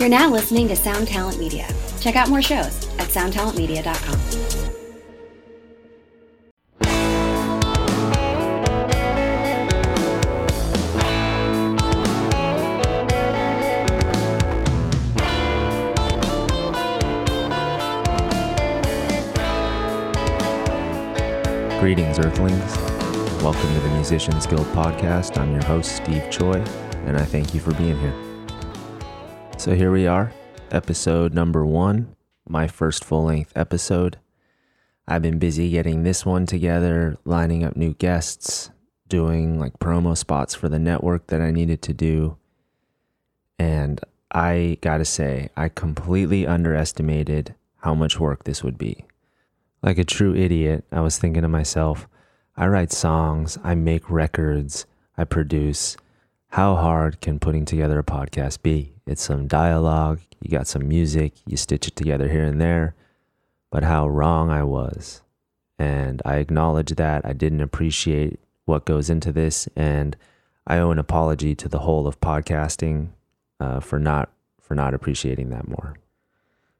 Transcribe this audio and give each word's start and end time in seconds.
You're 0.00 0.08
now 0.08 0.30
listening 0.30 0.66
to 0.68 0.76
Sound 0.76 1.08
Talent 1.08 1.38
Media. 1.38 1.68
Check 2.00 2.16
out 2.16 2.30
more 2.30 2.40
shows 2.40 2.88
at 2.98 3.08
soundtalentmedia.com. 3.08 4.18
Greetings, 21.78 22.18
Earthlings. 22.18 22.76
Welcome 23.42 23.74
to 23.74 23.80
the 23.80 23.90
Musicians 23.96 24.46
Guild 24.46 24.66
podcast. 24.68 25.36
I'm 25.36 25.52
your 25.52 25.64
host, 25.64 25.96
Steve 25.96 26.30
Choi, 26.30 26.64
and 27.04 27.18
I 27.18 27.24
thank 27.26 27.52
you 27.52 27.60
for 27.60 27.74
being 27.74 27.98
here. 27.98 28.29
So, 29.60 29.74
here 29.74 29.92
we 29.92 30.06
are, 30.06 30.32
episode 30.70 31.34
number 31.34 31.66
one, 31.66 32.16
my 32.48 32.66
first 32.66 33.04
full 33.04 33.24
length 33.24 33.52
episode. 33.54 34.18
I've 35.06 35.20
been 35.20 35.38
busy 35.38 35.68
getting 35.68 36.02
this 36.02 36.24
one 36.24 36.46
together, 36.46 37.18
lining 37.26 37.62
up 37.62 37.76
new 37.76 37.92
guests, 37.92 38.70
doing 39.06 39.60
like 39.60 39.78
promo 39.78 40.16
spots 40.16 40.54
for 40.54 40.70
the 40.70 40.78
network 40.78 41.26
that 41.26 41.42
I 41.42 41.50
needed 41.50 41.82
to 41.82 41.92
do. 41.92 42.38
And 43.58 44.00
I 44.32 44.78
gotta 44.80 45.04
say, 45.04 45.50
I 45.58 45.68
completely 45.68 46.46
underestimated 46.46 47.54
how 47.80 47.94
much 47.94 48.18
work 48.18 48.44
this 48.44 48.64
would 48.64 48.78
be. 48.78 49.04
Like 49.82 49.98
a 49.98 50.04
true 50.04 50.34
idiot, 50.34 50.86
I 50.90 51.02
was 51.02 51.18
thinking 51.18 51.42
to 51.42 51.48
myself, 51.48 52.08
I 52.56 52.66
write 52.66 52.92
songs, 52.92 53.58
I 53.62 53.74
make 53.74 54.08
records, 54.08 54.86
I 55.18 55.24
produce. 55.24 55.98
How 56.48 56.76
hard 56.76 57.20
can 57.20 57.38
putting 57.38 57.66
together 57.66 57.98
a 57.98 58.02
podcast 58.02 58.62
be? 58.62 58.94
It's 59.10 59.22
some 59.22 59.46
dialogue, 59.46 60.20
you 60.40 60.50
got 60.50 60.66
some 60.66 60.88
music, 60.88 61.34
you 61.46 61.56
stitch 61.56 61.88
it 61.88 61.96
together 61.96 62.28
here 62.28 62.44
and 62.44 62.60
there. 62.60 62.94
But 63.70 63.82
how 63.82 64.08
wrong 64.08 64.50
I 64.50 64.62
was. 64.62 65.22
And 65.78 66.22
I 66.24 66.36
acknowledge 66.36 66.90
that. 66.96 67.24
I 67.24 67.32
didn't 67.32 67.60
appreciate 67.60 68.40
what 68.64 68.84
goes 68.84 69.10
into 69.10 69.32
this. 69.32 69.68
And 69.76 70.16
I 70.66 70.78
owe 70.78 70.90
an 70.90 70.98
apology 70.98 71.54
to 71.56 71.68
the 71.68 71.80
whole 71.80 72.06
of 72.06 72.20
podcasting 72.20 73.08
uh, 73.58 73.80
for 73.80 73.98
not 73.98 74.30
for 74.60 74.74
not 74.74 74.94
appreciating 74.94 75.50
that 75.50 75.66
more. 75.66 75.96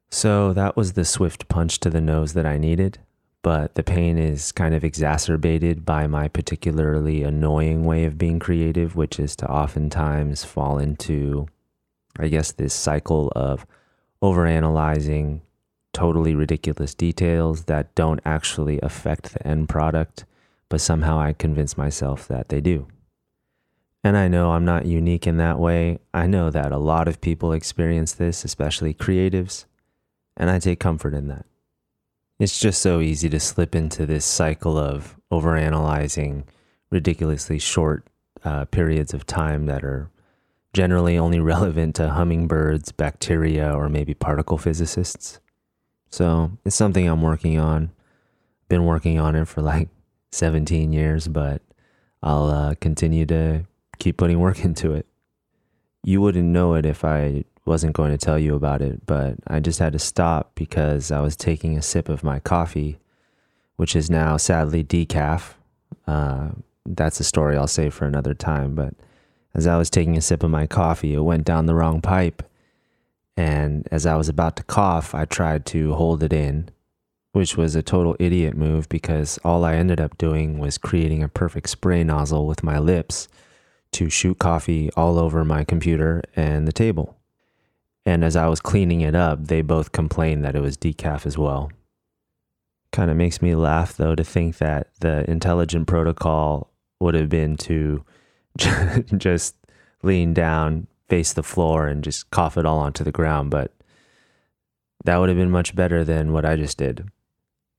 So 0.09 0.53
that 0.53 0.75
was 0.77 0.93
the 0.93 1.05
swift 1.05 1.47
punch 1.47 1.79
to 1.81 1.89
the 1.89 2.01
nose 2.01 2.33
that 2.33 2.45
I 2.45 2.57
needed, 2.57 2.99
but 3.41 3.75
the 3.75 3.83
pain 3.83 4.17
is 4.17 4.51
kind 4.51 4.75
of 4.75 4.83
exacerbated 4.83 5.85
by 5.85 6.07
my 6.07 6.27
particularly 6.27 7.23
annoying 7.23 7.85
way 7.85 8.05
of 8.05 8.17
being 8.17 8.39
creative, 8.39 8.95
which 8.95 9.19
is 9.19 9.35
to 9.37 9.49
oftentimes 9.49 10.43
fall 10.43 10.77
into, 10.79 11.47
I 12.19 12.27
guess, 12.27 12.51
this 12.51 12.73
cycle 12.73 13.31
of 13.35 13.65
overanalyzing 14.21 15.41
totally 15.93 16.35
ridiculous 16.35 16.93
details 16.93 17.65
that 17.65 17.93
don't 17.95 18.21
actually 18.23 18.79
affect 18.81 19.33
the 19.33 19.45
end 19.45 19.67
product, 19.69 20.25
but 20.69 20.81
somehow 20.81 21.19
I 21.19 21.33
convince 21.33 21.77
myself 21.77 22.27
that 22.27 22.49
they 22.49 22.61
do. 22.61 22.87
And 24.03 24.17
I 24.17 24.27
know 24.27 24.51
I'm 24.51 24.65
not 24.65 24.85
unique 24.85 25.27
in 25.27 25.37
that 25.37 25.59
way. 25.59 25.99
I 26.13 26.27
know 26.27 26.49
that 26.49 26.71
a 26.71 26.77
lot 26.77 27.07
of 27.07 27.21
people 27.21 27.51
experience 27.53 28.13
this, 28.13 28.43
especially 28.43 28.93
creatives 28.93 29.65
and 30.37 30.49
I 30.49 30.59
take 30.59 30.79
comfort 30.79 31.13
in 31.13 31.27
that. 31.27 31.45
It's 32.39 32.59
just 32.59 32.81
so 32.81 32.99
easy 32.99 33.29
to 33.29 33.39
slip 33.39 33.75
into 33.75 34.05
this 34.05 34.25
cycle 34.25 34.77
of 34.77 35.15
overanalyzing 35.31 36.45
ridiculously 36.89 37.59
short 37.59 38.07
uh, 38.43 38.65
periods 38.65 39.13
of 39.13 39.25
time 39.25 39.67
that 39.67 39.83
are 39.83 40.09
generally 40.73 41.17
only 41.17 41.39
relevant 41.53 41.95
to 41.95 42.09
hummingbirds, 42.09 42.91
bacteria, 42.91 43.73
or 43.73 43.89
maybe 43.89 44.13
particle 44.13 44.57
physicists. 44.57 45.39
So 46.09 46.51
it's 46.65 46.75
something 46.75 47.07
I'm 47.07 47.21
working 47.21 47.57
on. 47.59 47.91
Been 48.67 48.85
working 48.85 49.19
on 49.19 49.35
it 49.35 49.47
for 49.47 49.61
like 49.61 49.89
17 50.31 50.93
years, 50.93 51.27
but 51.27 51.61
I'll 52.23 52.49
uh, 52.49 52.75
continue 52.75 53.25
to 53.27 53.65
keep 53.99 54.17
putting 54.17 54.39
work 54.39 54.59
into 54.65 54.93
it. 54.93 55.05
You 56.03 56.19
wouldn't 56.21 56.47
know 56.47 56.73
it 56.73 56.85
if 56.85 57.05
I 57.05 57.43
wasn't 57.65 57.95
going 57.95 58.11
to 58.11 58.17
tell 58.17 58.39
you 58.39 58.55
about 58.55 58.81
it, 58.81 59.05
but 59.05 59.35
I 59.47 59.59
just 59.59 59.79
had 59.79 59.93
to 59.93 59.99
stop 59.99 60.55
because 60.55 61.11
I 61.11 61.19
was 61.19 61.35
taking 61.35 61.77
a 61.77 61.81
sip 61.81 62.09
of 62.09 62.23
my 62.23 62.39
coffee, 62.39 62.97
which 63.75 63.95
is 63.95 64.09
now 64.09 64.37
sadly 64.37 64.83
decaf. 64.83 65.53
Uh, 66.07 66.49
that's 66.85 67.19
a 67.19 67.23
story 67.23 67.55
I'll 67.55 67.67
save 67.67 67.93
for 67.93 68.05
another 68.05 68.33
time. 68.33 68.73
But 68.73 68.95
as 69.53 69.67
I 69.67 69.77
was 69.77 69.89
taking 69.89 70.17
a 70.17 70.21
sip 70.21 70.43
of 70.43 70.49
my 70.49 70.67
coffee, 70.67 71.13
it 71.13 71.21
went 71.21 71.45
down 71.45 71.65
the 71.65 71.75
wrong 71.75 72.01
pipe. 72.01 72.43
And 73.35 73.87
as 73.91 74.05
I 74.05 74.15
was 74.15 74.29
about 74.29 74.55
to 74.57 74.63
cough, 74.63 75.13
I 75.13 75.25
tried 75.25 75.65
to 75.67 75.93
hold 75.93 76.23
it 76.23 76.33
in, 76.33 76.69
which 77.33 77.57
was 77.57 77.75
a 77.75 77.81
total 77.81 78.15
idiot 78.19 78.55
move 78.55 78.87
because 78.89 79.39
all 79.43 79.65
I 79.65 79.75
ended 79.75 79.99
up 79.99 80.17
doing 80.17 80.59
was 80.59 80.77
creating 80.77 81.23
a 81.23 81.29
perfect 81.29 81.69
spray 81.69 82.03
nozzle 82.03 82.45
with 82.45 82.63
my 82.63 82.79
lips 82.79 83.27
to 83.93 84.09
shoot 84.09 84.39
coffee 84.39 84.89
all 84.95 85.19
over 85.19 85.43
my 85.43 85.63
computer 85.63 86.21
and 86.35 86.67
the 86.67 86.71
table. 86.71 87.17
And 88.05 88.23
as 88.23 88.35
I 88.35 88.47
was 88.47 88.61
cleaning 88.61 89.01
it 89.01 89.15
up, 89.15 89.47
they 89.47 89.61
both 89.61 89.91
complained 89.91 90.43
that 90.43 90.55
it 90.55 90.61
was 90.61 90.77
decaf 90.77 91.25
as 91.25 91.37
well. 91.37 91.71
Kind 92.91 93.11
of 93.11 93.17
makes 93.17 93.41
me 93.41 93.55
laugh 93.55 93.95
though 93.95 94.15
to 94.15 94.23
think 94.23 94.57
that 94.57 94.89
the 94.99 95.29
intelligent 95.29 95.87
protocol 95.87 96.71
would 96.99 97.15
have 97.15 97.29
been 97.29 97.57
to 97.57 98.03
just 99.17 99.55
lean 100.03 100.33
down, 100.33 100.87
face 101.09 101.33
the 101.33 101.43
floor, 101.43 101.87
and 101.87 102.03
just 102.03 102.29
cough 102.31 102.57
it 102.57 102.65
all 102.65 102.79
onto 102.79 103.03
the 103.03 103.11
ground. 103.11 103.51
But 103.51 103.73
that 105.05 105.17
would 105.17 105.29
have 105.29 105.37
been 105.37 105.51
much 105.51 105.75
better 105.75 106.03
than 106.03 106.33
what 106.33 106.45
I 106.45 106.55
just 106.55 106.77
did. 106.77 107.07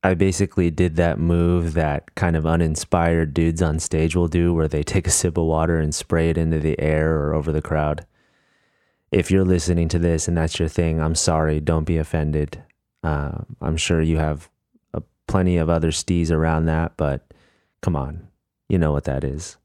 I 0.05 0.15
basically 0.15 0.71
did 0.71 0.97
that 0.97 1.21
move 1.21 1.75
that 1.75 2.15
kind 2.16 2.34
of 2.34 2.44
uninspired 2.44 3.32
dudes 3.32 3.62
on 3.62 3.78
stage 3.78 4.16
will 4.16 4.28
do, 4.28 4.53
where 4.53 4.69
they 4.69 4.82
take 4.82 5.06
a 5.06 5.11
sip 5.11 5.38
of 5.38 5.44
water 5.44 5.78
and 5.78 5.94
spray 5.94 6.31
it 6.31 6.38
into 6.38 6.59
the 6.59 6.78
air 6.81 7.16
or 7.21 7.34
over 7.34 7.53
the 7.53 7.62
crowd 7.62 8.05
if 9.12 9.31
you're 9.31 9.44
listening 9.44 9.88
to 9.88 9.99
this 9.99 10.27
and 10.27 10.37
that's 10.37 10.59
your 10.59 10.69
thing, 10.69 11.00
I'm 11.00 11.15
sorry. 11.15 11.61
Don't 11.61 11.84
be 11.84 11.99
offended. 11.99 12.65
Uh, 13.05 13.32
I'm 13.61 13.77
sure 13.77 14.00
you 14.00 14.16
have 14.16 14.49
plenty 15.28 15.59
of 15.59 15.69
other 15.69 15.91
stees 15.91 16.31
around 16.31 16.66
that, 16.66 16.97
but 16.97 17.32
come 17.82 17.94
on. 17.94 18.27
You 18.69 18.78
know 18.78 18.91
what 18.91 19.05
that 19.05 19.22
is. 19.22 19.59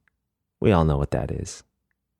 We 0.60 0.72
all 0.72 0.86
know 0.86 0.98
what 0.98 1.12
that 1.12 1.32
is. 1.32 1.64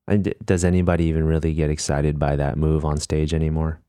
And 0.08 0.34
does 0.44 0.64
anybody 0.64 1.06
even 1.06 1.26
really 1.26 1.54
get 1.54 1.70
excited 1.70 2.18
by 2.18 2.36
that 2.38 2.58
move 2.58 2.86
on 2.86 2.98
stage 2.98 3.34
anymore? 3.34 3.82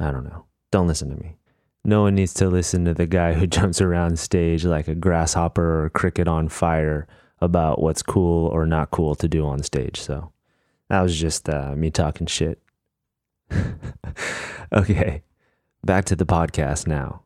I 0.00 0.10
don't 0.10 0.24
know. 0.24 0.46
Don't 0.70 0.88
listen 0.88 1.10
to 1.10 1.16
me. 1.16 1.36
No 1.84 2.02
one 2.02 2.16
needs 2.16 2.34
to 2.34 2.48
listen 2.48 2.84
to 2.84 2.94
the 2.94 3.06
guy 3.06 3.34
who 3.34 3.46
jumps 3.46 3.80
around 3.80 4.18
stage 4.18 4.64
like 4.64 4.88
a 4.88 4.94
grasshopper 4.94 5.80
or 5.80 5.86
a 5.86 5.90
cricket 5.90 6.28
on 6.28 6.48
fire 6.48 7.06
about 7.40 7.80
what's 7.80 8.02
cool 8.02 8.48
or 8.48 8.66
not 8.66 8.90
cool 8.90 9.14
to 9.14 9.28
do 9.28 9.46
on 9.46 9.62
stage. 9.62 10.00
So 10.00 10.32
that 10.88 11.02
was 11.02 11.18
just 11.18 11.48
uh, 11.48 11.74
me 11.76 11.90
talking 11.90 12.26
shit. 12.26 12.60
okay, 14.72 15.22
back 15.84 16.04
to 16.06 16.16
the 16.16 16.26
podcast 16.26 16.86
now. 16.86 17.22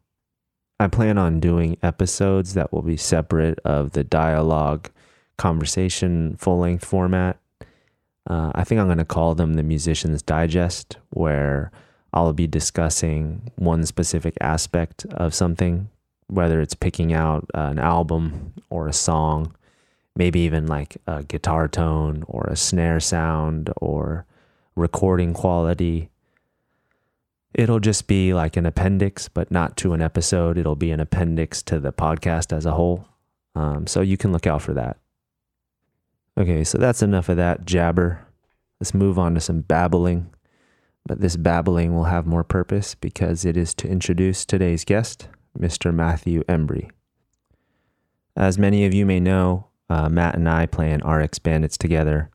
I 0.78 0.88
plan 0.88 1.16
on 1.16 1.40
doing 1.40 1.78
episodes 1.82 2.54
that 2.54 2.72
will 2.72 2.82
be 2.82 2.96
separate 2.96 3.58
of 3.64 3.92
the 3.92 4.04
dialogue 4.04 4.90
conversation 5.42 6.36
full 6.36 6.58
length 6.58 6.84
format. 6.84 7.38
Uh, 8.28 8.52
I 8.54 8.64
think 8.64 8.80
I'm 8.80 8.86
going 8.86 8.98
to 8.98 9.04
call 9.04 9.34
them 9.34 9.54
the 9.54 9.62
Musician's 9.62 10.22
Digest, 10.22 10.98
where 11.10 11.72
I'll 12.12 12.32
be 12.32 12.46
discussing 12.46 13.50
one 13.56 13.84
specific 13.84 14.34
aspect 14.40 15.04
of 15.06 15.34
something, 15.34 15.88
whether 16.28 16.60
it's 16.60 16.74
picking 16.74 17.12
out 17.12 17.48
an 17.54 17.78
album 17.78 18.54
or 18.70 18.86
a 18.86 18.92
song 18.92 19.54
maybe 20.14 20.40
even 20.40 20.66
like 20.66 20.98
a 21.06 21.22
guitar 21.22 21.68
tone 21.68 22.24
or 22.26 22.44
a 22.44 22.56
snare 22.56 23.00
sound 23.00 23.70
or 23.78 24.26
recording 24.76 25.32
quality. 25.32 26.10
It'll 27.54 27.80
just 27.80 28.06
be 28.06 28.32
like 28.32 28.56
an 28.56 28.66
appendix, 28.66 29.28
but 29.28 29.50
not 29.50 29.76
to 29.78 29.92
an 29.92 30.00
episode. 30.00 30.56
It'll 30.56 30.76
be 30.76 30.90
an 30.90 31.00
appendix 31.00 31.62
to 31.64 31.80
the 31.80 31.92
podcast 31.92 32.54
as 32.56 32.64
a 32.64 32.72
whole. 32.72 33.06
Um, 33.54 33.86
so 33.86 34.00
you 34.00 34.16
can 34.16 34.32
look 34.32 34.46
out 34.46 34.62
for 34.62 34.72
that. 34.74 34.96
Okay, 36.38 36.64
so 36.64 36.78
that's 36.78 37.02
enough 37.02 37.28
of 37.28 37.36
that 37.36 37.66
jabber. 37.66 38.26
Let's 38.80 38.94
move 38.94 39.18
on 39.18 39.34
to 39.34 39.40
some 39.40 39.60
babbling. 39.60 40.32
But 41.06 41.20
this 41.20 41.36
babbling 41.36 41.94
will 41.94 42.04
have 42.04 42.26
more 42.26 42.44
purpose 42.44 42.94
because 42.94 43.44
it 43.44 43.56
is 43.56 43.74
to 43.74 43.88
introduce 43.88 44.44
today's 44.44 44.84
guest, 44.84 45.28
Mr. 45.58 45.92
Matthew 45.92 46.42
Embree. 46.44 46.90
As 48.36 48.56
many 48.56 48.86
of 48.86 48.94
you 48.94 49.04
may 49.04 49.20
know, 49.20 49.66
uh, 49.90 50.08
Matt 50.08 50.36
and 50.36 50.48
I 50.48 50.66
play 50.66 50.90
in 50.90 51.06
RX 51.06 51.38
Bandits 51.38 51.76
together. 51.76 52.30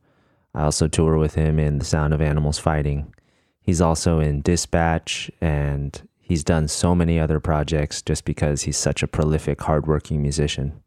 I 0.53 0.63
also 0.63 0.87
tour 0.87 1.17
with 1.17 1.35
him 1.35 1.59
in 1.59 1.79
The 1.79 1.85
Sound 1.85 2.13
of 2.13 2.21
Animals 2.21 2.59
Fighting. 2.59 3.13
He's 3.61 3.81
also 3.81 4.19
in 4.19 4.41
Dispatch, 4.41 5.31
and 5.41 6.07
he's 6.19 6.43
done 6.43 6.67
so 6.67 6.93
many 6.93 7.19
other 7.19 7.39
projects 7.39 8.01
just 8.01 8.25
because 8.25 8.63
he's 8.63 8.77
such 8.77 9.01
a 9.01 9.07
prolific, 9.07 9.61
hardworking 9.61 10.21
musician. 10.21 10.81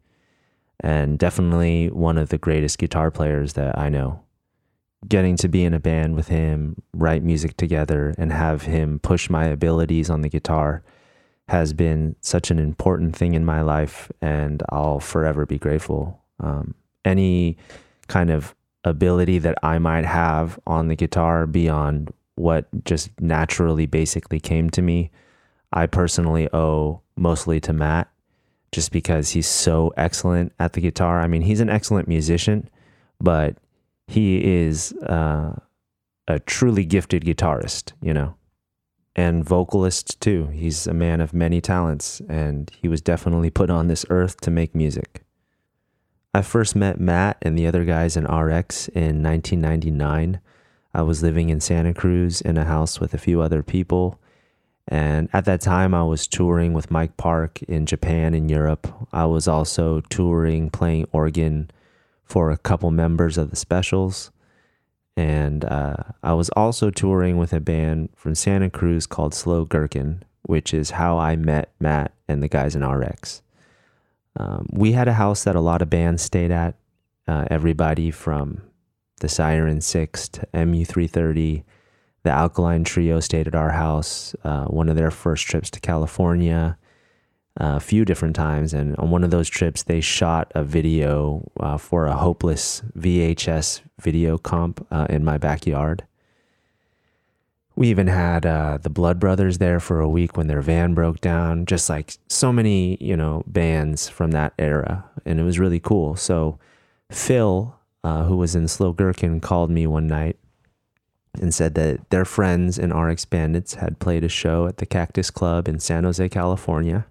And 0.80 1.18
definitely 1.18 1.88
one 1.90 2.18
of 2.18 2.30
the 2.30 2.38
greatest 2.38 2.78
guitar 2.78 3.10
players 3.10 3.52
that 3.54 3.78
I 3.78 3.88
know. 3.88 4.22
getting 5.08 5.36
to 5.36 5.48
be 5.48 5.64
in 5.64 5.72
a 5.72 5.80
band 5.80 6.14
with 6.14 6.28
him, 6.28 6.82
write 6.92 7.22
music 7.22 7.56
together, 7.56 8.14
and 8.18 8.32
have 8.32 8.62
him 8.62 8.98
push 8.98 9.30
my 9.30 9.46
abilities 9.46 10.10
on 10.10 10.20
the 10.20 10.28
guitar 10.28 10.82
has 11.48 11.72
been 11.72 12.14
such 12.20 12.50
an 12.52 12.60
important 12.60 13.16
thing 13.16 13.34
in 13.34 13.44
my 13.44 13.60
life, 13.60 14.12
and 14.22 14.62
I'll 14.68 15.00
forever 15.00 15.44
be 15.46 15.58
grateful. 15.58 16.20
Um, 16.38 16.74
any 17.04 17.56
kind 18.06 18.30
of 18.30 18.54
ability 18.84 19.38
that 19.38 19.58
I 19.62 19.78
might 19.78 20.04
have 20.04 20.60
on 20.66 20.86
the 20.86 20.94
guitar 20.94 21.46
beyond 21.46 22.12
what 22.36 22.68
just 22.84 23.10
naturally 23.20 23.86
basically 23.86 24.38
came 24.38 24.70
to 24.70 24.80
me, 24.80 25.10
I 25.72 25.86
personally 25.86 26.48
owe 26.52 27.00
mostly 27.16 27.58
to 27.60 27.72
Matt 27.72 28.08
just 28.72 28.92
because 28.92 29.30
he's 29.30 29.48
so 29.48 29.92
excellent 29.96 30.52
at 30.58 30.74
the 30.74 30.80
guitar. 30.80 31.20
I 31.20 31.26
mean, 31.26 31.42
he's 31.42 31.60
an 31.60 31.70
excellent 31.70 32.08
musician, 32.08 32.68
but 33.20 33.56
he 34.06 34.44
is 34.44 34.92
uh, 35.02 35.56
a 36.28 36.38
truly 36.40 36.84
gifted 36.84 37.24
guitarist, 37.24 37.92
you 38.00 38.14
know, 38.14 38.34
and 39.16 39.44
vocalist 39.44 40.20
too. 40.20 40.46
He's 40.48 40.86
a 40.86 40.94
man 40.94 41.20
of 41.20 41.32
many 41.32 41.60
talents, 41.60 42.20
and 42.28 42.70
he 42.80 42.88
was 42.88 43.00
definitely 43.00 43.50
put 43.50 43.70
on 43.70 43.88
this 43.88 44.06
earth 44.10 44.40
to 44.42 44.50
make 44.50 44.74
music. 44.74 45.22
I 46.32 46.42
first 46.42 46.76
met 46.76 47.00
Matt 47.00 47.38
and 47.42 47.58
the 47.58 47.66
other 47.66 47.84
guys 47.84 48.16
in 48.16 48.24
RX 48.24 48.86
in 48.88 49.22
1999. 49.22 50.40
I 50.94 51.02
was 51.02 51.22
living 51.22 51.48
in 51.48 51.60
Santa 51.60 51.92
Cruz 51.92 52.40
in 52.40 52.56
a 52.56 52.64
house 52.64 53.00
with 53.00 53.14
a 53.14 53.18
few 53.18 53.40
other 53.40 53.64
people. 53.64 54.19
And 54.90 55.28
at 55.32 55.44
that 55.44 55.60
time, 55.60 55.94
I 55.94 56.02
was 56.02 56.26
touring 56.26 56.72
with 56.72 56.90
Mike 56.90 57.16
Park 57.16 57.62
in 57.62 57.86
Japan 57.86 58.34
and 58.34 58.50
Europe. 58.50 58.92
I 59.12 59.24
was 59.24 59.46
also 59.46 60.00
touring, 60.10 60.68
playing 60.68 61.06
organ 61.12 61.70
for 62.24 62.50
a 62.50 62.58
couple 62.58 62.90
members 62.90 63.38
of 63.38 63.50
the 63.50 63.56
specials. 63.56 64.32
And 65.16 65.64
uh, 65.64 65.94
I 66.24 66.32
was 66.32 66.48
also 66.50 66.90
touring 66.90 67.36
with 67.36 67.52
a 67.52 67.60
band 67.60 68.08
from 68.16 68.34
Santa 68.34 68.68
Cruz 68.68 69.06
called 69.06 69.32
Slow 69.32 69.64
Gherkin, 69.64 70.24
which 70.42 70.74
is 70.74 70.90
how 70.90 71.18
I 71.18 71.36
met 71.36 71.72
Matt 71.78 72.12
and 72.26 72.42
the 72.42 72.48
guys 72.48 72.74
in 72.74 72.84
RX. 72.84 73.42
Um, 74.36 74.66
we 74.72 74.92
had 74.92 75.06
a 75.06 75.12
house 75.12 75.44
that 75.44 75.56
a 75.56 75.60
lot 75.60 75.82
of 75.82 75.90
bands 75.90 76.22
stayed 76.22 76.50
at. 76.50 76.74
Uh, 77.28 77.44
everybody 77.48 78.10
from 78.10 78.62
the 79.20 79.28
Siren 79.28 79.80
Six 79.80 80.28
to 80.30 80.48
MU330, 80.52 81.62
the 82.22 82.30
Alkaline 82.30 82.84
Trio 82.84 83.20
stayed 83.20 83.46
at 83.46 83.54
our 83.54 83.70
house. 83.70 84.34
Uh, 84.44 84.64
one 84.64 84.88
of 84.88 84.96
their 84.96 85.10
first 85.10 85.46
trips 85.46 85.70
to 85.70 85.80
California, 85.80 86.76
uh, 87.60 87.76
a 87.76 87.80
few 87.80 88.04
different 88.04 88.36
times, 88.36 88.74
and 88.74 88.94
on 88.96 89.10
one 89.10 89.24
of 89.24 89.30
those 89.30 89.48
trips, 89.48 89.82
they 89.82 90.00
shot 90.00 90.52
a 90.54 90.62
video 90.62 91.50
uh, 91.58 91.78
for 91.78 92.06
a 92.06 92.16
hopeless 92.16 92.82
VHS 92.96 93.80
video 94.00 94.38
comp 94.38 94.86
uh, 94.90 95.06
in 95.08 95.24
my 95.24 95.38
backyard. 95.38 96.04
We 97.76 97.88
even 97.88 98.08
had 98.08 98.44
uh, 98.44 98.78
the 98.82 98.90
Blood 98.90 99.18
Brothers 99.18 99.56
there 99.56 99.80
for 99.80 100.00
a 100.00 100.08
week 100.08 100.36
when 100.36 100.48
their 100.48 100.60
van 100.60 100.92
broke 100.92 101.20
down, 101.20 101.64
just 101.64 101.88
like 101.88 102.12
so 102.28 102.52
many, 102.52 102.98
you 103.00 103.16
know, 103.16 103.42
bands 103.46 104.08
from 104.08 104.32
that 104.32 104.52
era. 104.58 105.04
And 105.24 105.40
it 105.40 105.44
was 105.44 105.58
really 105.58 105.80
cool. 105.80 106.14
So 106.16 106.58
Phil, 107.10 107.74
uh, 108.04 108.24
who 108.24 108.36
was 108.36 108.54
in 108.54 108.68
Slow 108.68 108.92
Gherkin, 108.92 109.40
called 109.40 109.70
me 109.70 109.86
one 109.86 110.06
night 110.06 110.36
and 111.34 111.54
said 111.54 111.74
that 111.74 112.10
their 112.10 112.24
friends 112.24 112.78
in 112.78 112.96
RX 112.96 113.24
Bandits 113.24 113.74
had 113.74 113.98
played 113.98 114.24
a 114.24 114.28
show 114.28 114.66
at 114.66 114.78
the 114.78 114.86
Cactus 114.86 115.30
Club 115.30 115.68
in 115.68 115.78
San 115.78 116.04
Jose, 116.04 116.28
California, 116.28 117.06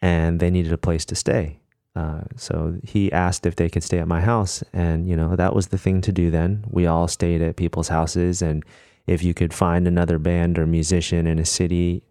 and 0.00 0.40
they 0.40 0.50
needed 0.50 0.72
a 0.72 0.78
place 0.78 1.04
to 1.04 1.14
stay. 1.14 1.58
Uh, 1.94 2.22
so 2.36 2.78
he 2.82 3.12
asked 3.12 3.46
if 3.46 3.56
they 3.56 3.68
could 3.68 3.82
stay 3.82 3.98
at 3.98 4.08
my 4.08 4.20
house. 4.20 4.64
And, 4.72 5.06
you 5.06 5.14
know, 5.14 5.36
that 5.36 5.54
was 5.54 5.68
the 5.68 5.78
thing 5.78 6.00
to 6.00 6.10
do 6.10 6.30
then. 6.30 6.64
We 6.68 6.86
all 6.86 7.06
stayed 7.06 7.42
at 7.42 7.56
people's 7.56 7.88
houses 7.88 8.42
and 8.42 8.64
if 9.06 9.22
you 9.22 9.34
could 9.34 9.52
find 9.52 9.86
another 9.86 10.18
band 10.18 10.58
or 10.58 10.66
musician 10.66 11.26
in 11.26 11.38
a 11.38 11.44
city 11.44 12.02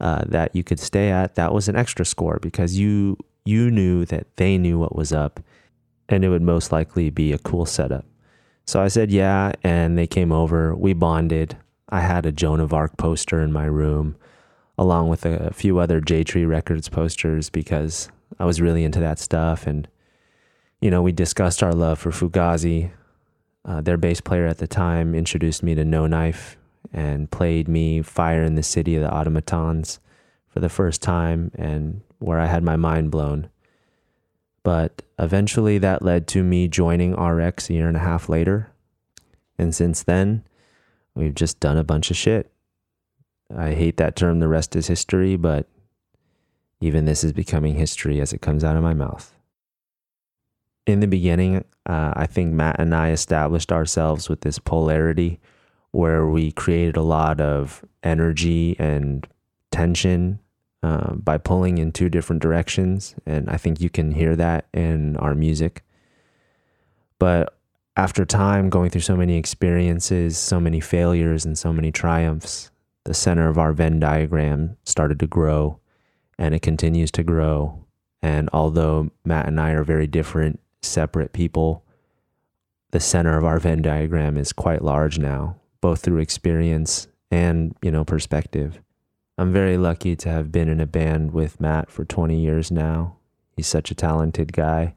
uh, 0.00 0.22
that 0.26 0.54
you 0.54 0.64
could 0.64 0.80
stay 0.80 1.10
at, 1.10 1.36
that 1.36 1.52
was 1.52 1.68
an 1.68 1.76
extra 1.76 2.04
score 2.04 2.38
because 2.40 2.78
you 2.78 3.16
you 3.44 3.70
knew 3.70 4.04
that 4.06 4.36
they 4.36 4.56
knew 4.56 4.78
what 4.78 4.94
was 4.94 5.12
up, 5.12 5.40
and 6.08 6.24
it 6.24 6.28
would 6.28 6.42
most 6.42 6.70
likely 6.70 7.10
be 7.10 7.32
a 7.32 7.38
cool 7.38 7.66
setup. 7.66 8.04
So 8.64 8.80
I 8.80 8.88
said 8.88 9.10
yeah, 9.10 9.52
and 9.62 9.98
they 9.98 10.06
came 10.06 10.32
over. 10.32 10.74
We 10.74 10.92
bonded. 10.92 11.56
I 11.88 12.00
had 12.00 12.26
a 12.26 12.32
Joan 12.32 12.60
of 12.60 12.72
Arc 12.72 12.96
poster 12.96 13.42
in 13.42 13.52
my 13.52 13.66
room, 13.66 14.16
along 14.78 15.08
with 15.08 15.26
a 15.26 15.52
few 15.52 15.78
other 15.78 16.00
Jade 16.00 16.26
Tree 16.26 16.44
Records 16.44 16.88
posters 16.88 17.50
because 17.50 18.08
I 18.38 18.44
was 18.44 18.60
really 18.60 18.84
into 18.84 19.00
that 19.00 19.18
stuff. 19.18 19.66
And 19.66 19.88
you 20.80 20.90
know, 20.90 21.02
we 21.02 21.12
discussed 21.12 21.62
our 21.62 21.72
love 21.72 21.98
for 21.98 22.10
Fugazi, 22.10 22.90
uh, 23.64 23.80
their 23.80 23.96
bass 23.96 24.20
player 24.20 24.46
at 24.46 24.58
the 24.58 24.66
time 24.66 25.14
introduced 25.14 25.62
me 25.62 25.74
to 25.74 25.84
No 25.84 26.06
Knife 26.06 26.56
and 26.92 27.30
played 27.30 27.68
me 27.68 28.02
Fire 28.02 28.42
in 28.42 28.56
the 28.56 28.62
City 28.62 28.96
of 28.96 29.02
the 29.02 29.14
Automatons 29.14 30.00
for 30.48 30.60
the 30.60 30.68
first 30.68 31.00
time, 31.00 31.50
and 31.54 32.02
where 32.18 32.38
I 32.38 32.46
had 32.46 32.62
my 32.62 32.76
mind 32.76 33.10
blown. 33.10 33.48
But 34.62 35.02
eventually 35.18 35.78
that 35.78 36.02
led 36.02 36.26
to 36.28 36.42
me 36.42 36.68
joining 36.68 37.14
RX 37.14 37.68
a 37.68 37.74
year 37.74 37.88
and 37.88 37.96
a 37.96 38.00
half 38.00 38.28
later. 38.28 38.72
And 39.58 39.74
since 39.74 40.02
then, 40.02 40.44
we've 41.14 41.34
just 41.34 41.60
done 41.60 41.76
a 41.76 41.84
bunch 41.84 42.10
of 42.10 42.16
shit. 42.16 42.52
I 43.54 43.74
hate 43.74 43.96
that 43.98 44.16
term, 44.16 44.38
the 44.40 44.48
rest 44.48 44.76
is 44.76 44.86
history, 44.86 45.36
but 45.36 45.68
even 46.80 47.04
this 47.04 47.22
is 47.22 47.32
becoming 47.32 47.74
history 47.74 48.20
as 48.20 48.32
it 48.32 48.40
comes 48.40 48.64
out 48.64 48.76
of 48.76 48.82
my 48.82 48.94
mouth 48.94 49.32
in 50.86 51.00
the 51.00 51.06
beginning, 51.06 51.64
uh, 51.86 52.12
I 52.14 52.26
think 52.26 52.52
Matt 52.52 52.80
and 52.80 52.94
I 52.94 53.10
established 53.10 53.72
ourselves 53.72 54.28
with 54.28 54.40
this 54.40 54.58
polarity 54.58 55.40
where 55.92 56.26
we 56.26 56.52
created 56.52 56.96
a 56.96 57.02
lot 57.02 57.40
of 57.40 57.84
energy 58.02 58.76
and 58.78 59.26
tension 59.70 60.40
uh, 60.82 61.14
by 61.14 61.38
pulling 61.38 61.78
in 61.78 61.92
two 61.92 62.08
different 62.08 62.42
directions. 62.42 63.14
And 63.26 63.48
I 63.48 63.56
think 63.56 63.80
you 63.80 63.90
can 63.90 64.12
hear 64.12 64.34
that 64.36 64.66
in 64.72 65.16
our 65.18 65.34
music. 65.34 65.84
But 67.18 67.56
after 67.96 68.24
time, 68.24 68.70
going 68.70 68.90
through 68.90 69.02
so 69.02 69.16
many 69.16 69.36
experiences, 69.36 70.38
so 70.38 70.58
many 70.58 70.80
failures, 70.80 71.44
and 71.44 71.56
so 71.56 71.72
many 71.72 71.92
triumphs, 71.92 72.70
the 73.04 73.14
center 73.14 73.48
of 73.48 73.58
our 73.58 73.72
Venn 73.72 74.00
diagram 74.00 74.76
started 74.84 75.18
to 75.20 75.26
grow 75.26 75.78
and 76.38 76.54
it 76.54 76.62
continues 76.62 77.10
to 77.12 77.22
grow. 77.22 77.84
And 78.22 78.48
although 78.52 79.10
Matt 79.24 79.46
and 79.46 79.60
I 79.60 79.70
are 79.70 79.84
very 79.84 80.06
different 80.06 80.60
separate 80.82 81.32
people, 81.32 81.84
the 82.90 83.00
center 83.00 83.36
of 83.36 83.44
our 83.44 83.58
Venn 83.58 83.82
diagram 83.82 84.36
is 84.36 84.52
quite 84.52 84.82
large 84.82 85.18
now, 85.18 85.56
both 85.80 86.00
through 86.00 86.18
experience 86.18 87.08
and, 87.30 87.76
you 87.82 87.90
know, 87.90 88.04
perspective. 88.04 88.80
I'm 89.38 89.52
very 89.52 89.76
lucky 89.76 90.14
to 90.16 90.28
have 90.28 90.52
been 90.52 90.68
in 90.68 90.80
a 90.80 90.86
band 90.86 91.32
with 91.32 91.60
Matt 91.60 91.90
for 91.90 92.04
20 92.04 92.38
years 92.38 92.70
now. 92.70 93.16
He's 93.56 93.66
such 93.66 93.90
a 93.90 93.94
talented 93.94 94.52
guy, 94.52 94.94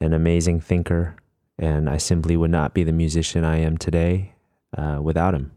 an 0.00 0.12
amazing 0.12 0.60
thinker, 0.60 1.16
and 1.58 1.88
I 1.88 1.96
simply 1.96 2.36
would 2.36 2.50
not 2.50 2.74
be 2.74 2.84
the 2.84 2.92
musician 2.92 3.44
I 3.44 3.58
am 3.58 3.76
today 3.78 4.34
uh, 4.76 4.98
without 5.02 5.34
him. 5.34 5.52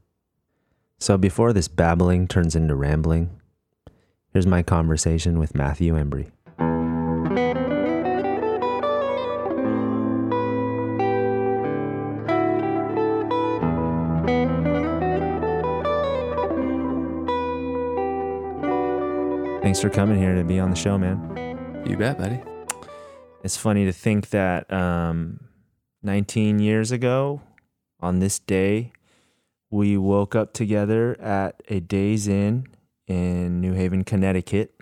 So 1.00 1.18
before 1.18 1.54
this 1.54 1.68
babbling 1.68 2.28
turns 2.28 2.56
into 2.56 2.76
rambling, 2.76 3.42
here's 4.32 4.48
my 4.48 4.62
conversation 4.62 5.40
with 5.40 5.56
Matthew 5.56 5.96
Embree. 5.96 6.32
Thanks 19.72 19.80
for 19.80 19.90
coming 19.90 20.20
here 20.20 20.36
to 20.36 20.44
be 20.44 20.60
on 20.60 20.70
the 20.70 20.76
show, 20.76 20.98
man. 20.98 21.86
You 21.88 21.96
bet, 21.96 22.18
buddy. 22.18 22.42
It's 23.42 23.56
funny 23.56 23.86
to 23.86 23.94
think 23.94 24.32
that 24.32 24.70
um, 24.70 25.40
19 26.04 26.60
years 26.60 26.92
ago, 26.92 27.40
on 28.02 28.20
this 28.20 28.38
day, 28.38 28.92
we 29.70 29.96
woke 29.96 30.36
up 30.36 30.52
together 30.52 31.18
at 31.22 31.64
a 31.70 31.80
Days 31.80 32.28
Inn 32.28 32.68
in 33.08 33.62
New 33.62 33.72
Haven, 33.72 34.04
Connecticut, 34.04 34.74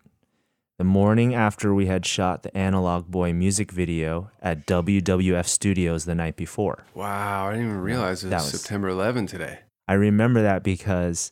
the 0.79 0.85
morning 0.85 1.35
after 1.35 1.71
we 1.71 1.85
had 1.85 2.03
shot 2.03 2.41
the 2.41 2.57
Analog 2.57 3.11
Boy 3.11 3.31
music 3.31 3.71
video 3.71 4.31
at 4.41 4.65
WWF 4.65 5.45
Studios 5.45 6.05
the 6.05 6.15
night 6.15 6.35
before. 6.35 6.83
Wow, 6.95 7.49
I 7.49 7.51
didn't 7.51 7.67
even 7.67 7.81
realize 7.81 8.23
it 8.23 8.33
was, 8.33 8.51
was 8.51 8.61
September 8.61 8.87
11 8.87 9.27
today. 9.27 9.59
I 9.87 9.93
remember 9.93 10.41
that 10.41 10.63
because 10.63 11.31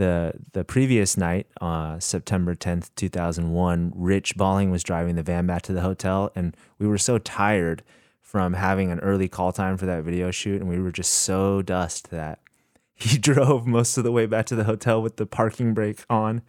the 0.00 0.32
the 0.52 0.64
previous 0.64 1.18
night, 1.18 1.46
uh, 1.60 1.98
September 2.00 2.54
10th, 2.54 2.88
2001, 2.96 3.92
Rich 3.94 4.34
Balling 4.34 4.70
was 4.70 4.82
driving 4.82 5.14
the 5.14 5.22
van 5.22 5.46
back 5.46 5.60
to 5.62 5.74
the 5.74 5.82
hotel, 5.82 6.32
and 6.34 6.56
we 6.78 6.86
were 6.88 6.98
so 6.98 7.18
tired 7.18 7.82
from 8.22 8.54
having 8.54 8.90
an 8.90 8.98
early 9.00 9.28
call 9.28 9.52
time 9.52 9.76
for 9.76 9.84
that 9.84 10.02
video 10.02 10.30
shoot, 10.30 10.58
and 10.58 10.70
we 10.70 10.80
were 10.80 10.90
just 10.90 11.12
so 11.12 11.60
dust 11.60 12.10
that 12.10 12.40
he 12.94 13.18
drove 13.18 13.66
most 13.66 13.98
of 13.98 14.04
the 14.04 14.10
way 14.10 14.24
back 14.24 14.46
to 14.46 14.56
the 14.56 14.64
hotel 14.64 15.02
with 15.02 15.16
the 15.16 15.26
parking 15.26 15.74
brake 15.74 16.02
on, 16.08 16.40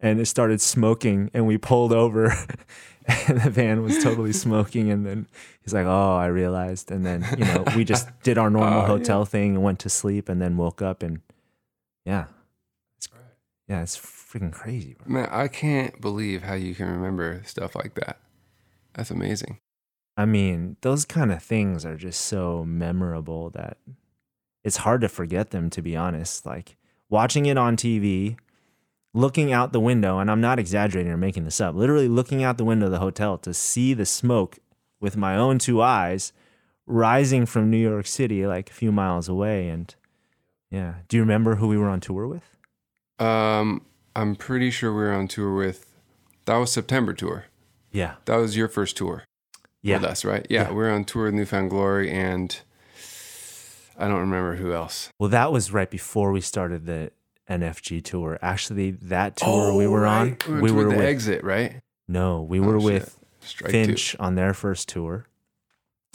and 0.00 0.18
it 0.18 0.24
started 0.24 0.62
smoking, 0.62 1.30
and 1.34 1.46
we 1.46 1.58
pulled 1.58 1.92
over, 1.92 2.34
and 3.28 3.42
the 3.42 3.50
van 3.50 3.82
was 3.82 4.02
totally 4.02 4.32
smoking, 4.46 4.90
and 4.90 5.04
then 5.04 5.26
he's 5.60 5.74
like, 5.74 5.86
"Oh, 5.86 6.16
I 6.16 6.28
realized," 6.28 6.90
and 6.90 7.04
then 7.04 7.26
you 7.36 7.44
know 7.44 7.64
we 7.76 7.84
just 7.84 8.08
did 8.22 8.38
our 8.38 8.48
normal 8.48 8.80
uh, 8.80 8.86
hotel 8.86 9.20
yeah. 9.20 9.24
thing 9.26 9.56
and 9.56 9.62
went 9.62 9.80
to 9.80 9.90
sleep, 9.90 10.30
and 10.30 10.40
then 10.40 10.56
woke 10.56 10.80
up, 10.80 11.02
and 11.02 11.20
yeah, 12.06 12.26
yeah, 13.68 13.82
it's 13.82 13.96
freaking 13.96 14.52
crazy. 14.52 14.96
Bro. 14.98 15.12
Man, 15.12 15.28
I 15.30 15.48
can't 15.48 16.00
believe 16.00 16.42
how 16.42 16.54
you 16.54 16.74
can 16.74 16.90
remember 16.90 17.42
stuff 17.46 17.74
like 17.74 17.94
that. 17.94 18.18
That's 18.94 19.10
amazing. 19.10 19.58
I 20.16 20.26
mean, 20.26 20.76
those 20.82 21.04
kind 21.04 21.32
of 21.32 21.42
things 21.42 21.84
are 21.84 21.96
just 21.96 22.20
so 22.20 22.64
memorable 22.64 23.50
that 23.50 23.78
it's 24.62 24.78
hard 24.78 25.00
to 25.00 25.08
forget 25.08 25.50
them, 25.50 25.70
to 25.70 25.82
be 25.82 25.96
honest. 25.96 26.46
Like 26.46 26.76
watching 27.08 27.46
it 27.46 27.58
on 27.58 27.76
TV, 27.76 28.36
looking 29.12 29.52
out 29.52 29.72
the 29.72 29.80
window, 29.80 30.18
and 30.18 30.30
I'm 30.30 30.40
not 30.40 30.58
exaggerating 30.58 31.10
or 31.10 31.16
making 31.16 31.44
this 31.44 31.60
up, 31.60 31.74
literally 31.74 32.08
looking 32.08 32.44
out 32.44 32.58
the 32.58 32.64
window 32.64 32.86
of 32.86 32.92
the 32.92 32.98
hotel 32.98 33.38
to 33.38 33.52
see 33.52 33.94
the 33.94 34.06
smoke 34.06 34.58
with 35.00 35.16
my 35.16 35.36
own 35.36 35.58
two 35.58 35.82
eyes 35.82 36.32
rising 36.86 37.46
from 37.46 37.70
New 37.70 37.78
York 37.78 38.06
City, 38.06 38.46
like 38.46 38.70
a 38.70 38.74
few 38.74 38.92
miles 38.92 39.28
away. 39.28 39.68
And 39.68 39.92
yeah, 40.70 40.96
do 41.08 41.16
you 41.16 41.22
remember 41.22 41.56
who 41.56 41.66
we 41.66 41.78
were 41.78 41.88
on 41.88 42.00
tour 42.00 42.26
with? 42.26 42.53
Um, 43.18 43.82
I'm 44.16 44.36
pretty 44.36 44.70
sure 44.70 44.92
we 44.92 45.02
were 45.02 45.12
on 45.12 45.28
tour 45.28 45.54
with, 45.54 45.94
that 46.46 46.56
was 46.56 46.72
September 46.72 47.12
tour. 47.12 47.46
Yeah. 47.92 48.14
That 48.24 48.36
was 48.36 48.56
your 48.56 48.68
first 48.68 48.96
tour 48.96 49.24
yeah. 49.82 49.96
with 49.96 50.04
us, 50.04 50.24
right? 50.24 50.46
Yeah, 50.50 50.68
yeah. 50.68 50.72
we 50.72 50.84
are 50.84 50.90
on 50.90 51.04
tour 51.04 51.24
with 51.24 51.34
New 51.34 51.44
Found 51.46 51.70
Glory 51.70 52.10
and 52.10 52.60
I 53.98 54.08
don't 54.08 54.20
remember 54.20 54.56
who 54.56 54.72
else. 54.72 55.10
Well, 55.18 55.30
that 55.30 55.52
was 55.52 55.72
right 55.72 55.90
before 55.90 56.32
we 56.32 56.40
started 56.40 56.86
the 56.86 57.12
NFG 57.48 58.02
tour. 58.02 58.38
Actually, 58.42 58.92
that 58.92 59.36
tour 59.36 59.72
oh, 59.72 59.76
we 59.76 59.86
were 59.86 60.00
right. 60.00 60.36
on, 60.48 60.62
we 60.62 60.72
were, 60.72 60.78
we 60.78 60.84
were 60.84 60.88
with 60.88 61.00
Exit, 61.00 61.44
right? 61.44 61.80
No, 62.08 62.42
we 62.42 62.60
were 62.60 62.76
oh, 62.76 62.82
with 62.82 63.18
Finch 63.40 64.12
two. 64.12 64.16
on 64.18 64.34
their 64.34 64.54
first 64.54 64.88
tour. 64.88 65.26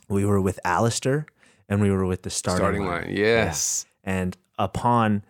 We 0.08 0.26
were 0.26 0.42
with 0.42 0.60
Allister 0.66 1.28
and 1.70 1.82
we 1.82 1.92
were 1.92 2.06
with 2.06 2.24
the 2.24 2.30
starting, 2.30 2.60
starting 2.60 2.86
line. 2.86 3.04
line. 3.04 3.16
Yes. 3.16 3.86
Yeah. 4.04 4.12
And 4.12 4.38
upon 4.58 5.24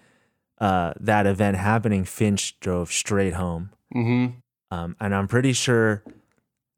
uh, 0.59 0.93
that 0.99 1.25
event 1.25 1.57
happening, 1.57 2.03
Finch 2.03 2.59
drove 2.59 2.91
straight 2.91 3.33
home. 3.33 3.71
Mm-hmm. 3.95 4.35
Um, 4.71 4.95
and 4.99 5.15
I'm 5.15 5.27
pretty 5.27 5.53
sure 5.53 6.03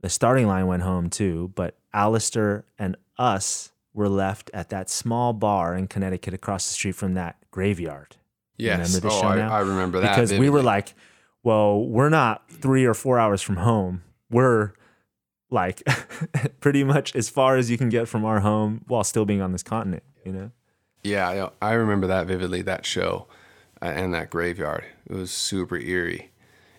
the 0.02 0.10
starting 0.10 0.48
line 0.48 0.68
went 0.68 0.84
home 0.84 1.10
too, 1.10 1.52
but 1.56 1.78
Allister 1.94 2.66
and 2.78 2.96
us 3.18 3.72
were 3.94 4.08
left 4.10 4.50
at 4.54 4.70
that 4.70 4.90
small 4.90 5.34
bar 5.34 5.76
in 5.76 5.88
Connecticut 5.88 6.34
across 6.34 6.68
the 6.68 6.74
street 6.74 6.96
from 6.96 7.16
that 7.16 7.38
graveyard. 7.52 8.16
Yes. 8.58 8.96
Remember 8.96 9.10
oh, 9.12 9.28
I, 9.28 9.40
I, 9.40 9.60
remember 9.60 10.00
that. 10.00 10.16
Because 10.16 10.30
vividly. 10.30 10.50
we 10.50 10.54
were 10.54 10.64
like, 10.64 10.94
well, 11.44 11.84
we're 11.84 12.10
not 12.10 12.50
three 12.50 12.86
or 12.86 12.94
four 12.94 13.20
hours 13.20 13.42
from 13.42 13.58
home. 13.58 14.04
We're 14.30 14.74
like 15.50 15.84
pretty 16.62 16.84
much 16.84 17.16
as 17.16 17.30
far 17.30 17.58
as 17.58 17.70
you 17.70 17.78
can 17.78 17.90
get 17.90 18.08
from 18.08 18.24
our 18.24 18.40
home 18.40 18.84
while 18.88 19.04
still 19.04 19.26
being 19.26 19.42
on 19.42 19.52
this 19.52 19.64
continent, 19.64 20.04
you 20.24 20.32
know? 20.32 20.52
Yeah, 21.04 21.50
I, 21.62 21.70
I 21.70 21.74
remember 21.74 22.08
that 22.08 22.28
vividly, 22.28 22.62
that 22.62 22.86
show 22.86 23.28
and 23.82 24.14
that 24.14 24.30
graveyard. 24.30 24.86
It 25.10 25.16
was 25.16 25.32
super 25.32 25.78
eerie. 25.78 26.30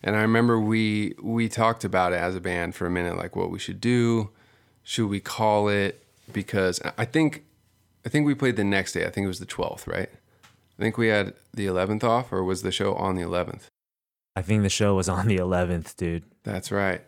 And 0.02 0.16
I 0.16 0.22
remember 0.22 0.58
we 0.58 1.14
we 1.22 1.48
talked 1.48 1.84
about 1.84 2.12
it 2.12 2.16
as 2.16 2.34
a 2.34 2.40
band 2.40 2.74
for 2.74 2.86
a 2.86 2.90
minute, 2.90 3.16
like 3.16 3.36
what 3.36 3.50
we 3.50 3.58
should 3.58 3.80
do. 3.80 4.30
Should 4.82 5.08
we 5.08 5.20
call 5.20 5.68
it? 5.68 6.04
Because 6.32 6.80
I 6.98 7.04
think 7.04 7.44
I 8.04 8.08
think 8.08 8.26
we 8.26 8.34
played 8.34 8.56
the 8.56 8.64
next 8.64 8.92
day. 8.92 9.06
I 9.06 9.10
think 9.10 9.24
it 9.24 9.28
was 9.28 9.38
the 9.38 9.46
twelfth, 9.46 9.86
right? 9.86 10.10
I 10.78 10.82
think 10.82 10.98
we 10.98 11.08
had 11.08 11.34
the 11.54 11.66
eleventh 11.66 12.02
off, 12.02 12.32
or 12.32 12.42
was 12.42 12.62
the 12.62 12.72
show 12.72 12.94
on 12.94 13.14
the 13.14 13.22
eleventh? 13.22 13.68
I 14.34 14.42
think 14.42 14.62
the 14.62 14.70
show 14.70 14.94
was 14.94 15.08
on 15.08 15.28
the 15.28 15.36
eleventh, 15.36 15.96
dude. 15.96 16.24
That's 16.42 16.72
right. 16.72 17.02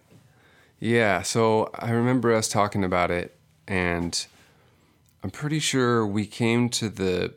Yeah. 0.79 1.23
So 1.23 1.71
I 1.75 1.91
remember 1.91 2.33
us 2.33 2.49
talking 2.49 2.85
about 2.85 3.11
it, 3.11 3.37
and 3.67 4.25
I'm 5.25 5.31
pretty 5.31 5.59
sure 5.59 6.07
we 6.07 6.27
came 6.27 6.69
to 6.71 6.89
the 6.89 7.35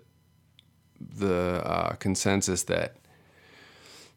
the 0.99 1.61
uh, 1.65 1.93
consensus 1.93 2.63
that 2.63 2.95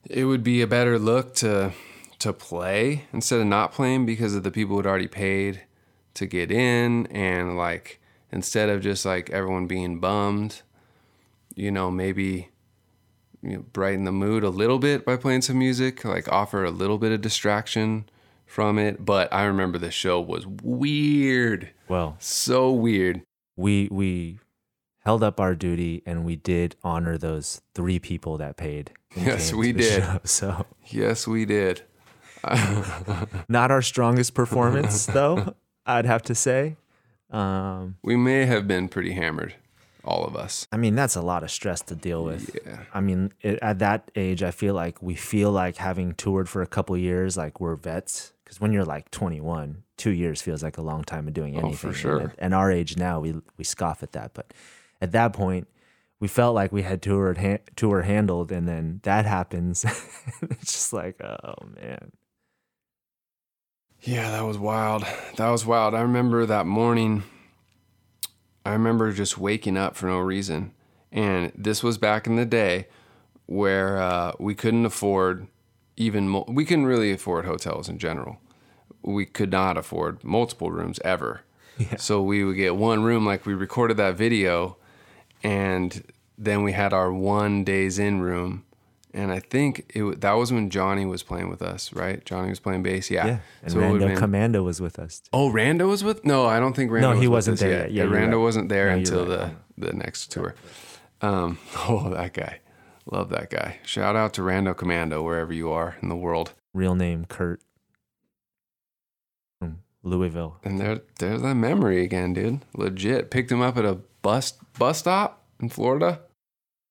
it 0.09 0.25
would 0.25 0.43
be 0.43 0.63
a 0.63 0.67
better 0.67 0.99
look 0.99 1.35
to 1.35 1.73
to 2.19 2.33
play 2.33 3.05
instead 3.13 3.41
of 3.41 3.47
not 3.47 3.73
playing 3.73 4.05
because 4.05 4.35
of 4.35 4.43
the 4.43 4.51
people 4.51 4.77
who'd 4.77 4.87
already 4.87 5.09
paid 5.09 5.63
to 6.15 6.27
get 6.27 6.51
in 6.51 7.07
and 7.07 7.57
like 7.57 8.01
instead 8.31 8.69
of 8.69 8.83
just 8.83 9.05
like 9.05 9.31
everyone 9.31 9.67
being 9.67 9.99
bummed 10.01 10.63
you 11.55 11.71
know 11.71 11.91
maybe 11.91 12.51
you 13.43 13.57
know, 13.57 13.65
brighten 13.73 14.05
the 14.05 14.13
mood 14.13 14.45
a 14.45 14.51
little 14.51 14.79
bit 14.79 15.05
by 15.05 15.17
playing 15.17 15.43
some 15.43 15.59
music 15.59 16.05
like 16.05 16.31
offer 16.31 16.65
a 16.65 16.71
little 16.71 16.99
bit 16.99 17.13
of 17.13 17.21
distraction 17.21 18.05
from 18.47 18.79
it. 18.79 19.05
But 19.05 19.33
i 19.33 19.45
remember 19.45 19.79
the 19.79 19.91
show 19.91 20.21
was 20.21 20.47
weird. 20.47 21.71
Well 21.89 22.17
so 22.19 22.71
weird. 22.71 23.23
We 23.57 23.89
we 23.91 24.39
held 25.01 25.23
up 25.23 25.41
our 25.41 25.55
duty 25.55 26.03
and 26.07 26.25
we 26.25 26.37
did 26.37 26.77
honor 26.83 27.19
those 27.19 27.61
three 27.75 27.99
people 27.99 28.37
that 28.39 28.57
paid 28.57 28.93
Yes, 29.17 29.53
we 29.53 29.73
did. 29.73 30.03
Show, 30.03 30.21
so 30.25 30.67
yes, 30.87 31.27
we 31.27 31.45
did. 31.45 31.83
Not 33.49 33.71
our 33.71 33.83
strongest 33.83 34.35
performance, 34.35 35.07
though. 35.13 35.55
I'd 35.85 36.07
have 36.07 36.23
to 36.23 36.35
say. 36.35 36.77
Um, 37.31 37.97
we 38.03 38.17
may 38.17 38.45
have 38.47 38.67
been 38.67 38.89
pretty 38.89 39.13
hammered, 39.13 39.55
all 40.05 40.25
of 40.25 40.37
us. 40.37 40.67
I 40.73 40.77
mean, 40.77 40.95
that's 40.95 41.17
a 41.17 41.23
lot 41.23 41.43
of 41.43 41.51
stress 41.51 41.81
to 41.83 41.95
deal 41.95 42.25
with. 42.25 42.57
Yeah. 42.65 42.85
I 42.95 43.01
mean, 43.01 43.33
it, 43.41 43.59
at 43.61 43.79
that 43.81 44.11
age, 44.17 44.43
I 44.43 44.51
feel 44.51 44.75
like 44.75 45.03
we 45.03 45.15
feel 45.15 45.51
like 45.51 45.77
having 45.77 46.15
toured 46.15 46.49
for 46.49 46.63
a 46.63 46.67
couple 46.67 46.97
years, 46.97 47.37
like 47.37 47.61
we're 47.61 47.77
vets. 47.77 48.33
Because 48.45 48.61
when 48.61 48.73
you're 48.73 48.85
like 48.85 49.11
21, 49.13 49.85
two 49.97 50.11
years 50.11 50.43
feels 50.43 50.63
like 50.63 50.77
a 50.77 50.83
long 50.83 51.05
time 51.05 51.29
of 51.29 51.35
doing 51.35 51.55
anything. 51.55 51.73
Oh, 51.73 51.77
for 51.77 51.93
sure. 51.93 52.19
And, 52.19 52.33
and 52.39 52.55
our 52.55 52.71
age 52.71 52.97
now, 52.97 53.21
we 53.21 53.35
we 53.57 53.65
scoff 53.65 54.03
at 54.03 54.13
that, 54.13 54.35
but 54.35 54.53
at 55.01 55.13
that 55.13 55.33
point 55.33 55.67
we 56.21 56.29
felt 56.29 56.55
like 56.55 56.71
we 56.71 56.83
had 56.83 57.01
tour 57.01 57.35
ha- 57.35 57.65
tour 57.77 58.03
handled, 58.03 58.53
and 58.53 58.69
then 58.69 59.01
that 59.05 59.25
happens. 59.25 59.85
it's 60.43 60.73
just 60.73 60.93
like, 60.93 61.21
oh 61.23 61.55
man. 61.81 62.13
Yeah, 64.03 64.31
that 64.31 64.43
was 64.43 64.59
wild. 64.59 65.05
That 65.37 65.49
was 65.49 65.67
wild. 65.67 65.95
I 65.95 66.03
remember 66.03 66.47
that 66.47 66.67
morning. 66.67 67.23
I 68.65 68.73
remember 68.73 69.13
just 69.13 69.39
waking 69.39 69.77
up 69.77 69.97
for 69.97 70.07
no 70.07 70.19
reason, 70.19 70.73
and 71.11 71.53
this 71.55 71.83
was 71.83 71.97
back 71.97 72.27
in 72.27 72.37
the 72.37 72.47
day 72.47 72.87
where 73.47 74.01
uh, 74.01 74.33
we 74.39 74.55
couldn't 74.55 74.85
afford 74.85 75.49
even 75.97 76.29
mo- 76.29 76.45
we 76.49 76.65
couldn't 76.67 76.87
really 76.87 77.13
afford 77.13 77.47
hotels 77.47 77.89
in 77.89 77.99
general. 77.99 78.39
We 79.03 79.25
could 79.25 79.51
not 79.51 79.79
afford 79.79 80.23
multiple 80.23 80.71
rooms 80.71 81.01
ever. 81.05 81.43
Yeah. 81.79 81.97
So 81.97 82.21
we 82.21 82.45
would 82.45 82.57
get 82.57 82.77
one 82.77 83.05
room, 83.05 83.25
like 83.25 83.47
we 83.47 83.55
recorded 83.55 83.97
that 83.97 84.15
video, 84.15 84.77
and 85.43 86.05
then 86.39 86.63
we 86.63 86.73
had 86.73 86.93
our 86.93 87.13
one 87.13 87.65
Days 87.65 87.99
Inn 87.99 88.21
room 88.21 88.65
and 89.13 89.33
I 89.33 89.41
think 89.41 89.91
it 89.95 90.21
that 90.21 90.33
was 90.33 90.53
when 90.53 90.71
Johnny 90.71 91.05
was 91.05 91.23
playing 91.23 91.49
with 91.49 91.63
us, 91.63 91.93
right? 91.93 92.25
Johnny 92.25 92.51
was 92.51 92.61
playing 92.61 92.83
bass, 92.83 93.11
yeah. 93.11 93.27
Yeah, 93.27 93.39
and 93.63 93.73
so 93.73 93.79
Rando 93.79 93.99
been, 93.99 94.17
Commando 94.17 94.63
was 94.63 94.81
with 94.81 94.99
us. 94.99 95.21
Too. 95.21 95.31
Oh, 95.33 95.51
Rando 95.51 95.89
was 95.89 96.05
with? 96.05 96.25
No, 96.25 96.47
I 96.47 96.61
don't 96.61 96.75
think 96.75 96.91
Rando. 96.91 97.01
No, 97.01 97.13
he 97.13 97.27
was 97.27 97.49
not 97.49 97.59
there 97.59 97.83
yet. 97.83 97.93
Yeah, 97.93 98.05
yeah 98.05 98.11
Rando 98.11 98.33
right. 98.33 98.37
wasn't 98.37 98.69
there 98.69 98.91
no, 98.91 98.97
until 98.97 99.27
right. 99.27 99.55
the 99.77 99.87
the 99.89 99.93
next 99.93 100.31
tour. 100.31 100.55
Um, 101.21 101.59
oh, 101.89 102.11
that 102.11 102.33
guy, 102.35 102.61
love 103.11 103.31
that 103.31 103.51
guy. 103.51 103.79
Shout 103.85 104.17
out 104.17 104.33
to 104.35 104.43
Rando 104.43 104.77
Commando 104.77 105.23
wherever 105.23 105.53
you 105.53 105.71
are 105.71 105.97
in 106.03 106.09
the 106.09 106.17
world. 106.17 106.55
Real 106.73 106.95
name 106.95 107.25
Kurt 107.25 107.61
from 109.59 109.81
Louisville. 110.05 110.59
And 110.63 110.79
there, 110.79 111.01
there's 111.19 111.43
that 111.43 111.57
memory 111.57 112.05
again, 112.05 112.33
dude. 112.33 112.61
Legit. 112.75 113.31
Picked 113.31 113.51
him 113.51 113.61
up 113.61 113.77
at 113.77 113.85
a 113.85 113.99
bus 114.23 114.53
bus 114.79 114.99
stop 114.99 115.43
in 115.61 115.69
Florida 115.69 116.21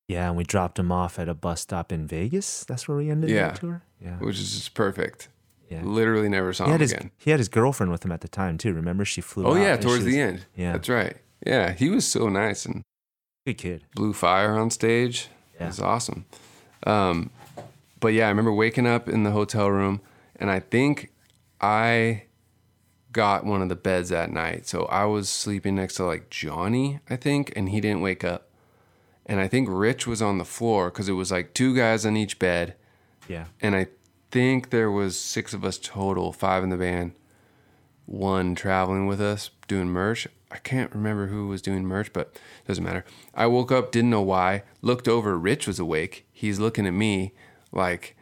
yeah, 0.09 0.27
and 0.27 0.36
we 0.36 0.43
dropped 0.43 0.79
him 0.79 0.91
off 0.91 1.19
at 1.19 1.29
a 1.29 1.36
bus 1.36 1.62
stop 1.62 1.91
in 1.91 2.07
Vegas. 2.07 2.65
That's 2.65 2.88
where 2.88 2.98
we 2.98 3.12
ended 3.12 3.29
yeah. 3.29 3.51
the 3.51 3.59
tour. 3.59 3.83
Yeah, 4.03 4.17
which 4.17 4.39
is 4.39 4.57
just 4.57 4.74
perfect. 4.74 5.29
Yeah, 5.69 5.83
literally 5.83 6.29
never 6.29 6.51
saw 6.51 6.65
he 6.65 6.71
him 6.71 6.79
his, 6.79 6.91
again. 6.91 7.12
He 7.19 7.29
had 7.29 7.39
his 7.39 7.48
girlfriend 7.48 7.91
with 7.91 8.03
him 8.03 8.12
at 8.12 8.21
the 8.21 8.27
time 8.27 8.57
too. 8.57 8.74
Remember, 8.74 9.05
she 9.05 9.21
flew. 9.21 9.45
Oh 9.45 9.55
yeah, 9.55 9.77
towards 9.77 10.05
the 10.05 10.19
end. 10.19 10.45
Yeah, 10.55 10.74
that's 10.74 10.89
right. 10.89 11.15
Yeah, 11.45 11.74
he 11.74 11.89
was 11.89 12.07
so 12.07 12.27
nice 12.27 12.65
and 12.65 12.81
good 13.45 13.59
kid. 13.59 13.83
Blew 13.95 14.13
fire 14.13 14.57
on 14.57 14.71
stage. 14.71 15.27
Yeah, 15.55 15.65
it 15.65 15.67
was 15.67 15.79
awesome. 15.79 16.25
Um, 16.88 17.29
but 18.00 18.13
yeah, 18.13 18.25
I 18.25 18.29
remember 18.29 18.51
waking 18.51 18.88
up 18.88 19.07
in 19.07 19.21
the 19.21 19.31
hotel 19.31 19.69
room, 19.69 20.01
and 20.38 20.50
I 20.50 20.59
think 20.59 21.12
I 21.62 22.24
got 23.11 23.45
one 23.45 23.61
of 23.61 23.69
the 23.69 23.75
beds 23.75 24.09
that 24.09 24.31
night. 24.31 24.67
So 24.67 24.85
I 24.85 25.05
was 25.05 25.29
sleeping 25.29 25.75
next 25.75 25.95
to 25.95 26.05
like 26.05 26.29
Johnny, 26.29 26.99
I 27.09 27.15
think, 27.15 27.51
and 27.55 27.69
he 27.69 27.81
didn't 27.81 28.01
wake 28.01 28.23
up 28.23 28.49
and 29.29 29.39
I 29.39 29.47
think 29.47 29.69
Rich 29.69 30.07
was 30.07 30.23
on 30.23 30.39
the 30.39 30.43
floor 30.43 30.89
because 30.89 31.07
it 31.07 31.13
was 31.13 31.31
like 31.31 31.53
two 31.53 31.75
guys 31.75 32.03
on 32.03 32.17
each 32.17 32.39
bed. 32.39 32.73
Yeah. 33.27 33.45
And 33.61 33.75
I 33.75 33.85
think 34.31 34.71
there 34.71 34.89
was 34.89 35.19
six 35.19 35.53
of 35.53 35.63
us 35.63 35.77
total, 35.77 36.33
five 36.33 36.63
in 36.63 36.69
the 36.69 36.77
band, 36.77 37.11
one 38.07 38.55
traveling 38.55 39.05
with 39.05 39.21
us 39.21 39.51
doing 39.67 39.87
merch. 39.87 40.27
I 40.49 40.57
can't 40.57 40.91
remember 40.95 41.27
who 41.27 41.47
was 41.47 41.61
doing 41.61 41.85
merch, 41.85 42.11
but 42.11 42.39
doesn't 42.67 42.83
matter. 42.83 43.05
I 43.35 43.45
woke 43.45 43.71
up, 43.71 43.91
didn't 43.91 44.09
know 44.09 44.23
why, 44.23 44.63
looked 44.81 45.07
over, 45.07 45.37
Rich 45.37 45.67
was 45.67 45.77
awake. 45.77 46.25
He's 46.31 46.59
looking 46.59 46.87
at 46.87 46.93
me 46.93 47.33
like, 47.71 48.17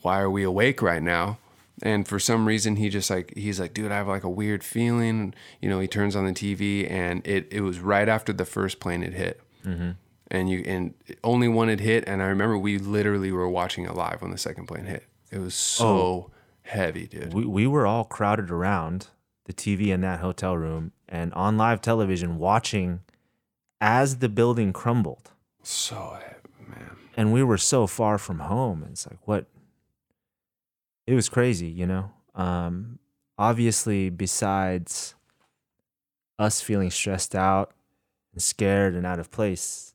why 0.00 0.18
are 0.18 0.30
we 0.30 0.42
awake 0.42 0.80
right 0.80 1.02
now? 1.02 1.36
And 1.82 2.06
for 2.06 2.18
some 2.18 2.46
reason, 2.46 2.76
he 2.76 2.88
just 2.88 3.10
like 3.10 3.34
he's 3.36 3.58
like, 3.58 3.72
dude, 3.72 3.90
I 3.90 3.96
have 3.96 4.08
like 4.08 4.24
a 4.24 4.30
weird 4.30 4.62
feeling. 4.62 5.34
You 5.60 5.70
know, 5.70 5.80
he 5.80 5.88
turns 5.88 6.14
on 6.14 6.26
the 6.26 6.32
TV, 6.32 6.90
and 6.90 7.26
it 7.26 7.48
it 7.50 7.62
was 7.62 7.80
right 7.80 8.08
after 8.08 8.32
the 8.32 8.44
first 8.44 8.80
plane 8.80 9.02
had 9.02 9.14
hit, 9.14 9.40
mm-hmm. 9.64 9.92
and 10.30 10.50
you 10.50 10.62
and 10.66 10.94
only 11.24 11.48
one 11.48 11.68
had 11.68 11.80
hit. 11.80 12.04
And 12.06 12.22
I 12.22 12.26
remember 12.26 12.58
we 12.58 12.78
literally 12.78 13.32
were 13.32 13.48
watching 13.48 13.84
it 13.84 13.94
live 13.94 14.20
when 14.20 14.30
the 14.30 14.38
second 14.38 14.66
plane 14.66 14.84
hit. 14.84 15.06
It 15.30 15.38
was 15.38 15.54
so 15.54 15.86
oh. 15.86 16.30
heavy, 16.62 17.06
dude. 17.06 17.32
We 17.32 17.46
we 17.46 17.66
were 17.66 17.86
all 17.86 18.04
crowded 18.04 18.50
around 18.50 19.08
the 19.44 19.52
TV 19.52 19.88
in 19.88 20.02
that 20.02 20.20
hotel 20.20 20.56
room 20.56 20.92
and 21.08 21.32
on 21.34 21.56
live 21.56 21.80
television 21.80 22.38
watching 22.38 23.00
as 23.80 24.18
the 24.18 24.28
building 24.28 24.72
crumbled. 24.72 25.30
So 25.62 26.18
heavy, 26.20 26.68
man. 26.68 26.96
and 27.16 27.32
we 27.32 27.42
were 27.42 27.58
so 27.58 27.86
far 27.86 28.18
from 28.18 28.40
home. 28.40 28.86
It's 28.90 29.06
like 29.06 29.18
what 29.26 29.46
it 31.10 31.14
was 31.16 31.28
crazy, 31.28 31.66
you 31.66 31.86
know. 31.86 32.10
Um, 32.34 32.98
obviously, 33.36 34.10
besides 34.10 35.14
us 36.38 36.60
feeling 36.60 36.90
stressed 36.90 37.34
out 37.34 37.72
and 38.32 38.40
scared 38.40 38.94
and 38.94 39.04
out 39.04 39.18
of 39.18 39.30
place, 39.30 39.92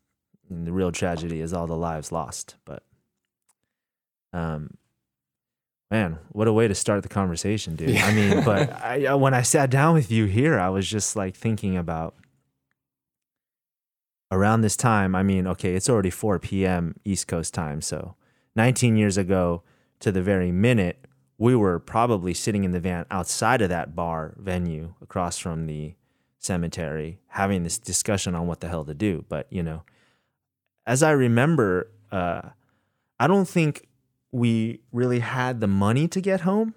and 0.49 0.67
the 0.67 0.71
real 0.73 0.91
tragedy 0.91 1.39
is 1.39 1.53
all 1.53 1.67
the 1.67 1.77
lives 1.77 2.11
lost. 2.11 2.55
But, 2.65 2.83
um, 4.33 4.75
man, 5.89 6.19
what 6.33 6.47
a 6.47 6.53
way 6.53 6.67
to 6.67 6.75
start 6.75 7.01
the 7.01 7.09
conversation, 7.09 7.75
dude. 7.77 7.95
I 7.97 8.13
mean, 8.13 8.43
but 8.43 8.71
I- 8.83 9.15
when 9.15 9.33
I 9.33 9.41
sat 9.41 9.69
down 9.69 9.93
with 9.93 10.11
you 10.11 10.25
here, 10.25 10.59
I 10.59 10.67
was 10.69 10.87
just 10.87 11.15
like 11.15 11.35
thinking 11.35 11.77
about 11.77 12.13
around 14.31 14.61
this 14.61 14.75
time, 14.75 15.15
I 15.15 15.23
mean, 15.23 15.47
okay, 15.47 15.75
it's 15.75 15.89
already 15.89 16.09
4 16.09 16.39
p.m. 16.39 16.95
East 17.05 17.27
Coast 17.27 17.53
time. 17.53 17.79
So 17.81 18.15
19 18.55 18.97
years 18.97 19.17
ago 19.17 19.63
to 20.05 20.11
the 20.11 20.21
very 20.21 20.51
minute, 20.51 21.03
we 21.39 21.55
were 21.55 21.79
probably 21.79 22.31
sitting 22.31 22.63
in 22.63 22.69
the 22.69 22.79
van 22.79 23.07
outside 23.09 23.59
of 23.63 23.69
that 23.69 23.95
bar 23.95 24.35
venue 24.37 24.93
across 25.01 25.39
from 25.39 25.65
the 25.65 25.95
cemetery 26.37 27.17
having 27.29 27.63
this 27.63 27.79
discussion 27.79 28.35
on 28.35 28.45
what 28.45 28.59
the 28.59 28.67
hell 28.67 28.85
to 28.85 28.93
do. 28.93 29.25
But, 29.29 29.47
you 29.49 29.63
know, 29.63 29.81
as 30.85 31.01
I 31.01 31.09
remember, 31.09 31.89
uh, 32.11 32.49
I 33.19 33.25
don't 33.25 33.47
think 33.47 33.87
we 34.31 34.81
really 34.91 35.21
had 35.21 35.59
the 35.59 35.65
money 35.65 36.07
to 36.09 36.21
get 36.21 36.41
home, 36.41 36.75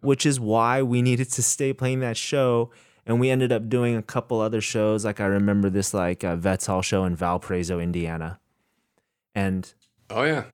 which 0.00 0.24
is 0.24 0.40
why 0.40 0.80
we 0.80 1.02
needed 1.02 1.30
to 1.32 1.42
stay 1.42 1.74
playing 1.74 2.00
that 2.00 2.16
show. 2.16 2.70
And 3.04 3.20
we 3.20 3.28
ended 3.28 3.52
up 3.52 3.68
doing 3.68 3.96
a 3.96 4.02
couple 4.02 4.40
other 4.40 4.62
shows. 4.62 5.04
Like 5.04 5.20
I 5.20 5.26
remember 5.26 5.68
this 5.68 5.92
like 5.92 6.24
uh, 6.24 6.36
Vets 6.36 6.64
Hall 6.64 6.80
show 6.80 7.04
in 7.04 7.16
Valparaiso, 7.16 7.80
Indiana. 7.80 8.40
And 9.34 9.74
Oh 10.08 10.22
yeah, 10.22 10.44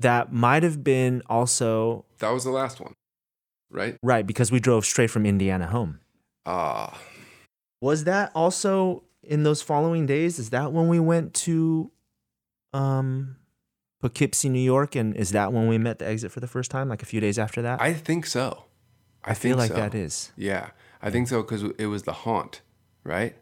that 0.00 0.32
might 0.32 0.62
have 0.62 0.82
been 0.82 1.22
also 1.26 2.04
that 2.18 2.30
was 2.30 2.44
the 2.44 2.50
last 2.50 2.80
one, 2.80 2.94
right? 3.70 3.96
right 4.02 4.26
because 4.26 4.50
we 4.50 4.60
drove 4.60 4.84
straight 4.84 5.10
from 5.10 5.26
Indiana 5.26 5.66
home. 5.66 6.00
Ah, 6.46 6.98
Was 7.80 8.04
that 8.04 8.30
also 8.34 9.04
in 9.22 9.44
those 9.44 9.62
following 9.62 10.06
days? 10.06 10.38
Is 10.38 10.50
that 10.50 10.72
when 10.72 10.88
we 10.88 11.00
went 11.00 11.34
to 11.34 11.90
um 12.72 13.36
Poughkeepsie, 14.00 14.50
New 14.50 14.60
York? 14.60 14.94
And 14.94 15.16
is 15.16 15.30
that 15.30 15.52
when 15.52 15.68
we 15.68 15.78
met 15.78 15.98
the 15.98 16.06
exit 16.06 16.32
for 16.32 16.40
the 16.40 16.48
first 16.48 16.70
time? 16.70 16.88
Like 16.88 17.02
a 17.02 17.06
few 17.06 17.20
days 17.20 17.38
after 17.38 17.62
that? 17.62 17.80
I 17.80 17.94
think 17.94 18.26
so. 18.26 18.64
I, 19.24 19.30
I 19.30 19.34
feel 19.34 19.56
like 19.56 19.70
so. 19.70 19.76
that 19.76 19.94
is. 19.94 20.32
Yeah, 20.36 20.70
I 21.00 21.10
think 21.10 21.28
so 21.28 21.42
because 21.42 21.62
it 21.78 21.86
was 21.86 22.02
the 22.02 22.12
haunt, 22.12 22.60
right? 23.02 23.36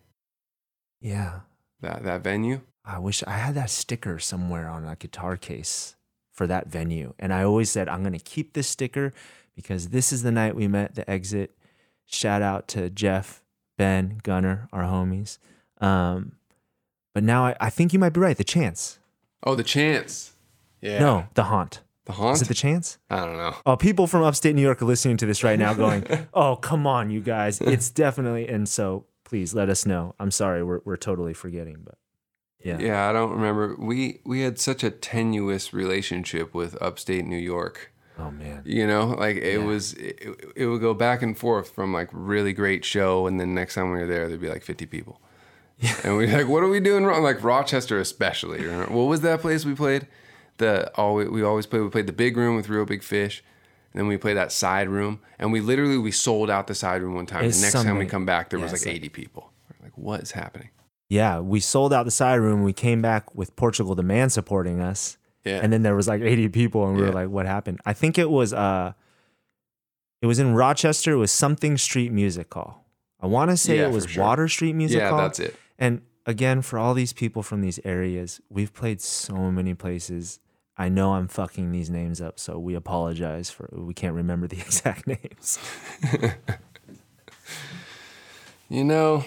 Yeah. 1.00 1.40
That 1.80 2.04
that 2.04 2.22
venue. 2.22 2.60
I 2.84 2.98
wish 2.98 3.22
I 3.24 3.32
had 3.32 3.54
that 3.56 3.70
sticker 3.70 4.18
somewhere 4.18 4.68
on 4.68 4.86
a 4.86 4.96
guitar 4.96 5.36
case 5.36 5.96
for 6.32 6.46
that 6.46 6.66
venue. 6.68 7.14
And 7.18 7.32
I 7.32 7.44
always 7.44 7.70
said, 7.70 7.88
I'm 7.88 8.02
going 8.02 8.12
to 8.14 8.18
keep 8.18 8.54
this 8.54 8.68
sticker 8.68 9.12
because 9.54 9.88
this 9.88 10.12
is 10.12 10.22
the 10.22 10.32
night 10.32 10.56
we 10.56 10.66
met 10.66 10.94
the 10.94 11.08
exit. 11.08 11.54
Shout 12.06 12.42
out 12.42 12.68
to 12.68 12.90
Jeff, 12.90 13.42
Ben, 13.76 14.20
Gunner, 14.22 14.68
our 14.72 14.82
homies. 14.82 15.38
Um, 15.80 16.32
but 17.14 17.22
now 17.22 17.46
I, 17.46 17.56
I 17.60 17.70
think 17.70 17.92
you 17.92 17.98
might 17.98 18.12
be 18.12 18.20
right. 18.20 18.36
The 18.36 18.44
chance. 18.44 18.98
Oh, 19.44 19.54
the 19.54 19.62
chance. 19.62 20.32
Yeah. 20.80 20.98
No, 20.98 21.26
the 21.34 21.44
haunt. 21.44 21.80
the 22.06 22.12
haunt. 22.12 22.36
Is 22.36 22.42
it 22.42 22.48
the 22.48 22.54
chance? 22.54 22.98
I 23.10 23.24
don't 23.24 23.36
know. 23.36 23.54
Oh, 23.66 23.76
people 23.76 24.06
from 24.06 24.22
upstate 24.22 24.54
New 24.54 24.62
York 24.62 24.80
are 24.82 24.86
listening 24.86 25.16
to 25.18 25.26
this 25.26 25.44
right 25.44 25.58
now 25.58 25.74
going, 25.84 26.06
oh, 26.32 26.56
come 26.56 26.86
on, 26.86 27.10
you 27.10 27.20
guys. 27.20 27.60
It's 27.60 27.90
definitely. 27.90 28.48
And 28.48 28.68
so 28.68 29.04
please 29.24 29.54
let 29.54 29.68
us 29.68 29.84
know. 29.86 30.14
I'm 30.18 30.30
sorry. 30.30 30.62
We're, 30.62 30.80
we're 30.84 30.96
totally 30.96 31.34
forgetting, 31.34 31.78
but 31.84 31.96
yeah. 32.62 32.78
Yeah, 32.78 33.08
I 33.08 33.12
don't 33.12 33.32
remember. 33.32 33.76
We 33.78 34.20
we 34.24 34.40
had 34.42 34.58
such 34.58 34.82
a 34.84 34.90
tenuous 34.90 35.72
relationship 35.72 36.54
with 36.54 36.80
upstate 36.82 37.24
New 37.26 37.36
York. 37.38 37.92
Oh, 38.18 38.30
man. 38.30 38.62
You 38.64 38.86
know, 38.86 39.06
like 39.18 39.36
it 39.36 39.58
Yeah. 39.58 39.64
was, 39.64 39.94
it, 39.94 40.52
it 40.54 40.66
would 40.66 40.80
go 40.82 40.92
back 40.94 41.22
and 41.22 41.36
forth 41.36 41.70
from 41.70 41.92
like 41.92 42.08
really 42.12 42.52
great 42.52 42.84
show, 42.84 43.26
and 43.26 43.40
then 43.40 43.54
next 43.54 43.74
time 43.74 43.90
we 43.90 43.98
were 43.98 44.06
there, 44.06 44.28
there'd 44.28 44.40
be 44.40 44.48
like 44.50 44.62
50 44.62 44.84
people. 44.86 45.20
Yeah. 45.78 45.96
And 46.04 46.16
we're 46.16 46.28
like, 46.28 46.46
what 46.46 46.62
are 46.62 46.68
we 46.68 46.78
doing 46.78 47.04
wrong? 47.04 47.22
Like 47.22 47.42
Rochester, 47.42 47.98
especially. 47.98 48.68
What 48.68 49.04
was 49.08 49.22
that 49.22 49.40
place 49.40 49.64
we 49.64 49.74
played? 49.74 50.06
The 50.58 50.94
always 50.96 51.28
we 51.30 51.42
always 51.42 51.66
played. 51.66 51.80
We 51.82 51.88
played 51.88 52.06
the 52.06 52.12
big 52.12 52.36
room 52.36 52.54
with 52.54 52.68
Reel 52.68 52.84
Big 52.84 53.02
Fish, 53.02 53.42
and 53.92 53.98
then 54.00 54.06
we 54.06 54.16
played 54.18 54.36
that 54.36 54.52
side 54.52 54.88
room, 54.88 55.18
and 55.40 55.50
we 55.50 55.60
literally 55.60 55.98
we 55.98 56.12
sold 56.12 56.50
out 56.50 56.66
the 56.68 56.74
side 56.74 57.02
room 57.02 57.14
one 57.14 57.26
time. 57.26 57.44
It's 57.46 57.58
the 57.58 57.62
next 57.62 57.82
time 57.82 57.96
we 57.98 58.06
come 58.06 58.26
back, 58.26 58.50
there 58.50 58.60
was 58.60 58.70
like 58.70 58.76
it's 58.80 58.86
like- 58.86 58.94
80 58.96 59.08
people. 59.08 59.50
We're 59.80 59.86
like, 59.86 59.98
what 59.98 60.20
is 60.20 60.30
happening? 60.32 60.68
Yeah, 61.12 61.40
we 61.40 61.60
sold 61.60 61.92
out 61.92 62.04
the 62.04 62.10
side 62.10 62.36
room. 62.36 62.62
We 62.62 62.72
came 62.72 63.02
back 63.02 63.34
with 63.34 63.54
Portugal 63.54 63.94
the 63.94 64.02
Man 64.02 64.30
supporting 64.30 64.80
us. 64.80 65.18
Yeah. 65.44 65.60
And 65.62 65.70
then 65.70 65.82
there 65.82 65.94
was 65.94 66.08
like 66.08 66.22
80 66.22 66.48
people 66.48 66.86
and 66.86 66.96
we 66.96 67.02
Yeah. 67.02 67.08
were 67.08 67.14
like, 67.14 67.28
what 67.28 67.44
happened? 67.44 67.80
I 67.84 67.92
think 67.92 68.16
it 68.18 68.30
was 68.30 68.54
uh 68.54 68.92
it 70.22 70.26
was 70.26 70.38
in 70.38 70.54
Rochester, 70.54 71.12
it 71.12 71.16
was 71.16 71.30
something 71.30 71.76
street 71.76 72.12
music 72.12 72.54
hall. 72.54 72.86
I 73.20 73.26
want 73.26 73.50
to 73.50 73.56
say 73.58 73.76
Yeah, 73.76 73.88
it 73.88 73.92
was 73.92 74.06
sure. 74.08 74.24
Water 74.24 74.48
Street 74.48 74.72
Music 74.74 74.98
yeah, 75.00 75.10
Hall. 75.10 75.18
that's 75.18 75.38
it. 75.38 75.54
And 75.78 76.00
again, 76.24 76.62
for 76.62 76.78
all 76.78 76.94
these 76.94 77.12
people 77.12 77.42
from 77.42 77.60
these 77.60 77.78
areas, 77.84 78.40
we've 78.48 78.72
played 78.72 79.00
so 79.02 79.50
many 79.50 79.74
places. 79.74 80.40
I 80.78 80.88
know 80.88 81.12
I'm 81.12 81.28
fucking 81.28 81.72
these 81.72 81.90
names 81.90 82.20
up, 82.22 82.38
so 82.40 82.58
we 82.58 82.74
apologize 82.74 83.50
for 83.50 83.68
we 83.72 83.92
can't 83.94 84.14
remember 84.14 84.46
the 84.48 84.60
exact 84.66 85.06
names. 85.06 85.58
You 88.68 88.84
know, 88.84 89.24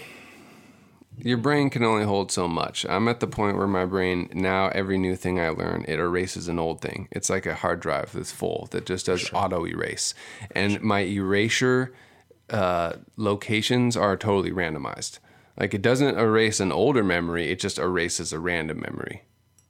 your 1.18 1.38
brain 1.38 1.70
can 1.70 1.84
only 1.84 2.06
hold 2.06 2.32
so 2.32 2.48
much. 2.48 2.86
I'm 2.88 3.08
at 3.08 3.20
the 3.20 3.28
point 3.28 3.58
where 3.58 3.68
my 3.68 3.86
brain 3.86 4.30
now 4.34 4.68
every 4.70 4.98
new 4.98 5.16
thing 5.16 5.40
I 5.40 5.50
learn 5.50 5.86
it 5.88 6.00
erases 6.00 6.48
an 6.48 6.60
old 6.60 6.82
thing. 6.82 7.08
It's 7.12 7.30
like 7.30 7.46
a 7.46 7.56
hard 7.56 7.80
drive 7.80 8.12
that's 8.14 8.32
full 8.32 8.68
that 8.72 8.86
just 8.86 9.06
does 9.08 9.32
auto 9.34 9.66
erase, 9.66 10.14
and 10.52 10.82
my 10.82 11.00
erasure 11.02 11.94
uh, 12.50 12.94
locations 13.18 13.96
are 13.98 14.16
totally 14.18 14.52
randomized. 14.52 15.20
Like 15.60 15.74
it 15.74 15.82
doesn't 15.82 16.18
erase 16.18 16.60
an 16.60 16.72
older 16.72 17.04
memory; 17.04 17.50
it 17.52 17.60
just 17.60 17.78
erases 17.80 18.34
a 18.34 18.40
random 18.40 18.82
memory 18.82 19.24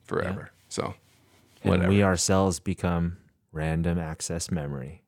forever. 0.03 0.51
So, 0.67 0.95
And 1.63 1.69
whatever. 1.69 1.89
we 1.89 2.03
ourselves 2.03 2.59
become 2.59 3.17
random 3.51 3.97
access 3.99 4.51
memory. 4.51 5.03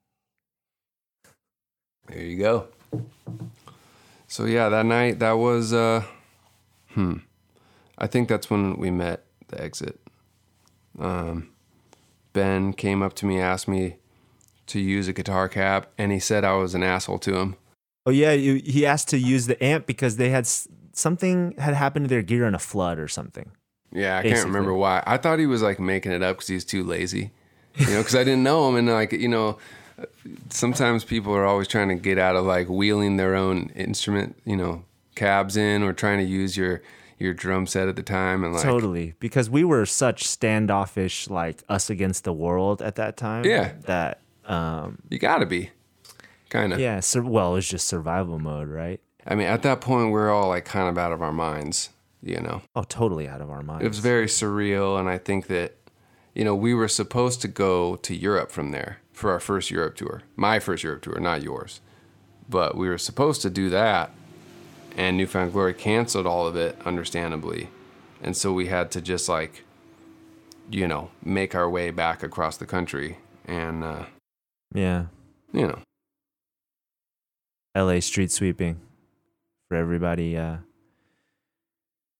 There 2.07 2.21
you 2.23 2.37
go. 2.37 2.67
So 4.27 4.45
yeah, 4.45 4.69
that 4.69 4.85
night 4.85 5.19
that 5.19 5.33
was 5.33 5.73
uh 5.73 6.03
hmm. 6.97 7.17
I 7.97 8.07
think 8.07 8.27
that's 8.27 8.49
when 8.49 8.75
we 8.77 8.89
met 8.91 9.23
the 9.49 9.61
exit. 9.61 9.99
Um 10.99 11.49
Ben 12.33 12.73
came 12.73 13.01
up 13.01 13.13
to 13.15 13.25
me, 13.25 13.39
asked 13.39 13.67
me 13.67 13.97
to 14.67 14.79
use 14.79 15.07
a 15.07 15.13
guitar 15.13 15.47
cap, 15.47 15.91
and 15.97 16.11
he 16.11 16.19
said 16.19 16.43
I 16.43 16.53
was 16.53 16.75
an 16.75 16.83
asshole 16.83 17.19
to 17.19 17.35
him. 17.37 17.55
Oh 18.05 18.11
yeah, 18.11 18.31
you, 18.31 18.61
he 18.63 18.85
asked 18.85 19.09
to 19.09 19.17
use 19.17 19.47
the 19.47 19.61
amp 19.63 19.85
because 19.85 20.17
they 20.17 20.29
had 20.29 20.47
something 20.93 21.53
had 21.57 21.73
happened 21.73 22.05
to 22.05 22.09
their 22.09 22.21
gear 22.21 22.45
in 22.45 22.55
a 22.55 22.59
flood 22.59 22.99
or 22.99 23.07
something. 23.07 23.51
Yeah, 23.91 24.17
I 24.17 24.21
Basically. 24.21 24.35
can't 24.35 24.47
remember 24.47 24.73
why. 24.73 25.03
I 25.05 25.17
thought 25.17 25.39
he 25.39 25.45
was 25.45 25.61
like 25.61 25.79
making 25.79 26.11
it 26.11 26.23
up 26.23 26.37
because 26.37 26.47
he's 26.47 26.65
too 26.65 26.83
lazy, 26.83 27.31
you 27.75 27.87
know. 27.87 27.99
Because 27.99 28.15
I 28.15 28.23
didn't 28.23 28.43
know 28.43 28.67
him, 28.67 28.75
and 28.75 28.87
like 28.87 29.11
you 29.13 29.27
know, 29.27 29.57
sometimes 30.49 31.03
people 31.03 31.33
are 31.33 31.45
always 31.45 31.67
trying 31.67 31.89
to 31.89 31.95
get 31.95 32.17
out 32.17 32.35
of 32.35 32.45
like 32.45 32.67
wheeling 32.69 33.17
their 33.17 33.35
own 33.35 33.71
instrument, 33.75 34.35
you 34.45 34.55
know, 34.55 34.83
cabs 35.17 35.57
in 35.57 35.83
or 35.83 35.91
trying 35.91 36.19
to 36.19 36.23
use 36.25 36.55
your 36.55 36.81
your 37.19 37.33
drum 37.33 37.65
set 37.65 37.87
at 37.87 37.95
the 37.95 38.03
time, 38.03 38.43
and 38.43 38.53
like 38.53 38.63
totally, 38.63 39.15
because 39.19 39.49
we 39.49 39.63
were 39.63 39.85
such 39.85 40.25
standoffish, 40.25 41.29
like 41.29 41.63
us 41.67 41.89
against 41.89 42.23
the 42.23 42.33
world 42.33 42.81
at 42.81 42.95
that 42.95 43.17
time. 43.17 43.43
Yeah. 43.43 43.73
that 43.85 44.21
um, 44.45 44.99
you 45.09 45.19
got 45.19 45.39
to 45.39 45.45
be 45.45 45.71
kind 46.49 46.73
of. 46.73 46.79
yeah. 46.79 46.99
Sur- 46.99 47.23
well, 47.23 47.51
it 47.51 47.55
was 47.55 47.67
just 47.67 47.87
survival 47.87 48.39
mode, 48.39 48.67
right? 48.67 49.01
I 49.25 49.35
mean, 49.35 49.47
at 49.47 49.63
that 49.63 49.81
point, 49.81 50.11
we're 50.11 50.31
all 50.31 50.49
like 50.49 50.65
kind 50.65 50.87
of 50.87 50.97
out 50.97 51.11
of 51.11 51.21
our 51.21 51.33
minds, 51.33 51.89
you 52.21 52.39
know. 52.39 52.61
Oh, 52.75 52.83
totally 52.83 53.27
out 53.27 53.41
of 53.41 53.49
our 53.49 53.61
minds. 53.61 53.83
It 53.83 53.87
was 53.89 53.99
very 53.99 54.27
surreal, 54.27 54.99
and 54.99 55.09
I 55.09 55.17
think 55.17 55.47
that, 55.47 55.75
you 56.33 56.45
know, 56.45 56.55
we 56.55 56.73
were 56.73 56.87
supposed 56.87 57.41
to 57.41 57.47
go 57.47 57.95
to 57.97 58.15
Europe 58.15 58.51
from 58.51 58.71
there 58.71 58.99
for 59.11 59.31
our 59.31 59.39
first 59.39 59.69
Europe 59.71 59.95
tour. 59.95 60.21
My 60.35 60.59
first 60.59 60.83
Europe 60.83 61.01
tour, 61.01 61.19
not 61.19 61.41
yours. 61.41 61.81
But 62.49 62.77
we 62.77 62.87
were 62.87 62.97
supposed 62.97 63.41
to 63.41 63.49
do 63.49 63.69
that, 63.71 64.11
and 64.97 65.15
Newfound 65.15 65.53
Glory 65.53 65.73
canceled 65.73 66.25
all 66.25 66.47
of 66.47 66.55
it, 66.55 66.75
understandably. 66.85 67.69
And 68.21 68.35
so 68.35 68.51
we 68.51 68.65
had 68.65 68.89
to 68.91 69.01
just 69.01 69.29
like, 69.29 69.63
you 70.69 70.87
know, 70.87 71.11
make 71.23 71.53
our 71.55 71.69
way 71.69 71.91
back 71.91 72.23
across 72.23 72.57
the 72.57 72.65
country 72.65 73.19
and 73.45 73.83
uh, 73.83 74.05
Yeah. 74.73 75.05
you 75.53 75.67
know, 75.67 75.79
LA 77.75 77.99
street 77.99 78.31
sweeping 78.31 78.81
for 79.69 79.77
everybody 79.77 80.35
uh, 80.35 80.57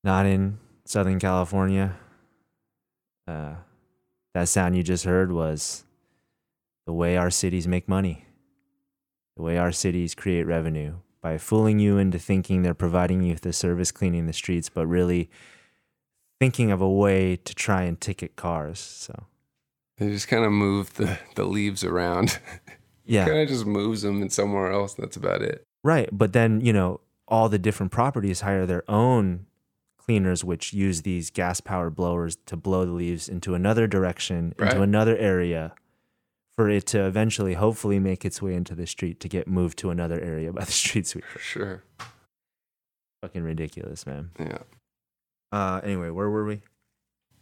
not 0.03 0.25
in 0.27 0.59
Southern 0.85 1.19
California. 1.19 1.97
Uh, 3.27 3.55
that 4.35 4.47
sound 4.47 4.77
you 4.77 4.83
just 4.83 5.03
heard 5.03 5.31
was 5.31 5.83
the 6.85 6.93
way 6.93 7.17
our 7.17 7.31
cities 7.31 7.67
make 7.67 7.89
money, 7.89 8.25
the 9.35 9.41
way 9.41 9.57
our 9.57 9.71
cities 9.71 10.13
create 10.13 10.43
revenue 10.43 10.93
by 11.27 11.37
fooling 11.37 11.77
you 11.77 11.97
into 11.97 12.17
thinking 12.17 12.61
they're 12.61 12.73
providing 12.73 13.21
you 13.21 13.33
with 13.33 13.41
the 13.41 13.51
service 13.51 13.91
cleaning 13.91 14.27
the 14.27 14.33
streets, 14.33 14.69
but 14.69 14.87
really 14.87 15.29
thinking 16.39 16.71
of 16.71 16.79
a 16.81 16.89
way 16.89 17.35
to 17.35 17.53
try 17.53 17.81
and 17.83 17.99
ticket 17.99 18.37
cars. 18.37 18.79
So, 18.79 19.25
they 19.97 20.07
just 20.09 20.29
kind 20.29 20.45
of 20.45 20.51
move 20.53 20.93
the 20.93 21.19
the 21.35 21.43
leaves 21.43 21.83
around. 21.83 22.39
yeah. 23.05 23.25
kind 23.25 23.39
of 23.39 23.49
just 23.49 23.65
moves 23.65 24.03
them 24.03 24.21
in 24.21 24.29
somewhere 24.29 24.71
else. 24.71 24.93
That's 24.93 25.17
about 25.17 25.41
it. 25.41 25.63
Right. 25.83 26.07
But 26.11 26.31
then, 26.31 26.61
you 26.61 26.71
know, 26.71 27.01
all 27.27 27.49
the 27.49 27.59
different 27.59 27.91
properties 27.91 28.41
hire 28.41 28.65
their 28.65 28.89
own 28.89 29.47
cleaners, 29.97 30.45
which 30.45 30.71
use 30.71 31.01
these 31.01 31.29
gas 31.29 31.59
powered 31.59 31.93
blowers 31.95 32.37
to 32.45 32.55
blow 32.55 32.85
the 32.85 32.93
leaves 32.93 33.27
into 33.27 33.53
another 33.53 33.85
direction, 33.85 34.53
Right. 34.57 34.71
into 34.71 34.81
another 34.81 35.17
area, 35.17 35.73
for 36.57 36.69
it 36.69 36.87
to 36.87 37.05
eventually, 37.05 37.53
hopefully, 37.53 37.99
make 37.99 38.25
its 38.25 38.41
way 38.41 38.55
into 38.55 38.73
the 38.73 38.87
street 38.87 39.19
to 39.19 39.29
get 39.29 39.47
moved 39.47 39.77
to 39.77 39.91
another 39.91 40.19
area 40.19 40.51
by 40.51 40.63
the 40.63 40.71
street 40.83 41.05
sweeper. 41.05 41.27
For 41.27 41.39
sure. 41.39 41.83
Fucking 43.21 43.43
ridiculous, 43.43 44.05
man. 44.05 44.31
Yeah. 44.39 44.59
Uh, 45.51 45.79
anyway, 45.83 46.09
where 46.09 46.29
were 46.29 46.45
we? 46.45 46.61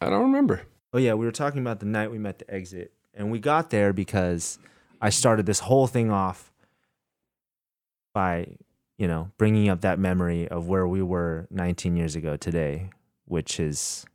I 0.02 0.10
don't 0.10 0.22
remember. 0.22 0.64
Oh 0.94 0.98
yeah, 0.98 1.14
we 1.14 1.26
were 1.26 1.32
talking 1.32 1.62
about 1.62 1.80
the 1.80 1.86
night 1.86 2.12
we 2.12 2.20
met 2.20 2.40
the 2.40 2.54
exit, 2.54 2.92
and 3.14 3.32
we 3.32 3.40
got 3.40 3.70
there 3.70 3.94
because 3.94 4.60
I 5.02 5.10
started 5.10 5.46
this 5.46 5.60
whole 5.60 5.88
thing 5.88 6.12
off 6.12 6.52
by, 8.14 8.58
you 8.98 9.08
know, 9.08 9.32
bringing 9.38 9.70
up 9.70 9.82
that 9.82 9.98
memory 9.98 10.48
of 10.48 10.68
where 10.68 10.88
we 10.88 11.02
were 11.02 11.48
19 11.52 11.98
years 11.98 12.16
ago 12.16 12.38
today, 12.38 12.90
which 13.26 13.58
has 13.58 14.06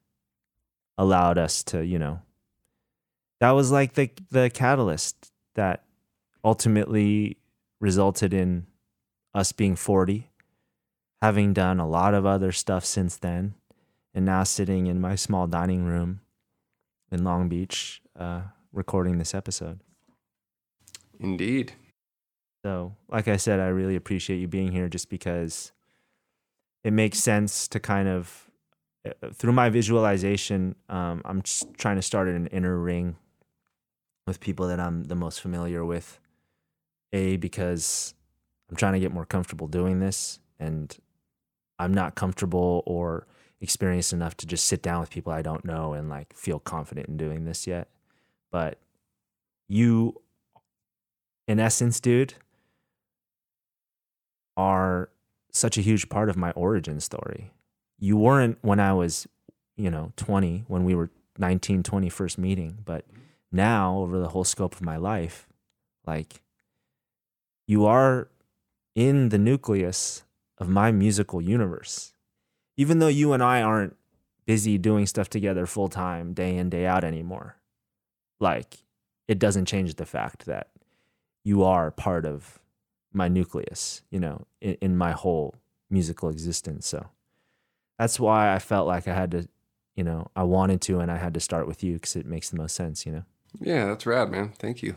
allowed 0.96 1.38
us 1.38 1.62
to, 1.64 1.84
you 1.84 1.98
know, 1.98 2.20
that 3.40 3.50
was 3.52 3.72
like 3.72 3.94
the 3.94 4.10
the 4.30 4.50
catalyst 4.50 5.32
that 5.54 5.84
ultimately 6.44 7.38
resulted 7.80 8.32
in 8.32 8.66
us 9.34 9.52
being 9.52 9.76
40, 9.76 10.30
having 11.20 11.52
done 11.52 11.80
a 11.80 11.88
lot 11.88 12.14
of 12.14 12.26
other 12.26 12.52
stuff 12.52 12.84
since 12.84 13.16
then, 13.16 13.54
and 14.14 14.24
now 14.24 14.44
sitting 14.44 14.86
in 14.86 15.00
my 15.00 15.14
small 15.14 15.46
dining 15.46 15.84
room 15.84 16.20
in 17.10 17.24
Long 17.24 17.48
Beach, 17.48 18.02
uh, 18.18 18.42
recording 18.72 19.18
this 19.18 19.34
episode. 19.34 19.80
Indeed. 21.18 21.72
So, 22.64 22.94
like 23.08 23.28
I 23.28 23.36
said, 23.36 23.60
I 23.60 23.68
really 23.68 23.96
appreciate 23.96 24.38
you 24.38 24.48
being 24.48 24.72
here 24.72 24.88
just 24.88 25.08
because 25.08 25.72
it 26.84 26.92
makes 26.92 27.18
sense 27.18 27.68
to 27.68 27.80
kind 27.80 28.08
of, 28.08 28.50
uh, 29.06 29.30
through 29.32 29.52
my 29.52 29.70
visualization, 29.70 30.74
um, 30.88 31.22
I'm 31.24 31.42
just 31.42 31.72
trying 31.78 31.96
to 31.96 32.02
start 32.02 32.28
an 32.28 32.46
inner 32.48 32.78
ring 32.78 33.16
with 34.30 34.38
people 34.38 34.68
that 34.68 34.78
I'm 34.78 35.04
the 35.04 35.16
most 35.16 35.40
familiar 35.40 35.84
with. 35.84 36.20
A, 37.12 37.36
because 37.36 38.14
I'm 38.68 38.76
trying 38.76 38.92
to 38.92 39.00
get 39.00 39.12
more 39.12 39.26
comfortable 39.26 39.66
doing 39.66 39.98
this, 39.98 40.38
and 40.60 40.96
I'm 41.80 41.92
not 41.92 42.14
comfortable 42.14 42.84
or 42.86 43.26
experienced 43.60 44.12
enough 44.12 44.36
to 44.36 44.46
just 44.46 44.66
sit 44.66 44.82
down 44.82 45.00
with 45.00 45.10
people 45.10 45.32
I 45.32 45.42
don't 45.42 45.64
know 45.64 45.92
and 45.92 46.08
like 46.08 46.32
feel 46.32 46.60
confident 46.60 47.08
in 47.08 47.16
doing 47.16 47.44
this 47.44 47.66
yet. 47.66 47.88
But 48.52 48.78
you, 49.66 50.20
in 51.48 51.58
essence, 51.58 51.98
dude, 51.98 52.34
are 54.56 55.10
such 55.50 55.76
a 55.76 55.80
huge 55.80 56.08
part 56.08 56.28
of 56.28 56.36
my 56.36 56.52
origin 56.52 57.00
story. 57.00 57.50
You 57.98 58.16
weren't 58.16 58.58
when 58.62 58.78
I 58.78 58.92
was, 58.92 59.26
you 59.76 59.90
know, 59.90 60.12
20, 60.14 60.64
when 60.68 60.84
we 60.84 60.94
were 60.94 61.10
19, 61.38 61.82
20 61.82 62.08
first 62.08 62.38
meeting, 62.38 62.78
but 62.84 63.08
mm-hmm. 63.08 63.20
Now 63.52 63.98
over 63.98 64.18
the 64.18 64.28
whole 64.28 64.44
scope 64.44 64.74
of 64.74 64.82
my 64.82 64.96
life, 64.96 65.48
like 66.06 66.42
you 67.66 67.86
are 67.86 68.28
in 68.94 69.28
the 69.30 69.38
nucleus 69.38 70.24
of 70.58 70.68
my 70.68 70.90
musical 70.92 71.40
universe. 71.40 72.12
Even 72.76 72.98
though 72.98 73.08
you 73.08 73.32
and 73.32 73.42
I 73.42 73.62
aren't 73.62 73.96
busy 74.46 74.78
doing 74.78 75.06
stuff 75.06 75.28
together 75.28 75.66
full 75.66 75.88
time, 75.88 76.32
day 76.32 76.56
in, 76.56 76.70
day 76.70 76.86
out 76.86 77.04
anymore, 77.04 77.56
like 78.40 78.78
it 79.28 79.38
doesn't 79.38 79.66
change 79.66 79.94
the 79.94 80.06
fact 80.06 80.46
that 80.46 80.70
you 81.44 81.62
are 81.62 81.90
part 81.90 82.26
of 82.26 82.58
my 83.12 83.28
nucleus, 83.28 84.02
you 84.10 84.20
know, 84.20 84.46
in, 84.60 84.76
in 84.80 84.96
my 84.96 85.12
whole 85.12 85.54
musical 85.88 86.28
existence. 86.28 86.86
So 86.86 87.06
that's 87.98 88.18
why 88.20 88.54
I 88.54 88.58
felt 88.58 88.86
like 88.86 89.08
I 89.08 89.14
had 89.14 89.30
to, 89.32 89.48
you 89.94 90.04
know, 90.04 90.30
I 90.34 90.44
wanted 90.44 90.80
to, 90.82 91.00
and 91.00 91.10
I 91.10 91.16
had 91.16 91.34
to 91.34 91.40
start 91.40 91.66
with 91.66 91.82
you 91.82 91.94
because 91.94 92.16
it 92.16 92.26
makes 92.26 92.50
the 92.50 92.56
most 92.56 92.74
sense, 92.74 93.04
you 93.04 93.12
know. 93.12 93.24
Yeah, 93.58 93.86
that's 93.86 94.06
rad, 94.06 94.30
man. 94.30 94.52
Thank 94.58 94.82
you. 94.82 94.96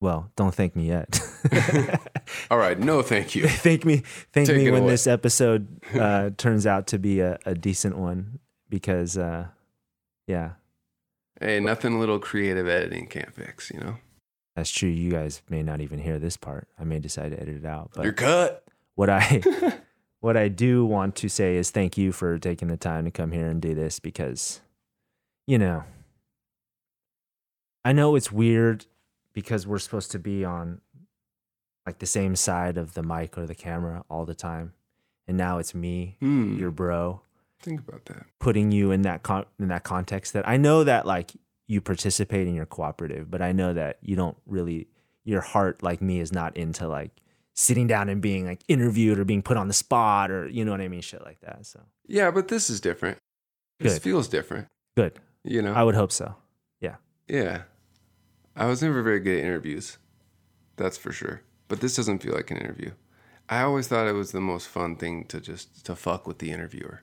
Well, 0.00 0.30
don't 0.36 0.54
thank 0.54 0.76
me 0.76 0.88
yet. 0.88 1.20
All 2.50 2.58
right. 2.58 2.78
No, 2.78 3.02
thank 3.02 3.34
you. 3.34 3.48
thank 3.48 3.84
me, 3.84 4.02
thank 4.32 4.46
Take 4.48 4.56
me 4.58 4.70
when 4.70 4.82
away. 4.82 4.90
this 4.92 5.06
episode 5.06 5.66
uh, 5.94 6.30
turns 6.36 6.66
out 6.66 6.86
to 6.88 6.98
be 6.98 7.20
a, 7.20 7.38
a 7.46 7.54
decent 7.54 7.96
one 7.98 8.38
because, 8.68 9.16
uh, 9.18 9.46
yeah, 10.26 10.52
Hey, 11.40 11.60
nothing 11.60 12.00
little 12.00 12.18
creative 12.18 12.66
editing 12.68 13.06
can't 13.06 13.32
fix, 13.32 13.70
you 13.70 13.78
know? 13.80 13.96
that's 14.56 14.70
true. 14.70 14.88
You 14.88 15.10
guys 15.12 15.40
may 15.48 15.62
not 15.62 15.80
even 15.80 16.00
hear 16.00 16.18
this 16.18 16.36
part. 16.36 16.66
I 16.78 16.82
may 16.82 16.98
decide 16.98 17.30
to 17.30 17.40
edit 17.40 17.58
it 17.58 17.64
out, 17.64 17.90
but 17.94 18.02
You're 18.02 18.12
cut. 18.12 18.64
what 18.96 19.08
I 19.08 19.40
what 20.20 20.36
I 20.36 20.48
do 20.48 20.84
want 20.84 21.14
to 21.16 21.28
say 21.28 21.54
is 21.56 21.70
thank 21.70 21.96
you 21.96 22.10
for 22.10 22.38
taking 22.40 22.66
the 22.66 22.76
time 22.76 23.04
to 23.04 23.12
come 23.12 23.30
here 23.30 23.46
and 23.46 23.62
do 23.62 23.72
this 23.74 24.00
because 24.00 24.60
you 25.46 25.58
know 25.58 25.84
I 27.88 27.92
know 27.92 28.16
it's 28.16 28.30
weird 28.30 28.84
because 29.32 29.66
we're 29.66 29.78
supposed 29.78 30.10
to 30.12 30.18
be 30.18 30.44
on 30.44 30.80
like 31.86 31.98
the 32.00 32.06
same 32.06 32.36
side 32.36 32.76
of 32.76 32.94
the 32.94 33.02
mic 33.02 33.38
or 33.38 33.46
the 33.46 33.54
camera 33.54 34.04
all 34.10 34.24
the 34.26 34.34
time 34.34 34.72
and 35.26 35.36
now 35.36 35.58
it's 35.58 35.74
me 35.74 36.16
Hmm. 36.20 36.58
your 36.58 36.70
bro 36.70 37.22
Think 37.60 37.80
about 37.88 38.04
that. 38.06 38.26
putting 38.40 38.72
you 38.72 38.90
in 38.90 39.02
that 39.02 39.22
con- 39.22 39.46
in 39.58 39.68
that 39.68 39.84
context 39.84 40.32
that 40.34 40.46
I 40.46 40.56
know 40.58 40.84
that 40.84 41.06
like 41.06 41.32
you 41.66 41.80
participate 41.80 42.46
and 42.46 42.54
you're 42.56 42.66
cooperative, 42.66 43.30
but 43.30 43.42
I 43.42 43.52
know 43.52 43.74
that 43.74 43.98
you 44.00 44.16
don't 44.16 44.36
really 44.46 44.88
your 45.24 45.40
heart 45.40 45.82
like 45.82 46.00
me 46.02 46.20
is 46.20 46.32
not 46.32 46.56
into 46.56 46.86
like 46.88 47.10
sitting 47.54 47.86
down 47.86 48.08
and 48.08 48.20
being 48.22 48.46
like 48.46 48.62
interviewed 48.68 49.18
or 49.18 49.24
being 49.24 49.42
put 49.42 49.56
on 49.56 49.66
the 49.68 49.74
spot 49.74 50.30
or 50.30 50.46
you 50.48 50.64
know 50.64 50.70
what 50.72 50.80
I 50.80 50.88
mean, 50.88 51.00
shit 51.02 51.22
like 51.22 51.40
that. 51.40 51.64
So 51.66 51.80
Yeah, 52.06 52.30
but 52.30 52.48
this 52.48 52.68
is 52.70 52.80
different. 52.80 53.18
This 53.80 53.98
feels 53.98 54.28
different, 54.28 54.66
good. 54.96 55.18
you 55.44 55.62
know? 55.62 55.72
I 55.72 55.82
would 55.84 55.94
hope 55.94 56.12
so. 56.12 56.34
Yeah. 56.80 56.96
Yeah. 57.28 57.62
I 58.58 58.66
was 58.66 58.82
never 58.82 59.02
very 59.02 59.20
good 59.20 59.38
at 59.38 59.44
interviews. 59.44 59.96
That's 60.76 60.98
for 60.98 61.12
sure. 61.12 61.42
But 61.68 61.80
this 61.80 61.96
doesn't 61.96 62.22
feel 62.22 62.34
like 62.34 62.50
an 62.50 62.56
interview. 62.58 62.90
I 63.48 63.62
always 63.62 63.88
thought 63.88 64.06
it 64.08 64.12
was 64.12 64.32
the 64.32 64.40
most 64.40 64.68
fun 64.68 64.96
thing 64.96 65.24
to 65.26 65.40
just 65.40 65.86
to 65.86 65.94
fuck 65.96 66.26
with 66.26 66.38
the 66.38 66.50
interviewer 66.50 67.02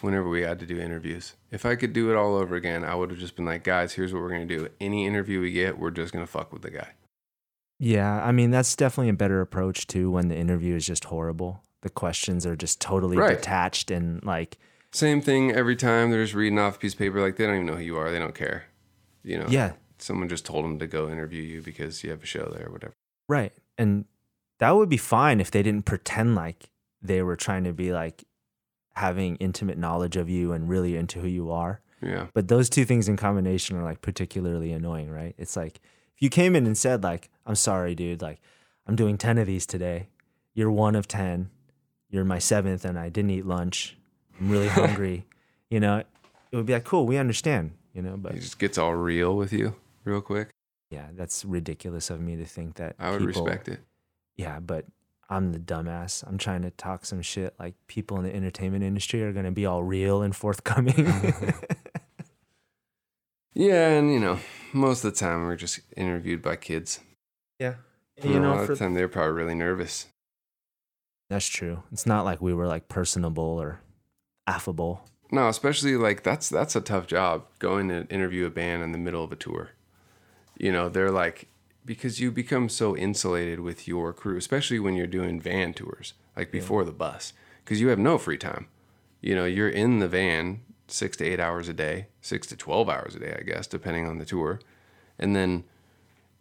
whenever 0.00 0.28
we 0.28 0.40
had 0.42 0.58
to 0.58 0.66
do 0.66 0.80
interviews. 0.80 1.34
If 1.50 1.66
I 1.66 1.76
could 1.76 1.92
do 1.92 2.10
it 2.10 2.16
all 2.16 2.34
over 2.34 2.56
again, 2.56 2.82
I 2.84 2.94
would 2.94 3.10
have 3.10 3.18
just 3.18 3.36
been 3.36 3.44
like, 3.44 3.62
guys, 3.62 3.92
here's 3.92 4.12
what 4.12 4.22
we're 4.22 4.30
going 4.30 4.48
to 4.48 4.58
do. 4.58 4.68
Any 4.80 5.06
interview 5.06 5.40
we 5.40 5.52
get, 5.52 5.78
we're 5.78 5.90
just 5.90 6.12
going 6.12 6.24
to 6.24 6.30
fuck 6.30 6.52
with 6.52 6.62
the 6.62 6.70
guy. 6.70 6.94
Yeah, 7.78 8.22
I 8.22 8.32
mean 8.32 8.50
that's 8.50 8.76
definitely 8.76 9.10
a 9.10 9.14
better 9.14 9.40
approach 9.40 9.86
too 9.86 10.10
when 10.10 10.28
the 10.28 10.36
interview 10.36 10.74
is 10.76 10.86
just 10.86 11.04
horrible. 11.04 11.62
The 11.82 11.88
questions 11.90 12.44
are 12.44 12.56
just 12.56 12.80
totally 12.80 13.16
Right. 13.16 13.36
detached 13.36 13.90
and 13.90 14.22
like 14.24 14.58
Same 14.92 15.20
thing 15.20 15.52
every 15.52 15.76
time. 15.76 16.10
They're 16.10 16.22
just 16.24 16.34
reading 16.34 16.58
off 16.58 16.76
a 16.76 16.78
piece 16.78 16.92
of 16.94 16.98
paper. 16.98 17.20
Like, 17.20 17.36
they 17.36 17.46
don't 17.46 17.54
even 17.54 17.66
know 17.66 17.76
who 17.76 17.82
you 17.82 17.96
are. 17.96 18.10
They 18.10 18.18
don't 18.18 18.34
care. 18.34 18.64
You 19.22 19.38
know? 19.38 19.46
yeah, 19.48 19.72
Someone 20.02 20.28
just 20.28 20.46
told 20.46 20.64
them 20.64 20.78
to 20.78 20.86
go 20.86 21.10
interview 21.10 21.42
you 21.42 21.62
because 21.62 22.02
you 22.02 22.10
have 22.10 22.22
a 22.22 22.26
show 22.26 22.52
there 22.54 22.68
or 22.68 22.72
whatever. 22.72 22.94
Right. 23.28 23.52
And 23.78 24.06
that 24.58 24.70
would 24.76 24.88
be 24.88 24.96
fine 24.96 25.40
if 25.40 25.50
they 25.50 25.62
didn't 25.62 25.84
pretend 25.86 26.34
like 26.34 26.70
they 27.02 27.22
were 27.22 27.36
trying 27.36 27.64
to 27.64 27.72
be 27.72 27.92
like 27.92 28.24
having 28.94 29.36
intimate 29.36 29.78
knowledge 29.78 30.16
of 30.16 30.28
you 30.28 30.52
and 30.52 30.68
really 30.68 30.96
into 30.96 31.20
who 31.20 31.28
you 31.28 31.50
are. 31.50 31.80
Yeah. 32.02 32.26
But 32.34 32.48
those 32.48 32.68
two 32.70 32.84
things 32.84 33.08
in 33.08 33.16
combination 33.16 33.76
are 33.76 33.82
like 33.82 34.02
particularly 34.02 34.72
annoying, 34.72 35.10
right? 35.10 35.34
It's 35.38 35.56
like 35.56 35.80
if 36.14 36.20
you 36.20 36.28
came 36.28 36.56
in 36.56 36.66
and 36.66 36.76
said 36.76 37.02
like, 37.02 37.30
"I'm 37.46 37.54
sorry, 37.54 37.94
dude, 37.94 38.22
like 38.22 38.40
I'm 38.86 38.96
doing 38.96 39.16
10 39.18 39.38
of 39.38 39.46
these 39.46 39.66
today. 39.66 40.08
You're 40.54 40.70
one 40.70 40.94
of 40.94 41.08
10. 41.08 41.50
You're 42.10 42.24
my 42.24 42.38
seventh 42.38 42.84
and 42.84 42.98
I 42.98 43.08
didn't 43.08 43.30
eat 43.30 43.46
lunch. 43.46 43.96
I'm 44.38 44.50
really 44.50 44.68
hungry." 44.80 45.26
you 45.68 45.78
know, 45.78 45.98
it 45.98 46.56
would 46.56 46.66
be 46.66 46.72
like, 46.72 46.84
"Cool, 46.84 47.06
we 47.06 47.16
understand." 47.16 47.72
You 47.94 48.02
know, 48.02 48.16
but 48.16 48.34
He 48.34 48.40
just 48.40 48.58
gets 48.58 48.76
all 48.78 48.94
real 48.94 49.36
with 49.36 49.52
you 49.52 49.74
real 50.04 50.20
quick. 50.20 50.50
yeah, 50.90 51.08
that's 51.14 51.44
ridiculous 51.44 52.10
of 52.10 52.20
me 52.20 52.36
to 52.36 52.44
think 52.44 52.74
that 52.76 52.96
I 52.98 53.10
would 53.10 53.20
people- 53.20 53.44
respect 53.44 53.68
it. 53.68 53.80
Yeah, 54.36 54.58
but 54.60 54.86
I'm 55.28 55.52
the 55.52 55.58
dumbass. 55.58 56.26
I'm 56.26 56.38
trying 56.38 56.62
to 56.62 56.70
talk 56.70 57.04
some 57.04 57.22
shit 57.22 57.54
like 57.58 57.74
people 57.86 58.16
in 58.18 58.24
the 58.24 58.34
entertainment 58.34 58.82
industry 58.82 59.22
are 59.22 59.32
going 59.32 59.44
to 59.44 59.50
be 59.52 59.66
all 59.66 59.82
real 59.82 60.22
and 60.22 60.34
forthcoming. 60.34 61.12
Yeah, 63.52 63.90
and 63.90 64.12
you 64.12 64.20
know, 64.20 64.38
most 64.72 65.04
of 65.04 65.12
the 65.12 65.18
time 65.18 65.42
we're 65.44 65.56
just 65.56 65.80
interviewed 65.96 66.40
by 66.40 66.56
kids. 66.56 67.00
Yeah. 67.58 67.74
You 68.22 68.38
know, 68.38 68.52
a 68.52 68.54
lot 68.54 68.60
of 68.62 68.68
the 68.68 68.76
time 68.76 68.94
they're 68.94 69.08
probably 69.08 69.32
really 69.32 69.54
nervous. 69.54 70.06
That's 71.28 71.48
true. 71.48 71.82
It's 71.90 72.06
not 72.06 72.24
like 72.24 72.40
we 72.40 72.54
were 72.54 72.66
like 72.66 72.88
personable 72.88 73.58
or 73.60 73.80
affable. 74.46 75.08
No, 75.32 75.48
especially 75.48 75.96
like 75.96 76.22
that's 76.22 76.48
that's 76.48 76.76
a 76.76 76.80
tough 76.80 77.06
job 77.06 77.44
going 77.58 77.88
to 77.88 78.06
interview 78.08 78.46
a 78.46 78.50
band 78.50 78.82
in 78.82 78.92
the 78.92 78.98
middle 78.98 79.24
of 79.24 79.32
a 79.32 79.36
tour. 79.36 79.70
You 80.60 80.70
know, 80.70 80.90
they're 80.90 81.10
like 81.10 81.48
because 81.86 82.20
you 82.20 82.30
become 82.30 82.68
so 82.68 82.94
insulated 82.94 83.60
with 83.60 83.88
your 83.88 84.12
crew, 84.12 84.36
especially 84.36 84.78
when 84.78 84.94
you're 84.94 85.06
doing 85.06 85.40
van 85.40 85.72
tours, 85.72 86.12
like 86.36 86.52
before 86.52 86.82
yeah. 86.82 86.86
the 86.86 86.92
bus, 86.92 87.32
because 87.64 87.80
you 87.80 87.88
have 87.88 87.98
no 87.98 88.18
free 88.18 88.36
time. 88.36 88.68
You 89.22 89.34
know, 89.34 89.46
you're 89.46 89.70
in 89.70 90.00
the 90.00 90.08
van 90.08 90.60
six 90.86 91.16
to 91.16 91.24
eight 91.24 91.40
hours 91.40 91.66
a 91.68 91.72
day, 91.72 92.08
six 92.20 92.46
to 92.48 92.56
12 92.56 92.90
hours 92.90 93.14
a 93.14 93.20
day, 93.20 93.34
I 93.38 93.42
guess, 93.42 93.66
depending 93.66 94.06
on 94.06 94.18
the 94.18 94.26
tour. 94.26 94.60
And 95.18 95.34
then, 95.34 95.64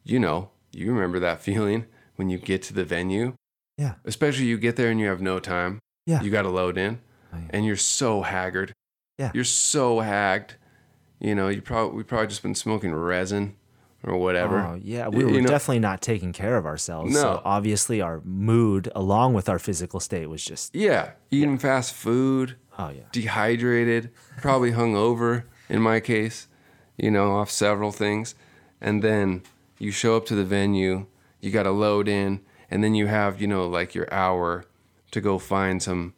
you 0.04 0.20
know, 0.20 0.50
you 0.74 0.92
remember 0.92 1.20
that 1.20 1.42
feeling 1.42 1.86
when 2.18 2.30
you 2.30 2.38
get 2.38 2.62
to 2.64 2.74
the 2.74 2.84
venue. 2.84 3.36
Yeah. 3.78 3.94
Especially 4.04 4.48
you 4.48 4.58
get 4.58 4.76
there 4.76 4.92
and 4.92 5.00
you 5.00 5.08
have 5.08 5.22
no 5.22 5.40
time. 5.40 5.80
Yeah. 6.06 6.22
You 6.22 6.30
got 6.30 6.42
to 6.42 6.50
load 6.50 6.78
in 6.78 7.00
oh, 7.34 7.38
yeah. 7.38 7.48
and 7.52 7.66
you're 7.66 7.78
so 7.78 8.24
haggard. 8.24 8.74
Yeah. 9.18 9.32
You're 9.34 9.46
so 9.46 10.02
hagged. 10.02 10.56
You 11.22 11.36
know, 11.36 11.48
you 11.48 11.62
probably, 11.62 11.96
we 11.96 12.04
probably 12.04 12.28
just 12.28 12.44
been 12.44 12.56
smoking 12.56 12.94
resin 12.94 13.56
or 14.04 14.18
whatever. 14.18 14.60
Oh, 14.60 14.80
yeah, 14.82 15.08
we 15.08 15.24
were 15.26 15.32
you 15.32 15.42
know, 15.42 15.50
definitely 15.50 15.80
not 15.80 16.02
taking 16.02 16.32
care 16.34 16.56
of 16.58 16.66
ourselves. 16.66 17.14
No. 17.14 17.20
So 17.20 17.42
obviously 17.44 18.02
our 18.02 18.22
mood 18.24 18.90
along 18.96 19.34
with 19.34 19.50
our 19.50 19.60
physical 19.60 20.00
state 20.00 20.28
was 20.28 20.44
just 20.44 20.74
Yeah, 20.76 21.12
eating 21.32 21.52
yeah. 21.54 21.58
fast 21.58 21.94
food. 21.94 22.56
Oh 22.78 22.90
yeah. 22.90 23.04
Dehydrated, 23.12 24.12
probably 24.42 24.72
hungover 24.72 25.44
in 25.68 25.82
my 25.82 26.00
case, 26.00 26.48
you 26.98 27.12
know, 27.12 27.32
off 27.34 27.52
several 27.52 27.92
things. 27.92 28.36
And 28.82 29.04
then 29.04 29.44
you 29.78 29.92
show 29.92 30.16
up 30.16 30.26
to 30.28 30.36
the 30.36 30.46
venue, 30.46 31.06
you 31.42 31.52
got 31.52 31.64
to 31.64 31.72
load 31.72 32.08
in, 32.08 32.40
and 32.72 32.82
then 32.84 32.96
you 32.96 33.08
have, 33.08 33.42
you 33.42 33.48
know, 33.48 33.68
like 33.68 33.94
your 33.96 34.12
hour 34.14 34.64
to 35.12 35.20
go 35.20 35.38
find 35.40 35.84
some, 35.84 36.14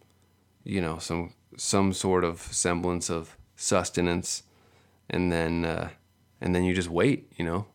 you 0.63 0.81
know, 0.81 0.99
some 0.99 1.33
some 1.57 1.93
sort 1.93 2.23
of 2.23 2.39
semblance 2.41 3.09
of 3.09 3.35
sustenance 3.55 4.43
and 5.09 5.31
then 5.31 5.65
uh 5.65 5.89
and 6.39 6.55
then 6.55 6.63
you 6.63 6.73
just 6.73 6.89
wait, 6.89 7.31
you 7.37 7.45
know. 7.45 7.65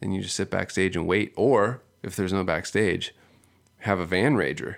Then 0.00 0.12
you 0.12 0.22
just 0.22 0.36
sit 0.36 0.50
backstage 0.50 0.96
and 0.96 1.06
wait. 1.06 1.32
Or 1.36 1.82
if 2.02 2.16
there's 2.16 2.32
no 2.32 2.44
backstage, 2.44 3.14
have 3.78 3.98
a 3.98 4.06
van 4.06 4.36
rager 4.36 4.76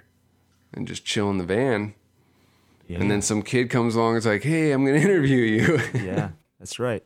and 0.72 0.86
just 0.86 1.04
chill 1.04 1.30
in 1.30 1.38
the 1.38 1.44
van. 1.44 1.94
Yeah. 2.86 2.98
And 3.00 3.10
then 3.10 3.22
some 3.22 3.42
kid 3.42 3.70
comes 3.70 3.94
along 3.94 4.14
and's 4.14 4.26
like, 4.26 4.42
hey, 4.42 4.72
I'm 4.72 4.84
going 4.84 4.96
to 5.00 5.02
interview 5.02 5.36
you. 5.36 5.80
yeah, 5.94 6.30
that's 6.58 6.78
right. 6.78 7.04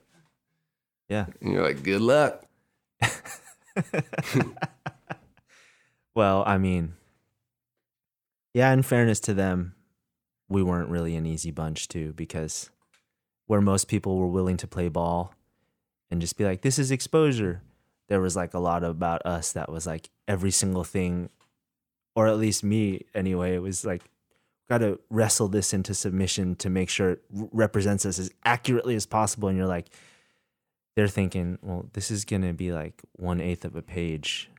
Yeah. 1.09 1.27
And 1.41 1.53
you're 1.53 1.63
like, 1.63 1.83
good 1.83 2.01
luck. 2.01 2.45
well, 6.15 6.43
I 6.47 6.59
mean, 6.59 6.95
yeah, 8.55 8.73
in 8.73 8.83
fairness 8.83 9.21
to 9.21 9.35
them, 9.35 9.75
we 10.49 10.63
weren't 10.63 10.89
really 10.89 11.17
an 11.17 11.27
easy 11.27 11.51
bunch, 11.51 11.89
too, 11.89 12.13
because 12.15 12.71
where 13.47 13.61
most 13.61 13.89
people 13.89 14.17
were 14.17 14.29
willing 14.29 14.57
to 14.59 14.67
play 14.67 14.89
ball 14.89 15.35
and 16.11 16.21
just 16.21 16.39
be 16.39 16.45
like, 16.45 16.63
this 16.63 16.79
is 16.79 16.91
exposure. 16.91 17.63
There 18.09 18.21
was 18.21 18.37
like 18.37 18.55
a 18.55 18.59
lot 18.59 18.85
about 18.85 19.25
us 19.25 19.53
that 19.53 19.71
was 19.71 19.87
like 19.87 20.11
every 20.29 20.51
single 20.51 20.85
thing, 20.85 21.31
or 22.15 22.29
at 22.29 22.39
least 22.39 22.63
me 22.63 23.03
anyway. 23.15 23.55
It 23.55 23.63
was 23.63 23.85
like, 23.85 24.03
got 24.69 24.79
to 24.79 24.99
wrestle 25.11 25.49
this 25.49 25.73
into 25.75 25.95
submission 25.95 26.57
to 26.57 26.71
make 26.71 26.89
sure 26.89 27.11
it 27.13 27.23
represents 27.31 28.07
us 28.07 28.19
as 28.19 28.31
accurately 28.45 28.95
as 28.95 29.07
possible. 29.07 29.49
And 29.49 29.59
you're 29.59 29.67
like, 29.67 29.91
they're 30.97 31.09
thinking, 31.09 31.59
well, 31.63 31.87
this 31.93 32.11
is 32.11 32.25
going 32.25 32.43
to 32.43 32.53
be 32.53 32.73
like 32.73 33.03
one 33.13 33.41
eighth 33.41 33.65
of 33.65 33.77
a 33.77 33.83
page 33.83 34.51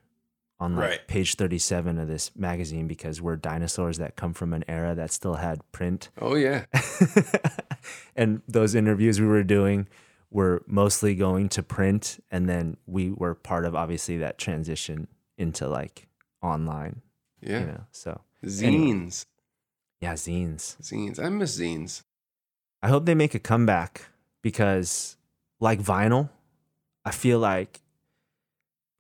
on 0.59 0.75
like 0.75 0.89
right. 0.89 1.07
page 1.07 1.35
37 1.35 1.97
of 1.97 2.07
this 2.07 2.31
magazine 2.35 2.87
because 2.87 3.21
we're 3.21 3.35
dinosaurs 3.35 3.97
that 3.97 4.15
come 4.15 4.33
from 4.33 4.53
an 4.53 4.63
era 4.67 4.95
that 4.95 5.11
still 5.11 5.35
had 5.35 5.59
print. 5.71 6.09
Oh, 6.21 6.35
yeah. 6.35 6.65
and 8.15 8.41
those 8.47 8.75
interviews 8.75 9.19
we 9.19 9.27
were 9.27 9.43
doing, 9.43 9.87
were 10.35 10.61
mostly 10.67 11.15
going 11.15 11.47
to 11.47 11.63
print 11.63 12.21
and 12.29 12.49
then 12.49 12.75
we 12.85 13.09
were 13.09 13.33
part 13.33 13.63
of 13.63 13.73
obviously 13.73 14.17
that 14.17 14.37
transition 14.37 15.07
into 15.37 15.65
like 15.65 16.09
online 16.43 17.01
yeah. 17.41 17.59
you 17.61 17.65
know 17.67 17.81
so 17.93 18.19
zines. 18.45 18.63
Anyway. 18.63 19.09
yeah 20.01 20.13
zines. 20.13 20.75
Zines. 20.81 21.23
I 21.23 21.29
miss 21.29 21.57
zines. 21.57 22.03
I 22.83 22.89
hope 22.89 23.05
they 23.05 23.15
make 23.15 23.33
a 23.33 23.39
comeback 23.39 24.07
because 24.41 25.15
like 25.61 25.81
vinyl 25.81 26.29
i 27.05 27.11
feel 27.11 27.39
like 27.39 27.79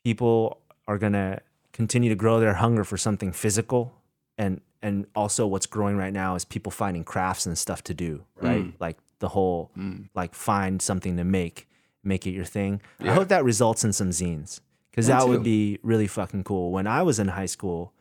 people 0.05 0.61
are 0.87 0.97
gonna 0.97 1.41
continue 1.73 2.09
to 2.09 2.15
grow 2.15 2.39
their 2.39 2.53
hunger 2.53 2.85
for 2.85 2.95
something 2.95 3.33
physical 3.33 3.93
and 4.37 4.61
and 4.81 5.05
also 5.13 5.45
what's 5.45 5.65
growing 5.65 5.97
right 5.97 6.13
now 6.13 6.35
is 6.35 6.45
people 6.45 6.71
finding 6.71 7.03
crafts 7.03 7.45
and 7.45 7.57
stuff 7.57 7.83
to 7.83 7.93
do 7.93 8.23
right? 8.41 8.63
Mm. 8.63 8.73
like 8.79 8.97
the 9.19 9.29
whole 9.29 9.71
mm. 9.77 10.07
like 10.13 10.33
find 10.33 10.81
something 10.81 11.17
to 11.17 11.23
make, 11.23 11.67
make 12.03 12.25
it 12.27 12.31
your 12.31 12.45
thing. 12.45 12.81
Yeah. 12.99 13.11
I 13.11 13.15
hope 13.15 13.27
that 13.29 13.43
results 13.43 13.83
in 13.83 13.93
some 13.93 14.09
zines 14.09 14.59
because 14.91 15.07
that 15.07 15.21
too. 15.21 15.27
would 15.27 15.43
be 15.43 15.79
really 15.83 16.07
fucking 16.07 16.43
cool. 16.43 16.71
When 16.71 16.87
I 16.87 17.01
was 17.03 17.19
in 17.19 17.29
high 17.29 17.47
school, 17.47 17.93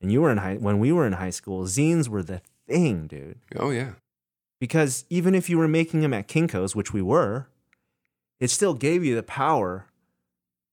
and 0.00 0.10
you 0.10 0.20
were 0.20 0.30
in 0.30 0.38
high, 0.38 0.56
when 0.56 0.78
we 0.78 0.92
were 0.92 1.06
in 1.06 1.14
high 1.14 1.30
school, 1.30 1.64
zines 1.64 2.08
were 2.08 2.22
the 2.22 2.42
thing, 2.66 3.06
dude. 3.06 3.38
Oh 3.56 3.70
yeah. 3.70 3.92
Because 4.60 5.04
even 5.10 5.34
if 5.34 5.48
you 5.48 5.58
were 5.58 5.68
making 5.68 6.00
them 6.00 6.14
at 6.14 6.28
Kinko's, 6.28 6.76
which 6.76 6.92
we 6.92 7.02
were, 7.02 7.48
it 8.38 8.50
still 8.50 8.74
gave 8.74 9.04
you 9.04 9.14
the 9.14 9.22
power 9.22 9.86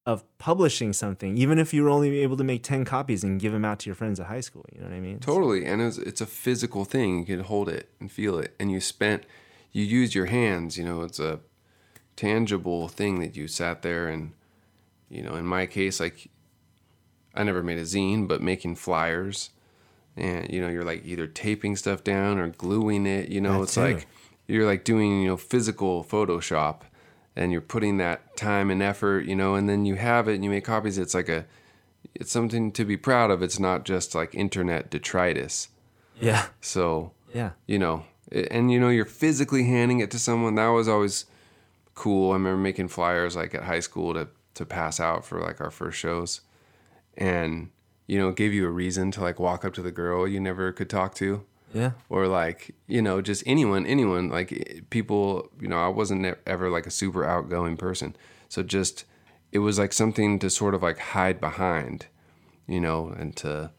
of 0.06 0.24
publishing 0.38 0.92
something, 0.94 1.38
even 1.38 1.60
if 1.60 1.74
you 1.74 1.84
were 1.84 1.90
only 1.90 2.20
able 2.20 2.38
to 2.38 2.44
make 2.44 2.64
10 2.64 2.84
copies 2.86 3.24
and 3.24 3.40
give 3.40 3.52
them 3.52 3.64
out 3.64 3.80
to 3.80 3.88
your 3.88 3.96
friends 3.96 4.20
at 4.20 4.26
high 4.26 4.40
school. 4.42 4.66
You 4.74 4.82
know 4.82 4.88
what 4.88 4.96
I 4.96 5.00
mean? 5.00 5.20
Totally. 5.20 5.66
And 5.66 5.82
it's, 5.82 5.98
it's 5.98 6.22
a 6.22 6.26
physical 6.26 6.86
thing. 6.86 7.20
You 7.20 7.26
can 7.26 7.42
hold 7.42 7.70
it 7.70 7.90
and 8.00 8.12
feel 8.12 8.40
it. 8.40 8.56
And 8.60 8.72
you 8.72 8.82
spent 8.82 9.24
you 9.72 9.84
use 9.84 10.16
your 10.16 10.26
hands. 10.28 10.78
You 10.78 10.86
know, 10.86 11.02
it's 11.02 11.20
a 11.20 11.40
tangible 12.16 12.88
thing 12.88 13.20
that 13.20 13.36
you 13.36 13.48
sat 13.48 13.82
there 13.82 14.08
and, 14.08 14.34
you 15.10 15.22
know, 15.22 15.36
in 15.36 15.46
my 15.46 15.66
case, 15.66 16.00
like 16.00 16.30
I 17.34 17.44
never 17.44 17.64
made 17.64 17.78
a 17.78 17.84
zine, 17.84 18.28
but 18.28 18.42
making 18.42 18.76
flyers, 18.76 19.52
and 20.18 20.52
you 20.52 20.62
know, 20.62 20.68
you're 20.68 20.84
like 20.84 21.06
either 21.06 21.28
taping 21.28 21.76
stuff 21.76 22.04
down 22.04 22.38
or 22.38 22.50
gluing 22.50 23.06
it. 23.06 23.30
You 23.30 23.42
know, 23.42 23.60
that 23.60 23.64
it's 23.64 23.76
too. 23.76 23.82
like 23.82 24.08
you're 24.48 24.66
like 24.66 24.84
doing 24.84 25.22
you 25.22 25.28
know 25.28 25.38
physical 25.38 26.04
Photoshop, 26.04 26.82
and 27.36 27.52
you're 27.52 27.62
putting 27.62 27.98
that 27.98 28.36
time 28.36 28.70
and 28.70 28.82
effort. 28.82 29.26
You 29.26 29.36
know, 29.36 29.56
and 29.56 29.70
then 29.70 29.86
you 29.86 29.96
have 29.96 30.28
it 30.28 30.36
and 30.36 30.44
you 30.44 30.50
make 30.50 30.66
copies. 30.66 30.98
It's 30.98 31.14
like 31.14 31.30
a 31.30 31.46
it's 32.16 32.32
something 32.32 32.72
to 32.74 32.84
be 32.84 32.98
proud 32.98 33.32
of. 33.32 33.42
It's 33.42 33.60
not 33.60 33.86
just 33.86 34.16
like 34.16 34.34
internet 34.34 34.90
detritus. 34.90 35.70
Yeah. 36.20 36.48
So 36.62 37.14
yeah, 37.34 37.52
you 37.68 37.80
know, 37.80 38.06
and 38.32 38.72
you 38.72 38.80
know 38.80 38.90
you're 38.90 39.06
physically 39.06 39.66
handing 39.66 40.00
it 40.00 40.12
to 40.12 40.20
someone 40.20 40.56
that 40.56 40.68
was 40.68 40.88
always 40.88 41.26
cool. 41.96 42.32
I 42.32 42.36
remember 42.36 42.62
making 42.62 42.88
flyers 42.88 43.36
like 43.36 43.54
at 43.54 43.64
high 43.64 43.80
school 43.80 44.14
to 44.14 44.30
to 44.56 44.66
pass 44.66 45.00
out 45.00 45.26
for 45.26 45.40
like 45.40 45.62
our 45.62 45.72
first 45.72 45.98
shows. 45.98 46.42
And 47.18 47.70
you 48.08 48.18
know 48.18 48.32
gave 48.32 48.54
you 48.54 48.66
a 48.66 48.72
reason 48.72 49.12
to 49.12 49.22
like 49.22 49.40
walk 49.40 49.66
up 49.66 49.74
to 49.76 49.82
the 49.82 49.92
girl 49.92 50.28
you 50.28 50.40
never 50.40 50.72
could 50.72 50.90
talk 50.90 51.16
to. 51.16 51.44
Yeah. 51.74 51.92
Or 52.10 52.28
like 52.28 52.76
you 52.88 53.02
know 53.02 53.22
just 53.22 53.44
anyone 53.46 53.86
anyone. 53.86 54.30
Like 54.30 54.86
people 54.90 55.50
you 55.60 55.68
know 55.68 55.80
i 55.80 55.88
wasn't 55.88 56.38
ever 56.48 56.70
like 56.70 56.88
a 56.88 56.92
super 56.92 57.26
outgoing 57.26 57.78
person. 57.78 58.16
So 58.48 58.64
just 58.64 59.06
it 59.52 59.60
was 59.60 59.78
like 59.80 59.94
something 59.94 60.40
to 60.40 60.50
sort 60.50 60.76
of 60.76 60.84
like 60.84 61.00
hide 61.00 61.40
behind 61.40 62.06
you 62.68 62.80
know 62.80 63.10
and 63.18 63.36
to 63.36 63.72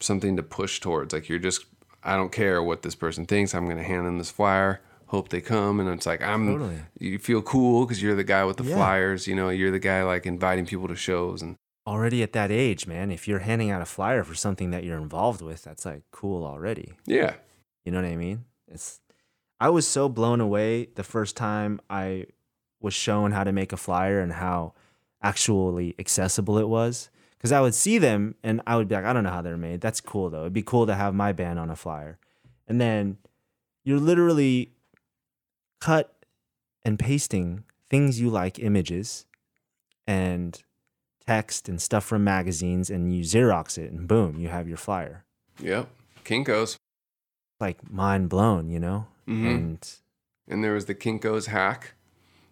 something 0.00 0.36
to 0.36 0.42
push 0.42 0.80
towards. 0.80 1.12
Like 1.12 1.28
you're 1.28 1.38
just 1.38 1.66
I 2.04 2.16
don't 2.16 2.30
care 2.30 2.62
what 2.62 2.82
this 2.82 2.94
person 2.94 3.24
thinks. 3.24 3.54
I'm 3.54 3.64
going 3.64 3.78
to 3.78 3.82
hand 3.82 4.06
them 4.06 4.18
this 4.18 4.30
flyer. 4.30 4.80
Hope 5.06 5.28
they 5.30 5.40
come, 5.40 5.80
and 5.80 5.88
it's 5.88 6.06
like 6.06 6.22
I'm. 6.22 6.46
Totally. 6.46 6.78
You 6.98 7.18
feel 7.18 7.42
cool 7.42 7.84
because 7.84 8.02
you're 8.02 8.14
the 8.14 8.24
guy 8.24 8.44
with 8.44 8.56
the 8.56 8.64
yeah. 8.64 8.76
flyers. 8.76 9.26
You 9.26 9.34
know, 9.34 9.48
you're 9.48 9.70
the 9.70 9.78
guy 9.78 10.02
like 10.02 10.26
inviting 10.26 10.66
people 10.66 10.88
to 10.88 10.96
shows 10.96 11.42
and. 11.42 11.56
Already 11.86 12.22
at 12.22 12.32
that 12.32 12.50
age, 12.50 12.86
man, 12.86 13.10
if 13.10 13.28
you're 13.28 13.40
handing 13.40 13.70
out 13.70 13.82
a 13.82 13.84
flyer 13.84 14.24
for 14.24 14.34
something 14.34 14.70
that 14.70 14.84
you're 14.84 14.96
involved 14.96 15.42
with, 15.42 15.62
that's 15.62 15.84
like 15.84 16.02
cool 16.12 16.46
already. 16.46 16.94
Yeah. 17.04 17.34
You 17.84 17.92
know 17.92 18.00
what 18.00 18.08
I 18.08 18.16
mean? 18.16 18.44
It's. 18.68 19.00
I 19.60 19.68
was 19.68 19.86
so 19.86 20.08
blown 20.08 20.40
away 20.40 20.88
the 20.94 21.04
first 21.04 21.36
time 21.36 21.80
I 21.90 22.26
was 22.80 22.94
shown 22.94 23.32
how 23.32 23.44
to 23.44 23.52
make 23.52 23.72
a 23.72 23.76
flyer 23.76 24.20
and 24.20 24.32
how 24.32 24.72
actually 25.22 25.94
accessible 25.98 26.58
it 26.58 26.68
was 26.68 27.10
because 27.44 27.52
I 27.52 27.60
would 27.60 27.74
see 27.74 27.98
them 27.98 28.36
and 28.42 28.62
I 28.66 28.74
would 28.74 28.88
be 28.88 28.94
like, 28.94 29.04
I 29.04 29.12
don't 29.12 29.22
know 29.22 29.28
how 29.28 29.42
they're 29.42 29.58
made. 29.58 29.82
That's 29.82 30.00
cool 30.00 30.30
though. 30.30 30.40
It'd 30.40 30.54
be 30.54 30.62
cool 30.62 30.86
to 30.86 30.94
have 30.94 31.14
my 31.14 31.30
band 31.32 31.58
on 31.58 31.68
a 31.68 31.76
flyer. 31.76 32.16
And 32.66 32.80
then 32.80 33.18
you're 33.84 34.00
literally 34.00 34.72
cut 35.78 36.24
and 36.86 36.98
pasting 36.98 37.64
things 37.90 38.18
you 38.18 38.30
like, 38.30 38.58
images 38.58 39.26
and 40.06 40.62
text 41.26 41.68
and 41.68 41.82
stuff 41.82 42.06
from 42.06 42.24
magazines, 42.24 42.88
and 42.88 43.14
you 43.14 43.22
Xerox 43.22 43.76
it, 43.76 43.92
and 43.92 44.08
boom, 44.08 44.40
you 44.40 44.48
have 44.48 44.66
your 44.66 44.78
flyer. 44.78 45.26
Yep. 45.60 45.88
Kinko's. 46.24 46.78
Like 47.60 47.90
mind 47.92 48.30
blown, 48.30 48.70
you 48.70 48.80
know? 48.80 49.06
Mm-hmm. 49.28 49.46
And 49.46 49.94
and 50.48 50.64
there 50.64 50.72
was 50.72 50.86
the 50.86 50.94
Kinko's 50.94 51.48
hack 51.48 51.92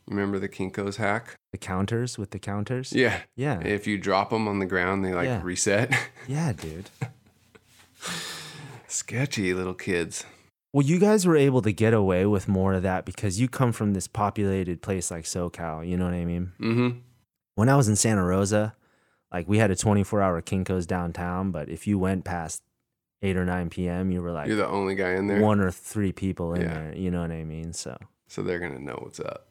Remember 0.09 0.39
the 0.39 0.49
Kinko's 0.49 0.97
hack? 0.97 1.37
The 1.53 1.59
counters 1.59 2.19
with 2.19 2.31
the 2.31 2.39
counters. 2.39 2.93
Yeah. 2.93 3.21
Yeah. 3.37 3.61
If 3.61 3.87
you 3.87 3.99
drop 3.99 4.31
them 4.31 4.49
on 4.49 4.59
the 4.59 4.67
ground, 4.67 5.05
they 5.05 5.15
like 5.15 5.27
Yeah. 5.27 5.41
reset. 5.43 5.93
Yeah, 6.29 6.53
dude. 6.53 6.89
Sketchy 8.87 9.55
little 9.55 9.75
kids. 9.75 10.25
Well, 10.73 10.87
you 10.87 10.99
guys 10.99 11.27
were 11.27 11.37
able 11.37 11.63
to 11.63 11.73
get 11.73 11.93
away 11.95 12.25
with 12.27 12.49
more 12.49 12.75
of 12.75 12.83
that 12.83 13.05
because 13.05 13.41
you 13.41 13.49
come 13.49 13.73
from 13.73 13.93
this 13.93 14.07
populated 14.07 14.81
place 14.83 15.11
like 15.11 15.25
SoCal. 15.25 15.87
You 15.87 15.97
know 15.97 16.05
what 16.07 16.15
I 16.15 16.25
mean? 16.25 16.53
Mm-hmm. 16.61 16.99
When 17.55 17.69
I 17.69 17.77
was 17.77 17.89
in 17.89 17.97
Santa 17.97 18.23
Rosa, 18.25 18.75
like 19.33 19.49
we 19.49 19.59
had 19.59 19.71
a 19.71 19.77
24 19.77 20.23
hour 20.23 20.41
Kinko's 20.43 20.87
downtown, 20.87 21.51
but 21.51 21.69
if 21.69 21.87
you 21.87 21.99
went 21.99 22.25
past 22.25 22.63
8 23.23 23.37
or 23.37 23.45
9 23.45 23.71
p.m., 23.71 24.11
you 24.11 24.23
were 24.23 24.33
like 24.33 24.47
You're 24.49 24.57
the 24.57 24.67
only 24.67 24.95
guy 24.95 25.13
in 25.15 25.27
there. 25.27 25.41
one 25.41 25.61
or 25.61 25.71
three 25.71 26.13
people 26.13 26.55
in 26.55 26.63
Yeah. 26.63 26.75
there. 26.75 26.95
You 26.97 27.11
know 27.11 27.21
what 27.21 27.31
I 27.33 27.45
mean? 27.45 27.73
So, 27.73 27.97
So 28.29 28.43
they're 28.43 28.59
gonna 28.59 28.79
know 28.79 28.99
what's 29.03 29.21
up. 29.21 29.51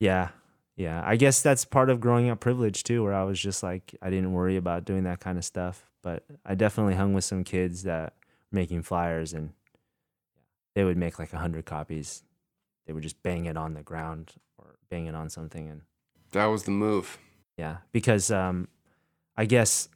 Yeah. 0.00 0.30
Yeah. 0.76 1.02
I 1.04 1.16
guess 1.16 1.42
that's 1.42 1.64
part 1.64 1.90
of 1.90 2.00
growing 2.00 2.30
up 2.30 2.40
privilege 2.40 2.82
too, 2.84 3.04
where 3.04 3.14
I 3.14 3.22
was 3.24 3.38
just 3.38 3.62
like, 3.62 3.94
I 4.00 4.08
didn't 4.10 4.32
worry 4.32 4.56
about 4.56 4.84
doing 4.86 5.04
that 5.04 5.20
kind 5.20 5.36
of 5.38 5.44
stuff. 5.44 5.90
But 6.02 6.24
I 6.44 6.54
definitely 6.54 6.94
hung 6.94 7.12
with 7.12 7.24
some 7.24 7.44
kids 7.44 7.82
that 7.82 8.14
were 8.50 8.56
making 8.56 8.82
flyers 8.82 9.32
and 9.34 9.50
they 10.74 10.82
would 10.84 10.96
make 10.96 11.18
like 11.18 11.32
a 11.32 11.36
100 11.36 11.66
copies. 11.66 12.22
They 12.86 12.92
would 12.94 13.02
just 13.02 13.22
bang 13.22 13.44
it 13.44 13.56
on 13.58 13.74
the 13.74 13.82
ground 13.82 14.32
or 14.56 14.76
bang 14.88 15.06
it 15.06 15.14
on 15.14 15.28
something. 15.28 15.68
And 15.68 15.82
That 16.32 16.46
was 16.46 16.62
the 16.62 16.70
move. 16.70 17.18
yeah, 17.58 17.78
because 17.92 18.30
um, 18.30 18.68
I 19.36 19.44
guess 19.44 19.88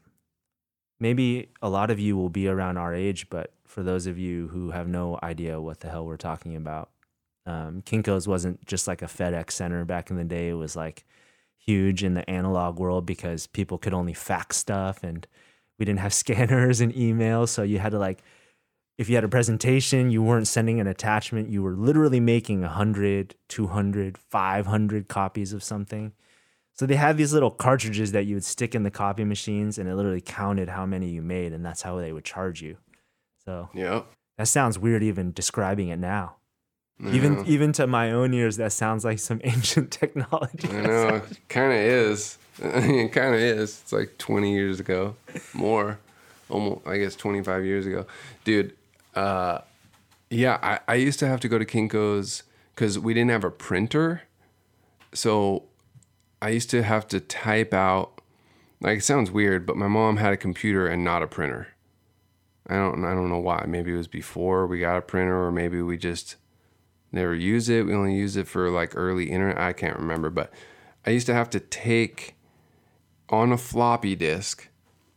maybe 1.00 1.48
a 1.62 1.68
lot 1.70 1.90
of 1.90 1.98
you 1.98 2.16
will 2.16 2.28
be 2.28 2.46
around 2.46 2.76
our 2.76 2.94
age, 2.94 3.30
but 3.30 3.52
for 3.66 3.82
those 3.82 4.06
of 4.06 4.18
you 4.18 4.48
who 4.48 4.70
have 4.72 4.86
no 4.86 5.18
idea 5.22 5.60
what 5.60 5.80
the 5.80 5.88
hell 5.88 6.04
we're 6.04 6.16
talking 6.18 6.54
about, 6.56 6.90
um, 7.46 7.82
Kinko's 7.82 8.26
wasn't 8.26 8.64
just 8.66 8.88
like 8.88 9.02
a 9.02 9.06
FedEx 9.06 9.52
center 9.52 9.84
back 9.84 10.10
in 10.10 10.16
the 10.16 10.24
day. 10.24 10.48
It 10.48 10.54
was 10.54 10.76
like 10.76 11.04
huge 11.58 12.04
in 12.04 12.14
the 12.14 12.28
analog 12.28 12.78
world 12.78 13.06
because 13.06 13.46
people 13.46 13.78
could 13.78 13.94
only 13.94 14.14
fax 14.14 14.56
stuff 14.56 15.02
and 15.02 15.26
we 15.78 15.84
didn't 15.84 16.00
have 16.00 16.14
scanners 16.24 16.80
and 16.80 16.92
emails. 16.94 17.48
So 17.48 17.62
you 17.62 17.78
had 17.78 17.92
to 17.92 17.98
like, 17.98 18.22
if 18.96 19.08
you 19.08 19.16
had 19.16 19.24
a 19.24 19.28
presentation, 19.28 20.10
you 20.10 20.22
weren't 20.22 20.46
sending 20.46 20.80
an 20.80 20.86
attachment. 20.86 21.50
You 21.50 21.62
were 21.62 21.74
literally 21.74 22.20
making 22.20 22.60
100, 22.60 23.34
200, 23.48 24.18
500 24.18 25.08
copies 25.08 25.52
of 25.52 25.64
something. 25.64 26.12
So 26.74 26.86
they 26.86 26.96
had 26.96 27.16
these 27.16 27.32
little 27.32 27.50
cartridges 27.50 28.12
that 28.12 28.26
you 28.26 28.34
would 28.36 28.44
stick 28.44 28.74
in 28.74 28.82
the 28.82 28.90
copy 28.90 29.24
machines 29.24 29.78
and 29.78 29.88
it 29.88 29.94
literally 29.94 30.20
counted 30.20 30.68
how 30.68 30.86
many 30.86 31.08
you 31.08 31.22
made 31.22 31.52
and 31.52 31.64
that's 31.64 31.82
how 31.82 31.98
they 31.98 32.12
would 32.12 32.24
charge 32.24 32.62
you. 32.62 32.78
So 33.44 33.68
Yep. 33.74 34.06
that 34.38 34.48
sounds 34.48 34.78
weird 34.78 35.02
even 35.02 35.32
describing 35.32 35.88
it 35.88 35.98
now. 35.98 36.36
I 37.02 37.10
Even 37.10 37.34
know. 37.34 37.44
even 37.46 37.72
to 37.72 37.86
my 37.86 38.12
own 38.12 38.32
ears, 38.34 38.56
that 38.58 38.72
sounds 38.72 39.04
like 39.04 39.18
some 39.18 39.40
ancient 39.44 39.90
technology. 39.90 40.68
I 40.68 40.80
know. 40.82 41.22
kind 41.48 41.72
of 41.72 41.78
is. 41.78 42.38
it 42.58 43.12
kind 43.12 43.34
of 43.34 43.40
is. 43.40 43.80
It's 43.82 43.92
like 43.92 44.16
20 44.18 44.52
years 44.54 44.78
ago, 44.80 45.16
more, 45.52 45.98
almost. 46.48 46.86
I 46.86 46.98
guess 46.98 47.16
25 47.16 47.64
years 47.64 47.84
ago, 47.86 48.06
dude. 48.44 48.74
Uh, 49.14 49.58
yeah, 50.30 50.58
I, 50.62 50.80
I 50.88 50.94
used 50.96 51.18
to 51.20 51.26
have 51.26 51.40
to 51.40 51.48
go 51.48 51.58
to 51.58 51.64
Kinko's 51.64 52.42
because 52.74 52.98
we 52.98 53.12
didn't 53.14 53.30
have 53.30 53.44
a 53.44 53.50
printer, 53.50 54.22
so 55.12 55.64
I 56.42 56.50
used 56.50 56.70
to 56.70 56.82
have 56.82 57.08
to 57.08 57.20
type 57.20 57.74
out. 57.74 58.20
Like 58.80 58.98
it 58.98 59.04
sounds 59.04 59.30
weird, 59.30 59.66
but 59.66 59.76
my 59.76 59.88
mom 59.88 60.18
had 60.18 60.32
a 60.32 60.36
computer 60.36 60.86
and 60.86 61.02
not 61.04 61.22
a 61.22 61.26
printer. 61.26 61.68
I 62.68 62.74
don't. 62.74 63.04
I 63.04 63.14
don't 63.14 63.28
know 63.30 63.38
why. 63.38 63.64
Maybe 63.66 63.92
it 63.92 63.96
was 63.96 64.08
before 64.08 64.66
we 64.66 64.78
got 64.78 64.96
a 64.96 65.02
printer, 65.02 65.44
or 65.44 65.50
maybe 65.52 65.82
we 65.82 65.96
just 65.98 66.36
never 67.14 67.34
use 67.34 67.68
it. 67.68 67.86
We 67.86 67.94
only 67.94 68.14
use 68.14 68.36
it 68.36 68.46
for 68.48 68.68
like 68.70 68.92
early 68.94 69.30
internet. 69.30 69.58
I 69.58 69.72
can't 69.72 69.98
remember, 69.98 70.28
but 70.30 70.52
I 71.06 71.10
used 71.10 71.26
to 71.26 71.34
have 71.34 71.48
to 71.50 71.60
take 71.60 72.34
on 73.30 73.52
a 73.52 73.56
floppy 73.56 74.14
disk, 74.14 74.68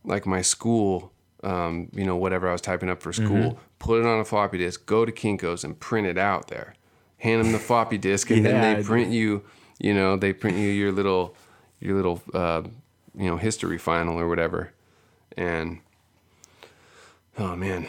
like 0.04 0.26
my 0.26 0.42
school, 0.42 1.12
um, 1.44 1.90
you 1.94 2.06
know, 2.06 2.16
whatever 2.16 2.48
I 2.48 2.52
was 2.54 2.62
typing 2.62 2.90
up 2.90 3.02
for 3.02 3.12
school, 3.12 3.60
put 3.80 4.00
it 4.00 4.06
on 4.06 4.20
a 4.20 4.26
floppy 4.26 4.58
disk, 4.60 4.86
go 4.86 5.06
to 5.06 5.12
Kinko's 5.12 5.64
and 5.64 5.80
print 5.80 6.08
it 6.08 6.18
out 6.18 6.48
there. 6.48 6.76
Hand 7.18 7.44
them 7.44 7.52
the 7.52 7.60
floppy 7.60 7.98
disk, 7.98 8.30
and 8.30 8.44
Yeah, 8.44 8.52
then 8.52 8.78
they 8.78 8.84
print 8.84 9.12
you, 9.12 9.44
you 9.80 9.94
know, 9.94 10.16
they 10.18 10.34
print 10.34 10.58
you 10.58 10.68
your 10.70 10.92
little, 10.92 11.36
your 11.80 11.96
little, 11.96 12.22
uh, 12.34 12.62
you 13.16 13.26
know, 13.28 13.38
history 13.38 13.78
final 13.80 14.20
or 14.20 14.28
whatever. 14.30 14.72
And 15.36 15.80
oh 17.40 17.56
man, 17.56 17.88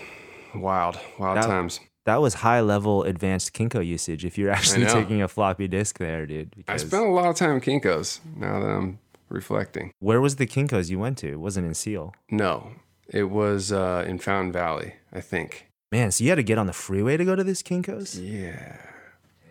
wild, 0.54 0.98
wild 1.18 1.36
That- 1.38 1.46
times. 1.46 1.80
That 2.08 2.22
was 2.22 2.32
high 2.32 2.62
level 2.62 3.02
advanced 3.02 3.52
Kinko 3.52 3.86
usage 3.86 4.24
if 4.24 4.38
you're 4.38 4.50
actually 4.58 4.86
taking 4.86 5.20
a 5.20 5.28
floppy 5.28 5.68
disk 5.68 5.98
there, 5.98 6.24
dude. 6.24 6.64
I 6.66 6.78
spent 6.78 7.04
a 7.04 7.10
lot 7.10 7.26
of 7.28 7.36
time 7.36 7.58
at 7.58 7.62
Kinko's. 7.62 8.22
Now 8.34 8.60
that 8.60 8.66
I'm 8.66 8.98
reflecting. 9.28 9.92
Where 9.98 10.18
was 10.18 10.36
the 10.36 10.46
Kinko's 10.46 10.90
you 10.90 10.98
went 10.98 11.18
to? 11.18 11.30
It 11.30 11.38
wasn't 11.38 11.66
in 11.66 11.74
Seal. 11.74 12.14
No, 12.30 12.70
it 13.10 13.24
was 13.24 13.72
uh, 13.72 14.06
in 14.08 14.18
Fountain 14.20 14.52
Valley, 14.52 14.94
I 15.12 15.20
think. 15.20 15.68
Man, 15.92 16.10
so 16.10 16.24
you 16.24 16.30
had 16.30 16.36
to 16.36 16.42
get 16.42 16.56
on 16.56 16.66
the 16.66 16.72
freeway 16.72 17.18
to 17.18 17.26
go 17.26 17.36
to 17.36 17.44
this 17.44 17.62
Kinko's? 17.62 18.18
Yeah. 18.18 18.78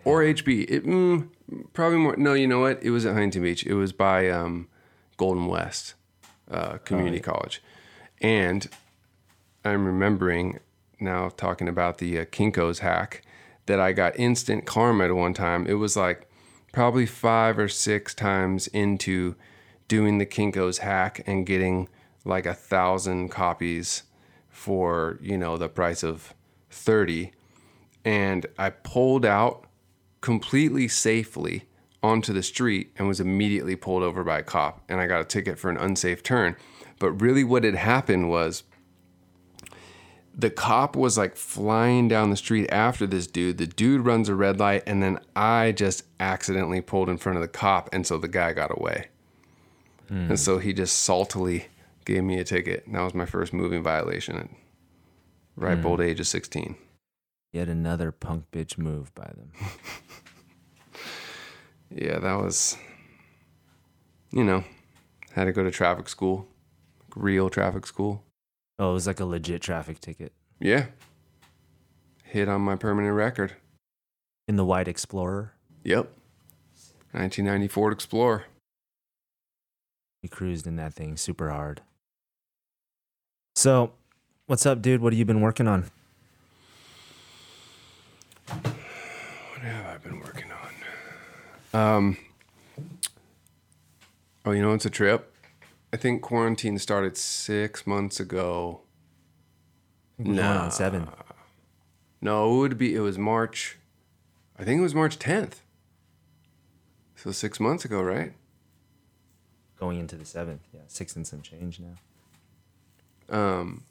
Or 0.04 0.22
HB. 0.22 0.68
It, 0.68 0.84
mm, 0.84 1.28
probably 1.74 1.98
more. 1.98 2.16
No, 2.16 2.32
you 2.32 2.48
know 2.48 2.58
what? 2.58 2.82
It 2.82 2.90
was 2.90 3.06
at 3.06 3.12
Huntington 3.12 3.42
Beach. 3.44 3.64
It 3.66 3.74
was 3.74 3.92
by 3.92 4.30
um, 4.30 4.66
Golden 5.16 5.46
West 5.46 5.94
uh, 6.50 6.78
Community 6.78 7.20
College. 7.20 7.62
And 8.20 8.68
I'm 9.64 9.86
remembering 9.86 10.58
now 11.00 11.30
talking 11.30 11.68
about 11.68 11.98
the 11.98 12.18
uh, 12.20 12.24
Kinko's 12.26 12.80
hack 12.80 13.22
that 13.66 13.80
I 13.80 13.92
got 13.92 14.18
instant 14.18 14.66
karma 14.66 15.04
at 15.04 15.14
one 15.14 15.34
time. 15.34 15.66
It 15.66 15.74
was 15.74 15.96
like 15.96 16.28
probably 16.72 17.06
five 17.06 17.58
or 17.58 17.68
six 17.68 18.14
times 18.14 18.66
into 18.68 19.34
doing 19.88 20.18
the 20.18 20.26
Kinko's 20.26 20.78
hack 20.78 21.22
and 21.26 21.46
getting 21.46 21.88
like 22.24 22.46
a 22.46 22.54
thousand 22.54 23.28
copies 23.28 24.04
for, 24.48 25.18
you 25.22 25.38
know, 25.38 25.56
the 25.56 25.68
price 25.68 26.02
of 26.02 26.34
30 26.70 27.32
and 28.04 28.46
I 28.58 28.70
pulled 28.70 29.24
out 29.26 29.66
completely 30.20 30.88
safely 30.88 31.64
onto 32.02 32.32
the 32.32 32.42
street 32.42 32.92
and 32.96 33.08
was 33.08 33.20
immediately 33.20 33.76
pulled 33.76 34.02
over 34.02 34.24
by 34.24 34.38
a 34.38 34.42
cop 34.42 34.82
and 34.88 35.00
I 35.00 35.06
got 35.06 35.20
a 35.20 35.24
ticket 35.24 35.58
for 35.58 35.68
an 35.70 35.76
unsafe 35.76 36.22
turn. 36.22 36.56
But 36.98 37.12
really 37.12 37.44
what 37.44 37.64
had 37.64 37.74
happened 37.74 38.30
was 38.30 38.62
the 40.38 40.50
cop 40.50 40.94
was 40.94 41.18
like 41.18 41.36
flying 41.36 42.06
down 42.06 42.30
the 42.30 42.36
street 42.36 42.68
after 42.70 43.06
this 43.06 43.26
dude. 43.26 43.58
The 43.58 43.66
dude 43.66 44.06
runs 44.06 44.28
a 44.28 44.34
red 44.34 44.60
light 44.60 44.84
and 44.86 45.02
then 45.02 45.18
I 45.34 45.72
just 45.72 46.04
accidentally 46.20 46.80
pulled 46.80 47.08
in 47.08 47.18
front 47.18 47.36
of 47.36 47.42
the 47.42 47.48
cop 47.48 47.88
and 47.92 48.06
so 48.06 48.18
the 48.18 48.28
guy 48.28 48.52
got 48.52 48.70
away. 48.70 49.08
Hmm. 50.08 50.30
And 50.30 50.40
so 50.40 50.58
he 50.58 50.72
just 50.72 51.06
saltily 51.06 51.64
gave 52.04 52.22
me 52.22 52.38
a 52.38 52.44
ticket. 52.44 52.86
And 52.86 52.94
that 52.94 53.02
was 53.02 53.14
my 53.14 53.26
first 53.26 53.52
moving 53.52 53.82
violation 53.82 54.36
at 54.36 54.48
ripe 55.56 55.80
hmm. 55.80 55.86
old 55.86 56.00
age 56.00 56.20
of 56.20 56.28
16. 56.28 56.76
Yet 57.52 57.68
another 57.68 58.12
punk 58.12 58.44
bitch 58.52 58.78
move 58.78 59.12
by 59.14 59.24
them. 59.24 59.52
Yeah, 61.90 62.18
that 62.18 62.34
was, 62.34 62.76
you 64.30 64.44
know, 64.44 64.64
had 65.32 65.44
to 65.44 65.52
go 65.52 65.64
to 65.64 65.70
traffic 65.70 66.08
school, 66.08 66.46
real 67.16 67.48
traffic 67.48 67.86
school. 67.86 68.24
Oh, 68.78 68.90
it 68.90 68.94
was 68.94 69.06
like 69.06 69.20
a 69.20 69.24
legit 69.24 69.60
traffic 69.62 70.00
ticket. 70.00 70.32
Yeah. 70.60 70.86
Hit 72.24 72.48
on 72.48 72.60
my 72.60 72.76
permanent 72.76 73.14
record. 73.14 73.54
In 74.46 74.56
the 74.56 74.64
White 74.64 74.88
Explorer, 74.88 75.52
Yep. 75.84 76.10
1990 77.12 77.68
Ford 77.68 77.92
Explorer. 77.92 78.44
we 80.22 80.28
cruised 80.28 80.66
in 80.66 80.76
that 80.76 80.92
thing 80.94 81.16
super 81.16 81.50
hard. 81.50 81.80
So, 83.56 83.92
what's 84.46 84.64
up, 84.66 84.80
dude? 84.82 85.00
What 85.00 85.12
have 85.12 85.18
you 85.18 85.24
been 85.24 85.40
working 85.40 85.66
on? 85.68 85.90
What 88.48 89.62
have 89.62 89.86
I 89.86 89.98
been 89.98 90.20
working 90.20 90.50
on? 91.72 91.80
Um. 91.80 92.16
Oh, 94.44 94.52
you 94.52 94.62
know, 94.62 94.72
it's 94.72 94.86
a 94.86 94.90
trip. 94.90 95.32
I 95.92 95.96
think 95.96 96.22
quarantine 96.22 96.78
started 96.78 97.16
six 97.16 97.86
months 97.86 98.20
ago. 98.20 98.82
We're 100.18 100.34
Nah. 100.34 100.68
seven. 100.68 101.08
No, 102.20 102.52
it 102.54 102.58
would 102.58 102.78
be. 102.78 102.94
It 102.94 103.00
was 103.00 103.16
March. 103.16 103.78
I 104.58 104.64
think 104.64 104.80
it 104.80 104.82
was 104.82 104.94
March 104.94 105.18
10th. 105.18 105.62
So 107.14 107.30
six 107.32 107.58
months 107.60 107.84
ago, 107.84 108.02
right? 108.02 108.34
Going 109.76 109.98
into 109.98 110.16
the 110.16 110.24
seventh. 110.24 110.62
Yeah, 110.72 110.80
six 110.88 111.14
and 111.16 111.26
some 111.26 111.40
change 111.42 111.80
now. 111.80 111.94
Um, 113.30 113.84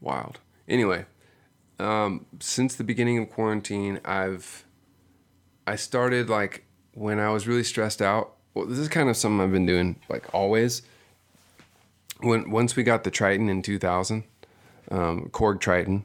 wild. 0.00 0.40
Anyway, 0.66 1.04
um, 1.78 2.26
since 2.40 2.74
the 2.74 2.84
beginning 2.84 3.18
of 3.18 3.30
quarantine, 3.30 4.00
I've 4.04 4.64
I 5.66 5.76
started 5.76 6.28
like 6.30 6.64
when 6.94 7.18
I 7.20 7.30
was 7.30 7.46
really 7.46 7.62
stressed 7.64 8.00
out. 8.00 8.36
Well, 8.54 8.66
this 8.66 8.78
is 8.78 8.88
kind 8.88 9.08
of 9.08 9.16
something 9.16 9.40
I've 9.40 9.52
been 9.52 9.66
doing 9.66 9.96
like 10.08 10.34
always. 10.34 10.82
When 12.20 12.50
once 12.50 12.76
we 12.76 12.82
got 12.82 13.04
the 13.04 13.10
Triton 13.10 13.48
in 13.48 13.62
2000, 13.62 14.24
um, 14.90 15.30
Korg 15.32 15.60
Triton, 15.60 16.04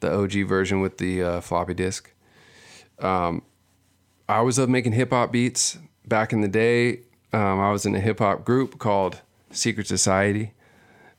the 0.00 0.12
OG 0.12 0.46
version 0.46 0.80
with 0.80 0.98
the 0.98 1.22
uh, 1.22 1.40
floppy 1.40 1.74
disk, 1.74 2.12
um, 3.00 3.42
I 4.28 4.36
always 4.36 4.58
loved 4.58 4.70
making 4.70 4.92
hip 4.92 5.10
hop 5.10 5.32
beats. 5.32 5.78
Back 6.06 6.32
in 6.32 6.42
the 6.42 6.48
day, 6.48 7.00
um, 7.32 7.60
I 7.60 7.72
was 7.72 7.84
in 7.86 7.94
a 7.94 8.00
hip 8.00 8.20
hop 8.20 8.44
group 8.44 8.78
called 8.78 9.20
Secret 9.50 9.86
Society. 9.86 10.52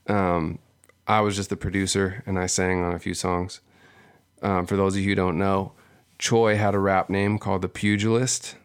Um, 0.07 0.59
I 1.07 1.21
was 1.21 1.35
just 1.35 1.49
the 1.49 1.57
producer 1.57 2.23
and 2.25 2.39
I 2.39 2.45
sang 2.45 2.83
on 2.83 2.93
a 2.93 2.99
few 2.99 3.13
songs. 3.13 3.61
Um, 4.41 4.65
for 4.65 4.75
those 4.75 4.95
of 4.95 5.01
you 5.01 5.09
who 5.09 5.15
don't 5.15 5.37
know, 5.37 5.73
Choi 6.17 6.55
had 6.55 6.75
a 6.75 6.79
rap 6.79 7.09
name 7.09 7.37
called 7.37 7.61
The 7.61 7.69
Pugilist, 7.69 8.55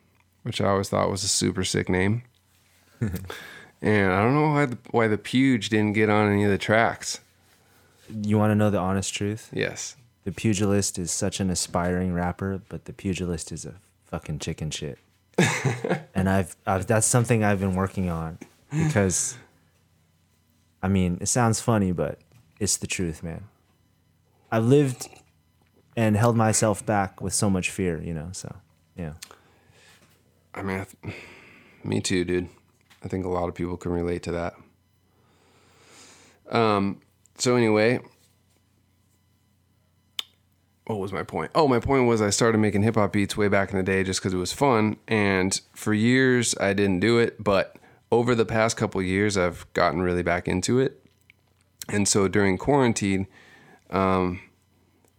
which 0.42 0.60
I 0.60 0.68
always 0.68 0.88
thought 0.88 1.10
was 1.10 1.24
a 1.24 1.28
super 1.28 1.64
sick 1.64 1.88
name. 1.88 2.22
and 3.00 4.12
I 4.12 4.22
don't 4.22 4.34
know 4.34 4.48
why 4.48 4.66
the, 4.66 4.78
why 4.90 5.08
the 5.08 5.18
Puge 5.18 5.68
didn't 5.68 5.94
get 5.94 6.10
on 6.10 6.30
any 6.30 6.44
of 6.44 6.50
the 6.50 6.58
tracks. 6.58 7.20
You 8.22 8.38
want 8.38 8.50
to 8.50 8.54
know 8.54 8.70
the 8.70 8.78
honest 8.78 9.14
truth? 9.14 9.50
Yes. 9.52 9.96
The 10.24 10.32
Pugilist 10.32 10.98
is 10.98 11.10
such 11.10 11.40
an 11.40 11.50
aspiring 11.50 12.12
rapper, 12.12 12.60
but 12.68 12.84
the 12.84 12.92
Pugilist 12.92 13.52
is 13.52 13.64
a 13.64 13.74
fucking 14.06 14.40
chicken 14.40 14.70
shit. 14.70 14.98
and 16.14 16.28
I've, 16.28 16.56
I've 16.66 16.86
that's 16.86 17.06
something 17.06 17.42
I've 17.42 17.60
been 17.60 17.74
working 17.74 18.10
on 18.10 18.38
because 18.70 19.38
I 20.82 20.88
mean, 20.88 21.18
it 21.20 21.26
sounds 21.26 21.60
funny, 21.60 21.92
but 21.92 22.18
it's 22.58 22.76
the 22.76 22.86
truth, 22.86 23.22
man. 23.22 23.44
I've 24.50 24.64
lived 24.64 25.08
and 25.96 26.16
held 26.16 26.36
myself 26.36 26.84
back 26.84 27.20
with 27.20 27.34
so 27.34 27.50
much 27.50 27.70
fear, 27.70 28.02
you 28.02 28.14
know. 28.14 28.30
So, 28.32 28.56
yeah. 28.96 29.12
I 30.54 30.62
mean, 30.62 30.80
I 30.80 30.84
th- 30.84 31.14
me 31.84 32.00
too, 32.00 32.24
dude. 32.24 32.48
I 33.02 33.08
think 33.08 33.24
a 33.24 33.28
lot 33.28 33.48
of 33.48 33.54
people 33.54 33.76
can 33.76 33.92
relate 33.92 34.22
to 34.24 34.32
that. 34.32 34.54
Um. 36.50 37.00
So 37.38 37.56
anyway, 37.56 38.00
what 40.90 40.98
was 40.98 41.12
my 41.12 41.22
point? 41.22 41.52
Oh, 41.54 41.68
my 41.68 41.78
point 41.78 42.06
was 42.06 42.20
I 42.20 42.30
started 42.30 42.58
making 42.58 42.82
hip 42.82 42.96
hop 42.96 43.12
beats 43.12 43.36
way 43.36 43.48
back 43.48 43.70
in 43.70 43.76
the 43.76 43.82
day 43.82 44.02
just 44.02 44.20
because 44.20 44.34
it 44.34 44.38
was 44.38 44.52
fun, 44.52 44.96
and 45.06 45.58
for 45.72 45.94
years 45.94 46.54
I 46.60 46.72
didn't 46.72 47.00
do 47.00 47.18
it, 47.18 47.42
but 47.42 47.76
over 48.10 48.34
the 48.34 48.44
past 48.44 48.76
couple 48.76 49.00
years 49.00 49.38
I've 49.38 49.72
gotten 49.72 50.02
really 50.02 50.24
back 50.24 50.48
into 50.48 50.80
it, 50.80 51.02
and 51.88 52.08
so 52.08 52.28
during 52.28 52.58
quarantine, 52.58 53.28
um, 53.90 54.40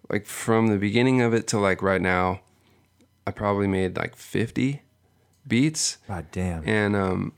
like 0.10 0.26
from 0.26 0.68
the 0.68 0.78
beginning 0.78 1.22
of 1.22 1.34
it 1.34 1.48
to 1.48 1.58
like 1.58 1.82
right 1.82 2.02
now, 2.02 2.42
I 3.26 3.32
probably 3.32 3.68
made 3.68 3.96
like 3.96 4.16
fifty 4.18 4.82
beats. 5.48 5.98
God 6.08 6.28
damn. 6.32 6.68
And 6.68 6.96
um, 6.96 7.34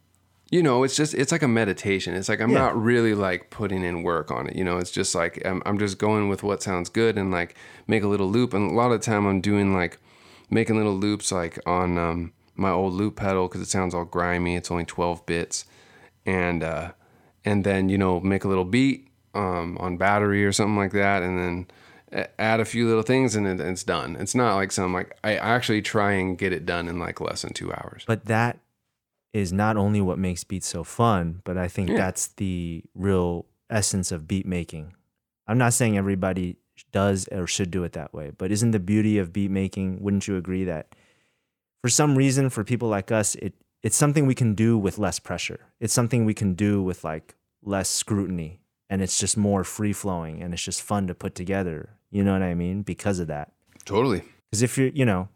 you 0.52 0.62
know, 0.62 0.84
it's 0.84 0.96
just 0.96 1.14
it's 1.14 1.32
like 1.32 1.42
a 1.44 1.48
meditation. 1.48 2.14
It's 2.14 2.30
like 2.30 2.40
I'm 2.42 2.52
Yeah. 2.52 2.60
not 2.60 2.82
really 2.82 3.14
like 3.16 3.50
putting 3.50 3.84
in 3.84 4.04
work 4.04 4.30
on 4.32 4.48
it. 4.48 4.56
You 4.56 4.64
know, 4.64 4.78
it's 4.78 4.92
just 4.92 5.16
like 5.16 5.42
I'm, 5.46 5.62
I'm 5.66 5.80
just 5.80 5.98
going 5.98 6.30
with 6.30 6.44
what 6.44 6.62
sounds 6.62 6.90
good 6.90 7.18
and 7.18 7.32
like 7.32 7.56
make 7.88 8.04
a 8.04 8.08
little 8.08 8.30
loop. 8.30 8.54
And 8.54 8.70
a 8.72 8.74
lot 8.74 8.92
of 8.92 9.00
the 9.02 9.06
time 9.06 9.26
I'm 9.26 9.42
doing 9.42 9.74
like 9.74 9.98
making 10.50 10.78
little 10.78 10.96
loops 10.96 11.32
like 11.32 11.58
on 11.66 11.98
um, 11.98 12.34
my 12.56 12.70
old 12.70 12.94
loop 12.94 13.16
pedal 13.16 13.48
because 13.48 13.62
it 13.62 13.68
sounds 13.70 13.96
all 13.96 14.06
grimy. 14.06 14.56
It's 14.56 14.70
only 14.70 14.86
12 14.86 15.26
bits, 15.26 15.66
and 16.26 16.64
uh, 16.64 16.92
and 17.44 17.64
then 17.64 17.90
you 17.90 17.98
know 17.98 18.20
make 18.20 18.44
a 18.44 18.48
little 18.48 18.66
beat 18.66 19.08
um, 19.34 19.78
on 19.80 19.98
battery 19.98 20.46
or 20.46 20.52
something 20.52 20.78
like 20.78 20.92
that, 20.92 21.24
and 21.24 21.40
then 21.40 21.68
add 22.40 22.60
a 22.60 22.66
few 22.66 22.88
little 22.88 23.04
things 23.04 23.36
and 23.36 23.48
it, 23.48 23.60
it's 23.60 23.84
done. 23.84 24.16
It's 24.20 24.36
not 24.36 24.56
like 24.56 24.72
some 24.72 24.94
like 24.94 25.18
I 25.24 25.36
actually 25.36 25.82
try 25.82 26.14
and 26.14 26.38
get 26.38 26.54
it 26.54 26.66
done 26.66 26.88
in 26.88 27.00
like 27.00 27.20
less 27.22 27.42
than 27.42 27.54
two 27.54 27.72
hours. 27.74 28.04
But 28.06 28.26
that 28.26 28.60
is 29.34 29.52
not 29.52 29.78
only 29.78 30.00
what 30.02 30.20
makes 30.20 30.44
beats 30.44 30.68
so 30.68 30.84
fun, 30.84 31.42
but 31.44 31.58
I 31.58 31.68
think 31.68 31.90
Yeah. 31.90 31.98
that's 31.98 32.28
the 32.28 32.84
real 32.94 33.46
essence 33.70 34.12
of 34.12 34.28
beat 34.28 34.46
making. 34.46 34.94
I'm 35.48 35.58
not 35.58 35.74
saying 35.74 35.98
everybody 35.98 36.58
does 36.92 37.28
or 37.30 37.48
should 37.48 37.72
do 37.72 37.84
it 37.84 37.94
that 37.94 38.14
way, 38.14 38.32
but 38.38 38.52
isn't 38.52 38.72
the 38.72 38.80
beauty 38.80 39.18
of 39.18 39.34
beat 39.34 39.52
making, 39.52 40.02
wouldn't 40.02 40.28
you 40.28 40.38
agree 40.38 40.64
that 40.66 40.96
for 41.82 41.90
some 41.90 42.16
reason 42.16 42.50
for 42.50 42.64
people 42.64 42.88
like 42.90 43.12
us, 43.12 43.36
it 43.36 43.54
it's 43.82 43.98
something 43.98 44.26
we 44.26 44.36
can 44.36 44.54
do 44.56 44.78
with 44.78 44.98
less 44.98 45.20
pressure. 45.20 45.60
It's 45.82 45.94
something 45.94 46.24
we 46.24 46.34
can 46.34 46.54
do 46.54 46.82
with 46.82 47.04
like 47.04 47.36
less 47.62 47.90
scrutiny 47.90 48.62
and 48.90 49.02
it's 49.02 49.20
just 49.20 49.36
more 49.36 49.64
free 49.66 49.92
flowing 49.92 50.42
and 50.42 50.54
it's 50.54 50.64
just 50.64 50.82
fun 50.82 51.08
to 51.08 51.14
put 51.16 51.36
together. 51.36 51.90
You 52.14 52.24
know 52.24 52.34
what 52.34 52.44
I 52.44 52.54
mean? 52.54 52.84
Because 52.84 53.18
of 53.18 53.26
that. 53.28 53.54
Totally. 53.86 54.22
Because 54.52 54.62
if 54.62 54.78
you're, 54.78 54.90
you 54.90 55.04
know, 55.04 55.30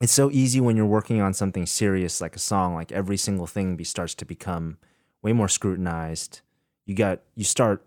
it's 0.00 0.12
so 0.12 0.32
easy 0.32 0.60
when 0.60 0.76
you're 0.76 0.84
working 0.84 1.20
on 1.20 1.32
something 1.32 1.64
serious 1.64 2.20
like 2.20 2.34
a 2.34 2.40
song, 2.40 2.74
like 2.74 2.90
every 2.90 3.16
single 3.16 3.46
thing 3.46 3.76
be, 3.76 3.84
starts 3.84 4.12
to 4.16 4.24
become 4.24 4.78
way 5.22 5.32
more 5.32 5.46
scrutinized. 5.46 6.40
You 6.86 6.96
got, 6.96 7.20
you 7.36 7.44
start 7.44 7.86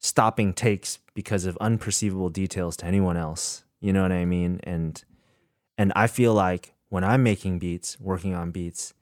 stopping 0.00 0.52
takes 0.52 0.98
because 1.14 1.46
of 1.46 1.56
unperceivable 1.62 2.30
details 2.30 2.76
to 2.76 2.84
anyone 2.84 3.16
else. 3.16 3.64
You 3.80 3.94
know 3.94 4.02
what 4.02 4.12
I 4.12 4.26
mean? 4.26 4.60
And, 4.64 5.02
and 5.78 5.94
I 5.96 6.08
feel 6.08 6.34
like 6.34 6.74
when 6.90 7.04
I'm 7.04 7.22
making 7.22 7.58
beats, 7.58 7.98
working 7.98 8.34
on 8.34 8.50
beats, 8.50 8.92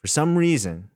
for 0.00 0.06
some 0.06 0.38
reason, 0.38 0.88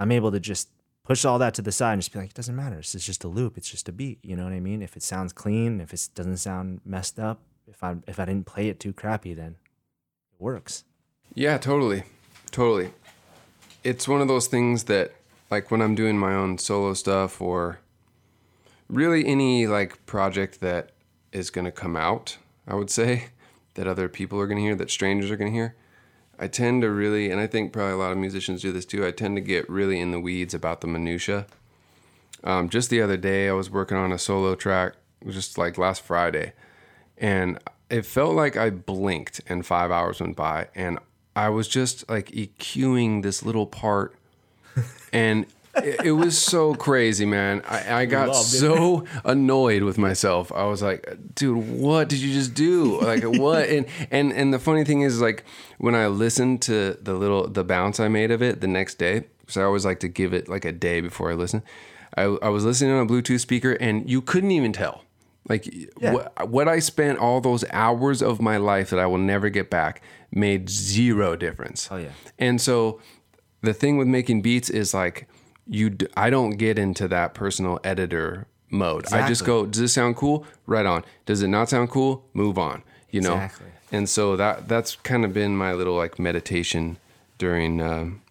I'm 0.00 0.12
able 0.12 0.32
to 0.32 0.40
just 0.40 0.70
push 1.08 1.24
all 1.24 1.38
that 1.38 1.54
to 1.54 1.62
the 1.62 1.72
side 1.72 1.94
and 1.94 2.02
just 2.02 2.12
be 2.12 2.18
like, 2.18 2.28
it 2.28 2.34
doesn't 2.34 2.54
matter. 2.54 2.78
It's 2.78 2.92
just 2.92 3.24
a 3.24 3.28
loop. 3.28 3.56
It's 3.56 3.70
just 3.70 3.88
a 3.88 3.92
beat. 3.92 4.18
You 4.22 4.36
know 4.36 4.44
what 4.44 4.52
I 4.52 4.60
mean? 4.60 4.82
If 4.82 4.94
it 4.94 5.02
sounds 5.02 5.32
clean, 5.32 5.80
if 5.80 5.94
it 5.94 6.10
doesn't 6.14 6.36
sound 6.36 6.82
messed 6.84 7.18
up, 7.18 7.40
if 7.66 7.82
I 7.82 7.96
if 8.06 8.20
I 8.20 8.26
didn't 8.26 8.44
play 8.44 8.68
it 8.68 8.78
too 8.78 8.92
crappy, 8.92 9.32
then 9.32 9.56
it 10.32 10.38
works. 10.38 10.84
Yeah, 11.34 11.56
totally. 11.56 12.02
Totally. 12.50 12.90
It's 13.82 14.06
one 14.06 14.20
of 14.20 14.28
those 14.28 14.48
things 14.48 14.84
that 14.84 15.14
like 15.50 15.70
when 15.70 15.80
I'm 15.80 15.94
doing 15.94 16.18
my 16.18 16.34
own 16.34 16.58
solo 16.58 16.92
stuff 16.92 17.40
or 17.40 17.80
really 18.88 19.26
any 19.26 19.66
like 19.66 20.04
project 20.04 20.60
that 20.60 20.90
is 21.32 21.48
going 21.48 21.64
to 21.64 21.72
come 21.72 21.96
out, 21.96 22.36
I 22.66 22.74
would 22.74 22.90
say 22.90 23.28
that 23.74 23.86
other 23.86 24.10
people 24.10 24.38
are 24.40 24.46
going 24.46 24.58
to 24.58 24.64
hear, 24.64 24.74
that 24.74 24.90
strangers 24.90 25.30
are 25.30 25.36
going 25.36 25.52
to 25.52 25.56
hear. 25.56 25.74
I 26.38 26.46
tend 26.46 26.82
to 26.82 26.90
really, 26.90 27.30
and 27.30 27.40
I 27.40 27.46
think 27.46 27.72
probably 27.72 27.92
a 27.92 27.96
lot 27.96 28.12
of 28.12 28.18
musicians 28.18 28.62
do 28.62 28.72
this 28.72 28.84
too. 28.84 29.06
I 29.06 29.10
tend 29.10 29.36
to 29.36 29.40
get 29.40 29.68
really 29.68 30.00
in 30.00 30.12
the 30.12 30.20
weeds 30.20 30.54
about 30.54 30.80
the 30.80 30.86
minutia. 30.86 31.46
Um, 32.44 32.68
just 32.68 32.90
the 32.90 33.02
other 33.02 33.16
day, 33.16 33.48
I 33.48 33.52
was 33.52 33.70
working 33.70 33.96
on 33.96 34.12
a 34.12 34.18
solo 34.18 34.54
track, 34.54 34.94
just 35.28 35.58
like 35.58 35.76
last 35.76 36.02
Friday, 36.02 36.52
and 37.16 37.58
it 37.90 38.06
felt 38.06 38.34
like 38.34 38.56
I 38.56 38.70
blinked 38.70 39.40
and 39.48 39.66
five 39.66 39.90
hours 39.90 40.20
went 40.20 40.36
by, 40.36 40.68
and 40.74 41.00
I 41.34 41.48
was 41.48 41.66
just 41.66 42.08
like 42.08 42.30
EQing 42.30 43.22
this 43.22 43.42
little 43.42 43.66
part, 43.66 44.14
and 45.12 45.46
it, 45.84 46.06
it 46.06 46.12
was 46.12 46.38
so 46.38 46.74
crazy, 46.74 47.26
man. 47.26 47.62
I, 47.68 48.02
I 48.02 48.06
got 48.06 48.34
so 48.34 49.04
annoyed 49.24 49.82
with 49.82 49.98
myself. 49.98 50.52
I 50.52 50.64
was 50.64 50.82
like, 50.82 51.08
dude, 51.34 51.56
what 51.56 52.08
did 52.08 52.18
you 52.18 52.32
just 52.32 52.54
do? 52.54 53.00
Like 53.00 53.24
what? 53.24 53.68
And 53.68 53.86
and 54.10 54.32
and 54.32 54.52
the 54.52 54.58
funny 54.58 54.84
thing 54.84 55.02
is, 55.02 55.20
like 55.20 55.44
when 55.78 55.94
I 55.94 56.06
listened 56.08 56.62
to 56.62 56.98
the 57.00 57.14
little 57.14 57.48
the 57.48 57.64
bounce 57.64 58.00
I 58.00 58.08
made 58.08 58.30
of 58.30 58.42
it 58.42 58.60
the 58.60 58.68
next 58.68 58.96
day, 58.96 59.24
because 59.40 59.56
I 59.56 59.62
always 59.62 59.84
like 59.84 60.00
to 60.00 60.08
give 60.08 60.32
it 60.32 60.48
like 60.48 60.64
a 60.64 60.72
day 60.72 61.00
before 61.00 61.30
I 61.30 61.34
listen. 61.34 61.62
I, 62.16 62.22
I 62.22 62.48
was 62.48 62.64
listening 62.64 62.92
on 62.92 63.06
a 63.06 63.06
Bluetooth 63.06 63.40
speaker, 63.40 63.72
and 63.72 64.08
you 64.08 64.22
couldn't 64.22 64.50
even 64.50 64.72
tell. 64.72 65.04
Like 65.48 65.72
what, 66.00 66.48
what 66.48 66.68
I 66.68 66.78
spent 66.78 67.18
all 67.18 67.40
those 67.40 67.64
hours 67.70 68.22
of 68.22 68.40
my 68.40 68.58
life 68.58 68.90
that 68.90 68.98
I 68.98 69.06
will 69.06 69.18
never 69.18 69.48
get 69.48 69.70
back 69.70 70.02
made 70.30 70.68
zero 70.68 71.36
difference. 71.36 71.88
Oh, 71.90 71.96
yeah. 71.96 72.10
And 72.38 72.60
so 72.60 73.00
the 73.62 73.72
thing 73.72 73.96
with 73.96 74.08
making 74.08 74.42
beats 74.42 74.68
is 74.68 74.92
like 74.92 75.26
you 75.68 75.90
d- 75.90 76.08
I 76.16 76.30
don't 76.30 76.52
get 76.52 76.78
into 76.78 77.06
that 77.08 77.34
personal 77.34 77.78
editor 77.84 78.46
mode. 78.70 79.12
I 79.12 79.28
just 79.28 79.44
go, 79.44 79.66
does 79.66 79.80
this 79.80 79.92
sound 79.92 80.16
cool? 80.16 80.44
Right 80.66 80.86
on. 80.86 81.04
Does 81.26 81.42
it 81.42 81.48
not 81.48 81.68
sound 81.68 81.90
cool? 81.90 82.24
Move 82.32 82.58
on. 82.58 82.82
You 83.10 83.20
know. 83.20 83.34
Exactly. 83.34 83.66
And 83.90 84.08
so 84.08 84.36
that 84.36 84.68
that's 84.68 84.96
kind 84.96 85.24
of 85.24 85.32
been 85.32 85.56
my 85.56 85.72
little 85.72 85.94
like 85.94 86.18
meditation 86.18 86.98
during 87.38 87.80
um, 87.80 88.22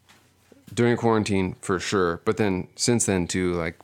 during 0.73 0.97
quarantine 0.97 1.55
for 1.61 1.79
sure. 1.79 2.21
But 2.25 2.37
then 2.37 2.67
since 2.75 3.05
then 3.05 3.27
too, 3.27 3.53
like 3.53 3.79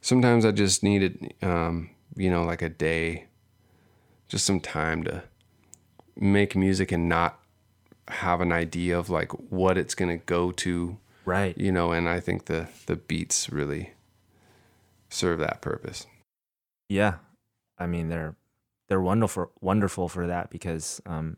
sometimes 0.00 0.44
I 0.44 0.50
just 0.50 0.82
needed 0.82 1.34
um, 1.42 1.90
you 2.14 2.30
know 2.30 2.44
like 2.44 2.62
a 2.62 2.68
day, 2.68 3.26
just 4.28 4.44
some 4.44 4.60
time 4.60 5.04
to 5.04 5.22
make 6.16 6.54
music 6.56 6.92
and 6.92 7.08
not 7.08 7.38
have 8.08 8.40
an 8.40 8.52
idea 8.52 8.98
of 8.98 9.08
like 9.08 9.32
what 9.50 9.78
it's 9.78 9.94
gonna 9.94 10.18
go 10.18 10.50
to 10.52 10.98
Right. 11.28 11.56
you 11.58 11.70
know 11.70 11.92
and 11.92 12.08
i 12.08 12.20
think 12.20 12.46
the 12.46 12.68
the 12.86 12.96
beats 12.96 13.50
really 13.50 13.92
serve 15.10 15.38
that 15.40 15.60
purpose 15.60 16.06
Yeah. 16.88 17.14
I 17.78 17.86
mean, 17.86 18.08
they're 18.08 18.34
they're 18.88 19.00
wonderful 19.00 19.52
wonderful 19.60 20.08
for 20.08 20.26
that 20.26 20.50
because 20.50 21.00
um 21.06 21.36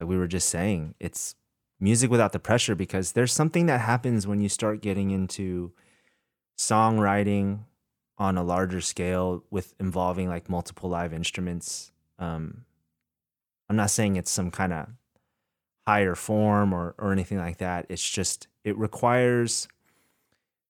like 0.00 0.08
we 0.10 0.18
were 0.18 0.26
just 0.28 0.48
saying, 0.48 0.94
it's 1.00 1.34
music 1.80 2.10
without 2.10 2.32
the 2.32 2.38
pressure 2.38 2.74
because 2.74 3.12
there's 3.12 3.32
something 3.32 3.66
that 3.66 3.80
happens 3.80 4.26
when 4.26 4.40
you 4.40 4.48
start 4.48 4.82
getting 4.82 5.10
into 5.10 5.72
songwriting 6.58 7.60
on 8.18 8.36
a 8.36 8.42
larger 8.42 8.80
scale 8.80 9.44
with 9.50 9.74
involving 9.80 10.28
like 10.28 10.48
multiple 10.48 10.90
live 10.90 11.12
instruments. 11.12 11.92
Um 12.18 12.64
I'm 13.68 13.76
not 13.76 13.90
saying 13.90 14.16
it's 14.16 14.30
some 14.30 14.50
kind 14.50 14.72
of 14.72 14.88
higher 15.88 16.14
form 16.14 16.74
or 16.74 16.94
or 16.98 17.12
anything 17.12 17.38
like 17.38 17.56
that. 17.56 17.86
It's 17.88 18.06
just 18.06 18.46
it 18.62 18.76
requires 18.76 19.66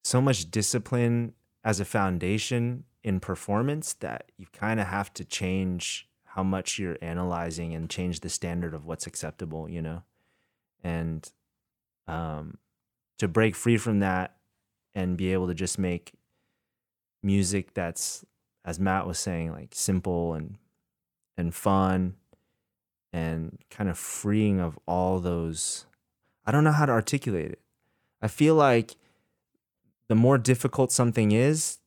so 0.05 0.21
much 0.21 0.49
discipline 0.49 1.33
as 1.64 1.81
a 1.81 1.85
foundation 1.85 2.85
in 3.03 3.19
performance 3.19 3.95
that 3.95 4.31
you 4.37 4.47
kind 4.53 4.79
of 4.79 4.87
have 4.87 5.12
to 5.14 5.25
change 5.25 6.09
how 6.25 6.45
much 6.45 6.79
you're 6.79 6.99
analyzing 7.03 7.75
and 7.75 7.91
change 7.91 8.21
the 8.21 8.29
standard 8.29 8.73
of 8.75 8.87
what's 8.87 9.09
acceptable, 9.09 9.69
you 9.69 9.83
know? 9.83 10.05
And 10.85 11.29
um, 12.07 12.59
to 13.19 13.27
break 13.27 13.57
free 13.57 13.77
from 13.77 13.99
that 13.99 14.37
and 14.95 15.16
be 15.16 15.33
able 15.33 15.49
to 15.49 15.55
just 15.55 15.81
make 15.81 16.12
music 17.25 17.75
that's, 17.75 18.25
as 18.64 18.79
Matt 18.79 19.05
was 19.05 19.19
saying, 19.19 19.51
like 19.51 19.71
simple 19.73 20.35
and 20.35 20.59
and 21.37 21.53
fun 21.53 22.14
and 23.12 23.59
kind 23.70 23.88
of 23.88 23.98
freeing 23.98 24.61
of 24.61 24.78
all 24.86 25.20
those 25.20 25.86
I 26.48 26.50
don't 26.50 26.64
know 26.64 26.72
how 26.72 26.86
to 26.86 26.92
articulate 26.92 27.50
it. 27.50 27.61
I 28.22 28.28
feel 28.28 28.54
like 28.54 28.96
the 30.09 30.14
more 30.14 30.38
difficult 30.38 30.90
something 30.90 31.30
is, 31.30 31.78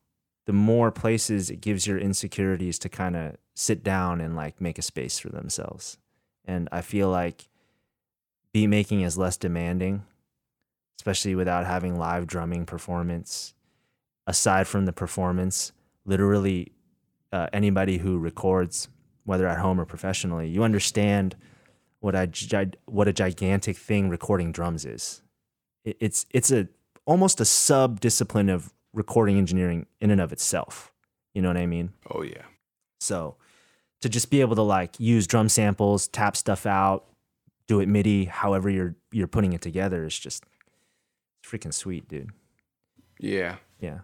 the 0.46 0.52
more 0.52 0.92
places 0.92 1.50
it 1.50 1.60
gives 1.60 1.84
your 1.84 1.98
insecurities 1.98 2.78
to 2.78 2.88
kind 2.88 3.16
of 3.16 3.36
sit 3.54 3.82
down 3.82 4.20
and 4.20 4.36
like 4.36 4.60
make 4.60 4.78
a 4.78 4.82
space 4.82 5.18
for 5.18 5.30
themselves. 5.30 5.98
And 6.44 6.68
I 6.70 6.80
feel 6.80 7.08
like 7.08 7.48
beat 8.52 8.68
making 8.68 9.00
is 9.00 9.18
less 9.18 9.36
demanding, 9.36 10.04
especially 10.96 11.34
without 11.34 11.66
having 11.66 11.98
live 11.98 12.28
drumming 12.28 12.64
performance. 12.64 13.54
Aside 14.28 14.68
from 14.68 14.86
the 14.86 14.92
performance, 14.92 15.72
literally 16.04 16.70
uh, 17.32 17.48
anybody 17.52 17.98
who 17.98 18.18
records, 18.18 18.88
whether 19.24 19.46
at 19.46 19.58
home 19.58 19.80
or 19.80 19.84
professionally, 19.84 20.48
you 20.48 20.62
understand 20.62 21.36
what 22.00 22.14
a 22.14 22.28
what 22.86 23.08
a 23.08 23.12
gigantic 23.12 23.76
thing 23.76 24.08
recording 24.08 24.52
drums 24.52 24.84
is. 24.84 25.22
It's 25.84 26.26
it's 26.30 26.50
a 26.50 26.68
almost 27.04 27.40
a 27.40 27.44
sub 27.44 28.00
discipline 28.00 28.48
of 28.48 28.72
recording 28.92 29.38
engineering 29.38 29.86
in 30.00 30.10
and 30.10 30.20
of 30.20 30.32
itself. 30.32 30.92
You 31.34 31.42
know 31.42 31.48
what 31.48 31.56
I 31.56 31.66
mean? 31.66 31.92
Oh 32.10 32.22
yeah. 32.22 32.42
So 33.00 33.36
to 34.00 34.08
just 34.08 34.30
be 34.30 34.40
able 34.40 34.56
to 34.56 34.62
like 34.62 34.98
use 34.98 35.26
drum 35.26 35.48
samples, 35.48 36.08
tap 36.08 36.36
stuff 36.36 36.66
out, 36.66 37.06
do 37.66 37.80
it 37.80 37.88
MIDI, 37.88 38.24
however 38.26 38.68
you're 38.68 38.96
you're 39.12 39.28
putting 39.28 39.52
it 39.52 39.60
together 39.60 40.04
is 40.04 40.18
just 40.18 40.44
freaking 41.44 41.72
sweet, 41.72 42.08
dude. 42.08 42.30
Yeah. 43.18 43.56
Yeah. 43.80 44.00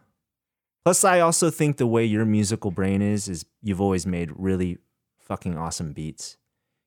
Plus 0.85 1.05
I 1.05 1.21
also 1.21 1.51
think 1.51 1.77
the 1.77 1.87
way 1.87 2.05
your 2.05 2.25
musical 2.25 2.71
brain 2.71 3.03
is 3.03 3.29
is 3.29 3.45
you've 3.63 3.81
always 3.81 4.07
made 4.07 4.31
really 4.37 4.79
fucking 5.29 5.57
awesome 5.57 5.93
beats. 5.93 6.37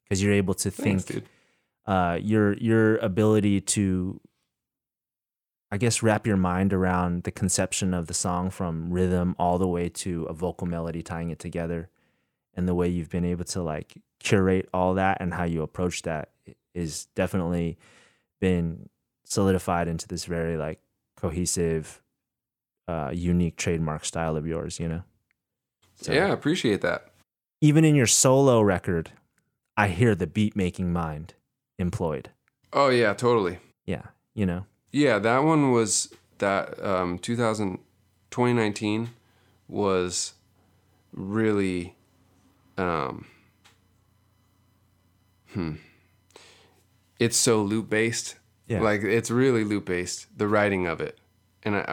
Because 0.04 0.22
you're 0.22 0.34
able 0.34 0.56
to 0.56 0.70
Thanks, 0.70 1.06
think 1.06 1.26
uh, 1.86 2.20
your 2.22 2.54
your 2.58 2.98
ability 2.98 3.62
to 3.62 4.20
I 5.72 5.78
guess 5.78 6.04
wrap 6.04 6.28
your 6.28 6.36
mind 6.36 6.74
around 6.74 7.24
the 7.24 7.32
conception 7.32 7.94
of 7.94 8.08
the 8.08 8.14
song 8.14 8.50
from 8.50 8.92
rhythm 8.92 9.36
all 9.40 9.58
the 9.58 9.68
way 9.68 9.88
to 9.88 10.26
a 10.26 10.34
vocal 10.34 10.68
melody 10.68 11.02
tying 11.02 11.30
it 11.30 11.40
together 11.40 11.90
and 12.54 12.68
the 12.68 12.76
way 12.76 12.90
you've 12.90 13.10
been 13.10 13.24
able 13.24 13.46
to 13.46 13.62
like 13.64 13.94
curate 14.20 14.68
all 14.74 14.96
that 14.96 15.18
and 15.22 15.34
how 15.34 15.46
you 15.46 15.62
approach 15.62 16.02
that 16.02 16.32
is 16.74 17.06
definitely 17.16 17.78
been 18.42 18.90
solidified 19.24 19.88
into 19.88 20.08
this 20.10 20.26
very 20.26 20.58
like 20.58 20.82
cohesive 21.16 22.02
uh, 22.90 23.12
unique 23.14 23.56
trademark 23.56 24.04
style 24.04 24.36
of 24.36 24.46
yours 24.46 24.78
you 24.78 24.90
know? 24.90 25.04
So- 26.02 26.12
yeah, 26.12 26.26
I 26.26 26.32
appreciate 26.32 26.82
that. 26.82 27.11
Even 27.62 27.86
in 27.86 27.96
your 27.96 28.08
solo 28.08 28.62
record 28.62 29.12
i 29.78 29.88
hear 29.88 30.16
the 30.16 30.28
beat 30.28 30.56
making 30.56 30.92
mind 30.92 31.34
employed 31.80 32.30
Oh 32.74 32.88
yeah, 32.90 33.14
totally. 33.14 33.60
yeah 33.86 34.04
you 34.34 34.46
know 34.46 34.66
Yeah, 34.92 35.20
that 35.20 35.40
one 35.44 35.72
was 35.72 36.14
that 36.38 36.82
um 36.84 37.20
2000 37.20 37.80
2019 38.30 39.10
was 39.68 40.34
really 41.14 41.96
um 42.78 43.26
hmm 45.54 45.74
it's 47.20 47.38
so 47.38 47.62
loop 47.62 47.88
based. 47.90 48.36
Yeah. 48.68 48.82
Like 48.82 49.04
it's 49.04 49.30
really 49.30 49.64
loop 49.64 49.86
based, 49.86 50.26
the 50.36 50.48
writing 50.48 50.88
of 50.88 51.00
it. 51.02 51.20
And 51.62 51.76
I 51.76 51.84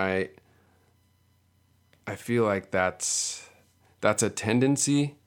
I, 2.07 2.13
I 2.13 2.15
feel 2.17 2.45
like 2.45 2.71
that's 2.71 3.49
that's 4.01 4.23
a 4.23 4.31
tendency. 4.31 5.18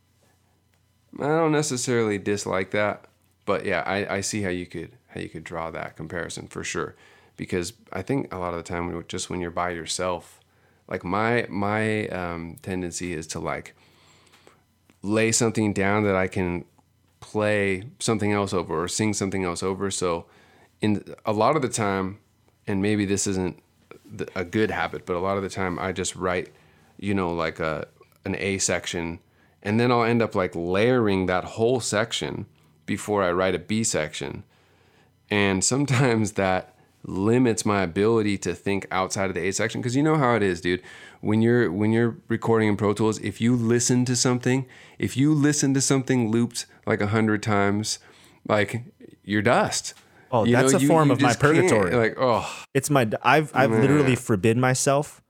I 1.19 1.27
don't 1.27 1.51
necessarily 1.51 2.17
dislike 2.17 2.71
that, 2.71 3.05
but 3.45 3.65
yeah, 3.65 3.83
I, 3.85 4.15
I 4.15 4.21
see 4.21 4.41
how 4.41 4.49
you 4.49 4.65
could 4.65 4.91
how 5.09 5.19
you 5.19 5.29
could 5.29 5.43
draw 5.43 5.71
that 5.71 5.97
comparison 5.97 6.47
for 6.47 6.63
sure. 6.63 6.95
Because 7.37 7.73
I 7.91 8.01
think 8.01 8.33
a 8.33 8.37
lot 8.37 8.53
of 8.53 8.57
the 8.57 8.63
time, 8.63 9.03
just 9.07 9.29
when 9.29 9.41
you're 9.41 9.51
by 9.51 9.71
yourself, 9.71 10.39
like 10.87 11.03
my 11.03 11.45
my 11.49 12.07
um, 12.07 12.57
tendency 12.61 13.13
is 13.13 13.27
to 13.27 13.39
like 13.39 13.75
lay 15.01 15.31
something 15.31 15.73
down 15.73 16.03
that 16.03 16.15
I 16.15 16.27
can 16.27 16.65
play 17.19 17.83
something 17.99 18.31
else 18.31 18.53
over 18.53 18.83
or 18.83 18.87
sing 18.87 19.13
something 19.13 19.43
else 19.43 19.63
over. 19.63 19.89
So, 19.91 20.25
in 20.81 21.15
a 21.25 21.31
lot 21.33 21.55
of 21.55 21.61
the 21.61 21.69
time, 21.69 22.19
and 22.67 22.81
maybe 22.81 23.05
this 23.05 23.27
isn't 23.27 23.61
a 24.35 24.43
good 24.43 24.71
habit, 24.71 25.05
but 25.05 25.15
a 25.15 25.19
lot 25.19 25.37
of 25.37 25.43
the 25.43 25.49
time 25.49 25.79
I 25.79 25.91
just 25.91 26.15
write, 26.15 26.51
you 26.97 27.13
know, 27.13 27.33
like 27.33 27.59
a 27.59 27.87
an 28.25 28.35
A 28.35 28.57
section, 28.57 29.19
and 29.63 29.79
then 29.79 29.91
I'll 29.91 30.03
end 30.03 30.21
up 30.21 30.35
like 30.35 30.55
layering 30.55 31.25
that 31.27 31.43
whole 31.43 31.79
section 31.79 32.45
before 32.85 33.23
I 33.23 33.31
write 33.31 33.55
a 33.55 33.59
B 33.59 33.83
section, 33.83 34.43
and 35.29 35.63
sometimes 35.63 36.31
that 36.43 36.75
limits 37.03 37.65
my 37.65 37.81
ability 37.81 38.37
to 38.37 38.53
think 38.53 38.85
outside 38.91 39.29
of 39.29 39.33
the 39.33 39.41
A 39.47 39.51
section 39.51 39.81
because 39.81 39.95
you 39.95 40.03
know 40.03 40.17
how 40.17 40.35
it 40.35 40.43
is, 40.43 40.61
dude. 40.61 40.81
When 41.21 41.41
you're 41.41 41.71
when 41.71 41.91
you're 41.91 42.17
recording 42.27 42.67
in 42.67 42.77
Pro 42.77 42.93
Tools, 42.93 43.19
if 43.19 43.39
you 43.41 43.55
listen 43.55 44.05
to 44.05 44.15
something, 44.15 44.65
if 44.99 45.15
you 45.15 45.33
listen 45.33 45.73
to 45.75 45.81
something 45.81 46.31
looped 46.31 46.65
like 46.87 46.99
a 47.01 47.07
hundred 47.07 47.43
times, 47.43 47.99
like 48.47 48.83
you're 49.23 49.41
dust. 49.43 49.93
Oh, 50.33 50.45
You 50.45 50.55
that's 50.55 50.71
know, 50.71 50.77
a 50.77 50.81
you- 50.81 50.87
form 50.87 51.09
you 51.09 51.13
of 51.15 51.21
my 51.21 51.33
purgatory. 51.35 51.93
Like, 51.93 52.15
oh, 52.17 52.49
it's 52.73 52.89
my 52.89 53.07
I've 53.21 53.51
I've 53.53 53.69
literally 53.71 54.15
forbid 54.15 54.57
myself 54.57 55.21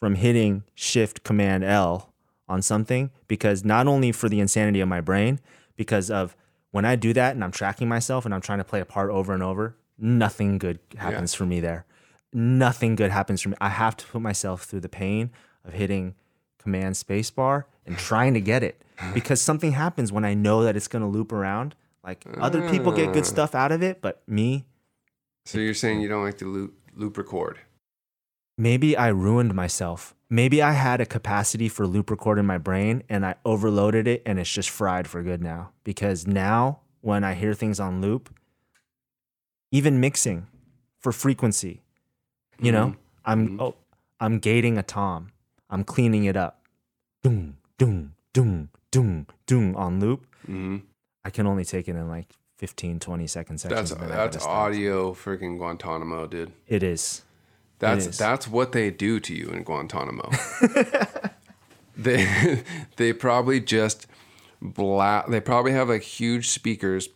from 0.00 0.16
hitting 0.16 0.64
shift 0.74 1.22
command 1.24 1.62
L 1.64 2.11
on 2.52 2.60
something 2.60 3.10
because 3.28 3.64
not 3.64 3.86
only 3.86 4.12
for 4.12 4.28
the 4.28 4.38
insanity 4.38 4.80
of 4.80 4.88
my 4.88 5.00
brain 5.00 5.40
because 5.74 6.10
of 6.10 6.36
when 6.70 6.84
I 6.84 6.96
do 6.96 7.14
that 7.14 7.34
and 7.34 7.42
I'm 7.42 7.50
tracking 7.50 7.88
myself 7.88 8.26
and 8.26 8.34
I'm 8.34 8.42
trying 8.42 8.58
to 8.58 8.64
play 8.64 8.80
a 8.80 8.84
part 8.84 9.10
over 9.10 9.32
and 9.32 9.42
over, 9.42 9.74
nothing 9.98 10.58
good 10.58 10.78
happens 10.98 11.32
for 11.34 11.46
me 11.46 11.60
there. 11.60 11.86
Nothing 12.32 12.94
good 12.94 13.10
happens 13.10 13.40
for 13.40 13.48
me. 13.48 13.56
I 13.60 13.70
have 13.70 13.96
to 13.96 14.06
put 14.06 14.20
myself 14.20 14.64
through 14.64 14.80
the 14.80 14.88
pain 14.88 15.30
of 15.64 15.72
hitting 15.72 16.14
command 16.58 16.94
spacebar 16.94 17.64
and 17.86 17.96
trying 18.10 18.34
to 18.34 18.40
get 18.40 18.62
it 18.62 18.82
because 19.14 19.40
something 19.40 19.72
happens 19.72 20.12
when 20.12 20.24
I 20.24 20.34
know 20.34 20.62
that 20.64 20.76
it's 20.76 20.88
going 20.88 21.02
to 21.02 21.08
loop 21.08 21.32
around. 21.32 21.74
Like 22.04 22.26
other 22.38 22.68
people 22.68 22.92
get 22.92 23.14
good 23.14 23.22
ah. 23.22 23.26
stuff 23.26 23.54
out 23.54 23.72
of 23.72 23.82
it, 23.82 24.02
but 24.02 24.22
me, 24.26 24.64
so 25.46 25.58
you're 25.58 25.74
saying 25.74 26.00
you 26.00 26.08
don't 26.08 26.24
like 26.24 26.38
to 26.38 26.46
loop 26.46 26.74
loop 26.94 27.16
record? 27.16 27.58
maybe 28.58 28.96
I 28.96 29.08
ruined 29.08 29.54
myself. 29.54 30.14
Maybe 30.32 30.62
I 30.62 30.72
had 30.72 30.98
a 31.02 31.04
capacity 31.04 31.68
for 31.68 31.86
loop 31.86 32.08
record 32.08 32.38
in 32.38 32.46
my 32.46 32.56
brain 32.56 33.02
and 33.06 33.26
I 33.26 33.34
overloaded 33.44 34.08
it 34.08 34.22
and 34.24 34.38
it's 34.38 34.50
just 34.50 34.70
fried 34.70 35.06
for 35.06 35.22
good 35.22 35.42
now. 35.42 35.72
Because 35.84 36.26
now 36.26 36.80
when 37.02 37.22
I 37.22 37.34
hear 37.34 37.52
things 37.52 37.78
on 37.78 38.00
loop, 38.00 38.34
even 39.70 40.00
mixing 40.00 40.46
for 40.98 41.12
frequency, 41.12 41.82
you 42.58 42.72
know, 42.72 42.96
I'm 43.26 43.60
oh, 43.60 43.74
I'm 44.20 44.38
gating 44.38 44.78
a 44.78 44.82
tom. 44.82 45.32
I'm 45.68 45.84
cleaning 45.84 46.24
it 46.24 46.34
up. 46.34 46.62
Doom, 47.22 47.58
doom, 47.76 48.14
doom, 48.32 48.70
doom, 48.90 49.26
doom 49.44 49.76
on 49.76 50.00
loop. 50.00 50.24
hmm 50.46 50.78
I 51.26 51.28
can 51.28 51.46
only 51.46 51.66
take 51.66 51.88
it 51.88 51.94
in 51.94 52.08
like 52.08 52.32
15, 52.56 53.00
20 53.00 53.26
second 53.26 53.58
sections. 53.58 53.90
That's 53.90 54.00
and 54.00 54.10
then 54.10 54.18
I 54.18 54.28
that's 54.28 54.46
audio 54.46 55.12
freaking 55.12 55.58
Guantanamo, 55.58 56.26
dude. 56.26 56.52
It 56.66 56.82
is. 56.82 57.20
That's 57.82 58.16
that's 58.18 58.48
what 58.48 58.72
they 58.72 58.90
do 58.90 59.20
to 59.20 59.34
you 59.34 59.48
in 59.48 59.62
Guantanamo. 59.64 60.30
they 61.96 62.62
they 62.96 63.12
probably 63.12 63.60
just 63.60 64.06
bla- 64.60 65.24
They 65.28 65.40
probably 65.40 65.72
have 65.72 65.88
like 65.88 66.02
huge 66.02 66.48
speakers, 66.48 67.08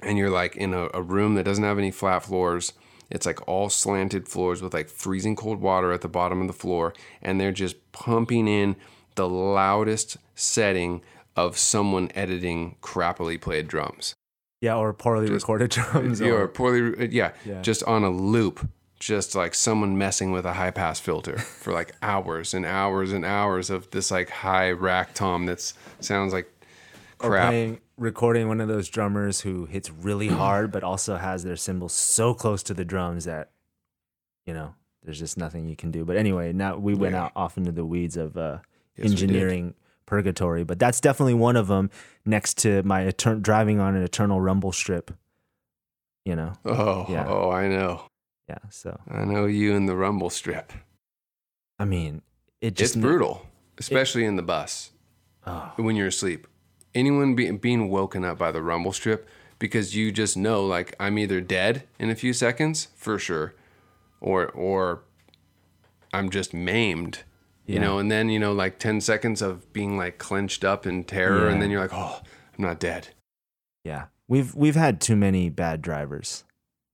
and 0.00 0.18
you're 0.18 0.30
like 0.30 0.56
in 0.56 0.74
a, 0.74 0.88
a 0.94 1.02
room 1.02 1.34
that 1.34 1.44
doesn't 1.44 1.64
have 1.64 1.78
any 1.78 1.90
flat 1.90 2.20
floors. 2.24 2.72
It's 3.10 3.24
like 3.26 3.46
all 3.46 3.68
slanted 3.68 4.26
floors 4.28 4.60
with 4.62 4.74
like 4.74 4.88
freezing 4.88 5.36
cold 5.36 5.60
water 5.60 5.92
at 5.92 6.00
the 6.00 6.08
bottom 6.08 6.40
of 6.40 6.48
the 6.48 6.52
floor, 6.52 6.92
and 7.22 7.40
they're 7.40 7.52
just 7.52 7.76
pumping 7.92 8.48
in 8.48 8.74
the 9.14 9.28
loudest 9.28 10.16
setting 10.34 11.02
of 11.36 11.56
someone 11.56 12.10
editing 12.14 12.76
crappily 12.82 13.40
played 13.40 13.68
drums. 13.68 14.14
Yeah, 14.60 14.76
or 14.76 14.92
poorly 14.92 15.30
recorded 15.30 15.70
drums. 15.76 16.20
Yeah, 16.20 16.28
or- 16.30 16.42
or 16.44 16.48
poorly, 16.48 16.98
uh, 16.98 17.08
yeah, 17.10 17.32
Yeah. 17.44 17.60
just 17.62 17.82
on 17.84 18.02
a 18.02 18.10
loop, 18.10 18.66
just 18.98 19.34
like 19.34 19.54
someone 19.54 19.96
messing 19.98 20.32
with 20.32 20.44
a 20.46 20.54
high 20.54 20.70
pass 20.70 20.98
filter 21.00 21.38
for 21.38 21.72
like 21.72 21.94
hours 22.02 22.54
and 22.54 22.64
hours 22.64 23.12
and 23.12 23.24
hours 23.24 23.70
of 23.70 23.90
this 23.90 24.10
like 24.10 24.30
high 24.30 24.70
rack 24.70 25.12
tom 25.14 25.46
that 25.46 25.60
sounds 26.00 26.32
like 26.32 26.50
crap. 27.18 27.48
playing 27.50 27.80
recording 27.98 28.48
one 28.48 28.60
of 28.60 28.68
those 28.68 28.88
drummers 28.88 29.40
who 29.42 29.66
hits 29.66 29.90
really 29.90 30.28
hard 30.28 30.70
but 30.72 30.82
also 30.82 31.16
has 31.16 31.44
their 31.44 31.56
cymbals 31.56 31.92
so 31.92 32.32
close 32.34 32.62
to 32.62 32.72
the 32.74 32.84
drums 32.84 33.24
that 33.26 33.50
you 34.46 34.54
know 34.54 34.74
there's 35.02 35.18
just 35.18 35.36
nothing 35.36 35.68
you 35.68 35.76
can 35.76 35.90
do 35.90 36.04
but 36.04 36.16
anyway 36.16 36.52
now 36.52 36.76
we 36.76 36.94
went 36.94 37.14
Yeah. 37.14 37.24
out 37.24 37.32
off 37.36 37.56
into 37.58 37.72
the 37.72 37.84
weeds 37.84 38.16
of 38.16 38.36
uh 38.36 38.58
Yes, 38.96 39.10
engineering 39.10 39.74
purgatory, 40.06 40.64
but 40.64 40.78
that's 40.78 41.00
definitely 41.02 41.34
one 41.34 41.54
of 41.56 41.66
them 41.66 41.90
next 42.24 42.56
to 42.58 42.82
my 42.84 43.02
etern- 43.02 43.42
driving 43.42 43.78
on 43.78 43.94
an 43.94 44.02
eternal 44.02 44.40
rumble 44.40 44.72
strip. 44.72 45.10
You 46.24 46.34
know, 46.36 46.52
Oh, 46.64 47.04
Yeah. 47.08 47.26
oh, 47.28 47.50
I 47.50 47.68
know. 47.68 48.02
Yeah. 48.48 48.58
So 48.70 48.98
I 49.10 49.24
know 49.24 49.46
you 49.46 49.74
in 49.74 49.86
the 49.86 49.96
rumble 49.96 50.30
strip. 50.30 50.72
I 51.78 51.84
mean, 51.84 52.22
it 52.60 52.74
just 52.74 52.96
it's 52.96 53.02
brutal, 53.02 53.46
especially 53.78 54.24
in 54.24 54.36
the 54.36 54.42
bus 54.42 54.90
Oh, 55.46 55.72
when 55.76 55.94
you're 55.96 56.06
asleep. 56.08 56.46
Anyone 56.94 57.34
be, 57.34 57.50
being 57.52 57.88
woken 57.90 58.24
up 58.24 58.38
by 58.38 58.50
the 58.50 58.62
rumble 58.62 58.92
strip 58.92 59.28
because 59.58 59.94
you 59.94 60.10
just 60.10 60.36
know, 60.36 60.64
like, 60.64 60.94
I'm 60.98 61.18
either 61.18 61.40
dead 61.40 61.84
in 61.98 62.08
a 62.10 62.14
few 62.14 62.32
seconds 62.32 62.88
for 62.96 63.18
sure, 63.18 63.54
or 64.20 64.46
or 64.48 65.02
I'm 66.12 66.30
just 66.30 66.54
maimed. 66.54 67.22
You 67.68 67.80
know, 67.80 67.98
and 67.98 68.08
then 68.12 68.28
you 68.28 68.38
know, 68.38 68.52
like 68.52 68.78
ten 68.78 69.00
seconds 69.00 69.42
of 69.42 69.72
being 69.72 69.98
like 69.98 70.18
clenched 70.18 70.64
up 70.64 70.86
in 70.86 71.02
terror, 71.02 71.46
Yeah. 71.46 71.52
and 71.52 71.60
then 71.60 71.68
you're 71.70 71.80
like, 71.80 71.92
oh, 71.92 72.20
I'm 72.56 72.64
not 72.64 72.78
dead. 72.78 73.08
yeah. 73.84 74.04
We've 74.28 74.54
we've 74.54 74.74
had 74.76 75.00
too 75.00 75.14
many 75.16 75.50
bad 75.50 75.82
drivers, 75.82 76.44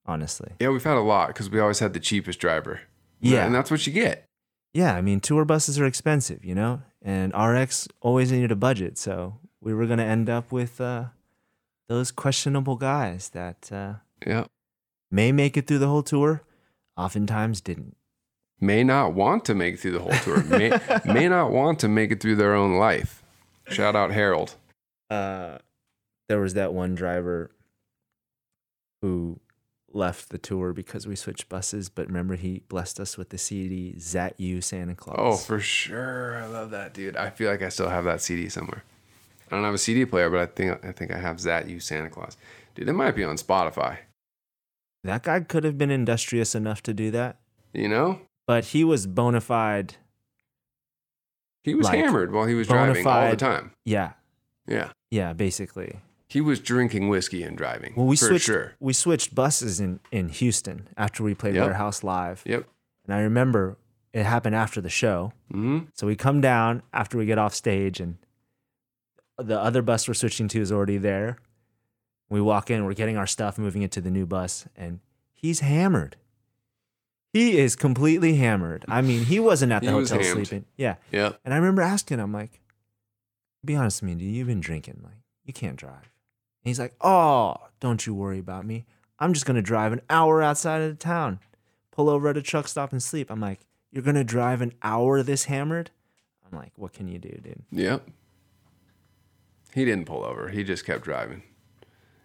honestly. 0.06 0.52
Yeah, 0.60 0.68
we've 0.70 0.82
had 0.84 0.96
a 0.96 1.00
lot 1.00 1.28
because 1.28 1.50
we 1.50 1.60
always 1.60 1.78
had 1.78 1.92
the 1.92 2.00
cheapest 2.00 2.38
driver. 2.38 2.80
Yeah. 3.20 3.46
and 3.46 3.54
that's 3.54 3.70
what 3.70 3.86
you 3.86 3.92
get. 3.92 4.24
Yeah, 4.74 4.94
I 4.96 5.00
mean, 5.02 5.20
tour 5.20 5.44
buses 5.44 5.78
are 5.78 5.84
expensive, 5.84 6.44
you 6.44 6.54
know, 6.54 6.82
and 7.02 7.32
RX 7.36 7.86
always 8.00 8.32
needed 8.32 8.50
a 8.50 8.56
budget, 8.56 8.96
so 8.98 9.38
we 9.60 9.74
were 9.74 9.86
gonna 9.86 10.04
end 10.04 10.28
up 10.30 10.50
with 10.50 10.80
uh, 10.80 11.04
those 11.88 12.10
questionable 12.10 12.76
guys 12.76 13.28
that 13.30 13.70
uh, 13.70 13.94
Yeah, 14.26 14.44
may 15.10 15.30
make 15.30 15.56
it 15.58 15.66
through 15.66 15.78
the 15.78 15.88
whole 15.88 16.02
tour, 16.02 16.42
oftentimes 16.96 17.60
didn't. 17.60 17.96
may 18.60 18.82
not 18.82 19.12
want 19.12 19.44
to 19.44 19.54
make 19.54 19.74
it 19.74 19.80
through 19.80 19.92
the 19.92 20.00
whole 20.00 20.18
tour. 20.24 20.42
may 20.44 20.70
may 21.04 21.28
not 21.28 21.50
want 21.52 21.78
to 21.80 21.88
make 21.88 22.10
it 22.10 22.20
through 22.20 22.36
their 22.36 22.54
own 22.54 22.72
life. 22.76 23.22
Shout 23.68 23.94
out 23.94 24.10
Harold. 24.10 24.56
Uh, 25.10 25.58
there 26.28 26.40
was 26.40 26.54
that 26.54 26.72
one 26.72 26.94
driver 26.94 27.50
who 29.02 29.38
left 29.94 30.30
the 30.30 30.38
tour 30.38 30.72
because 30.72 31.06
we 31.06 31.16
switched 31.16 31.48
buses, 31.48 31.88
but 31.88 32.06
remember 32.06 32.36
he 32.36 32.62
blessed 32.68 32.98
us 33.00 33.16
with 33.18 33.30
the 33.30 33.38
CD 33.38 33.94
"Zat 33.98 34.34
You 34.38 34.60
Santa 34.60 34.94
Claus." 34.94 35.16
Oh, 35.18 35.36
for 35.36 35.60
sure. 35.60 36.36
I 36.36 36.46
love 36.46 36.70
that, 36.70 36.94
dude. 36.94 37.16
I 37.16 37.30
feel 37.30 37.50
like 37.50 37.62
I 37.62 37.68
still 37.68 37.88
have 37.88 38.04
that 38.04 38.20
CD 38.20 38.48
somewhere. 38.48 38.84
I 39.50 39.54
don't 39.56 39.64
have 39.64 39.74
a 39.74 39.78
CD 39.78 40.06
player, 40.06 40.30
but 40.30 40.40
I 40.40 40.46
think 40.46 40.84
I 40.84 40.92
think 40.92 41.10
I 41.10 41.18
have 41.18 41.38
Zat 41.40 41.68
You 41.68 41.78
Santa 41.80 42.08
Claus. 42.08 42.36
Dude, 42.74 42.88
it 42.88 42.92
might 42.94 43.14
be 43.14 43.24
on 43.24 43.36
Spotify. 43.36 43.98
that 45.04 45.24
guy 45.24 45.40
could 45.40 45.64
have 45.64 45.76
been 45.76 45.90
industrious 45.90 46.54
enough 46.54 46.82
to 46.84 46.94
do 46.94 47.10
that, 47.10 47.38
You 47.74 47.88
know? 47.88 48.20
but 48.46 48.66
he 48.66 48.84
was 48.84 49.06
bona 49.06 49.40
fide. 49.40 49.96
He 51.64 51.74
was 51.74 51.86
Like, 51.86 51.98
hammered 51.98 52.32
while 52.32 52.46
he 52.46 52.54
was 52.54 52.66
driving 52.68 53.06
all 53.06 53.30
the 53.30 53.36
time. 53.36 53.72
Yeah, 53.84 54.12
Yeah. 54.66 54.92
yeah, 55.10 55.32
basically. 55.32 56.00
He 56.32 56.40
was 56.40 56.60
drinking 56.60 57.08
whiskey 57.08 57.42
and 57.42 57.56
driving. 57.56 57.92
Well, 57.96 58.06
we 58.06 58.16
for 58.16 58.26
switched. 58.28 58.46
sure. 58.46 58.72
We 58.80 58.92
switched 58.92 59.34
buses 59.34 59.80
in 59.80 60.00
in 60.10 60.28
Houston 60.28 60.88
after 60.96 61.22
we 61.22 61.34
played 61.34 61.54
Yep. 61.54 61.64
Warehouse 61.64 62.02
Live, 62.02 62.42
Yep. 62.46 62.66
and 63.06 63.14
I 63.14 63.20
remember 63.20 63.76
it 64.12 64.24
happened 64.24 64.54
after 64.54 64.80
the 64.80 64.88
show. 64.90 65.32
hmm 65.50 65.80
So 65.94 66.06
we 66.06 66.16
come 66.16 66.40
down 66.40 66.82
after 66.92 67.16
we 67.18 67.26
get 67.26 67.38
off 67.38 67.54
stage, 67.54 68.00
and 68.00 68.16
the 69.38 69.58
other 69.58 69.82
bus 69.82 70.06
we're 70.08 70.14
switching 70.14 70.48
to 70.48 70.60
is 70.60 70.70
already 70.72 70.98
there. 70.98 71.38
We 72.28 72.40
walk 72.40 72.70
in, 72.70 72.84
we're 72.84 72.94
getting 72.94 73.16
our 73.16 73.26
stuff, 73.26 73.58
moving 73.58 73.82
it 73.82 73.90
to 73.92 74.00
the 74.00 74.10
new 74.10 74.24
bus, 74.26 74.66
and 74.76 75.00
he's 75.32 75.60
hammered. 75.60 76.16
He 77.32 77.58
is 77.58 77.76
completely 77.76 78.36
hammered. 78.36 78.84
I 78.88 79.00
mean, 79.00 79.24
he 79.24 79.40
wasn't 79.40 79.72
at 79.72 79.80
the 79.82 79.88
He 79.88 79.92
hotel 79.94 80.22
sleeping. 80.22 80.66
Yeah. 80.76 80.96
Yep. 81.12 81.40
And 81.44 81.54
I 81.54 81.56
remember 81.56 81.80
asking 81.82 82.18
him, 82.18 82.32
like, 82.32 82.60
be 83.64 83.74
honest 83.74 84.02
with 84.02 84.10
me, 84.10 84.14
dude, 84.16 84.34
you've 84.34 84.46
been 84.48 84.60
drinking. 84.60 85.00
Like, 85.02 85.16
you 85.44 85.52
can't 85.54 85.76
drive. 85.76 86.11
And 86.62 86.70
he's 86.70 86.78
like, 86.78 86.94
oh, 87.00 87.56
don't 87.80 88.06
you 88.06 88.14
worry 88.14 88.38
about 88.38 88.64
me. 88.64 88.86
I'm 89.18 89.32
just 89.32 89.46
going 89.46 89.56
to 89.56 89.62
drive 89.62 89.92
an 89.92 90.00
hour 90.10 90.42
outside 90.42 90.80
of 90.80 90.90
the 90.90 90.96
town, 90.96 91.40
pull 91.90 92.08
over 92.08 92.28
at 92.28 92.36
a 92.36 92.42
truck 92.42 92.68
stop 92.68 92.92
and 92.92 93.02
sleep. 93.02 93.30
I'm 93.30 93.40
like, 93.40 93.66
you're 93.90 94.02
going 94.02 94.16
to 94.16 94.24
drive 94.24 94.62
an 94.62 94.72
hour 94.82 95.22
this 95.22 95.44
hammered? 95.44 95.90
I'm 96.50 96.58
like, 96.58 96.72
what 96.76 96.92
can 96.92 97.08
you 97.08 97.18
do, 97.18 97.28
dude? 97.28 97.62
Yep. 97.70 98.08
He 99.74 99.84
didn't 99.84 100.06
pull 100.06 100.24
over. 100.24 100.48
He 100.48 100.64
just 100.64 100.84
kept 100.84 101.04
driving. 101.04 101.42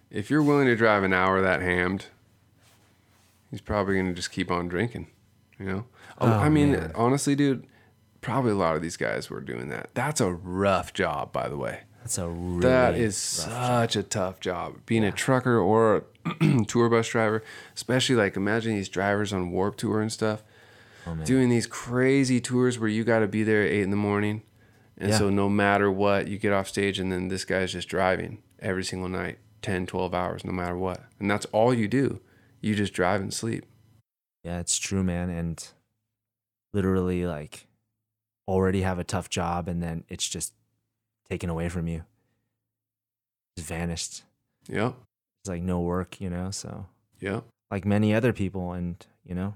If 0.10 0.30
you're 0.30 0.44
willing 0.44 0.68
to 0.68 0.76
drive 0.76 1.04
an 1.04 1.14
hour 1.14 1.42
that 1.42 1.62
hammed, 1.62 2.08
he's 3.52 3.62
probably 3.62 3.96
going 3.96 4.08
to 4.10 4.14
just 4.14 4.32
keep 4.32 4.52
on 4.52 4.68
drinking. 4.68 5.08
You 5.60 5.66
know? 5.66 5.86
Oh, 6.20 6.28
oh, 6.28 6.32
I 6.32 6.50
mean, 6.50 6.74
man. 6.74 6.92
honestly, 6.96 7.36
dude, 7.36 7.66
probably 8.22 8.52
a 8.52 8.56
lot 8.56 8.76
of 8.76 8.82
these 8.82 8.98
guys 8.98 9.30
were 9.30 9.42
doing 9.42 9.70
that. 9.70 9.90
That's 9.94 10.22
a 10.22 10.32
rough 10.32 10.94
job, 10.94 11.32
by 11.32 11.50
the 11.50 11.58
way. 11.58 11.82
That's 12.08 12.20
a 12.20 12.30
really 12.30 12.62
That 12.70 12.96
is 12.96 13.18
such 13.18 13.98
a 13.98 14.02
tough 14.02 14.40
job. 14.40 14.78
Being 14.86 15.04
a 15.04 15.12
trucker 15.12 15.60
or 15.60 16.06
a 16.26 16.64
tour 16.68 16.88
bus 16.88 17.10
driver, 17.10 17.44
especially 17.76 18.16
like 18.16 18.38
imagine 18.38 18.76
these 18.76 18.88
drivers 18.88 19.34
on 19.34 19.52
Warped 19.52 19.78
Tour 19.80 20.00
and 20.00 20.10
stuff, 20.10 20.42
Oh, 21.06 21.16
doing 21.26 21.50
these 21.50 21.68
crazy 21.68 22.40
tours 22.40 22.80
where 22.80 22.88
you 22.88 23.04
got 23.04 23.20
to 23.20 23.28
be 23.28 23.44
there 23.44 23.62
at 23.62 23.72
eight 23.72 23.82
in 23.82 23.90
the 23.90 23.98
morning. 23.98 24.44
And 24.98 25.10
Yeah. 25.10 25.18
so 25.18 25.30
no 25.30 25.50
matter 25.50 25.92
what, 25.92 26.30
you 26.30 26.38
get 26.38 26.54
off 26.54 26.70
stage 26.70 26.98
and 26.98 27.12
then 27.12 27.28
this 27.28 27.44
guy's 27.44 27.74
just 27.74 27.90
driving 27.90 28.42
every 28.60 28.86
single 28.86 29.10
night, 29.10 29.40
10, 29.62 29.86
12 29.86 30.14
hours, 30.14 30.46
no 30.46 30.54
matter 30.54 30.78
what. 30.78 31.04
And 31.20 31.30
that's 31.30 31.46
all 31.48 31.74
you 31.74 31.90
do. 31.90 32.22
You 32.62 32.74
just 32.74 32.94
drive 32.94 33.20
and 33.20 33.34
sleep. 33.34 33.66
Yeah, 34.46 34.60
it's 34.62 34.78
true, 34.78 35.04
man. 35.04 35.30
And 35.30 35.62
literally, 36.74 37.26
like, 37.26 37.68
already 38.48 38.84
have 38.84 38.98
a 38.98 39.04
tough 39.04 39.30
job, 39.30 39.68
and 39.68 39.84
then 39.84 40.06
it's 40.08 40.28
just 40.28 40.54
taken 41.30 41.50
away 41.50 41.70
from 41.70 41.88
you. 41.88 42.04
Just 43.58 43.68
vanished. 43.70 44.24
Yeah. 44.68 44.94
It's 45.42 45.50
like 45.50 45.62
no 45.62 45.80
work, 45.82 46.20
you 46.22 46.30
know? 46.30 46.52
So, 46.52 46.86
Yeah. 47.20 47.42
like 47.72 47.86
many 47.86 48.14
other 48.14 48.34
people, 48.34 48.72
and, 48.74 49.06
you 49.26 49.36
know, 49.36 49.56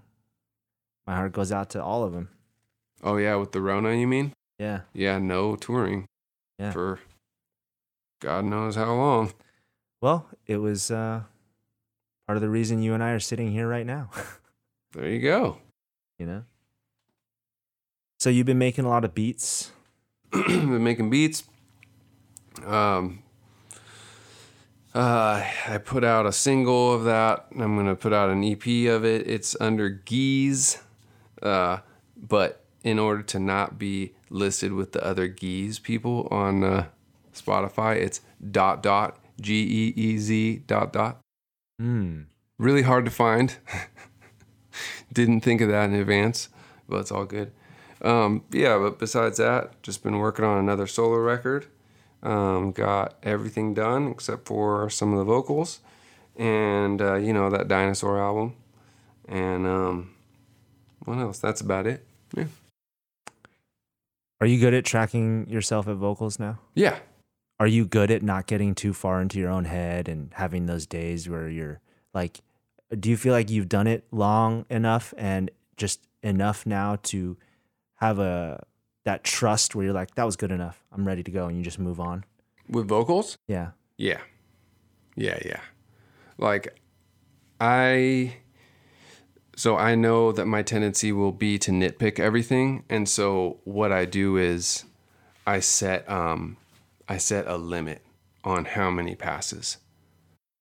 my 1.07 1.15
heart 1.15 1.33
goes 1.33 1.51
out 1.51 1.69
to 1.71 1.83
all 1.83 2.03
of 2.03 2.13
them. 2.13 2.29
Oh, 3.03 3.17
yeah. 3.17 3.35
With 3.35 3.51
the 3.51 3.61
Rona, 3.61 3.93
you 3.95 4.07
mean? 4.07 4.33
Yeah. 4.59 4.81
Yeah. 4.93 5.17
No 5.19 5.55
touring 5.55 6.05
Yeah. 6.59 6.71
for 6.71 6.99
God 8.19 8.45
knows 8.45 8.75
how 8.75 8.93
long. 8.93 9.33
Well, 10.01 10.27
it 10.45 10.57
was 10.57 10.91
uh, 10.91 11.23
part 12.27 12.37
of 12.37 12.41
the 12.41 12.49
reason 12.49 12.81
you 12.81 12.93
and 12.93 13.03
I 13.03 13.11
are 13.11 13.19
sitting 13.19 13.51
here 13.51 13.67
right 13.67 13.85
now, 13.85 14.09
There 14.93 15.07
you 15.09 15.19
go. 15.21 15.57
you 16.19 16.25
know? 16.25 16.43
So, 18.19 18.29
you've 18.29 18.45
been 18.45 18.59
making 18.59 18.85
a 18.85 18.89
lot 18.89 19.03
of 19.05 19.15
beats. 19.15 19.71
been 20.31 20.83
making 20.83 21.09
beats. 21.09 21.43
Um, 22.65 23.23
uh, 24.93 25.43
I 25.67 25.77
put 25.77 26.03
out 26.03 26.25
a 26.25 26.31
single 26.31 26.93
of 26.93 27.05
that. 27.05 27.47
I'm 27.57 27.75
gonna 27.75 27.95
put 27.95 28.13
out 28.13 28.29
an 28.29 28.43
EP 28.43 28.65
of 28.89 29.05
it. 29.05 29.27
It's 29.27 29.55
under 29.61 29.89
Geez, 29.89 30.79
uh, 31.41 31.79
but 32.17 32.65
in 32.83 32.99
order 32.99 33.23
to 33.23 33.39
not 33.39 33.79
be 33.79 34.13
listed 34.29 34.73
with 34.73 34.91
the 34.91 35.05
other 35.05 35.27
Geez 35.27 35.79
people 35.79 36.27
on 36.29 36.63
uh, 36.63 36.85
Spotify, 37.33 37.95
it's 37.95 38.21
dot 38.51 38.83
dot 38.83 39.17
G 39.39 39.61
E 39.63 39.93
E 39.95 40.17
Z 40.17 40.63
dot 40.67 40.91
dot. 40.91 41.19
Hmm. 41.79 42.23
Really 42.57 42.83
hard 42.83 43.05
to 43.05 43.11
find. 43.11 43.55
Didn't 45.13 45.41
think 45.41 45.61
of 45.61 45.69
that 45.69 45.85
in 45.85 45.95
advance, 45.95 46.49
but 46.87 46.97
it's 46.97 47.11
all 47.11 47.25
good. 47.25 47.51
Um, 48.01 48.43
yeah, 48.51 48.77
but 48.77 48.99
besides 48.99 49.37
that, 49.37 49.81
just 49.83 50.03
been 50.03 50.17
working 50.17 50.45
on 50.45 50.57
another 50.57 50.87
solo 50.87 51.17
record. 51.17 51.67
Um, 52.23 52.71
got 52.71 53.15
everything 53.23 53.73
done 53.73 54.07
except 54.09 54.45
for 54.47 54.89
some 54.89 55.11
of 55.13 55.17
the 55.19 55.25
vocals, 55.25 55.79
and 56.35 57.01
uh, 57.01 57.15
you 57.15 57.33
know 57.33 57.49
that 57.49 57.67
dinosaur 57.67 58.19
album, 58.19 58.53
and 59.27 59.65
um, 59.65 60.13
what 61.05 61.17
else? 61.17 61.39
That's 61.39 61.61
about 61.61 61.87
it. 61.87 62.05
Yeah, 62.35 62.45
Are 64.39 64.47
you 64.47 64.59
good 64.59 64.73
at 64.73 64.85
tracking 64.85 65.47
yourself 65.49 65.87
at 65.87 65.95
vocals 65.95 66.39
now? 66.39 66.59
yeah, 66.75 66.99
are 67.59 67.67
you 67.67 67.85
good 67.85 68.09
at 68.11 68.23
not 68.23 68.47
getting 68.47 68.73
too 68.73 68.93
far 68.93 69.21
into 69.21 69.39
your 69.39 69.49
own 69.49 69.65
head 69.65 70.07
and 70.07 70.31
having 70.33 70.65
those 70.65 70.85
days 70.85 71.27
where 71.29 71.47
you're 71.49 71.79
like 72.13 72.39
do 72.99 73.09
you 73.09 73.17
feel 73.17 73.33
like 73.33 73.49
you've 73.49 73.69
done 73.69 73.87
it 73.87 74.05
long 74.11 74.65
enough 74.69 75.13
and 75.17 75.49
just 75.77 76.01
enough 76.23 76.65
now 76.65 76.97
to 77.03 77.37
have 77.95 78.19
a 78.19 78.63
that 79.03 79.23
trust 79.23 79.73
where 79.75 79.85
you're 79.85 79.93
like 79.93 80.13
that 80.15 80.25
was 80.25 80.35
good 80.35 80.51
enough 80.51 80.83
i'm 80.91 81.07
ready 81.07 81.23
to 81.23 81.31
go 81.31 81.47
and 81.47 81.57
you 81.57 81.63
just 81.63 81.79
move 81.79 81.99
on 81.99 82.23
with 82.69 82.87
vocals. 82.87 83.37
yeah 83.47 83.71
Yeah. 83.97 84.19
Yeah, 85.15 85.39
yeah. 85.45 85.59
Like 86.37 86.73
I 87.59 88.35
so 89.55 89.75
I 89.77 89.95
know 89.95 90.31
that 90.31 90.45
my 90.45 90.63
tendency 90.63 91.11
will 91.11 91.31
be 91.33 91.57
to 91.59 91.71
nitpick 91.71 92.19
everything 92.19 92.83
and 92.89 93.07
so 93.09 93.59
what 93.65 93.91
I 93.91 94.05
do 94.05 94.37
is 94.37 94.85
I 95.45 95.59
set 95.59 96.09
um 96.09 96.57
I 97.09 97.17
set 97.17 97.45
a 97.47 97.57
limit 97.57 98.01
on 98.43 98.65
how 98.65 98.89
many 98.89 99.15
passes. 99.15 99.77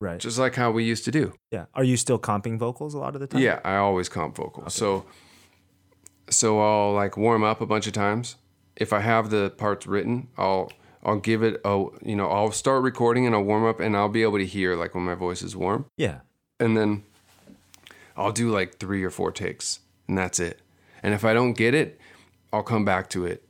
right 0.00 0.18
Just 0.20 0.38
like 0.38 0.56
how 0.56 0.70
we 0.72 0.84
used 0.84 1.04
to 1.04 1.10
do. 1.12 1.34
yeah 1.52 1.66
are 1.74 1.84
you 1.84 1.96
still 1.96 2.18
comping 2.18 2.58
vocals 2.58 2.92
a 2.94 2.98
lot 2.98 3.14
of 3.14 3.20
the 3.20 3.26
time 3.28 3.40
Yeah, 3.40 3.60
I 3.64 3.76
always 3.76 4.08
comp 4.08 4.36
vocals. 4.36 4.74
So 4.74 5.06
so 6.30 6.60
I'll 6.60 6.92
like 6.94 7.16
warm 7.16 7.42
up 7.44 7.60
a 7.60 7.66
bunch 7.66 7.86
of 7.86 7.92
times. 7.92 8.36
If 8.76 8.92
I 8.92 9.00
have 9.00 9.28
the 9.30 9.50
parts 9.50 9.86
written, 9.86 10.28
I'll 10.38 10.72
I'll 11.04 11.18
give 11.20 11.42
it 11.42 11.60
a 11.64 11.84
you 12.02 12.16
know 12.16 12.28
I'll 12.30 12.52
start 12.52 12.82
recording 12.82 13.26
and 13.26 13.34
I'll 13.34 13.42
warm 13.44 13.64
up 13.66 13.80
and 13.80 13.96
I'll 13.96 14.08
be 14.08 14.22
able 14.22 14.38
to 14.38 14.46
hear 14.46 14.74
like 14.76 14.94
when 14.94 15.04
my 15.04 15.14
voice 15.14 15.42
is 15.42 15.54
warm, 15.56 15.86
Yeah. 15.96 16.20
and 16.58 16.76
then 16.76 17.02
I'll 18.16 18.32
do 18.32 18.50
like 18.50 18.78
three 18.78 19.02
or 19.04 19.10
four 19.10 19.32
takes, 19.32 19.80
and 20.08 20.16
that's 20.16 20.38
it. 20.40 20.60
And 21.02 21.14
if 21.14 21.24
I 21.24 21.32
don't 21.34 21.54
get 21.54 21.74
it, 21.74 21.98
I'll 22.52 22.62
come 22.62 22.84
back 22.84 23.08
to 23.10 23.24
it, 23.24 23.42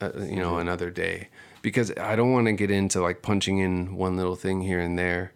uh, 0.00 0.10
you 0.18 0.36
know, 0.36 0.58
another 0.58 0.90
day. 0.90 1.28
Because 1.62 1.92
I 1.98 2.16
don't 2.16 2.32
want 2.32 2.46
to 2.46 2.52
get 2.52 2.70
into 2.70 3.00
like 3.00 3.20
punching 3.22 3.58
in 3.58 3.94
one 3.96 4.16
little 4.16 4.36
thing 4.36 4.62
here 4.62 4.80
and 4.80 4.98
there, 4.98 5.32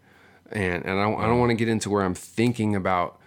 and 0.51 0.85
and 0.85 0.99
I 0.99 1.03
don't, 1.05 1.21
I 1.21 1.27
don't 1.27 1.39
want 1.41 1.51
to 1.51 1.55
get 1.57 1.69
into 1.69 1.91
where 1.91 2.03
I'm 2.05 2.15
thinking 2.15 2.75
about 2.77 3.19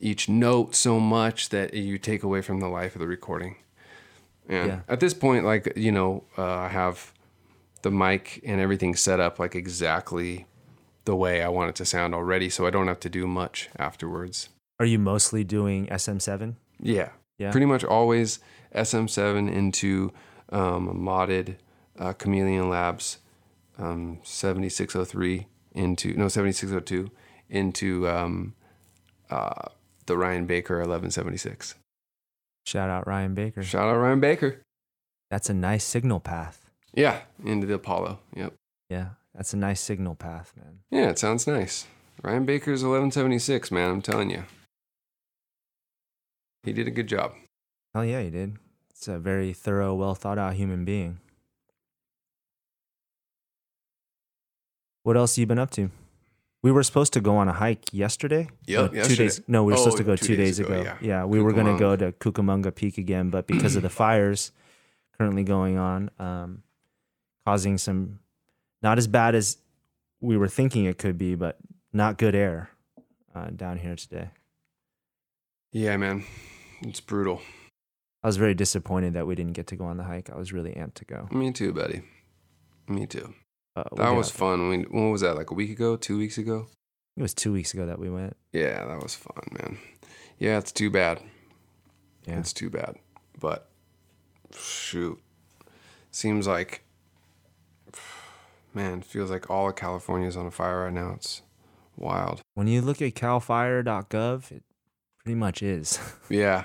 each 0.00 0.28
note 0.28 0.74
so 0.74 0.98
much 0.98 1.50
that 1.50 1.74
you 1.74 1.98
take 1.98 2.22
away 2.22 2.40
from 2.42 2.60
the 2.60 2.68
life 2.68 2.94
of 2.94 3.00
the 3.00 3.06
recording. 3.06 3.56
And 4.48 4.68
Yeah. 4.68 4.80
at 4.88 5.00
this 5.00 5.14
point, 5.14 5.44
like 5.44 5.72
you 5.76 5.92
know, 5.92 6.24
uh, 6.38 6.44
I 6.44 6.68
have 6.68 7.12
the 7.82 7.90
mic 7.90 8.40
and 8.44 8.60
everything 8.60 8.94
set 8.96 9.20
up 9.20 9.38
like 9.38 9.54
exactly 9.54 10.46
the 11.04 11.16
way 11.16 11.42
I 11.42 11.48
want 11.48 11.70
it 11.70 11.76
to 11.76 11.84
sound 11.84 12.14
already, 12.14 12.50
so 12.50 12.66
I 12.66 12.70
don't 12.70 12.86
have 12.88 13.00
to 13.00 13.08
do 13.08 13.26
much 13.26 13.68
afterwards. 13.78 14.48
Are 14.78 14.86
you 14.86 14.98
mostly 14.98 15.44
doing 15.44 15.86
SM7? 15.88 16.56
Yeah. 16.80 17.10
Yeah. 17.38 17.50
Pretty 17.50 17.66
much 17.66 17.84
always 17.84 18.38
SM7 18.74 19.50
into 19.50 20.12
um, 20.50 20.88
modded 20.94 21.56
uh, 21.98 22.12
Chameleon 22.12 22.68
Labs 22.68 23.18
um, 23.78 24.18
7603 24.24 25.46
into, 25.72 26.14
no, 26.14 26.28
7602 26.28 27.10
into 27.48 28.06
um, 28.08 28.54
uh, 29.30 29.68
the 30.10 30.18
Ryan 30.18 30.44
Baker 30.44 30.74
1176. 30.78 31.76
Shout 32.66 32.90
out 32.90 33.06
Ryan 33.06 33.32
Baker. 33.32 33.62
Shout 33.62 33.88
out 33.88 33.96
Ryan 33.96 34.18
Baker. 34.18 34.60
That's 35.30 35.48
a 35.48 35.54
nice 35.54 35.84
signal 35.84 36.18
path. 36.18 36.68
Yeah. 36.92 37.20
Into 37.44 37.68
the 37.68 37.74
Apollo. 37.74 38.18
Yep. 38.34 38.54
Yeah. 38.88 39.10
That's 39.34 39.54
a 39.54 39.56
nice 39.56 39.80
signal 39.80 40.16
path, 40.16 40.52
man. 40.56 40.80
Yeah, 40.90 41.10
it 41.10 41.18
sounds 41.20 41.46
nice. 41.46 41.86
Ryan 42.24 42.44
Baker's 42.44 42.82
1176, 42.82 43.70
man. 43.70 43.88
I'm 43.88 44.02
telling 44.02 44.30
you. 44.30 44.42
He 46.64 46.72
did 46.72 46.88
a 46.88 46.90
good 46.90 47.06
job. 47.06 47.34
Hell 47.94 48.04
yeah, 48.04 48.20
he 48.20 48.30
did. 48.30 48.56
It's 48.90 49.06
a 49.06 49.20
very 49.20 49.52
thorough, 49.52 49.94
well 49.94 50.16
thought 50.16 50.38
out 50.38 50.54
human 50.54 50.84
being. 50.84 51.20
What 55.04 55.16
else 55.16 55.36
have 55.36 55.40
you 55.40 55.46
been 55.46 55.60
up 55.60 55.70
to? 55.72 55.90
We 56.62 56.70
were 56.72 56.82
supposed 56.82 57.12
to 57.14 57.20
go 57.20 57.36
on 57.36 57.48
a 57.48 57.52
hike 57.54 57.92
yesterday. 57.92 58.48
Yep, 58.66 58.94
Uh, 58.94 59.04
two 59.04 59.16
days. 59.16 59.40
No, 59.48 59.64
we 59.64 59.72
were 59.72 59.78
Oh, 59.78 59.82
supposed 59.82 59.96
to 59.98 60.04
go 60.04 60.14
two 60.16 60.26
two, 60.26 60.36
days 60.36 60.58
days, 60.58 60.66
ago, 60.66 60.80
ago. 60.80 60.94
yeah. 61.00 61.24
we 61.24 61.40
were 61.40 61.52
going 61.52 61.66
to 61.66 61.78
go 61.78 61.96
to 61.96 62.12
Cucamonga 62.12 62.74
Peak 62.74 62.98
again, 62.98 63.30
but 63.30 63.46
because 63.46 63.76
of 63.76 63.82
the 63.82 63.88
fires 64.02 64.52
currently 65.16 65.42
going 65.42 65.78
on, 65.78 66.10
um, 66.18 66.62
causing 67.46 67.78
some 67.78 68.18
not 68.82 68.98
as 68.98 69.06
bad 69.06 69.34
as 69.34 69.56
we 70.20 70.36
were 70.36 70.48
thinking 70.48 70.84
it 70.84 70.98
could 70.98 71.16
be, 71.16 71.34
but 71.34 71.56
not 71.92 72.18
good 72.18 72.34
air 72.34 72.70
uh, 73.34 73.48
down 73.50 73.78
here 73.78 73.96
today. 73.96 74.30
Yeah, 75.72 75.96
man. 75.96 76.24
It's 76.82 77.00
brutal. 77.00 77.40
I 78.22 78.26
was 78.26 78.36
very 78.36 78.54
disappointed 78.54 79.14
that 79.14 79.26
we 79.26 79.34
didn't 79.34 79.52
get 79.54 79.66
to 79.68 79.76
go 79.76 79.84
on 79.86 79.96
the 79.96 80.02
hike. 80.04 80.28
I 80.30 80.36
was 80.36 80.52
really 80.52 80.72
amped 80.72 80.94
to 80.94 81.04
go. 81.06 81.28
Me 81.30 81.52
too, 81.52 81.72
buddy. 81.72 82.02
Me 82.86 83.06
too. 83.06 83.32
Uh, 83.76 83.84
That 83.96 84.10
was 84.10 84.30
fun. 84.30 84.68
When, 84.68 84.82
when 84.84 85.10
was 85.10 85.20
that? 85.20 85.36
Like 85.36 85.50
a 85.50 85.54
week 85.54 85.70
ago? 85.70 85.96
Two 85.96 86.18
weeks 86.18 86.38
ago? 86.38 86.68
It 87.16 87.22
was 87.22 87.34
two 87.34 87.52
weeks 87.52 87.74
ago 87.74 87.86
that 87.86 87.98
we 87.98 88.08
went. 88.10 88.36
Yeah, 88.52 88.84
that 88.86 89.02
was 89.02 89.14
fun, 89.14 89.42
man. 89.52 89.78
Yeah, 90.38 90.58
it's 90.58 90.72
too 90.72 90.90
bad. 90.90 91.20
Yeah. 92.26 92.38
It's 92.38 92.52
too 92.52 92.70
bad. 92.70 92.96
But 93.38 93.68
shoot. 94.56 95.20
Seems 96.10 96.46
like 96.46 96.82
man, 98.74 99.02
feels 99.02 99.30
like 99.30 99.50
all 99.50 99.68
of 99.68 99.76
California 99.76 100.28
is 100.28 100.36
on 100.36 100.46
a 100.46 100.50
fire 100.50 100.84
right 100.84 100.92
now. 100.92 101.12
It's 101.16 101.42
wild. 101.96 102.40
When 102.54 102.66
you 102.68 102.80
look 102.80 103.02
at 103.02 103.14
calfire.gov, 103.14 104.50
it 104.52 104.62
pretty 105.22 105.34
much 105.36 105.62
is. 105.62 105.98
Yeah. 106.28 106.64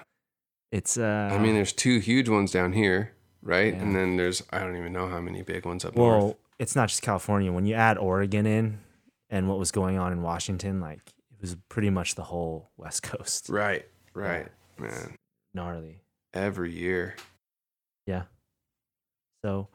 It's 0.71 0.97
uh 0.97 1.29
I 1.31 1.37
mean 1.39 1.53
there's 1.53 1.71
two 1.71 1.99
huge 1.99 2.27
ones 2.27 2.51
down 2.51 2.73
here, 2.73 3.13
right? 3.41 3.73
Yeah. 3.73 3.81
And 3.81 3.95
then 3.95 4.17
there's 4.17 4.43
I 4.51 4.59
don't 4.59 4.75
even 4.75 4.93
know 4.93 5.07
how 5.07 5.21
many 5.21 5.41
big 5.41 5.65
ones 5.65 5.85
up 5.85 5.95
well, 5.95 6.19
north. 6.19 6.35
It's 6.59 6.75
not 6.75 6.89
just 6.89 7.01
California. 7.01 7.51
When 7.51 7.65
you 7.65 7.75
add 7.75 7.97
Oregon 7.97 8.45
in 8.45 8.79
and 9.29 9.49
what 9.49 9.59
was 9.59 9.71
going 9.71 9.97
on 9.97 10.11
in 10.11 10.21
Washington, 10.21 10.79
like 10.79 11.01
it 11.31 11.41
was 11.41 11.55
pretty 11.69 11.89
much 11.89 12.15
the 12.15 12.23
whole 12.23 12.69
West 12.77 13.03
Coast. 13.03 13.49
Right. 13.49 13.85
Right. 14.13 14.47
Man. 14.77 15.15
Gnarly. 15.53 16.01
Every 16.33 16.71
year. 16.71 17.15
Yeah. 18.05 18.23
So 19.43 19.67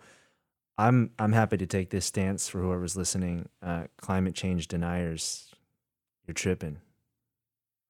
I'm 0.79 1.11
I'm 1.19 1.33
happy 1.33 1.57
to 1.59 1.67
take 1.67 1.91
this 1.91 2.07
stance 2.07 2.49
for 2.49 2.61
whoever's 2.61 2.97
listening. 2.97 3.49
Uh, 3.63 3.85
climate 3.99 4.35
change 4.35 4.67
deniers, 4.69 5.55
you're 6.27 6.35
tripping 6.35 6.79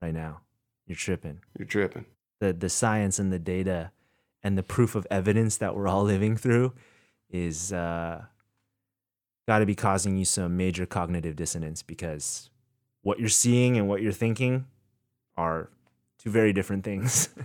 right 0.03 0.15
now. 0.15 0.41
You're 0.87 0.97
tripping. 0.97 1.41
You're 1.57 1.69
tripping. 1.69 2.07
The 2.41 2.53
the 2.53 2.69
science 2.69 3.19
and 3.19 3.33
the 3.33 3.39
data 3.39 3.93
and 4.43 4.59
the 4.59 4.63
proof 4.63 4.95
of 4.95 5.07
evidence 5.11 5.57
that 5.59 5.77
we're 5.77 5.87
all 5.87 6.03
living 6.03 6.37
through 6.37 6.73
is 7.29 7.73
uh, 7.73 8.25
got 9.51 9.59
to 9.59 9.67
be 9.67 9.75
causing 9.75 10.17
you 10.17 10.25
some 10.25 10.57
major 10.57 10.87
cognitive 10.87 11.35
dissonance 11.35 11.83
because 11.83 12.51
what 13.03 13.19
you're 13.19 13.29
seeing 13.29 13.77
and 13.77 13.89
what 13.89 14.01
you're 14.01 14.13
thinking 14.13 14.65
are 15.37 15.71
two 16.19 16.31
very 16.31 16.53
different 16.53 16.85
things. 16.85 17.31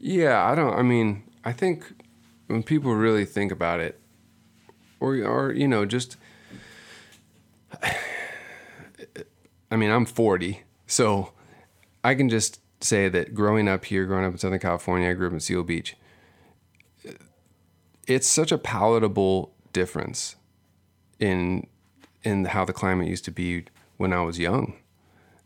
Yeah, 0.00 0.44
I 0.44 0.54
don't. 0.54 0.74
I 0.74 0.82
mean, 0.82 1.24
I 1.44 1.52
think 1.52 1.92
when 2.46 2.62
people 2.62 2.94
really 2.94 3.24
think 3.24 3.50
about 3.50 3.80
it, 3.80 3.98
or 5.00 5.16
or 5.24 5.50
you 5.52 5.66
know, 5.66 5.84
just. 5.84 6.16
I 9.72 9.74
mean, 9.74 9.90
I'm 9.90 10.06
40, 10.06 10.62
so 10.86 11.32
I 12.04 12.14
can 12.14 12.28
just 12.28 12.60
say 12.80 13.08
that 13.08 13.34
growing 13.34 13.66
up 13.66 13.86
here, 13.86 14.04
growing 14.04 14.24
up 14.24 14.30
in 14.30 14.38
Southern 14.38 14.60
California, 14.60 15.10
I 15.10 15.14
grew 15.14 15.26
up 15.26 15.32
in 15.32 15.40
Seal 15.40 15.64
Beach. 15.64 15.96
It's 18.06 18.28
such 18.28 18.52
a 18.52 18.58
palatable 18.58 19.52
difference 19.72 20.36
in 21.18 21.66
in 22.24 22.46
how 22.46 22.64
the 22.64 22.72
climate 22.72 23.08
used 23.08 23.24
to 23.24 23.30
be 23.30 23.64
when 23.96 24.12
I 24.12 24.22
was 24.22 24.38
young. 24.38 24.74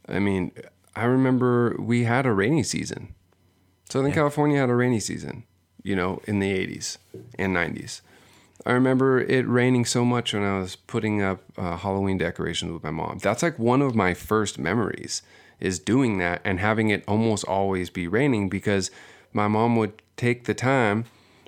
I 0.09 0.19
mean, 0.19 0.53
I 0.97 1.05
remember 1.05 1.77
we 1.79 2.05
had 2.05 2.27
a 2.27 2.33
rainy 2.33 2.63
season. 2.63 3.15
Southern 3.89 4.13
California 4.13 4.59
had 4.59 4.71
a 4.71 4.75
rainy 4.75 5.01
season, 5.01 5.45
you 5.83 5.95
know, 5.95 6.21
in 6.27 6.39
the 6.39 6.51
80s 6.51 6.97
and 7.39 7.55
90s. 7.55 8.01
I 8.65 8.73
remember 8.73 9.21
it 9.21 9.47
raining 9.49 9.85
so 9.85 10.05
much 10.05 10.33
when 10.33 10.45
I 10.45 10.59
was 10.59 10.77
putting 10.77 11.21
up 11.21 11.43
uh, 11.59 11.77
Halloween 11.77 12.17
decorations 12.17 12.73
with 12.73 12.83
my 12.83 12.91
mom. 12.91 13.19
That's 13.19 13.43
like 13.43 13.59
one 13.59 13.83
of 13.83 13.95
my 13.95 14.15
first 14.15 14.59
memories 14.59 15.23
is 15.59 15.79
doing 15.79 16.19
that 16.19 16.41
and 16.45 16.61
having 16.61 16.89
it 16.91 17.05
almost 17.09 17.45
always 17.45 17.91
be 17.91 18.07
raining 18.07 18.49
because 18.49 18.91
my 19.33 19.49
mom 19.49 19.77
would 19.77 20.01
take 20.17 20.45
the 20.45 20.55
time. 20.55 21.05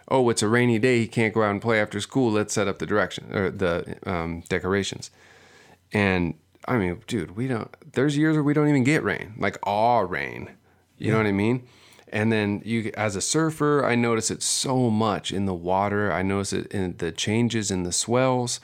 Oh, 0.08 0.28
it's 0.28 0.42
a 0.42 0.48
rainy 0.48 0.78
day. 0.78 0.98
He 0.98 1.06
can't 1.06 1.32
go 1.32 1.42
out 1.42 1.50
and 1.50 1.62
play 1.62 1.80
after 1.80 2.00
school. 2.00 2.30
Let's 2.30 2.52
set 2.54 2.68
up 2.68 2.78
the 2.78 2.86
direction 2.86 3.34
or 3.34 3.50
the 3.50 3.96
um, 4.04 4.42
decorations. 4.48 5.10
And 5.92 6.34
I 6.66 6.76
mean, 6.76 7.02
dude, 7.06 7.36
we 7.36 7.46
don't. 7.46 7.74
There's 7.92 8.16
years 8.16 8.34
where 8.34 8.42
we 8.42 8.54
don't 8.54 8.68
even 8.68 8.84
get 8.84 9.02
rain, 9.02 9.34
like 9.38 9.58
awe 9.66 10.00
rain. 10.00 10.50
You 10.98 11.10
know 11.10 11.18
what 11.18 11.26
I 11.26 11.32
mean? 11.32 11.66
And 12.08 12.30
then 12.30 12.62
you, 12.64 12.92
as 12.96 13.16
a 13.16 13.20
surfer, 13.20 13.84
I 13.84 13.96
notice 13.96 14.30
it 14.30 14.42
so 14.42 14.88
much 14.88 15.32
in 15.32 15.46
the 15.46 15.54
water. 15.54 16.12
I 16.12 16.22
notice 16.22 16.52
it 16.52 16.68
in 16.68 16.96
the 16.98 17.10
changes 17.10 17.70
in 17.70 17.82
the 17.82 17.92
swells. 17.92 18.60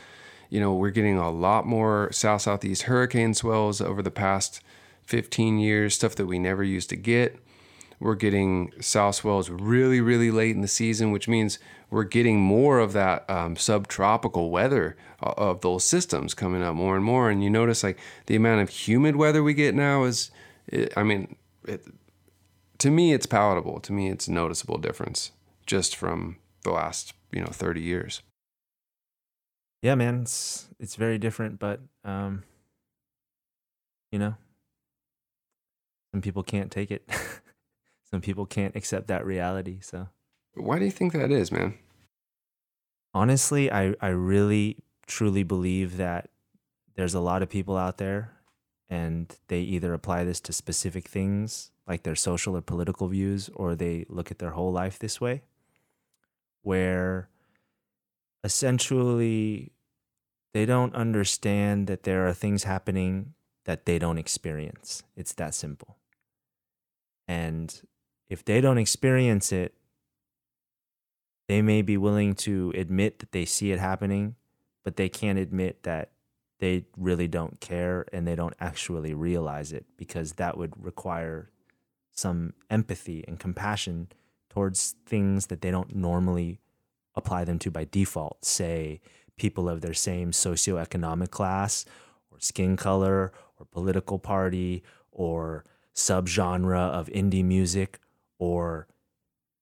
You 0.48 0.60
know, 0.60 0.72
we're 0.72 0.90
getting 0.90 1.16
a 1.16 1.30
lot 1.30 1.66
more 1.66 2.10
south 2.12 2.42
southeast 2.42 2.82
hurricane 2.82 3.34
swells 3.34 3.80
over 3.80 4.02
the 4.02 4.10
past 4.10 4.62
15 5.04 5.58
years, 5.58 5.94
stuff 5.94 6.14
that 6.14 6.26
we 6.26 6.38
never 6.38 6.62
used 6.62 6.88
to 6.90 6.96
get. 6.96 7.40
We're 8.00 8.14
getting 8.14 8.72
south 8.80 9.16
swells 9.16 9.50
really, 9.50 10.00
really 10.00 10.30
late 10.30 10.56
in 10.56 10.62
the 10.62 10.68
season, 10.68 11.10
which 11.12 11.28
means 11.28 11.58
we're 11.90 12.04
getting 12.04 12.40
more 12.40 12.78
of 12.78 12.94
that 12.94 13.28
um, 13.28 13.56
subtropical 13.56 14.50
weather 14.50 14.96
of 15.20 15.60
those 15.60 15.84
systems 15.84 16.32
coming 16.32 16.62
up 16.62 16.74
more 16.74 16.96
and 16.96 17.04
more. 17.04 17.30
And 17.30 17.44
you 17.44 17.50
notice 17.50 17.84
like 17.84 17.98
the 18.26 18.36
amount 18.36 18.62
of 18.62 18.70
humid 18.70 19.16
weather 19.16 19.42
we 19.42 19.52
get 19.52 19.74
now 19.74 20.04
is, 20.04 20.30
it, 20.66 20.94
I 20.96 21.02
mean, 21.02 21.36
it, 21.68 21.84
to 22.78 22.90
me, 22.90 23.12
it's 23.12 23.26
palatable. 23.26 23.80
To 23.80 23.92
me, 23.92 24.08
it's 24.08 24.28
a 24.28 24.32
noticeable 24.32 24.78
difference 24.78 25.32
just 25.66 25.94
from 25.94 26.36
the 26.62 26.70
last, 26.70 27.12
you 27.30 27.40
know, 27.40 27.50
30 27.52 27.82
years. 27.82 28.22
yeah, 29.82 29.94
man, 29.94 30.22
it's 30.22 30.68
it's 30.78 30.96
very 30.96 31.18
different, 31.18 31.58
but 31.58 31.80
um, 32.04 32.44
you 34.10 34.18
know, 34.18 34.34
some 36.12 36.22
people 36.22 36.42
can't 36.42 36.70
take 36.70 36.90
it. 36.90 37.08
some 38.10 38.20
people 38.20 38.46
can't 38.46 38.76
accept 38.76 39.06
that 39.08 39.24
reality. 39.24 39.78
So 39.80 40.08
Why 40.54 40.78
do 40.78 40.84
you 40.84 40.90
think 40.90 41.12
that 41.12 41.30
is, 41.30 41.50
man? 41.52 41.74
honestly, 43.14 43.70
I 43.72 43.94
I 44.00 44.08
really 44.08 44.78
truly 45.06 45.42
believe 45.42 45.96
that 45.96 46.30
there's 46.94 47.14
a 47.14 47.20
lot 47.20 47.42
of 47.42 47.48
people 47.48 47.76
out 47.76 47.98
there, 47.98 48.32
and 48.88 49.34
they 49.48 49.60
either 49.60 49.92
apply 49.94 50.24
this 50.24 50.40
to 50.42 50.52
specific 50.52 51.08
things 51.08 51.70
like 51.86 52.02
their 52.04 52.14
social 52.14 52.56
or 52.56 52.60
political 52.60 53.08
views, 53.08 53.48
or 53.54 53.74
they 53.74 54.06
look 54.08 54.30
at 54.30 54.38
their 54.38 54.50
whole 54.50 54.70
life 54.72 54.98
this 54.98 55.20
way, 55.20 55.42
where 56.62 57.28
essentially 58.44 59.72
they 60.52 60.66
don't 60.66 60.94
understand 60.94 61.86
that 61.86 62.04
there 62.04 62.26
are 62.26 62.32
things 62.32 62.64
happening 62.64 63.34
that 63.64 63.86
they 63.86 63.98
don't 63.98 64.18
experience. 64.18 65.02
It's 65.16 65.32
that 65.34 65.54
simple. 65.54 65.96
And 67.28 67.80
if 68.30 68.44
they 68.44 68.60
don't 68.60 68.78
experience 68.78 69.52
it, 69.52 69.74
they 71.48 71.60
may 71.60 71.82
be 71.82 71.96
willing 71.96 72.34
to 72.36 72.72
admit 72.76 73.18
that 73.18 73.32
they 73.32 73.44
see 73.44 73.72
it 73.72 73.80
happening, 73.80 74.36
but 74.84 74.96
they 74.96 75.08
can't 75.08 75.38
admit 75.38 75.82
that 75.82 76.12
they 76.60 76.84
really 76.96 77.26
don't 77.26 77.60
care 77.60 78.06
and 78.12 78.26
they 78.26 78.36
don't 78.36 78.54
actually 78.60 79.12
realize 79.12 79.72
it 79.72 79.84
because 79.96 80.34
that 80.34 80.56
would 80.56 80.72
require 80.82 81.50
some 82.12 82.52
empathy 82.70 83.24
and 83.26 83.40
compassion 83.40 84.08
towards 84.48 84.94
things 85.06 85.46
that 85.46 85.60
they 85.60 85.70
don't 85.72 85.96
normally 85.96 86.60
apply 87.16 87.44
them 87.44 87.58
to 87.58 87.70
by 87.70 87.84
default, 87.90 88.44
say 88.44 89.00
people 89.36 89.68
of 89.68 89.80
their 89.80 89.94
same 89.94 90.30
socioeconomic 90.30 91.30
class 91.30 91.84
or 92.30 92.38
skin 92.38 92.76
color 92.76 93.32
or 93.58 93.66
political 93.66 94.20
party 94.20 94.84
or 95.10 95.64
subgenre 95.94 96.90
of 96.90 97.08
indie 97.08 97.44
music 97.44 97.98
or 98.40 98.88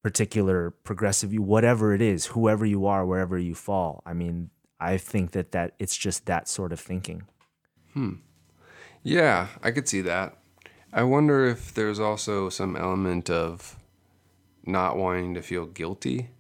particular 0.03 0.71
progressive 0.71 1.33
you 1.35 1.43
whatever 1.43 1.93
it 1.93 2.01
is 2.01 2.27
whoever 2.27 2.65
you 2.65 2.87
are 2.87 3.05
wherever 3.05 3.37
you 3.37 3.55
fall 3.55 4.03
i 4.07 4.15
mean 4.15 4.49
i 4.81 4.97
think 4.97 5.33
that 5.33 5.53
that 5.53 5.75
it's 5.79 5.97
just 5.97 6.25
that 6.25 6.49
sort 6.49 6.73
of 6.73 6.81
thinking 6.81 7.23
hmm 7.93 8.15
Yeah, 9.03 9.49
I 9.63 9.71
could 9.71 9.89
see 9.89 10.03
that. 10.03 10.37
I 10.93 11.03
wonder 11.03 11.47
if 11.47 11.73
there's 11.75 12.01
also 12.01 12.49
some 12.51 12.77
element 12.77 13.31
of 13.31 13.77
not 14.67 14.97
wanting 14.97 15.35
to 15.35 15.43
feel 15.43 15.67
guilty. 15.67 16.31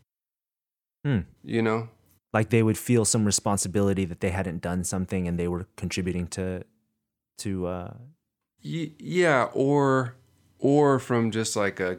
Hmm. 1.05 1.21
You 1.45 1.63
know? 1.63 1.89
like 2.35 2.51
they 2.51 2.63
would 2.63 2.77
feel 2.77 3.05
some 3.05 3.25
responsibility 3.25 4.05
that 4.05 4.21
they 4.21 4.31
hadn't 4.31 4.61
done 4.61 4.85
something 4.85 5.27
and 5.27 5.39
they 5.39 5.49
were 5.49 5.67
contributing 5.77 6.27
to 6.29 6.63
to 7.39 7.67
uh 7.67 7.95
Y- 8.65 8.93
yeah, 8.99 9.49
or 9.55 10.15
or 10.59 10.99
from 10.99 11.31
just 11.31 11.57
like 11.57 11.81
a 11.81 11.99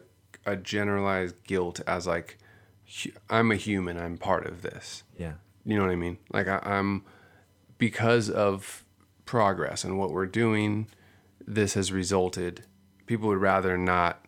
a 0.52 0.56
generalized 0.56 1.36
guilt 1.43 1.82
as 1.88 2.08
like 2.08 2.38
I'm 3.30 3.52
a 3.52 3.56
human, 3.56 4.00
I'm 4.00 4.18
part 4.18 4.45
of 4.45 4.62
this. 4.62 5.04
yeah 5.18 5.34
You 5.66 5.78
know 5.78 5.84
what 5.84 5.91
I 5.91 5.95
mean? 5.95 6.18
Like 6.32 6.47
I, 6.47 6.60
I'm 6.64 7.04
because 7.78 8.30
of 8.30 8.84
progress 9.26 9.84
and 9.84 9.97
what 9.97 10.12
we're 10.12 10.26
doing, 10.26 10.88
this 11.45 11.74
has 11.76 11.91
resulted. 11.91 12.64
People 13.06 13.30
would 13.30 13.38
rather 13.38 13.78
not 13.78 14.26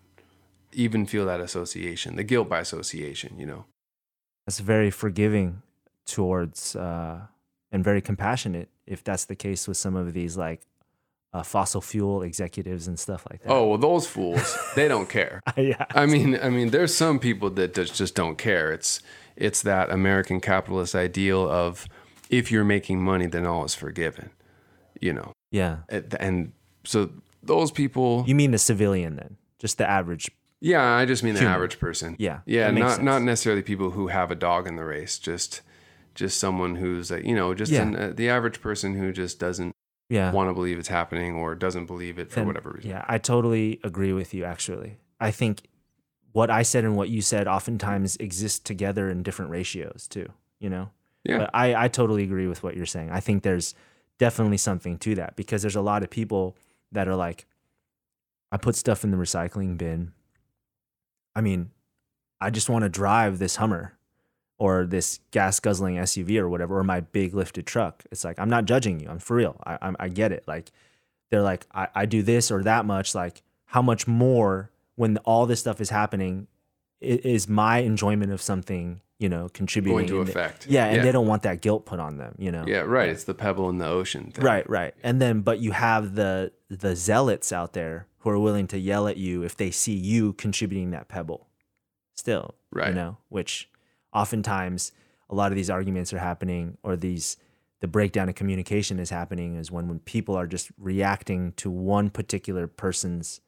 even 0.73 1.05
feel 1.05 1.25
that 1.25 1.41
association, 1.41 2.15
the 2.15 2.23
guilt 2.23 2.47
by 2.47 2.59
association. 2.59 3.37
You 3.37 3.45
know? 3.45 3.65
that's 4.45 4.59
very 4.59 4.91
forgiving 4.91 5.61
towards 6.05 6.75
uh 6.75 7.21
and 7.71 7.83
very 7.83 8.01
compassionate 8.01 8.69
if 8.85 9.03
that's 9.03 9.25
the 9.25 9.35
case 9.35 9.67
with 9.67 9.77
some 9.77 9.95
of 9.95 10.13
these 10.13 10.35
like 10.35 10.67
uh, 11.33 11.43
fossil 11.43 11.81
fuel 11.81 12.21
executives 12.23 12.87
and 12.87 12.99
stuff 12.99 13.25
like 13.31 13.41
that 13.41 13.49
Oh 13.51 13.67
well, 13.69 13.77
those 13.77 14.05
fools, 14.07 14.57
they 14.75 14.87
don't 14.87 15.07
care. 15.09 15.41
yeah 15.57 15.85
I 15.95 16.05
mean, 16.05 16.37
I 16.41 16.49
mean, 16.49 16.71
there's 16.71 16.93
some 16.93 17.19
people 17.19 17.49
that 17.51 17.73
just 17.73 18.15
don't 18.15 18.37
care. 18.37 18.71
It's 18.71 19.01
it's 19.35 19.61
that 19.63 19.89
American 19.89 20.39
capitalist 20.41 20.93
ideal 20.93 21.49
of 21.49 21.87
if 22.29 22.51
you're 22.51 22.63
making 22.65 23.01
money, 23.03 23.27
then 23.27 23.45
all 23.45 23.63
is 23.65 23.75
forgiven. 23.75 24.31
You 24.99 25.13
know, 25.13 25.33
yeah 25.51 25.77
and, 25.89 26.51
so 26.83 27.09
those 27.43 27.71
people. 27.71 28.23
you 28.27 28.35
mean 28.35 28.51
the 28.51 28.57
civilian 28.57 29.15
then 29.15 29.37
just 29.57 29.77
the 29.77 29.89
average 29.89 30.29
Yeah, 30.59 30.83
I 30.83 31.05
just 31.05 31.23
mean 31.23 31.33
the 31.35 31.43
average 31.43 31.79
person. 31.79 32.15
Yeah, 32.19 32.41
yeah, 32.45 32.69
not 32.71 32.91
sense. 32.91 33.03
not 33.03 33.21
necessarily 33.23 33.61
people 33.63 33.91
who 33.91 34.07
have 34.07 34.31
a 34.31 34.35
dog 34.35 34.67
in 34.67 34.75
the 34.75 34.83
race. 34.83 35.17
Just 35.17 35.61
just 36.13 36.39
someone 36.39 36.75
who's 36.75 37.09
like 37.09 37.23
you 37.23 37.35
know 37.35 37.53
just 37.55 37.71
Yeah. 37.71 37.83
an, 37.83 37.95
uh, 37.95 38.13
the 38.13 38.29
average 38.29 38.61
person 38.61 38.95
who 38.95 39.11
just 39.11 39.39
doesn't 39.39 39.75
yeah 40.11 40.31
want 40.31 40.49
to 40.49 40.53
believe 40.53 40.77
it's 40.77 40.89
happening 40.89 41.35
or 41.35 41.55
doesn't 41.55 41.85
believe 41.85 42.19
it 42.19 42.31
for 42.31 42.43
whatever 42.43 42.71
reason. 42.71 42.91
Yeah, 42.91 43.05
I 43.07 43.17
totally 43.17 43.79
agree 43.83 44.13
with 44.13 44.33
you, 44.33 44.43
actually. 44.43 44.97
I 45.19 45.31
think 45.31 45.67
what 46.33 46.49
I 46.49 46.63
said 46.63 46.83
and 46.83 46.95
what 46.95 47.09
you 47.09 47.21
said 47.21 47.47
oftentimes 47.47 48.17
exist 48.17 48.65
together 48.65 49.09
in 49.09 49.23
different 49.23 49.51
ratios, 49.51 50.07
too, 50.07 50.27
you 50.59 50.69
know? 50.69 50.89
Yeah. 51.23 51.39
But 51.39 51.51
I, 51.53 51.85
I 51.85 51.87
totally 51.87 52.23
agree 52.23 52.47
with 52.47 52.63
what 52.63 52.75
you're 52.75 52.85
saying. 52.85 53.11
I 53.11 53.19
think 53.19 53.43
there's 53.43 53.75
definitely 54.17 54.57
something 54.57 54.97
to 54.99 55.15
that 55.15 55.35
because 55.35 55.61
there's 55.61 55.75
a 55.75 55.81
lot 55.81 56.03
of 56.03 56.09
people 56.09 56.57
that 56.91 57.07
are 57.07 57.15
like, 57.15 57.45
I 58.51 58.57
put 58.57 58.75
stuff 58.75 59.03
in 59.03 59.11
the 59.11 59.17
recycling 59.17 59.77
bin. 59.77 60.13
I 61.35 61.41
mean, 61.41 61.71
I 62.39 62.49
just 62.49 62.69
want 62.69 62.83
to 62.83 62.89
drive 62.89 63.39
this 63.39 63.57
Hummer 63.57 63.97
or 64.61 64.85
this 64.85 65.19
gas 65.31 65.59
guzzling 65.59 65.95
SUV 65.95 66.37
or 66.37 66.47
whatever, 66.47 66.77
or 66.77 66.83
my 66.83 66.99
big 66.99 67.33
lifted 67.33 67.65
truck. 67.65 68.03
It's 68.11 68.23
like, 68.23 68.37
I'm 68.37 68.49
not 68.49 68.65
judging 68.65 68.99
you. 68.99 69.09
I'm 69.09 69.17
for 69.17 69.35
real. 69.35 69.59
I, 69.65 69.79
I'm, 69.81 69.95
I 69.99 70.07
get 70.09 70.31
it. 70.31 70.43
Like, 70.47 70.71
they're 71.31 71.41
like, 71.41 71.65
I, 71.73 71.87
I 71.95 72.05
do 72.05 72.21
this 72.21 72.51
or 72.51 72.61
that 72.63 72.85
much. 72.85 73.15
Like, 73.15 73.41
how 73.65 73.81
much 73.81 74.07
more 74.07 74.69
when 74.95 75.17
all 75.19 75.47
this 75.47 75.59
stuff 75.61 75.81
is 75.81 75.89
happening 75.89 76.45
is 76.99 77.47
my 77.49 77.79
enjoyment 77.79 78.31
of 78.31 78.39
something, 78.39 79.01
you 79.17 79.29
know, 79.29 79.49
contributing 79.49 80.05
Going 80.05 80.25
to 80.25 80.31
affect. 80.31 80.67
yeah, 80.67 80.85
and 80.85 80.97
Yeah. 80.97 81.01
they 81.03 81.11
don't 81.11 81.25
want 81.25 81.41
that 81.41 81.61
guilt 81.61 81.87
put 81.87 81.99
on 81.99 82.17
them, 82.17 82.35
you 82.37 82.51
know. 82.51 82.63
Yeah, 82.67 82.81
right. 82.81 83.09
It's 83.09 83.23
the 83.23 83.33
pebble 83.33 83.67
in 83.69 83.79
the 83.79 83.87
ocean. 83.87 84.29
Thing. 84.31 84.45
Right, 84.45 84.69
right. 84.69 84.93
And 85.01 85.19
then 85.19 85.41
but 85.41 85.57
you 85.59 85.71
have 85.71 86.13
the 86.13 86.51
the 86.69 86.95
zealots 86.95 87.51
out 87.51 87.73
there 87.73 88.05
who 88.19 88.29
are 88.29 88.37
willing 88.37 88.67
to 88.67 88.77
yell 88.77 89.07
at 89.07 89.17
you 89.17 89.41
if 89.41 89.57
they 89.57 89.71
see 89.71 89.95
you 89.95 90.33
contributing 90.33 90.91
that 90.91 91.07
pebble. 91.07 91.47
Still, 92.13 92.53
right 92.71 92.89
you 92.89 92.93
know, 92.95 93.17
which 93.29 93.67
oftentimes 94.13 94.91
a 95.29 95.35
lot 95.35 95.51
of 95.51 95.55
these 95.55 95.69
arguments 95.69 96.13
are 96.13 96.19
happening 96.19 96.77
or 96.83 96.95
these 96.95 97.37
the 97.79 97.87
breakdown 97.87 98.29
of 98.29 98.35
communication 98.35 98.99
is 98.99 99.09
happening 99.09 99.55
is 99.55 99.71
when 99.71 99.87
when 99.87 99.99
people 99.99 100.35
are 100.35 100.45
just 100.47 100.69
reacting 100.77 101.53
to 101.53 101.69
one 101.71 102.09
particular 102.09 102.67
person's 102.67 103.41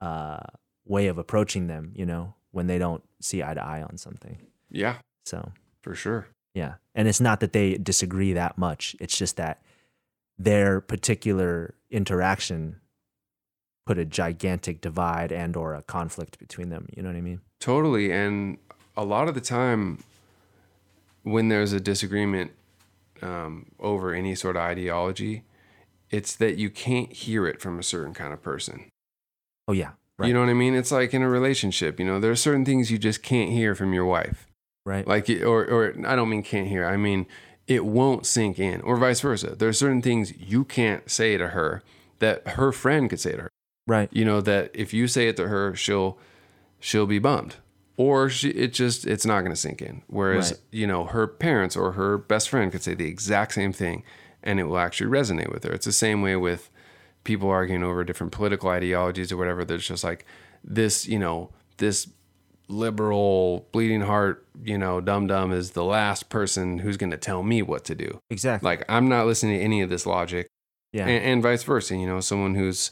uh 0.00 0.40
way 0.84 1.06
of 1.06 1.16
approaching 1.16 1.68
them, 1.68 1.92
you 1.94 2.04
know, 2.04 2.34
when 2.50 2.66
they 2.66 2.76
don't 2.76 3.04
see 3.20 3.40
eye 3.42 3.54
to 3.54 3.62
eye 3.62 3.82
on 3.82 3.96
something. 3.96 4.38
Yeah, 4.68 4.96
So, 5.24 5.52
for 5.80 5.94
sure. 5.94 6.26
yeah. 6.54 6.74
And 6.94 7.06
it's 7.06 7.20
not 7.20 7.38
that 7.40 7.52
they 7.52 7.74
disagree 7.74 8.32
that 8.32 8.58
much. 8.58 8.96
It's 8.98 9.16
just 9.16 9.36
that 9.36 9.62
their 10.38 10.80
particular 10.80 11.74
interaction 11.90 12.80
put 13.86 13.96
a 13.98 14.04
gigantic 14.04 14.80
divide 14.80 15.30
and 15.30 15.56
or 15.56 15.74
a 15.74 15.82
conflict 15.82 16.38
between 16.38 16.68
them. 16.68 16.88
You 16.96 17.02
know 17.02 17.10
what 17.10 17.16
I 17.16 17.20
mean? 17.20 17.40
Totally. 17.60 18.10
And 18.12 18.58
a 18.96 19.04
lot 19.04 19.28
of 19.28 19.34
the 19.34 19.40
time, 19.40 20.02
when 21.22 21.48
there's 21.48 21.72
a 21.72 21.80
disagreement 21.80 22.52
um, 23.22 23.66
over 23.78 24.12
any 24.12 24.34
sort 24.34 24.56
of 24.56 24.62
ideology, 24.62 25.44
it's 26.10 26.34
that 26.36 26.56
you 26.56 26.70
can't 26.70 27.12
hear 27.12 27.46
it 27.46 27.60
from 27.60 27.78
a 27.78 27.82
certain 27.82 28.14
kind 28.14 28.32
of 28.32 28.42
person. 28.42 28.86
Oh 29.68 29.72
yeah. 29.72 29.92
Right. 30.18 30.28
You 30.28 30.34
know 30.34 30.40
what 30.40 30.50
I 30.50 30.54
mean? 30.54 30.74
It's 30.74 30.92
like 30.92 31.14
in 31.14 31.22
a 31.22 31.28
relationship, 31.28 31.98
you 31.98 32.04
know, 32.04 32.20
there 32.20 32.30
are 32.30 32.36
certain 32.36 32.64
things 32.64 32.90
you 32.90 32.98
just 32.98 33.22
can't 33.22 33.50
hear 33.50 33.74
from 33.74 33.92
your 33.92 34.04
wife. 34.04 34.46
right. 34.84 35.06
Like, 35.06 35.30
or, 35.30 35.64
or 35.64 35.94
I 36.06 36.14
don't 36.14 36.28
mean 36.28 36.42
can't 36.42 36.68
hear, 36.68 36.84
I 36.84 36.96
mean, 36.96 37.26
it 37.66 37.86
won't 37.86 38.26
sink 38.26 38.58
in, 38.58 38.80
or 38.82 38.96
vice 38.96 39.20
versa. 39.20 39.54
There 39.54 39.68
are 39.68 39.72
certain 39.72 40.02
things 40.02 40.32
you 40.38 40.64
can't 40.64 41.08
say 41.10 41.38
to 41.38 41.48
her 41.48 41.82
that 42.18 42.46
her 42.46 42.72
friend 42.72 43.08
could 43.08 43.20
say 43.20 43.32
to 43.32 43.42
her. 43.42 43.50
right. 43.86 44.08
you 44.12 44.24
know 44.24 44.40
that 44.40 44.70
if 44.74 44.92
you 44.92 45.08
say 45.08 45.28
it 45.28 45.36
to 45.36 45.48
her 45.48 45.74
she'll 45.74 46.16
she'll 46.78 47.06
be 47.06 47.18
bummed 47.18 47.56
or 47.96 48.28
she 48.30 48.50
it 48.50 48.72
just 48.72 49.06
it's 49.06 49.26
not 49.26 49.40
going 49.40 49.52
to 49.52 49.56
sink 49.56 49.82
in 49.82 50.02
whereas 50.06 50.52
Right. 50.52 50.60
you 50.70 50.86
know 50.86 51.04
her 51.04 51.26
parents 51.26 51.76
or 51.76 51.92
her 51.92 52.16
best 52.18 52.48
friend 52.48 52.72
could 52.72 52.82
say 52.82 52.94
the 52.94 53.06
exact 53.06 53.52
same 53.54 53.72
thing 53.72 54.02
and 54.42 54.58
it 54.58 54.64
will 54.64 54.78
actually 54.78 55.10
resonate 55.10 55.52
with 55.52 55.64
her 55.64 55.72
it's 55.72 55.84
the 55.86 55.92
same 55.92 56.22
way 56.22 56.36
with 56.36 56.70
people 57.24 57.48
arguing 57.50 57.82
over 57.82 58.02
different 58.02 58.32
political 58.32 58.68
ideologies 58.70 59.30
or 59.30 59.36
whatever 59.36 59.64
there's 59.64 59.86
just 59.86 60.02
like 60.04 60.24
this 60.64 61.06
you 61.06 61.18
know 61.18 61.50
this 61.76 62.08
liberal 62.68 63.68
bleeding 63.72 64.00
heart 64.00 64.46
you 64.64 64.78
know 64.78 65.00
dum 65.00 65.26
dum 65.26 65.52
is 65.52 65.72
the 65.72 65.84
last 65.84 66.30
person 66.30 66.78
who's 66.78 66.96
going 66.96 67.10
to 67.10 67.16
tell 67.18 67.42
me 67.42 67.60
what 67.60 67.84
to 67.84 67.94
do 67.94 68.18
Exactly. 68.30 68.66
like 68.66 68.84
i'm 68.88 69.08
not 69.08 69.26
listening 69.26 69.58
to 69.58 69.64
any 69.64 69.82
of 69.82 69.90
this 69.90 70.06
logic 70.06 70.48
yeah. 70.92 71.06
and, 71.06 71.24
and 71.24 71.42
vice 71.42 71.62
versa. 71.62 71.96
You 71.96 72.06
know, 72.06 72.20
someone 72.20 72.54
who's 72.54 72.90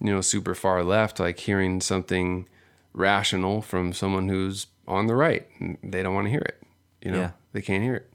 you 0.00 0.10
know 0.12 0.20
super 0.20 0.54
far 0.54 0.82
left, 0.84 1.18
like 1.20 1.38
hearing 1.40 1.80
something 1.80 2.46
rational 2.94 3.60
from 3.60 3.92
someone 3.92 4.28
who's 4.28 4.68
on 4.86 5.06
the 5.06 5.14
right, 5.16 5.46
they 5.82 6.02
don't 6.02 6.14
want 6.14 6.26
to 6.26 6.30
hear 6.30 6.40
it. 6.42 6.62
You 7.02 7.10
know, 7.12 7.18
Yeah. 7.20 7.30
they 7.52 7.60
can't 7.60 7.82
hear 7.82 7.94
it. 7.96 8.10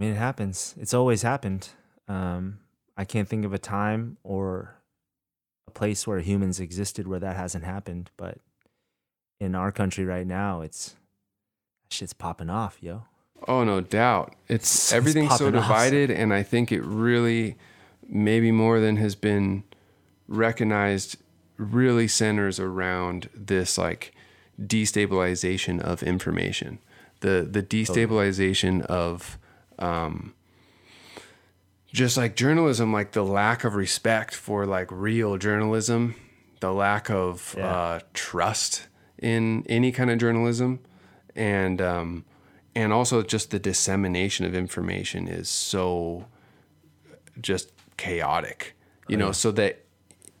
I 0.00 0.04
mean, 0.04 0.12
it 0.14 0.18
happens. 0.18 0.74
It's 0.80 0.94
always 0.94 1.22
happened. 1.22 1.68
Um, 2.08 2.60
I 2.96 3.04
can't 3.04 3.28
think 3.28 3.44
of 3.44 3.52
a 3.52 3.58
time 3.58 4.16
or 4.22 4.76
a 5.68 5.70
place 5.70 6.06
where 6.06 6.20
humans 6.20 6.58
existed 6.60 7.06
where 7.06 7.20
that 7.20 7.36
hasn't 7.36 7.64
happened. 7.64 8.10
But 8.16 8.38
in 9.40 9.54
our 9.54 9.70
country 9.72 10.04
right 10.04 10.26
now, 10.26 10.62
it's 10.62 10.96
shit's 11.90 12.12
popping 12.14 12.48
off, 12.50 12.78
yo. 12.80 13.04
Oh, 13.48 13.64
no 13.64 13.80
doubt. 13.80 14.34
It's, 14.48 14.50
It's- 14.50 14.72
it's 14.84 14.92
everything's 14.92 15.36
so 15.36 15.46
popping 15.46 15.56
off. 15.60 15.64
divided, 15.68 16.10
and 16.10 16.32
I 16.32 16.42
think 16.42 16.72
it 16.72 16.82
really, 16.82 17.56
maybe 18.08 18.52
more 18.52 18.80
than 18.80 18.96
has 18.96 19.14
been 19.14 19.64
recognized, 20.28 21.16
really 21.60 22.08
centers 22.08 22.58
around 22.58 23.28
this 23.34 23.76
like 23.76 24.12
destabilization 24.60 25.80
of 25.80 26.02
information. 26.02 26.78
the 27.20 27.46
the 27.50 27.62
destabilization 27.62 28.80
of 28.86 29.38
um, 29.78 30.32
just 31.92 32.16
like 32.16 32.34
journalism, 32.36 32.92
like 32.92 33.12
the 33.12 33.24
lack 33.24 33.64
of 33.64 33.74
respect 33.74 34.34
for 34.34 34.64
like 34.64 34.88
real 34.90 35.36
journalism, 35.36 36.14
the 36.60 36.72
lack 36.72 37.10
of 37.10 37.54
Yeah. 37.58 37.66
uh, 37.66 38.00
trust 38.14 38.86
in 39.18 39.64
any 39.68 39.92
kind 39.92 40.10
of 40.10 40.18
journalism, 40.18 40.78
and 41.36 41.82
um, 41.82 42.24
and 42.74 42.92
also 42.92 43.22
just 43.22 43.50
the 43.50 43.58
dissemination 43.58 44.46
of 44.46 44.54
information 44.54 45.28
is 45.28 45.48
so 45.48 46.24
just 47.40 47.70
chaotic, 47.98 48.74
you 49.08 49.16
know, 49.18 49.32
so 49.32 49.50
that 49.52 49.84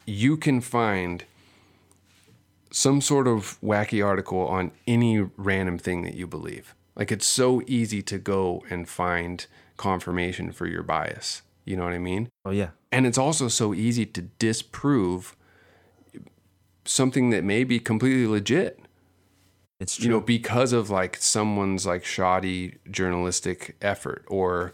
you 0.06 0.36
can 0.36 0.60
find 0.60 1.24
some 2.70 3.00
sort 3.00 3.26
of 3.26 3.58
wacky 3.62 4.04
article 4.04 4.46
on 4.46 4.70
any 4.86 5.18
random 5.36 5.78
thing 5.78 6.02
that 6.02 6.14
you 6.14 6.26
believe. 6.26 6.74
Like 6.94 7.10
it's 7.10 7.26
so 7.26 7.62
easy 7.66 8.02
to 8.02 8.18
go 8.18 8.62
and 8.70 8.88
find 8.88 9.46
confirmation 9.76 10.52
for 10.52 10.66
your 10.66 10.82
bias. 10.82 11.42
You 11.64 11.76
know 11.76 11.84
what 11.84 11.92
I 11.92 11.98
mean? 11.98 12.28
Oh 12.44 12.50
yeah. 12.50 12.70
And 12.92 13.06
it's 13.06 13.18
also 13.18 13.48
so 13.48 13.74
easy 13.74 14.06
to 14.06 14.22
disprove 14.22 15.36
something 16.84 17.30
that 17.30 17.44
may 17.44 17.62
be 17.64 17.78
completely 17.78 18.26
legit 18.26 18.80
It's 19.78 19.96
true. 19.96 20.04
you 20.04 20.10
know 20.10 20.20
because 20.20 20.72
of 20.72 20.90
like 20.90 21.16
someone's 21.16 21.86
like 21.86 22.04
shoddy 22.04 22.78
journalistic 22.90 23.76
effort 23.80 24.24
or 24.28 24.72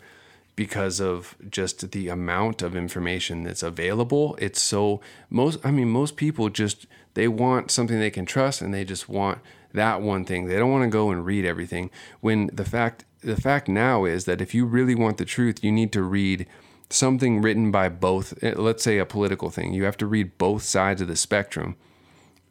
because 0.56 1.00
of 1.00 1.36
just 1.50 1.90
the 1.92 2.08
amount 2.08 2.62
of 2.62 2.74
information 2.74 3.44
that's 3.44 3.62
available 3.62 4.36
it's 4.40 4.60
so 4.60 5.00
most 5.30 5.58
i 5.64 5.70
mean 5.70 5.88
most 5.88 6.16
people 6.16 6.48
just 6.48 6.86
they 7.14 7.28
want 7.28 7.70
something 7.70 8.00
they 8.00 8.10
can 8.10 8.26
trust 8.26 8.60
and 8.62 8.72
they 8.74 8.84
just 8.84 9.08
want 9.08 9.38
that 9.72 10.00
one 10.00 10.24
thing 10.24 10.46
they 10.46 10.56
don't 10.56 10.70
want 10.70 10.82
to 10.84 10.90
go 10.90 11.10
and 11.10 11.24
read 11.24 11.44
everything 11.44 11.90
when 12.20 12.48
the 12.52 12.64
fact 12.64 13.04
the 13.22 13.36
fact 13.36 13.68
now 13.68 14.04
is 14.04 14.24
that 14.24 14.40
if 14.40 14.54
you 14.54 14.64
really 14.64 14.94
want 14.94 15.18
the 15.18 15.24
truth 15.24 15.62
you 15.62 15.70
need 15.70 15.92
to 15.92 16.02
read 16.02 16.46
something 16.88 17.42
written 17.42 17.70
by 17.70 17.88
both 17.88 18.32
eh, 18.42 18.54
let's 18.56 18.82
say 18.82 18.98
a 18.98 19.04
political 19.06 19.50
thing 19.50 19.74
you 19.74 19.84
have 19.84 19.96
to 19.96 20.06
read 20.06 20.38
both 20.38 20.62
sides 20.62 21.00
of 21.00 21.08
the 21.08 21.16
spectrum 21.16 21.76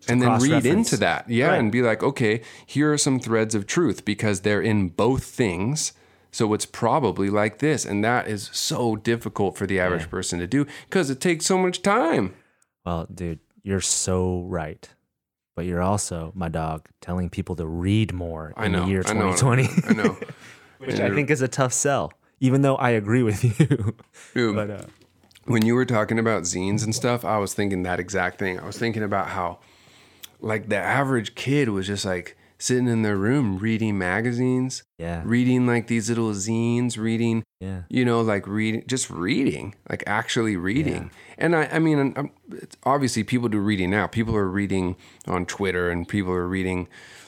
and 0.08 0.22
then 0.22 0.30
read 0.34 0.40
cross-reference. 0.40 0.66
into 0.92 0.98
that. 0.98 1.28
Yeah, 1.30 1.48
Right. 1.48 1.60
and 1.60 1.72
be 1.72 1.82
like, 1.82 2.04
okay, 2.04 2.42
here 2.66 2.94
are 2.94 2.98
some 2.98 3.20
threads 3.20 3.56
of 3.56 3.66
truth 3.66 4.06
because 4.06 4.42
they're 4.42 4.62
in 4.62 4.90
both 4.90 5.24
things. 5.24 5.94
So 6.36 6.54
it's 6.54 6.66
probably 6.66 7.30
like 7.30 7.60
this. 7.60 7.86
And 7.86 8.04
that 8.04 8.28
is 8.28 8.50
so 8.52 8.98
difficult 8.98 9.58
for 9.58 9.66
the 9.66 9.80
average 9.80 10.10
person 10.10 10.38
to 10.40 10.48
do 10.48 10.68
because 10.84 11.10
it 11.10 11.22
takes 11.22 11.46
so 11.46 11.58
much 11.58 11.82
time. 11.82 12.36
Well, 12.86 13.08
dude, 13.10 13.40
you're 13.64 13.80
so 13.80 14.42
right. 14.42 14.86
But 15.56 15.64
you're 15.64 15.82
also, 15.82 16.34
my 16.36 16.50
dog, 16.50 16.90
telling 17.00 17.30
people 17.30 17.56
to 17.56 17.66
read 17.66 18.12
more 18.12 18.54
in 18.58 18.74
know. 18.74 18.84
the 18.84 18.92
year 18.92 19.04
I 19.06 19.14
know. 19.14 19.34
2020. 19.34 19.70
I 19.88 19.94
know. 19.94 20.18
Which 20.80 21.00
I 21.00 21.10
think 21.16 21.30
is 21.30 21.42
a 21.42 21.48
tough 21.48 21.72
sell, 21.72 22.12
even 22.42 22.64
though 22.64 22.76
I 22.76 22.90
agree 22.90 23.24
with 23.24 23.42
you. 23.42 23.96
Dude, 24.34 24.56
but 24.58 24.70
uh, 24.70 24.86
when 25.46 25.66
you 25.66 25.74
were 25.74 25.86
talking 25.86 26.20
about 26.20 26.44
zines 26.44 26.84
and 26.84 26.94
stuff, 26.94 27.24
I 27.24 27.38
was 27.38 27.54
thinking 27.54 27.84
that 27.84 28.02
exact 28.02 28.40
thing. 28.40 28.60
I 28.60 28.66
was 28.66 28.78
thinking 28.78 29.04
about 29.04 29.30
how, 29.30 29.60
like, 30.42 30.68
the 30.68 30.76
average 30.76 31.36
kid 31.36 31.70
was 31.70 31.88
just 31.88 32.04
like 32.04 32.36
sitting 32.66 32.88
in 32.88 33.04
their 33.04 33.16
room 33.16 33.60
reading 33.60 33.96
magazines, 33.98 34.84
yeah, 34.98 35.22
reading 35.24 35.68
like 35.68 35.86
these 35.86 36.10
little 36.10 36.32
zines, 36.32 36.98
reading 36.98 37.44
yeah, 37.60 37.84
you 37.90 38.04
know 38.04 38.22
like 38.22 38.48
reading 38.48 38.84
just 38.88 39.10
reading 39.10 39.76
like 39.90 40.04
actually 40.08 40.58
reading. 40.58 41.12
And 41.38 41.56
i 41.56 41.66
i 41.72 41.80
mean 41.80 42.00
i 42.00 42.20
um, 42.20 42.32
it's 42.52 42.76
obviously 42.84 43.24
people 43.24 43.50
do 43.50 43.60
reading 43.60 43.92
now. 43.92 44.08
People 44.08 44.36
are 44.36 44.50
reading 44.50 44.96
on 45.28 45.46
twitter 45.46 45.90
and 45.90 46.08
people 46.08 46.32
are 46.32 46.48
reading 46.48 46.88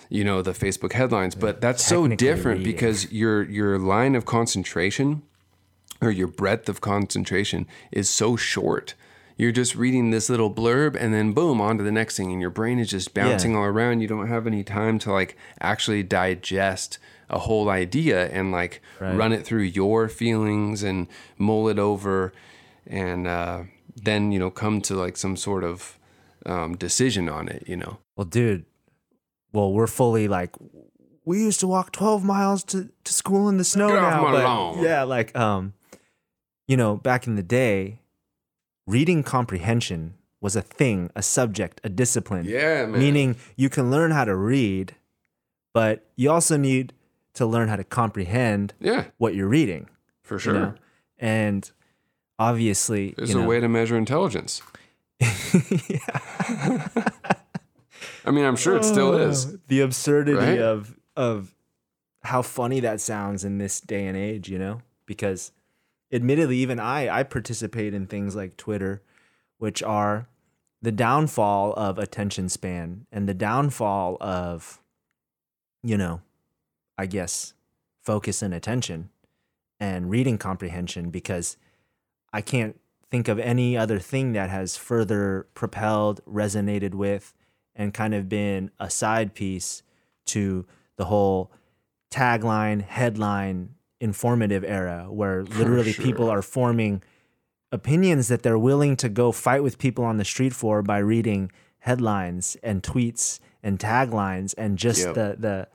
you 0.09 0.23
know 0.23 0.41
the 0.41 0.51
facebook 0.53 0.93
headlines 0.93 1.35
but 1.35 1.59
that's 1.59 1.83
so 1.85 2.07
different 2.07 2.59
reading. 2.59 2.73
because 2.73 3.11
your 3.11 3.43
your 3.43 3.77
line 3.77 4.15
of 4.15 4.25
concentration 4.25 5.21
or 6.01 6.11
your 6.11 6.27
breadth 6.27 6.69
of 6.69 6.79
concentration 6.79 7.67
is 7.91 8.09
so 8.09 8.37
short 8.37 8.93
you're 9.37 9.51
just 9.51 9.75
reading 9.75 10.09
this 10.11 10.29
little 10.29 10.51
blurb 10.53 10.95
and 10.99 11.13
then 11.13 11.31
boom 11.33 11.61
on 11.61 11.77
to 11.77 11.83
the 11.83 11.91
next 11.91 12.17
thing 12.17 12.31
and 12.31 12.41
your 12.41 12.49
brain 12.49 12.79
is 12.79 12.89
just 12.89 13.13
bouncing 13.13 13.55
all 13.55 13.63
around 13.63 14.01
you 14.01 14.07
don't 14.07 14.27
have 14.27 14.47
any 14.47 14.63
time 14.63 14.97
to 14.99 15.11
like 15.11 15.37
actually 15.61 16.01
digest 16.03 16.97
a 17.29 17.39
whole 17.39 17.69
idea 17.69 18.27
and 18.29 18.51
like 18.51 18.81
Right. 18.99 19.15
run 19.15 19.31
it 19.33 19.45
through 19.45 19.63
your 19.63 20.09
feelings 20.09 20.81
and 20.83 21.07
mull 21.37 21.67
it 21.69 21.77
over 21.77 22.33
and 22.87 23.27
uh, 23.27 23.63
then 23.95 24.31
you 24.31 24.39
know 24.39 24.49
come 24.49 24.81
to 24.81 24.95
like 24.95 25.17
some 25.17 25.35
sort 25.37 25.63
of 25.63 25.97
um, 26.45 26.75
decision 26.77 27.29
on 27.29 27.47
it 27.47 27.63
you 27.67 27.75
know 27.75 27.99
Well, 28.15 28.25
dude, 28.25 28.65
well, 29.53 29.71
we're 29.73 29.87
fully 29.87 30.27
like, 30.27 30.51
we 31.25 31.39
used 31.43 31.59
to 31.61 31.67
walk 31.67 31.91
12 31.91 32.23
miles 32.23 32.63
to, 32.65 32.89
to 33.03 33.13
school 33.13 33.49
in 33.49 33.57
the 33.57 33.63
snow 33.63 33.89
Get 33.89 34.01
now. 34.01 34.21
but 34.23 34.43
lawn. 34.43 34.83
yeah, 34.83 35.03
like, 35.03 35.35
um, 35.35 35.73
you 36.67 36.77
know, 36.77 36.95
back 36.95 37.27
in 37.27 37.35
the 37.35 37.43
day, 37.43 37.99
reading 38.87 39.21
comprehension 39.21 40.15
was 40.41 40.55
a 40.55 40.61
thing, 40.61 41.09
a 41.15 41.21
subject, 41.21 41.79
a 41.83 41.89
discipline. 41.89 42.45
yeah 42.45 42.85
man 42.85 42.99
Meaning 42.99 43.35
you 43.55 43.69
can 43.69 43.91
learn 43.91 44.11
how 44.11 44.23
to 44.25 44.35
read, 44.35 44.95
but 45.73 46.05
you 46.15 46.31
also 46.31 46.57
need 46.57 46.93
to 47.33 47.45
learn 47.45 47.67
how 47.67 47.75
to 47.75 47.83
comprehend 47.83 48.73
yeah 48.79 49.05
what 49.17 49.35
you're 49.35 49.47
reading. 49.47 49.89
for 50.23 50.35
you 50.35 50.39
sure 50.39 50.53
know? 50.53 50.73
And 51.19 51.69
obviously, 52.39 53.13
there's 53.17 53.29
you 53.31 53.41
a 53.41 53.45
way 53.45 53.59
to 53.59 53.67
measure 53.67 53.97
intelligence 53.97 54.61
yeah. 55.89 56.19
i 58.25 58.29
mean 58.31 58.45
i'm 58.45 58.55
sure 58.55 58.77
it 58.77 58.85
still 58.85 59.09
oh, 59.15 59.17
is 59.29 59.45
Oh, 59.55 59.57
The 59.67 59.81
absurdity 59.81 60.37
Right? 60.37 60.59
of 60.59 60.95
of 61.15 61.55
how 62.23 62.41
funny 62.43 62.79
that 62.81 63.01
sounds 63.01 63.43
in 63.43 63.57
this 63.57 63.79
day 63.81 64.05
and 64.05 64.15
age, 64.17 64.49
you 64.49 64.59
know? 64.59 64.81
Because 65.05 65.51
admittedly, 66.11 66.57
even 66.57 66.79
I 66.79 67.09
I 67.19 67.23
participate 67.23 67.93
in 67.93 68.07
things 68.07 68.35
like 68.35 68.57
Twitter, 68.57 69.01
which 69.57 69.81
are 69.83 70.27
the 70.81 70.91
downfall 70.91 71.73
of 71.73 71.97
attention 71.97 72.49
span 72.49 73.07
and 73.11 73.27
the 73.27 73.33
downfall 73.33 74.17
of, 74.21 74.79
you 75.83 75.97
know, 75.97 76.21
I 76.97 77.07
guess, 77.07 77.53
focus 78.03 78.41
and 78.41 78.53
attention 78.53 79.09
and 79.79 80.09
reading 80.09 80.37
comprehension 80.37 81.09
because 81.09 81.57
I 82.31 82.41
can't 82.41 82.79
think 83.09 83.27
of 83.27 83.39
any 83.39 83.77
other 83.77 83.99
thing 83.99 84.33
that 84.33 84.49
has 84.49 84.77
further 84.77 85.47
propelled, 85.53 86.21
resonated 86.25 86.93
with, 86.93 87.33
and 87.75 87.93
kind 87.93 88.13
of 88.13 88.27
been 88.27 88.71
a 88.79 88.89
side 88.89 89.33
piece 89.33 89.83
to 90.25 90.65
the 90.97 91.05
whole 91.05 91.51
tagline, 92.11 92.81
headline, 92.81 93.75
informative 93.99 94.63
era 94.63 95.07
where 95.09 95.43
literally 95.43 95.91
sure. 95.91 96.05
people 96.05 96.29
are 96.29 96.41
forming 96.41 97.01
opinions 97.71 98.27
that 98.27 98.43
they're 98.43 98.59
willing 98.59 98.95
to 98.95 99.09
go 99.09 99.31
fight 99.31 99.63
with 99.63 99.77
people 99.77 100.03
on 100.05 100.17
the 100.17 100.25
street 100.25 100.53
for 100.53 100.81
by 100.81 100.97
reading 100.99 101.51
headlines 101.79 102.55
and 102.63 102.83
tweets 102.83 103.39
and 103.63 103.79
taglines 103.79 104.53
and 104.57 104.77
just 104.77 105.05
Yep. 105.05 105.15
the 105.15 105.35
the 105.39 105.67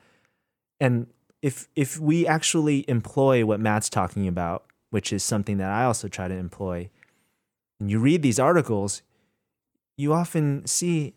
and 0.80 1.06
if 1.42 1.68
if 1.74 1.98
we 1.98 2.26
actually 2.26 2.84
employ 2.88 3.44
what 3.44 3.60
Matt's 3.60 3.90
talking 3.90 4.28
about, 4.28 4.64
which 4.90 5.12
is 5.12 5.22
something 5.22 5.58
that 5.58 5.70
I 5.70 5.84
also 5.84 6.08
try 6.08 6.28
to 6.28 6.34
employ, 6.34 6.88
and 7.80 7.90
you 7.90 7.98
read 7.98 8.22
these 8.22 8.38
articles, 8.38 9.02
you 9.96 10.12
often 10.12 10.66
see 10.66 11.14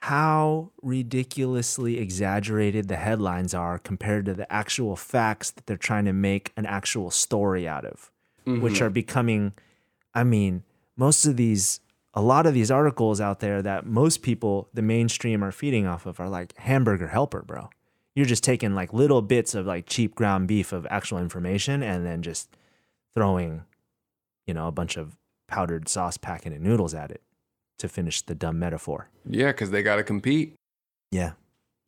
how 0.00 0.70
ridiculously 0.82 1.98
exaggerated 1.98 2.88
the 2.88 2.96
headlines 2.96 3.52
are 3.52 3.78
compared 3.78 4.24
to 4.24 4.34
the 4.34 4.50
actual 4.50 4.96
facts 4.96 5.50
that 5.50 5.66
they're 5.66 5.76
trying 5.76 6.06
to 6.06 6.12
make 6.12 6.52
an 6.56 6.64
actual 6.64 7.10
story 7.10 7.68
out 7.68 7.84
of, 7.84 8.10
which 8.46 8.74
mm-hmm. 8.74 8.84
are 8.84 8.90
becoming, 8.90 9.52
I 10.14 10.24
mean, 10.24 10.62
most 10.96 11.26
of 11.26 11.36
these, 11.36 11.80
a 12.14 12.22
lot 12.22 12.46
of 12.46 12.54
these 12.54 12.70
articles 12.70 13.20
out 13.20 13.40
there 13.40 13.60
that 13.60 13.84
most 13.84 14.22
people, 14.22 14.70
the 14.72 14.80
mainstream, 14.80 15.44
are 15.44 15.52
feeding 15.52 15.86
off 15.86 16.06
of 16.06 16.18
are 16.18 16.30
like 16.30 16.56
hamburger 16.56 17.08
helper, 17.08 17.42
bro. 17.42 17.68
You're 18.14 18.26
just 18.26 18.42
taking 18.42 18.74
like 18.74 18.94
little 18.94 19.20
bits 19.20 19.54
of 19.54 19.66
like 19.66 19.84
cheap 19.86 20.14
ground 20.14 20.48
beef 20.48 20.72
of 20.72 20.86
actual 20.88 21.18
information 21.18 21.82
and 21.82 22.06
then 22.06 22.22
just 22.22 22.56
throwing, 23.12 23.64
you 24.46 24.54
know, 24.54 24.66
a 24.66 24.72
bunch 24.72 24.96
of 24.96 25.18
powdered 25.46 25.90
sauce 25.90 26.16
packet 26.16 26.54
and 26.54 26.62
noodles 26.62 26.94
at 26.94 27.10
it 27.10 27.22
to 27.80 27.88
finish 27.88 28.22
the 28.22 28.34
dumb 28.34 28.58
metaphor. 28.58 29.08
Yeah, 29.28 29.48
because 29.48 29.70
they 29.70 29.82
got 29.82 29.96
to 29.96 30.02
compete. 30.04 30.54
Yeah. 31.10 31.32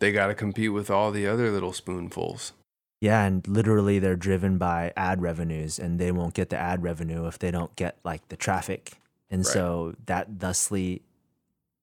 They 0.01 0.13
got 0.13 0.27
to 0.27 0.35
compete 0.35 0.73
with 0.73 0.91
all 0.91 1.11
the 1.13 1.27
other 1.27 1.51
little 1.51 1.73
spoonfuls. 1.73 2.53
Yeah, 3.01 3.25
and 3.25 3.47
literally 3.49 3.99
they're 3.99 4.17
driven 4.17 4.59
by 4.59 4.93
ad 4.97 5.23
revenues 5.23 5.79
and 5.79 5.99
they 5.99 6.13
won't 6.13 6.35
get 6.35 6.51
the 6.51 6.57
ad 6.57 6.83
revenue 6.83 7.27
if 7.27 7.39
they 7.39 7.51
don't 7.51 7.75
get 7.77 7.99
like 8.05 8.29
the 8.29 8.37
traffic. 8.37 8.93
And 9.31 9.41
Right. 9.45 9.53
so 9.53 9.95
that 10.07 10.39
thusly 10.39 11.03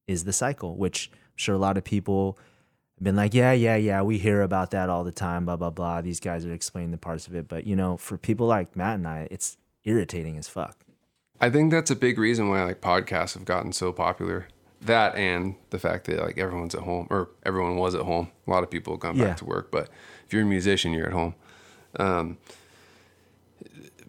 is 0.07 0.23
the 0.23 0.33
cycle, 0.33 0.75
which 0.75 1.09
I'm 1.13 1.19
sure 1.35 1.55
a 1.55 1.59
lot 1.59 1.77
of 1.77 1.83
people 1.83 2.37
have 2.97 3.03
been 3.03 3.15
like, 3.15 3.33
yeah, 3.33 3.51
yeah, 3.51 3.75
yeah, 3.75 4.01
we 4.01 4.17
hear 4.17 4.41
about 4.41 4.71
that 4.71 4.89
all 4.89 5.03
the 5.03 5.11
time, 5.11 5.45
blah, 5.45 5.55
blah, 5.55 5.69
blah. 5.69 6.01
These 6.01 6.19
guys 6.19 6.45
are 6.45 6.53
explaining 6.53 6.91
the 6.91 6.97
parts 6.97 7.27
of 7.27 7.35
it. 7.35 7.47
But, 7.47 7.65
you 7.67 7.75
know, 7.75 7.97
for 7.97 8.17
people 8.17 8.47
like 8.47 8.75
Matt 8.75 8.95
and 8.95 9.07
I, 9.07 9.27
it's 9.31 9.57
irritating 9.83 10.37
as 10.37 10.47
fuck. 10.47 10.77
I 11.41 11.49
think 11.49 11.71
that's 11.71 11.89
a 11.91 11.95
big 11.95 12.17
reason 12.17 12.49
why 12.49 12.63
like 12.63 12.81
podcasts 12.81 13.33
have 13.33 13.45
gotten 13.45 13.71
so 13.71 13.91
popular 13.93 14.47
that 14.81 15.15
and 15.15 15.55
the 15.71 15.79
fact 15.79 16.05
that 16.05 16.19
like 16.19 16.37
everyone's 16.37 16.73
at 16.75 16.81
home 16.81 17.07
or 17.09 17.29
everyone 17.45 17.75
was 17.75 17.95
at 17.95 18.01
home. 18.01 18.29
A 18.47 18.49
lot 18.51 18.63
of 18.63 18.69
people 18.69 18.93
have 18.93 18.99
gone 19.01 19.15
Yeah. 19.17 19.25
back 19.25 19.37
to 19.37 19.45
work, 19.45 19.71
but 19.71 19.89
if 20.25 20.33
you're 20.33 20.43
a 20.43 20.45
musician, 20.45 20.93
you're 20.93 21.07
at 21.07 21.13
home. 21.13 21.35
Um, 21.99 22.37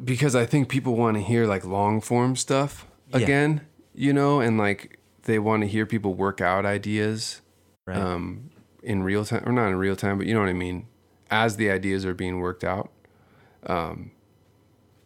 because 0.03 0.35
I 0.35 0.47
think 0.47 0.69
people 0.69 0.97
want 0.97 1.17
to 1.17 1.23
hear 1.23 1.47
like 1.47 1.65
long 1.65 2.01
form 2.01 2.37
stuff 2.37 2.87
Yeah. 3.11 3.19
again, 3.19 3.61
you 3.95 4.13
know, 4.13 4.41
and 4.41 4.57
like 4.59 4.99
they 5.25 5.39
want 5.39 5.63
to 5.63 5.67
hear 5.69 5.87
people 5.87 6.15
work 6.15 6.41
out 6.41 6.65
ideas 6.65 7.41
Right. 7.87 7.97
um, 7.99 8.51
in 8.83 9.03
real 9.03 9.25
time, 9.25 9.43
or 9.47 9.53
not 9.53 9.69
in 9.69 9.77
real 9.77 9.97
time, 9.97 10.17
but 10.19 10.27
you 10.27 10.35
know 10.35 10.41
what 10.41 10.49
I 10.49 10.53
mean, 10.55 10.87
as 11.31 11.57
the 11.57 11.71
ideas 11.71 12.05
are 12.07 12.15
being 12.15 12.41
worked 12.41 12.65
out. 12.65 12.91
Um, 13.67 14.13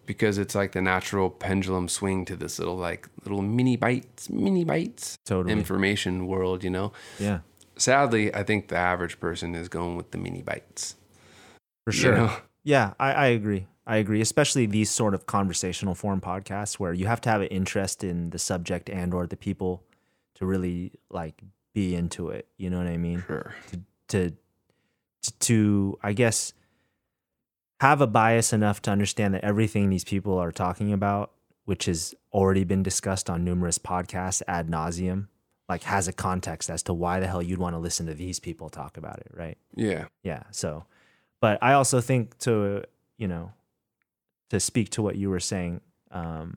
because 0.06 0.38
it's 0.38 0.54
like 0.54 0.72
the 0.72 0.82
natural 0.82 1.30
pendulum 1.30 1.88
swing 1.88 2.24
to 2.26 2.36
this 2.36 2.58
little 2.58 2.76
like 2.76 3.08
little 3.24 3.42
mini 3.42 3.76
bites, 3.76 4.28
mini 4.30 4.64
bites, 4.64 5.16
Totally. 5.24 5.52
information 5.52 6.26
world, 6.26 6.64
you 6.64 6.70
know. 6.70 6.92
yeah. 7.18 7.40
Sadly, 7.76 8.32
I 8.32 8.44
think 8.44 8.68
the 8.68 8.76
average 8.76 9.18
person 9.18 9.54
is 9.56 9.68
going 9.68 9.96
with 9.96 10.12
the 10.12 10.18
mini 10.18 10.42
bites. 10.42 10.94
For 11.84 11.92
you 11.92 12.00
sure. 12.00 12.16
know? 12.16 12.36
Yeah, 12.62 12.94
I, 13.00 13.12
I 13.12 13.26
agree. 13.26 13.66
I 13.86 13.96
agree. 13.96 14.20
Especially 14.20 14.66
these 14.66 14.90
sort 14.90 15.12
of 15.12 15.26
conversational 15.26 15.94
form 15.94 16.20
podcasts 16.20 16.74
where 16.78 16.92
you 16.92 17.06
have 17.06 17.20
to 17.22 17.30
have 17.30 17.40
an 17.40 17.48
interest 17.48 18.04
in 18.04 18.30
the 18.30 18.38
subject 18.38 18.88
and 18.88 19.12
or 19.12 19.26
the 19.26 19.36
people 19.36 19.82
to 20.36 20.46
really 20.46 20.92
like 21.10 21.42
be 21.74 21.94
into 21.94 22.28
it. 22.30 22.46
You 22.56 22.70
know 22.70 22.78
what 22.78 22.86
I 22.86 22.96
mean? 22.96 23.22
Sure. 23.26 23.54
To 23.72 23.80
to, 24.08 25.32
to 25.40 25.98
I 26.02 26.12
guess 26.12 26.52
have 27.84 28.00
a 28.00 28.06
bias 28.06 28.52
enough 28.52 28.80
to 28.82 28.90
understand 28.90 29.34
that 29.34 29.44
everything 29.44 29.90
these 29.90 30.04
people 30.04 30.38
are 30.38 30.50
talking 30.50 30.92
about, 30.92 31.32
which 31.66 31.84
has 31.84 32.14
already 32.32 32.64
been 32.64 32.82
discussed 32.82 33.28
on 33.28 33.44
numerous 33.44 33.78
podcasts 33.78 34.40
ad 34.48 34.68
nauseum, 34.68 35.28
like 35.68 35.82
has 35.82 36.08
a 36.08 36.12
context 36.12 36.70
as 36.70 36.82
to 36.82 36.94
why 36.94 37.20
the 37.20 37.26
hell 37.26 37.42
you'd 37.42 37.58
want 37.58 37.74
to 37.74 37.78
listen 37.78 38.06
to 38.06 38.14
these 38.14 38.40
people 38.40 38.70
talk 38.70 38.96
about 38.96 39.18
it, 39.18 39.30
right? 39.34 39.58
Yeah. 39.76 40.06
yeah 40.22 40.44
so 40.50 40.84
but 41.44 41.58
i 41.60 41.74
also 41.74 42.00
think 42.00 42.38
to 42.38 42.82
you 43.18 43.28
know 43.28 43.52
to 44.48 44.58
speak 44.58 44.88
to 44.88 45.02
what 45.02 45.16
you 45.16 45.28
were 45.28 45.40
saying 45.40 45.82
um 46.10 46.56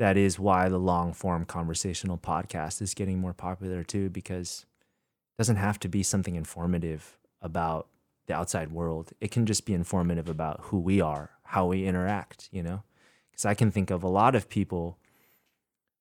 that 0.00 0.16
is 0.16 0.36
why 0.36 0.68
the 0.68 0.78
long 0.78 1.12
form 1.12 1.44
conversational 1.44 2.18
podcast 2.18 2.82
is 2.82 2.92
getting 2.92 3.20
more 3.20 3.34
popular 3.34 3.84
too 3.84 4.10
because 4.10 4.66
it 5.32 5.42
doesn't 5.42 5.56
have 5.56 5.78
to 5.78 5.88
be 5.88 6.02
something 6.02 6.34
informative 6.34 7.18
about 7.40 7.86
the 8.30 8.36
outside 8.36 8.70
world 8.70 9.12
it 9.20 9.30
can 9.32 9.44
just 9.44 9.66
be 9.66 9.74
informative 9.74 10.28
about 10.28 10.60
who 10.64 10.78
we 10.78 11.00
are 11.00 11.30
how 11.54 11.66
we 11.66 11.84
interact 11.84 12.48
you 12.52 12.62
know 12.62 12.82
because 13.30 13.44
i 13.44 13.54
can 13.54 13.70
think 13.70 13.90
of 13.90 14.02
a 14.04 14.08
lot 14.08 14.34
of 14.36 14.48
people 14.48 14.96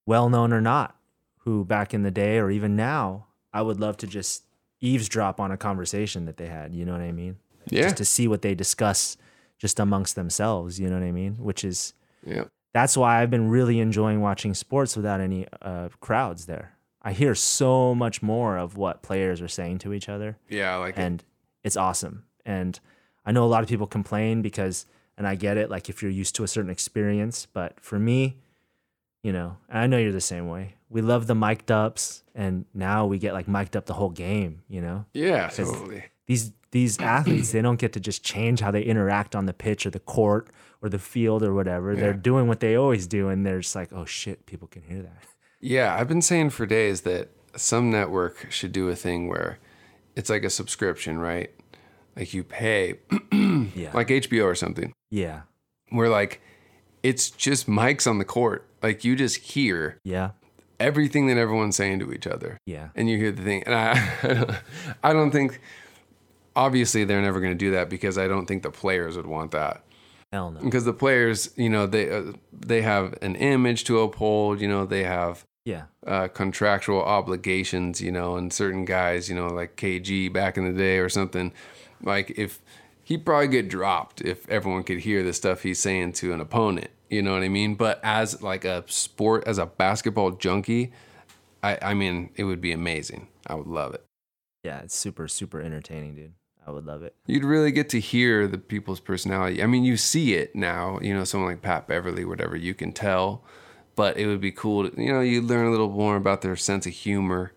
well 0.05 0.29
known 0.29 0.53
or 0.53 0.61
not 0.61 0.95
who 1.39 1.65
back 1.65 1.93
in 1.93 2.03
the 2.03 2.11
day 2.11 2.37
or 2.37 2.49
even 2.51 2.75
now 2.75 3.25
i 3.51 3.61
would 3.61 3.79
love 3.79 3.97
to 3.97 4.07
just 4.07 4.43
eavesdrop 4.79 5.39
on 5.39 5.51
a 5.51 5.57
conversation 5.57 6.25
that 6.25 6.37
they 6.37 6.47
had 6.47 6.73
you 6.73 6.85
know 6.85 6.91
what 6.93 7.01
i 7.01 7.11
mean 7.11 7.37
Yeah. 7.69 7.83
just 7.83 7.97
to 7.97 8.05
see 8.05 8.27
what 8.27 8.41
they 8.41 8.53
discuss 8.55 9.17
just 9.57 9.79
amongst 9.79 10.15
themselves 10.15 10.79
you 10.79 10.87
know 10.89 10.99
what 10.99 11.05
i 11.05 11.11
mean 11.11 11.35
which 11.35 11.63
is 11.63 11.93
yeah. 12.25 12.43
that's 12.73 12.95
why 12.95 13.21
i've 13.21 13.29
been 13.31 13.49
really 13.49 13.79
enjoying 13.79 14.21
watching 14.21 14.53
sports 14.53 14.95
without 14.95 15.19
any 15.19 15.47
uh, 15.61 15.89
crowds 15.99 16.45
there 16.45 16.73
i 17.01 17.11
hear 17.11 17.33
so 17.35 17.95
much 17.95 18.21
more 18.21 18.57
of 18.57 18.77
what 18.77 19.01
players 19.01 19.41
are 19.41 19.47
saying 19.47 19.79
to 19.79 19.93
each 19.93 20.07
other 20.09 20.37
Yeah. 20.47 20.75
I 20.75 20.77
Like 20.77 20.97
it. 20.97 21.23
It's 21.63 21.77
awesome. 21.77 22.23
And 22.45 22.79
I 23.25 23.31
know 23.31 23.43
a 23.43 23.47
lot 23.47 23.63
of 23.63 23.69
people 23.69 23.87
complain 23.87 24.41
because, 24.41 24.85
and 25.17 25.27
I 25.27 25.35
get 25.35 25.57
it, 25.57 25.69
like 25.69 25.89
if 25.89 26.01
you're 26.01 26.11
used 26.11 26.35
to 26.35 26.43
a 26.43 26.47
certain 26.47 26.71
experience, 26.71 27.47
but 27.51 27.79
for 27.79 27.99
me, 27.99 28.37
you 29.23 29.33
know, 29.33 29.57
I 29.69 29.87
know 29.87 29.97
you're 29.97 30.11
the 30.13 30.21
same 30.21 30.47
way. 30.47 30.75
We 30.89 31.01
love 31.01 31.27
the 31.27 31.35
mic'd 31.35 31.69
ups, 31.71 32.23
and 32.33 32.65
now 32.73 33.05
we 33.05 33.19
get 33.19 33.33
like 33.33 33.47
mic'd 33.47 33.75
up 33.75 33.85
the 33.85 33.93
whole 33.93 34.09
game. 34.09 34.61
You 34.69 34.81
know, 34.81 35.05
Yeah, 35.13 35.49
Totally. 35.49 36.05
these 36.25 36.51
these 36.71 36.99
athletes 36.99 37.51
they 37.51 37.61
don't 37.61 37.79
get 37.79 37.93
to 37.93 37.99
just 37.99 38.23
change 38.23 38.59
how 38.61 38.71
they 38.71 38.81
interact 38.83 39.35
on 39.35 39.45
the 39.45 39.53
pitch 39.53 39.85
or 39.85 39.89
the 39.89 39.99
court 39.99 40.49
or 40.81 40.89
the 40.89 40.99
field 40.99 41.43
or 41.43 41.53
whatever. 41.53 41.95
They're 41.95 42.13
doing 42.13 42.47
what 42.47 42.59
they 42.61 42.75
always 42.75 43.05
do, 43.07 43.27
and 43.29 43.45
they're 43.45 43.59
just 43.59 43.75
like, 43.75 43.91
oh 43.91 44.05
shit, 44.05 44.45
people 44.45 44.67
can 44.67 44.83
hear 44.83 45.01
that. 45.01 45.23
Yeah, 45.59 45.93
I've 45.95 46.07
been 46.07 46.21
saying 46.21 46.51
for 46.51 46.65
days 46.65 47.01
that 47.01 47.29
some 47.55 47.91
network 47.91 48.49
should 48.51 48.71
do 48.71 48.87
a 48.89 48.95
thing 48.95 49.27
where 49.27 49.59
it's 50.19 50.29
like 50.29 50.43
a 50.43 50.49
subscription, 50.49 51.17
right? 51.17 51.49
Like 52.15 52.33
you 52.33 52.43
pay, 52.43 52.95
Yeah, 53.31 53.91
like 53.93 54.09
HBO 54.09 54.43
or 54.43 54.55
something, 54.55 54.91
yeah, 55.09 55.41
where 55.89 56.09
like 56.09 56.41
it's 57.03 57.29
just 57.29 57.67
mics 57.67 58.05
on 58.09 58.17
the 58.17 58.25
court. 58.25 58.67
Like 58.83 59.05
you 59.05 59.15
just 59.15 59.37
hear 59.37 59.97
yeah, 60.03 60.31
everything 60.79 61.27
that 61.27 61.37
everyone's 61.37 61.77
saying 61.77 61.99
to 61.99 62.11
each 62.11 62.27
other, 62.27 62.57
yeah, 62.65 62.89
and 62.95 63.09
you 63.09 63.17
hear 63.17 63.31
the 63.31 63.43
thing. 63.43 63.63
And 63.65 63.73
I, 63.75 64.59
I 65.03 65.13
don't 65.13 65.31
think, 65.31 65.61
obviously, 66.55 67.05
they're 67.05 67.21
never 67.21 67.39
going 67.39 67.53
to 67.53 67.57
do 67.57 67.71
that 67.71 67.89
because 67.89 68.17
I 68.17 68.27
don't 68.27 68.45
think 68.47 68.63
the 68.63 68.71
players 68.71 69.15
would 69.15 69.27
want 69.27 69.51
that. 69.51 69.83
hell 70.33 70.51
no, 70.51 70.59
Because 70.59 70.83
the 70.85 70.93
players, 70.93 71.51
you 71.55 71.69
know, 71.69 71.85
they 71.87 72.11
uh, 72.11 72.33
they 72.51 72.81
have 72.81 73.17
an 73.21 73.35
image 73.35 73.83
to 73.85 73.99
uphold. 73.99 74.59
You 74.59 74.67
know, 74.67 74.85
they 74.85 75.03
have 75.03 75.45
yeah, 75.69 75.83
uh, 76.07 76.27
contractual 76.27 77.01
obligations, 77.03 78.01
you 78.01 78.11
know, 78.11 78.35
and 78.35 78.51
certain 78.51 78.85
guys, 78.85 79.29
you 79.29 79.35
know, 79.35 79.47
like 79.47 79.75
KG 79.75 80.33
back 80.33 80.57
in 80.57 80.65
the 80.65 80.77
day 80.77 80.97
or 80.97 81.09
something, 81.09 81.53
like 82.01 82.31
if 82.31 82.59
he'd 83.03 83.23
probably 83.23 83.47
get 83.47 83.69
dropped 83.69 84.21
if 84.21 84.49
everyone 84.49 84.83
could 84.83 84.99
hear 84.99 85.21
the 85.21 85.31
stuff 85.33 85.61
he's 85.61 85.79
saying 85.79 86.13
to 86.13 86.33
an 86.33 86.41
opponent, 86.41 86.89
you 87.09 87.21
know 87.21 87.33
what 87.33 87.43
I 87.43 87.49
mean? 87.49 87.75
But 87.75 87.99
as 88.03 88.41
like 88.41 88.65
a 88.65 88.83
sport, 88.87 89.43
as 89.47 89.59
a 89.59 89.67
basketball 89.67 90.31
junkie, 90.31 90.91
I, 91.61 91.77
I 91.81 91.93
mean, 91.93 92.31
it 92.35 92.45
would 92.45 92.61
be 92.61 92.71
amazing. 92.71 93.27
I 93.45 93.53
would 93.53 93.67
love 93.67 93.93
it. 93.93 94.03
yeah. 94.63 94.79
It's 94.79 94.95
super 94.95 95.27
super 95.27 95.61
entertaining, 95.61 96.15
dude. 96.15 96.33
I 96.65 96.71
would 96.71 96.85
love 96.85 97.03
it. 97.03 97.15
You'd 97.27 97.45
really 97.45 97.71
get 97.71 97.89
to 97.89 97.99
hear 97.99 98.47
the 98.47 98.57
people's 98.57 98.99
personality. 98.99 99.61
I 99.63 99.65
mean, 99.65 99.83
you 99.83 99.97
see 99.97 100.33
it 100.33 100.55
now, 100.55 100.99
you 101.01 101.13
know, 101.13 101.23
someone 101.23 101.49
like 101.49 101.61
Pat 101.61 101.87
Beverley, 101.87 102.25
whatever, 102.25 102.55
you 102.55 102.73
can 102.73 102.91
tell. 102.91 103.43
But 103.99 104.15
it 104.15 104.27
would 104.27 104.39
be 104.39 104.53
cool 104.53 104.89
to, 104.89 105.01
you 105.03 105.11
know, 105.11 105.19
you 105.19 105.41
learn 105.41 105.67
a 105.67 105.71
little 105.71 105.89
more 105.89 106.15
about 106.15 106.41
their 106.41 106.55
sense 106.55 106.87
of 106.87 106.93
humor 106.93 107.51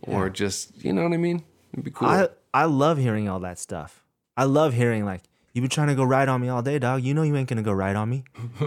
or 0.00 0.30
just, 0.30 0.82
you 0.82 0.94
know 0.94 1.02
what 1.02 1.12
I 1.12 1.18
mean? 1.18 1.44
It'd 1.74 1.84
be 1.84 1.90
cool. 1.90 2.08
I 2.08 2.28
I 2.54 2.64
love 2.64 2.96
hearing 2.96 3.28
all 3.28 3.40
that 3.40 3.58
stuff. 3.58 4.02
I 4.34 4.44
love 4.44 4.72
hearing 4.72 5.04
like 5.04 5.24
you've 5.52 5.62
been 5.62 5.68
trying 5.68 5.88
to 5.88 5.94
go 5.94 6.04
right 6.04 6.26
on 6.26 6.40
me 6.40 6.48
all 6.48 6.62
day, 6.62 6.78
dog. 6.78 7.02
You 7.02 7.12
know 7.12 7.20
you 7.20 7.36
ain't 7.36 7.50
gonna 7.50 7.60
go 7.62 7.72
right 7.72 7.94
on 7.94 8.08
me. 8.08 8.24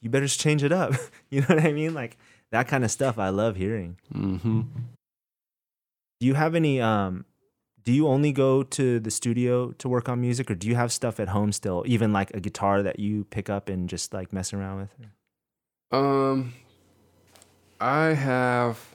you 0.00 0.08
better 0.08 0.26
just 0.26 0.38
change 0.38 0.62
it 0.62 0.70
up. 0.70 0.92
you 1.30 1.40
know 1.40 1.48
what 1.48 1.64
I 1.64 1.72
mean? 1.72 1.94
Like 1.94 2.16
that 2.52 2.68
kind 2.68 2.84
of 2.84 2.92
stuff. 2.92 3.18
I 3.18 3.30
love 3.30 3.56
hearing. 3.56 3.96
mm-hmm. 4.14 4.60
Do 6.20 6.26
you 6.28 6.34
have 6.34 6.54
any? 6.54 6.80
Um, 6.80 7.24
do 7.82 7.92
you 7.92 8.06
only 8.06 8.30
go 8.30 8.62
to 8.62 9.00
the 9.00 9.10
studio 9.10 9.72
to 9.72 9.88
work 9.88 10.08
on 10.08 10.20
music, 10.20 10.48
or 10.48 10.54
do 10.54 10.68
you 10.68 10.76
have 10.76 10.92
stuff 10.92 11.18
at 11.18 11.30
home 11.30 11.50
still? 11.50 11.82
Even 11.88 12.12
like 12.12 12.30
a 12.34 12.40
guitar 12.40 12.84
that 12.84 13.00
you 13.00 13.24
pick 13.24 13.50
up 13.50 13.68
and 13.68 13.88
just 13.88 14.14
like 14.14 14.32
mess 14.32 14.52
around 14.52 14.78
with? 14.78 14.90
Um, 15.96 16.54
I 17.80 18.08
have, 18.08 18.94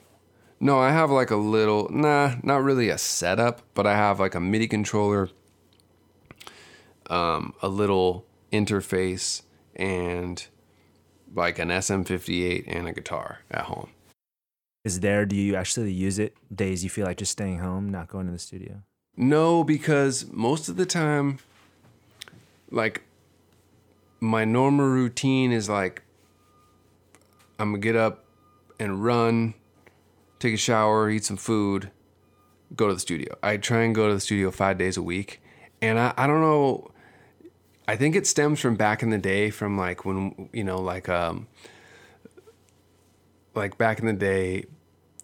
no, 0.60 0.78
I 0.78 0.90
have 0.90 1.10
like 1.10 1.30
a 1.30 1.36
little, 1.36 1.88
nah, 1.90 2.36
not 2.42 2.62
really 2.62 2.88
a 2.88 2.98
setup, 2.98 3.62
but 3.74 3.86
I 3.86 3.96
have 3.96 4.20
like 4.20 4.34
a 4.34 4.40
MIDI 4.40 4.68
controller, 4.68 5.30
um, 7.10 7.54
a 7.60 7.68
little 7.68 8.24
interface, 8.52 9.42
and 9.74 10.46
like 11.34 11.58
an 11.58 11.68
SM58 11.68 12.64
and 12.66 12.86
a 12.86 12.92
guitar 12.92 13.40
at 13.50 13.62
home. 13.62 13.90
Is 14.84 15.00
there? 15.00 15.26
Do 15.26 15.36
you 15.36 15.54
actually 15.54 15.92
use 15.92 16.18
it 16.18 16.36
days 16.54 16.82
you 16.82 16.90
feel 16.90 17.06
like 17.06 17.16
just 17.16 17.32
staying 17.32 17.58
home, 17.58 17.88
not 17.90 18.08
going 18.08 18.26
to 18.26 18.32
the 18.32 18.38
studio? 18.38 18.82
No, 19.16 19.62
because 19.62 20.26
most 20.30 20.68
of 20.68 20.76
the 20.76 20.86
time, 20.86 21.38
like, 22.70 23.02
my 24.20 24.44
normal 24.44 24.86
routine 24.86 25.52
is 25.52 25.68
like, 25.68 26.02
I'm 27.58 27.72
gonna 27.72 27.78
get 27.78 27.96
up 27.96 28.24
and 28.78 29.04
run, 29.04 29.54
take 30.38 30.54
a 30.54 30.58
shower, 30.58 31.10
eat 31.10 31.24
some 31.24 31.36
food, 31.36 31.90
go 32.74 32.88
to 32.88 32.94
the 32.94 33.00
studio. 33.00 33.36
I 33.42 33.56
try 33.56 33.82
and 33.82 33.94
go 33.94 34.08
to 34.08 34.14
the 34.14 34.20
studio 34.20 34.50
five 34.50 34.78
days 34.78 34.96
a 34.96 35.02
week. 35.02 35.40
And 35.80 35.98
I, 35.98 36.14
I 36.16 36.26
don't 36.26 36.40
know, 36.40 36.90
I 37.88 37.96
think 37.96 38.16
it 38.16 38.26
stems 38.26 38.60
from 38.60 38.76
back 38.76 39.02
in 39.02 39.10
the 39.10 39.18
day, 39.18 39.50
from 39.50 39.76
like 39.76 40.04
when, 40.04 40.48
you 40.52 40.64
know, 40.64 40.80
like, 40.80 41.08
um, 41.08 41.48
like 43.54 43.76
back 43.78 43.98
in 43.98 44.06
the 44.06 44.12
day, 44.12 44.64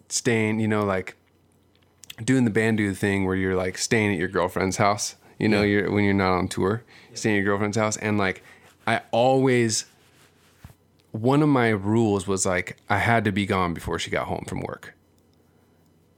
staying, 0.08 0.60
you 0.60 0.68
know, 0.68 0.84
like 0.84 1.16
doing 2.22 2.44
the 2.44 2.50
bandu 2.50 2.94
thing 2.94 3.24
where 3.24 3.36
you're 3.36 3.56
like 3.56 3.78
staying 3.78 4.12
at 4.12 4.18
your 4.18 4.28
girlfriend's 4.28 4.76
house. 4.76 5.16
You 5.38 5.48
know, 5.48 5.62
you're 5.62 5.90
when 5.90 6.04
you're 6.04 6.14
not 6.14 6.32
on 6.32 6.48
tour, 6.48 6.82
staying 7.14 7.36
at 7.36 7.44
your 7.44 7.52
girlfriend's 7.52 7.76
house, 7.76 7.96
and 7.96 8.18
like 8.18 8.42
I 8.88 9.02
always 9.12 9.84
one 11.12 11.42
of 11.42 11.48
my 11.48 11.68
rules 11.70 12.26
was 12.26 12.44
like 12.46 12.76
I 12.88 12.98
had 12.98 13.24
to 13.24 13.32
be 13.32 13.46
gone 13.46 13.74
before 13.74 13.98
she 13.98 14.10
got 14.10 14.26
home 14.26 14.44
from 14.46 14.60
work. 14.60 14.94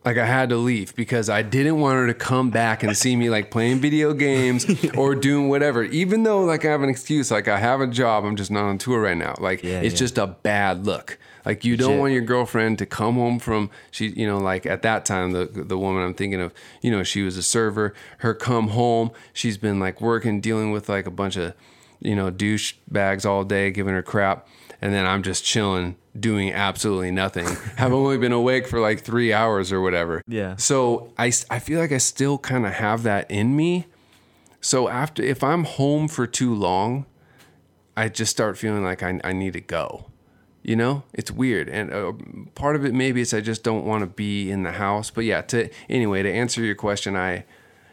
Like 0.03 0.17
I 0.17 0.25
had 0.25 0.49
to 0.49 0.57
leave 0.57 0.95
because 0.97 1.29
I 1.29 1.43
didn't 1.43 1.79
want 1.79 1.97
her 1.97 2.07
to 2.07 2.15
come 2.15 2.49
back 2.51 2.83
and 2.83 2.97
see 2.97 3.17
me 3.17 3.29
like 3.29 3.51
playing 3.51 3.81
video 3.81 4.15
games 4.15 4.67
or 4.97 5.15
doing 5.15 5.51
whatever. 5.51 5.83
Even 5.85 6.23
though 6.23 6.43
like 6.43 6.65
I 6.65 6.71
have 6.71 6.83
an 6.83 6.89
excuse, 6.89 7.31
like 7.31 7.49
I 7.49 7.59
have 7.59 7.83
a 7.83 7.87
job, 7.87 8.25
I'm 8.25 8.35
just 8.35 8.51
not 8.51 8.65
on 8.65 8.79
tour 8.79 9.03
right 9.03 9.17
now. 9.17 9.35
Like 9.39 9.62
Yeah, 9.62 9.81
it's 9.83 9.95
yeah. 9.95 9.99
just 9.99 10.17
a 10.17 10.27
bad 10.27 10.87
look. 10.87 11.19
Like 11.45 11.65
you 11.67 11.77
don't 11.77 11.89
Legit. 11.91 12.01
want 12.01 12.12
your 12.15 12.23
girlfriend 12.23 12.79
to 12.79 12.87
come 12.87 13.15
home 13.17 13.39
from 13.39 13.71
she, 13.91 14.09
you 14.09 14.27
know, 14.27 14.39
like 14.39 14.65
at 14.65 14.81
that 14.83 15.05
time 15.05 15.33
the 15.33 15.45
the 15.45 15.77
woman 15.77 16.03
I'm 16.03 16.15
thinking 16.15 16.41
of, 16.41 16.55
you 16.81 16.91
know, 16.91 17.03
she 17.03 17.21
was 17.23 17.37
a 17.37 17.43
server. 17.43 17.93
Her 18.19 18.33
come 18.33 18.69
home, 18.69 19.11
she's 19.35 19.59
been 19.59 19.79
like 19.81 20.01
working, 20.01 20.41
dealing 20.41 20.71
with 20.71 20.89
like 20.89 21.07
a 21.07 21.11
bunch 21.11 21.37
of, 21.37 21.53
you 22.01 22.17
know, 22.17 22.31
douche 22.31 22.73
bags 22.91 23.27
all 23.27 23.45
day, 23.45 23.71
giving 23.71 23.93
her 23.93 24.03
crap, 24.03 24.47
and 24.81 24.93
then 24.94 25.07
I'm 25.07 25.23
just 25.23 25.44
chilling, 25.44 25.97
doing 26.19 26.52
absolutely 26.52 27.11
nothing. 27.11 27.47
have 27.77 27.93
only 27.93 28.19
been 28.19 28.32
awake 28.32 28.66
for 28.66 28.81
like 28.81 29.01
three 29.01 29.32
hours 29.32 29.73
or 29.73 29.81
whatever. 29.81 30.23
Yeah. 30.27 30.57
So 30.57 31.12
I, 31.19 31.32
I 31.51 31.59
feel 31.59 31.81
like 31.81 31.93
I 31.93 31.98
still 31.98 32.39
kind 32.39 32.66
of 32.66 32.73
have 32.73 33.02
that 33.02 33.31
in 33.31 33.57
me. 33.57 33.86
So 34.61 34.89
after 34.89 35.23
if 35.23 35.43
I'm 35.43 35.65
home 35.65 36.09
for 36.09 36.27
too 36.27 36.55
long, 36.55 37.07
I 37.97 38.09
just 38.09 38.31
start 38.31 38.57
feeling 38.57 38.82
like 38.82 39.02
I, 39.02 39.20
I 39.23 39.32
need 39.32 39.52
to 39.55 39.61
go. 39.61 40.07
You 40.62 40.77
know, 40.77 41.05
it's 41.15 41.31
weird, 41.31 41.70
and 41.70 41.90
uh, 41.90 42.12
part 42.55 42.77
of 42.77 42.85
it 42.85 42.93
maybe 42.93 43.23
is 43.23 43.32
I 43.32 43.40
just 43.40 43.62
don't 43.62 43.86
want 43.86 44.02
to 44.02 44.07
be 44.07 44.51
in 44.51 44.62
the 44.62 44.73
house. 44.73 45.09
But 45.11 45.24
yeah, 45.24 45.40
to 45.40 45.70
anyway 45.89 46.23
to 46.23 46.31
answer 46.31 46.62
your 46.62 46.74
question, 46.74 47.16
I 47.16 47.47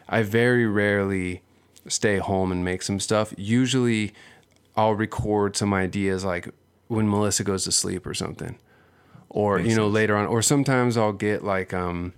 I 0.09 0.23
very 0.23 0.65
rarely 0.65 1.43
stay 1.88 2.18
home 2.18 2.51
and 2.51 2.65
make 2.65 2.81
some 2.81 2.99
stuff. 2.99 3.34
Usually, 3.38 4.14
I'll 4.76 4.95
record 4.95 5.55
some 5.55 5.73
ideas 5.73 6.26
like 6.26 6.49
when 6.88 7.09
Melissa 7.09 7.43
goes 7.43 7.64
to 7.65 7.72
sleep 7.72 8.05
or 8.05 8.14
something, 8.14 8.57
or 9.30 9.59
you 9.59 9.76
know 9.76 9.88
later 9.88 10.15
on, 10.15 10.27
or 10.27 10.41
sometimes 10.41 10.97
I'll 10.97 11.14
get 11.14 11.43
like 11.43 11.73
um 11.73 12.14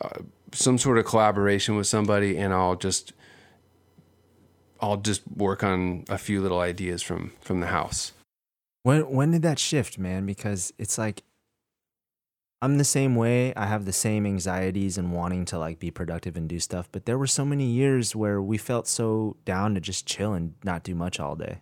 uh, 0.00 0.20
some 0.52 0.78
sort 0.78 0.98
of 0.98 1.04
collaboration 1.04 1.76
with 1.76 1.86
somebody, 1.86 2.36
and 2.36 2.52
I'll 2.52 2.76
just 2.76 3.12
I'll 4.80 4.96
just 4.96 5.22
work 5.36 5.62
on 5.62 6.04
a 6.08 6.18
few 6.18 6.40
little 6.40 6.60
ideas 6.60 7.02
from 7.02 7.32
from 7.40 7.60
the 7.60 7.68
house. 7.68 8.12
When 8.82 9.10
when 9.10 9.30
did 9.30 9.42
that 9.42 9.58
shift, 9.58 9.98
man? 9.98 10.26
Because 10.26 10.72
it's 10.78 10.98
like 10.98 11.22
I'm 12.62 12.76
the 12.76 12.84
same 12.84 13.14
way. 13.14 13.54
I 13.54 13.66
have 13.66 13.86
the 13.86 13.92
same 13.92 14.26
anxieties 14.26 14.98
and 14.98 15.12
wanting 15.12 15.46
to 15.46 15.58
like 15.58 15.78
be 15.78 15.90
productive 15.90 16.36
and 16.36 16.48
do 16.48 16.58
stuff, 16.58 16.88
but 16.92 17.06
there 17.06 17.18
were 17.18 17.26
so 17.26 17.44
many 17.44 17.66
years 17.66 18.14
where 18.14 18.42
we 18.42 18.58
felt 18.58 18.86
so 18.86 19.36
down 19.44 19.74
to 19.74 19.80
just 19.80 20.06
chill 20.06 20.34
and 20.34 20.54
not 20.62 20.82
do 20.82 20.94
much 20.94 21.18
all 21.18 21.36
day. 21.36 21.60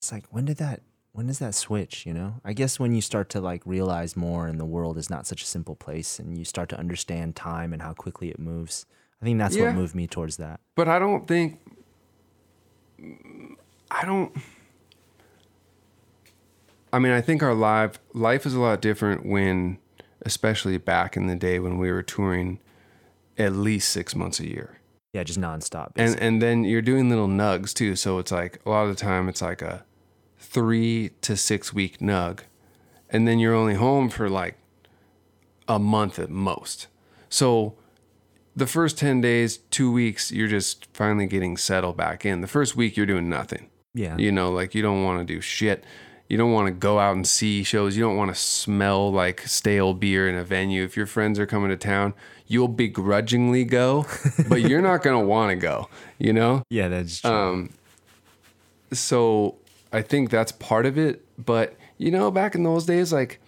It's 0.00 0.12
like 0.12 0.24
when 0.30 0.44
did 0.44 0.58
that 0.58 0.82
when 1.16 1.26
does 1.28 1.38
that 1.38 1.54
switch, 1.54 2.04
you 2.04 2.12
know? 2.12 2.34
I 2.44 2.52
guess 2.52 2.78
when 2.78 2.94
you 2.94 3.00
start 3.00 3.30
to 3.30 3.40
like 3.40 3.62
realize 3.64 4.18
more 4.18 4.46
and 4.46 4.60
the 4.60 4.66
world 4.66 4.98
is 4.98 5.08
not 5.08 5.26
such 5.26 5.42
a 5.42 5.46
simple 5.46 5.74
place 5.74 6.18
and 6.18 6.36
you 6.36 6.44
start 6.44 6.68
to 6.68 6.78
understand 6.78 7.34
time 7.34 7.72
and 7.72 7.80
how 7.80 7.94
quickly 7.94 8.28
it 8.28 8.38
moves. 8.38 8.84
I 9.22 9.24
think 9.24 9.38
that's 9.38 9.56
Yeah. 9.56 9.64
what 9.68 9.76
moved 9.76 9.94
me 9.94 10.06
towards 10.06 10.36
that. 10.36 10.60
But 10.74 10.88
I 10.88 10.98
don't 10.98 11.26
think 11.26 11.58
I 13.90 14.04
don't 14.04 14.30
I 16.92 16.98
mean, 16.98 17.12
I 17.12 17.22
think 17.22 17.42
our 17.42 17.54
life 17.54 17.98
life 18.12 18.44
is 18.44 18.52
a 18.54 18.60
lot 18.60 18.82
different 18.82 19.24
when 19.24 19.78
especially 20.20 20.76
back 20.76 21.16
in 21.16 21.28
the 21.28 21.36
day 21.36 21.58
when 21.58 21.78
we 21.78 21.90
were 21.90 22.02
touring 22.02 22.58
at 23.38 23.52
least 23.54 23.88
6 23.90 24.14
months 24.14 24.38
a 24.38 24.46
year. 24.46 24.80
Yeah, 25.14 25.24
just 25.24 25.40
nonstop. 25.40 25.92
And 25.96 26.20
and 26.20 26.42
then 26.42 26.64
you're 26.64 26.82
doing 26.82 27.08
little 27.08 27.28
nugs 27.28 27.72
too, 27.72 27.96
so 27.96 28.18
it's 28.18 28.32
like 28.32 28.60
a 28.66 28.68
lot 28.68 28.82
of 28.82 28.90
the 28.94 29.00
time 29.00 29.30
it's 29.30 29.40
like 29.40 29.62
a 29.62 29.86
3 30.46 31.10
to 31.22 31.36
6 31.36 31.72
week 31.74 31.98
nug. 31.98 32.40
And 33.10 33.26
then 33.26 33.38
you're 33.38 33.54
only 33.54 33.74
home 33.74 34.08
for 34.08 34.28
like 34.28 34.56
a 35.68 35.78
month 35.78 36.18
at 36.18 36.30
most. 36.30 36.86
So 37.28 37.74
the 38.54 38.66
first 38.66 38.98
10 38.98 39.20
days, 39.20 39.58
2 39.70 39.90
weeks, 39.92 40.32
you're 40.32 40.48
just 40.48 40.86
finally 40.92 41.26
getting 41.26 41.56
settled 41.56 41.96
back 41.96 42.24
in. 42.24 42.40
The 42.40 42.46
first 42.46 42.76
week 42.76 42.96
you're 42.96 43.06
doing 43.06 43.28
nothing. 43.28 43.68
yeah. 43.94 44.16
You 44.16 44.32
know, 44.32 44.50
like 44.50 44.74
you 44.74 44.82
don't 44.82 45.02
want 45.04 45.20
to 45.26 45.34
do 45.34 45.40
shit. 45.40 45.84
You 46.28 46.36
don't 46.36 46.50
want 46.52 46.66
to 46.66 46.72
go 46.72 46.98
out 46.98 47.14
and 47.14 47.24
see 47.26 47.62
shows. 47.62 47.96
You 47.96 48.02
don't 48.02 48.16
want 48.16 48.34
to 48.34 48.40
smell 48.40 49.12
like 49.12 49.40
stale 49.42 49.94
beer 49.94 50.28
in 50.28 50.34
a 50.34 50.42
venue. 50.42 50.82
If 50.82 50.96
your 50.96 51.06
friends 51.06 51.38
are 51.38 51.46
coming 51.46 51.68
to 51.70 51.76
town, 51.76 52.14
you'll 52.48 52.66
begrudgingly 52.66 53.64
go, 53.64 54.06
but 54.48 54.62
you're 54.62 54.82
not 54.82 55.02
going 55.04 55.20
to 55.20 55.24
want 55.26 55.50
to 55.50 55.56
go, 55.56 55.88
you 56.18 56.32
know? 56.32 56.62
yeah, 56.68 56.88
that's 56.88 57.20
true. 57.20 57.30
Um, 57.30 57.70
so 58.92 59.56
I 59.96 60.02
think 60.02 60.30
that's 60.30 60.52
part 60.52 60.86
of 60.86 60.98
it. 60.98 61.24
But 61.44 61.76
you 61.98 62.10
know, 62.10 62.30
back 62.30 62.54
in 62.54 62.62
those 62.62 62.84
days, 62.86 63.12
like, 63.12 63.40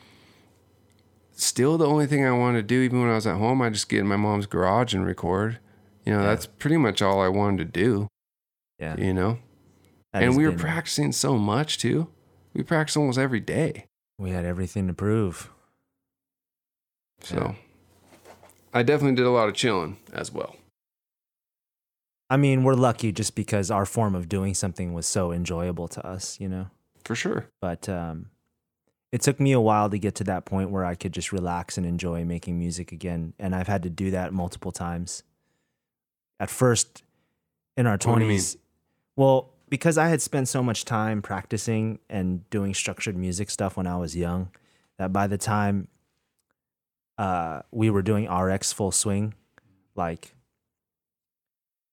still 1.33 1.77
the 1.79 1.87
only 1.87 2.07
thing 2.07 2.25
I 2.25 2.33
wanted 2.33 2.59
to 2.59 2.67
do, 2.75 2.81
even 2.83 3.01
when 3.01 3.11
I 3.11 3.15
was 3.15 3.27
at 3.27 3.37
home, 3.37 3.61
I 3.63 3.71
just 3.71 3.89
get 3.89 4.01
in 4.01 4.07
my 4.07 4.17
mom's 4.17 4.47
garage 4.47 4.95
and 4.95 5.05
record. 5.07 5.59
You 6.05 6.13
know, 6.15 6.21
Yeah. 6.21 6.27
that's 6.29 6.47
pretty 6.47 6.79
much 6.79 7.03
all 7.03 7.21
I 7.21 7.29
wanted 7.29 7.59
to 7.73 7.81
do. 7.81 8.09
yeah. 8.79 8.97
You 8.97 9.13
know, 9.13 9.39
that 10.13 10.23
and 10.23 10.37
we 10.37 10.47
were 10.47 10.53
practicing 10.53 11.13
so 11.13 11.37
much 11.37 11.79
too. 11.79 12.09
We 12.55 12.63
practiced 12.63 12.97
almost 12.97 13.19
every 13.19 13.41
day. 13.41 13.85
We 14.19 14.31
had 14.31 14.45
everything 14.45 14.87
to 14.89 14.95
prove. 14.95 15.51
So 17.21 17.57
I 18.73 18.83
definitely 18.83 19.17
did 19.17 19.27
a 19.27 19.31
lot 19.31 19.49
of 19.49 19.55
chilling 19.55 19.97
as 20.13 20.33
well. 20.33 20.57
I 22.31 22.37
mean, 22.37 22.63
we're 22.63 22.75
lucky 22.75 23.11
just 23.13 23.35
because 23.35 23.71
our 23.71 23.87
form 23.87 24.15
of 24.15 24.29
doing 24.29 24.55
something 24.55 24.93
was 24.93 25.07
so 25.07 25.33
enjoyable 25.33 25.89
to 25.89 26.07
us, 26.07 26.39
you 26.39 26.49
know. 26.49 26.67
For 27.05 27.15
sure. 27.15 27.47
But 27.61 27.89
um, 27.89 28.27
it 29.13 29.23
took 29.23 29.41
me 29.41 29.53
a 29.53 29.61
while 29.61 29.89
to 29.89 29.99
get 29.99 30.15
to 30.17 30.25
that 30.25 30.45
point 30.45 30.71
where 30.71 30.85
I 30.85 30.95
could 30.95 31.13
just 31.13 31.33
relax 31.33 31.79
and 31.79 31.87
enjoy 31.87 32.25
making 32.25 32.59
music 32.59 32.93
again, 32.93 33.33
and 33.39 33.55
I've 33.55 33.69
had 33.69 33.83
to 33.85 33.91
do 33.91 34.11
that 34.11 34.33
multiple 34.33 34.73
times. 34.73 35.23
At 36.39 36.51
first, 36.51 37.03
in 37.77 37.87
our 37.87 37.93
What 37.93 38.01
do 38.01 38.09
you 38.11 38.17
mean? 38.17 38.27
twenties, 38.27 38.57
well, 39.17 39.55
because 39.71 39.97
I 39.99 40.09
had 40.09 40.23
spent 40.23 40.49
so 40.49 40.63
much 40.63 40.85
time 40.85 41.23
practicing 41.23 41.99
and 42.09 42.49
doing 42.51 42.75
structured 42.75 43.17
music 43.17 43.51
stuff 43.51 43.77
when 43.77 43.87
I 43.87 43.97
was 43.97 44.15
young, 44.15 44.51
that 44.99 45.13
by 45.13 45.27
the 45.27 45.39
time 45.39 45.89
uh, 47.17 47.63
we 47.71 47.91
were 47.91 48.03
doing 48.03 48.31
RX 48.31 48.73
full 48.73 48.93
swing, 48.93 49.35
like 49.97 50.35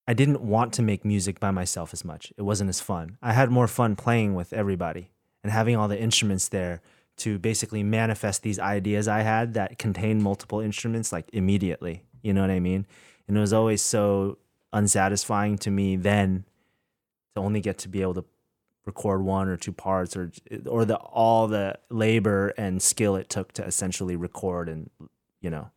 I 0.08 0.14
didn't 0.14 0.42
want 0.42 0.74
to 0.74 0.82
make 0.82 1.04
music 1.04 1.40
by 1.40 1.52
myself 1.52 1.92
as 1.94 2.06
much. 2.06 2.32
It 2.38 2.44
wasn't 2.44 2.70
as 2.70 2.80
fun. 2.80 3.18
I 3.22 3.34
had 3.34 3.50
more 3.50 3.68
fun 3.68 3.96
playing 3.96 4.36
with 4.36 4.54
everybody 4.54 5.12
and 5.44 5.52
having 5.52 5.76
all 5.76 5.88
the 5.88 6.00
instruments 6.00 6.48
there 6.50 6.82
to 7.18 7.40
basically 7.40 7.82
manifest 7.82 8.44
these 8.44 8.60
ideas 8.60 9.08
I 9.08 9.22
had 9.22 9.54
that 9.54 9.80
contained 9.80 10.22
multiple 10.22 10.60
instruments 10.60 11.12
like 11.12 11.30
immediately. 11.34 12.04
You 12.22 12.34
know 12.34 12.42
what 12.42 12.52
I 12.52 12.60
mean? 12.60 12.86
And 13.28 13.38
it 13.38 13.40
was 13.40 13.54
always 13.54 13.82
so 13.82 14.38
unsatisfying 14.74 15.58
to 15.60 15.72
me 15.72 15.96
then 15.96 16.46
to 17.36 17.42
only 17.42 17.62
get 17.62 17.78
to 17.80 17.90
be 17.90 18.02
able 18.02 18.16
to 18.16 18.26
record 18.86 19.24
one 19.24 19.48
or 19.48 19.58
two 19.58 19.72
parts 19.72 20.16
or 20.16 20.32
or 20.68 20.86
the 20.86 20.96
all 20.98 21.48
the 21.48 21.76
labor 21.90 22.50
and 22.58 22.82
skill 22.82 23.16
it 23.16 23.30
took 23.30 23.52
to 23.52 23.66
essentially 23.66 24.16
record 24.16 24.70
and 24.70 24.90
you 25.42 25.50
know 25.50 25.72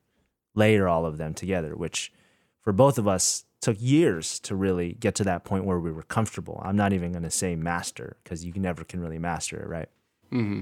layer 0.55 0.87
all 0.87 1.07
of 1.07 1.17
them 1.17 1.33
together 1.33 1.75
which 1.75 2.13
for 2.61 2.73
both 2.73 2.99
of 2.99 3.09
us 3.09 3.45
took 3.61 3.77
years 3.81 4.39
to 4.41 4.55
really 4.55 4.95
get 5.01 5.15
to 5.17 5.25
that 5.25 5.45
point 5.45 5.65
where 5.65 5.81
we 5.81 5.91
were 5.91 6.03
comfortable. 6.03 6.63
I'm 6.65 6.77
not 6.77 6.93
even 6.93 7.13
going 7.13 7.25
to 7.25 7.31
say 7.31 7.57
master 7.57 8.17
because 8.23 8.45
you 8.45 8.53
never 8.57 8.85
can 8.85 9.01
really 9.01 9.19
master 9.19 9.61
it 9.61 9.69
right? 9.69 9.89
Hmm 10.31 10.61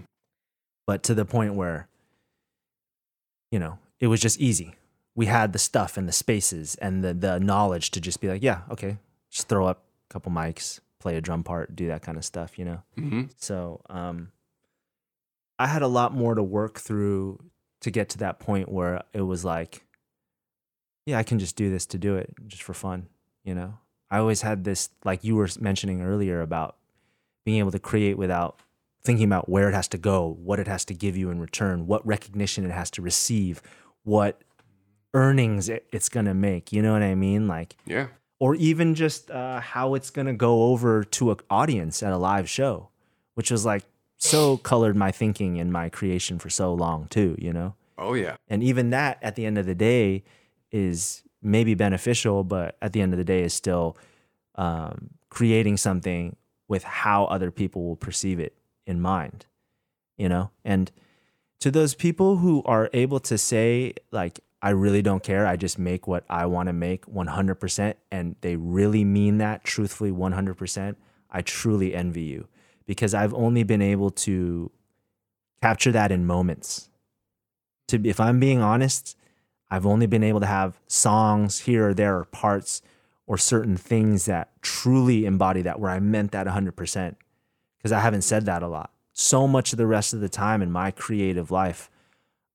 but 0.86 1.02
to 1.02 1.14
the 1.14 1.24
point 1.24 1.54
where 1.54 1.88
you 3.50 3.58
know 3.58 3.78
it 4.00 4.06
was 4.06 4.20
just 4.20 4.40
easy. 4.40 4.76
We 5.14 5.26
had 5.26 5.52
the 5.52 5.58
stuff 5.58 5.96
and 5.96 6.08
the 6.08 6.12
spaces 6.12 6.74
and 6.76 7.02
the 7.02 7.12
the 7.12 7.40
knowledge 7.40 7.90
to 7.92 8.00
just 8.00 8.20
be 8.20 8.28
like 8.28 8.42
yeah 8.42 8.62
okay 8.70 8.98
just 9.30 9.48
throw 9.48 9.66
up 9.66 9.82
a 10.08 10.12
couple 10.12 10.32
mics 10.32 10.80
play 11.00 11.16
a 11.16 11.20
drum 11.20 11.42
part 11.42 11.76
do 11.76 11.88
that 11.88 12.02
kind 12.02 12.16
of 12.16 12.24
stuff 12.24 12.58
you 12.58 12.64
know? 12.64 12.82
Hmm 12.94 13.22
so 13.36 13.80
um, 13.90 14.30
I 15.58 15.66
had 15.66 15.82
a 15.82 15.88
lot 15.88 16.12
more 16.12 16.34
to 16.34 16.42
work 16.42 16.78
through 16.78 17.40
to 17.80 17.90
get 17.90 18.10
to 18.10 18.18
that 18.18 18.38
point 18.38 18.68
where 18.68 19.02
it 19.12 19.22
was 19.22 19.44
like, 19.44 19.85
yeah, 21.06 21.18
I 21.18 21.22
can 21.22 21.38
just 21.38 21.56
do 21.56 21.70
this 21.70 21.86
to 21.86 21.98
do 21.98 22.16
it 22.16 22.34
just 22.46 22.62
for 22.62 22.74
fun. 22.74 23.06
You 23.44 23.54
know, 23.54 23.78
I 24.10 24.18
always 24.18 24.42
had 24.42 24.64
this, 24.64 24.90
like 25.04 25.24
you 25.24 25.36
were 25.36 25.48
mentioning 25.60 26.02
earlier 26.02 26.40
about 26.42 26.76
being 27.44 27.58
able 27.58 27.70
to 27.70 27.78
create 27.78 28.18
without 28.18 28.58
thinking 29.04 29.24
about 29.24 29.48
where 29.48 29.68
it 29.68 29.74
has 29.74 29.86
to 29.88 29.98
go, 29.98 30.36
what 30.42 30.58
it 30.58 30.66
has 30.66 30.84
to 30.86 30.94
give 30.94 31.16
you 31.16 31.30
in 31.30 31.40
return, 31.40 31.86
what 31.86 32.04
recognition 32.04 32.64
it 32.64 32.72
has 32.72 32.90
to 32.90 33.02
receive, 33.02 33.62
what 34.02 34.42
earnings 35.14 35.68
it, 35.68 35.86
it's 35.92 36.08
going 36.08 36.26
to 36.26 36.34
make. 36.34 36.72
You 36.72 36.82
know 36.82 36.92
what 36.92 37.02
I 37.02 37.14
mean? 37.14 37.46
Like, 37.46 37.76
Yeah. 37.86 38.08
or 38.40 38.54
even 38.56 38.94
just 38.96 39.30
uh, 39.30 39.60
how 39.60 39.94
it's 39.94 40.10
going 40.10 40.26
to 40.26 40.32
go 40.32 40.64
over 40.64 41.04
to 41.04 41.30
an 41.30 41.36
audience 41.48 42.02
at 42.02 42.12
a 42.12 42.18
live 42.18 42.50
show, 42.50 42.88
which 43.34 43.50
was 43.50 43.64
like 43.64 43.84
so 44.16 44.56
colored 44.56 44.96
my 44.96 45.12
thinking 45.12 45.60
and 45.60 45.72
my 45.72 45.88
creation 45.88 46.38
for 46.40 46.50
so 46.50 46.74
long 46.74 47.06
too, 47.08 47.36
you 47.38 47.52
know? 47.52 47.74
Oh 47.96 48.14
yeah. 48.14 48.36
And 48.48 48.62
even 48.62 48.90
that 48.90 49.18
at 49.22 49.36
the 49.36 49.46
end 49.46 49.56
of 49.56 49.66
the 49.66 49.74
day 49.74 50.24
is 50.70 51.22
maybe 51.42 51.74
beneficial, 51.74 52.44
but 52.44 52.76
at 52.82 52.92
the 52.92 53.00
end 53.00 53.12
of 53.12 53.18
the 53.18 53.24
day 53.24 53.42
is 53.42 53.54
still 53.54 53.96
um, 54.56 55.10
creating 55.28 55.76
something 55.76 56.36
with 56.68 56.82
how 56.82 57.24
other 57.26 57.50
people 57.50 57.84
will 57.84 57.96
perceive 57.96 58.40
it 58.40 58.56
in 58.86 59.00
mind, 59.00 59.46
you 60.16 60.28
know? 60.28 60.50
And 60.64 60.90
to 61.60 61.70
those 61.70 61.94
people 61.94 62.38
who 62.38 62.62
are 62.64 62.90
able 62.92 63.20
to 63.20 63.38
say, 63.38 63.94
like, 64.10 64.40
I 64.62 64.70
really 64.70 65.02
don't 65.02 65.22
care. 65.22 65.46
I 65.46 65.56
just 65.56 65.78
make 65.78 66.06
what 66.06 66.24
I 66.28 66.46
want 66.46 66.68
to 66.68 66.72
make 66.72 67.06
100%. 67.06 67.94
And 68.10 68.36
they 68.40 68.56
really 68.56 69.04
mean 69.04 69.38
that 69.38 69.64
truthfully 69.64 70.10
100%. 70.10 70.96
I 71.30 71.42
truly 71.42 71.94
envy 71.94 72.22
you 72.22 72.48
because 72.86 73.14
I've 73.14 73.34
only 73.34 73.62
been 73.62 73.82
able 73.82 74.10
to 74.10 74.70
capture 75.62 75.92
that 75.92 76.10
in 76.10 76.26
moments. 76.26 76.88
To 77.88 78.00
if 78.04 78.18
I'm 78.18 78.40
being 78.40 78.60
honest, 78.60 79.16
I've 79.70 79.86
only 79.86 80.06
been 80.06 80.22
able 80.22 80.40
to 80.40 80.46
have 80.46 80.80
songs 80.86 81.60
here 81.60 81.88
or 81.88 81.94
there 81.94 82.18
or 82.18 82.24
parts 82.24 82.82
or 83.26 83.36
certain 83.36 83.76
things 83.76 84.26
that 84.26 84.50
truly 84.62 85.26
embody 85.26 85.62
that 85.62 85.80
where 85.80 85.90
I 85.90 85.98
meant 85.98 86.32
that 86.32 86.46
100% 86.46 87.16
because 87.78 87.92
I 87.92 88.00
haven't 88.00 88.22
said 88.22 88.46
that 88.46 88.62
a 88.62 88.68
lot. 88.68 88.92
So 89.12 89.48
much 89.48 89.72
of 89.72 89.78
the 89.78 89.86
rest 89.86 90.14
of 90.14 90.20
the 90.20 90.28
time 90.28 90.62
in 90.62 90.70
my 90.70 90.90
creative 90.90 91.50
life, 91.50 91.90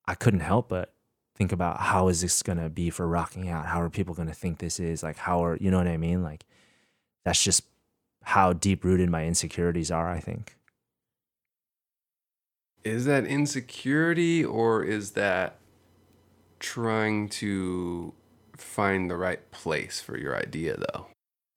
I 0.06 0.16
couldn't 0.16 0.42
help 0.42 0.70
but 0.70 0.94
think 1.36 1.52
about 1.52 1.82
how 1.82 2.08
is 2.08 2.22
this 2.22 2.44
going 2.44 2.60
to 2.60 2.70
be 2.70 2.90
for 2.90 3.08
rocking 3.08 3.50
out? 3.50 3.66
How 3.66 3.82
are 3.82 3.90
people 3.90 4.14
going 4.14 4.28
to 4.28 4.34
think 4.34 4.60
this 4.60 4.80
is? 4.80 5.04
Like, 5.04 5.18
how 5.18 5.44
are, 5.44 5.58
you 5.58 5.72
know 5.72 5.78
what 5.78 5.88
I 5.88 5.98
mean? 5.98 6.24
Like, 6.24 6.46
that's 7.26 7.44
just 7.44 7.64
how 8.24 8.54
deep 8.54 8.84
rooted 8.84 9.10
my 9.10 9.26
insecurities 9.26 9.92
are, 9.92 10.10
I 10.10 10.20
think. 10.20 10.56
Is 12.84 13.06
that 13.06 13.26
insecurity 13.26 14.44
or 14.46 14.84
is 14.84 15.12
that 15.12 15.58
trying 16.62 17.28
to 17.30 18.14
find 18.56 19.10
the 19.12 19.18
right 19.18 19.50
place 19.52 20.00
for 20.00 20.18
your 20.18 20.36
idea, 20.38 20.78
though? 20.78 21.08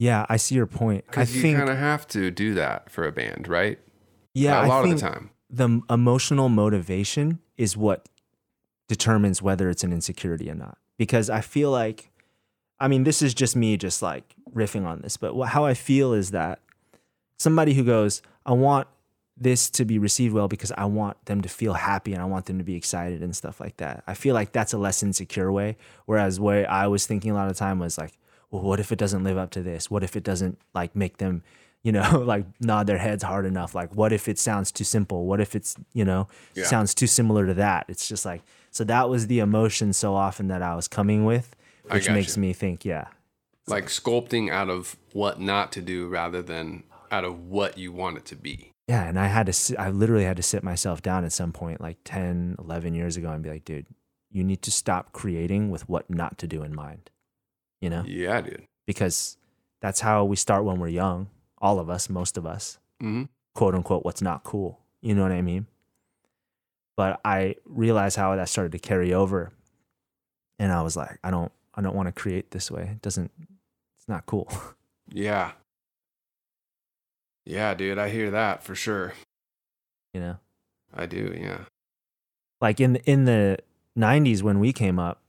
Yeah, 0.00 0.26
I 0.28 0.36
see 0.38 0.56
your 0.56 0.66
point. 0.66 1.04
I 1.08 1.10
Because 1.10 1.36
you 1.36 1.42
think, 1.42 1.58
kind 1.58 1.70
of 1.70 1.78
have 1.78 2.06
to 2.08 2.30
do 2.32 2.54
that 2.54 2.90
for 2.90 3.06
a 3.06 3.12
band, 3.12 3.46
right? 3.46 3.78
yeah, 4.34 4.64
a 4.64 4.66
lot 4.66 4.84
of 4.84 4.90
the 4.90 4.96
time. 4.98 5.30
the 5.48 5.80
emotional 5.88 6.48
motivation 6.48 7.38
is 7.56 7.76
what 7.76 8.08
determines 8.88 9.40
whether 9.40 9.70
it's 9.70 9.84
an 9.84 9.92
insecurity 9.92 10.50
or 10.50 10.54
not. 10.56 10.76
Because 10.98 11.30
I 11.30 11.40
feel 11.40 11.70
like, 11.70 12.10
I 12.80 12.88
mean, 12.88 13.04
this 13.04 13.22
is 13.22 13.32
just 13.34 13.54
me 13.54 13.76
just 13.76 14.02
like 14.02 14.34
riffing 14.52 14.84
on 14.84 15.02
this, 15.02 15.16
but 15.16 15.34
how 15.46 15.64
I 15.64 15.74
feel 15.74 16.12
is 16.12 16.32
that 16.32 16.60
somebody 17.38 17.74
who 17.74 17.84
goes, 17.84 18.22
I 18.44 18.52
want 18.52 18.88
this 19.36 19.68
to 19.70 19.84
be 19.84 19.98
received 19.98 20.32
well 20.32 20.46
because 20.48 20.70
I 20.72 20.84
want 20.84 21.24
them 21.26 21.40
to 21.42 21.48
feel 21.48 21.74
happy 21.74 22.12
and 22.12 22.22
I 22.22 22.24
want 22.24 22.46
them 22.46 22.58
to 22.58 22.64
be 22.64 22.76
excited 22.76 23.22
and 23.22 23.34
stuff 23.34 23.58
like 23.60 23.76
that. 23.78 24.04
I 24.06 24.14
feel 24.14 24.34
like 24.34 24.52
that's 24.52 24.72
a 24.72 24.78
less 24.78 25.02
insecure 25.02 25.50
way. 25.50 25.76
Whereas 26.06 26.38
where 26.38 26.70
I 26.70 26.86
was 26.86 27.06
thinking 27.06 27.32
a 27.32 27.34
lot 27.34 27.50
of 27.50 27.56
time 27.56 27.78
was 27.80 27.98
like, 27.98 28.12
well, 28.50 28.62
what 28.62 28.78
if 28.78 28.92
it 28.92 28.98
doesn't 28.98 29.24
live 29.24 29.36
up 29.36 29.50
to 29.50 29.62
this? 29.62 29.90
What 29.90 30.04
if 30.04 30.14
it 30.14 30.22
doesn't 30.22 30.58
like 30.74 30.94
make 30.94 31.18
them, 31.18 31.42
you 31.82 31.90
know, 31.92 32.18
like 32.24 32.46
nod 32.60 32.86
their 32.86 32.98
heads 32.98 33.24
hard 33.24 33.44
enough? 33.44 33.74
Like, 33.74 33.94
what 33.94 34.12
if 34.12 34.28
it 34.28 34.38
sounds 34.38 34.70
too 34.70 34.84
simple? 34.84 35.26
What 35.26 35.40
if 35.40 35.56
it's, 35.56 35.74
you 35.92 36.04
know, 36.04 36.28
Yeah. 36.54 36.64
sounds 36.64 36.94
too 36.94 37.08
similar 37.08 37.44
to 37.46 37.54
that? 37.54 37.86
It's 37.88 38.08
just 38.08 38.24
like, 38.24 38.42
so 38.70 38.84
that 38.84 39.08
was 39.08 39.26
the 39.26 39.40
emotion 39.40 39.92
so 39.92 40.14
often 40.14 40.46
that 40.48 40.62
I 40.62 40.76
was 40.76 40.86
coming 40.88 41.24
with, 41.24 41.54
which 41.90 42.08
makes 42.08 42.36
you. 42.36 42.40
me 42.42 42.52
think, 42.52 42.84
yeah, 42.84 43.06
Like 43.66 43.86
sculpting 43.86 44.50
out 44.50 44.68
of 44.70 44.96
what 45.12 45.40
not 45.40 45.72
to 45.72 45.82
do 45.82 46.06
rather 46.08 46.40
than 46.40 46.84
out 47.10 47.24
of 47.24 47.46
what 47.48 47.78
you 47.78 47.92
want 47.92 48.16
it 48.18 48.24
to 48.26 48.36
be. 48.36 48.70
Yeah 48.88 49.04
and 49.08 49.18
i 49.18 49.26
had 49.26 49.46
to 49.52 49.76
i 49.80 49.90
literally 49.90 50.24
had 50.24 50.36
to 50.36 50.42
sit 50.42 50.62
myself 50.62 51.02
down 51.02 51.24
at 51.24 51.32
some 51.32 51.52
point 51.52 51.80
like 51.80 51.98
10 52.04 52.56
11 52.58 52.94
years 52.94 53.16
ago 53.16 53.30
and 53.30 53.42
be 53.42 53.50
like 53.50 53.64
dude 53.64 53.86
you 54.30 54.42
need 54.44 54.62
to 54.62 54.70
stop 54.70 55.12
creating 55.12 55.70
with 55.70 55.88
what 55.88 56.08
not 56.10 56.38
to 56.38 56.46
do 56.46 56.62
in 56.62 56.74
mind 56.74 57.10
you 57.80 57.90
know? 57.90 58.02
Yeah, 58.06 58.40
dude. 58.40 58.66
because 58.86 59.36
that's 59.80 60.00
how 60.00 60.24
we 60.24 60.36
start 60.36 60.64
when 60.64 60.78
we're 60.78 60.88
young 60.88 61.28
all 61.58 61.78
of 61.78 61.88
us 61.88 62.08
most 62.08 62.36
of 62.36 62.46
us. 62.46 62.78
Hmm 63.00 63.24
quote 63.54 63.74
unquote 63.74 64.04
what's 64.04 64.20
not 64.22 64.42
cool 64.42 64.80
you 65.00 65.14
know 65.14 65.22
what 65.22 65.30
i 65.32 65.42
mean? 65.42 65.66
But 66.96 67.20
i 67.24 67.56
realized 67.64 68.16
how 68.16 68.34
that 68.36 68.48
started 68.48 68.72
to 68.72 68.78
carry 68.78 69.12
over 69.14 69.52
and 70.58 70.72
i 70.72 70.82
was 70.82 70.96
like 70.96 71.18
i 71.22 71.30
don't 71.30 71.52
i 71.74 71.80
don't 71.82 71.94
want 71.94 72.08
to 72.08 72.12
create 72.12 72.50
this 72.50 72.70
way. 72.70 72.88
It 72.92 73.02
doesn't 73.02 73.30
it's 73.98 74.08
not 74.08 74.26
cool. 74.26 74.48
Yeah. 75.12 75.52
Yeah, 77.44 77.74
dude. 77.74 77.98
I 77.98 78.08
hear 78.08 78.30
that 78.30 78.62
for 78.62 78.74
sure. 78.74 79.12
you 80.12 80.20
know 80.20 80.36
I 80.94 81.06
do. 81.06 81.36
Yeah. 81.38 81.58
like 82.60 82.80
in 82.80 82.96
in 83.04 83.24
the 83.24 83.58
90s 83.98 84.42
when 84.42 84.58
we 84.60 84.72
came 84.72 84.98
up 84.98 85.20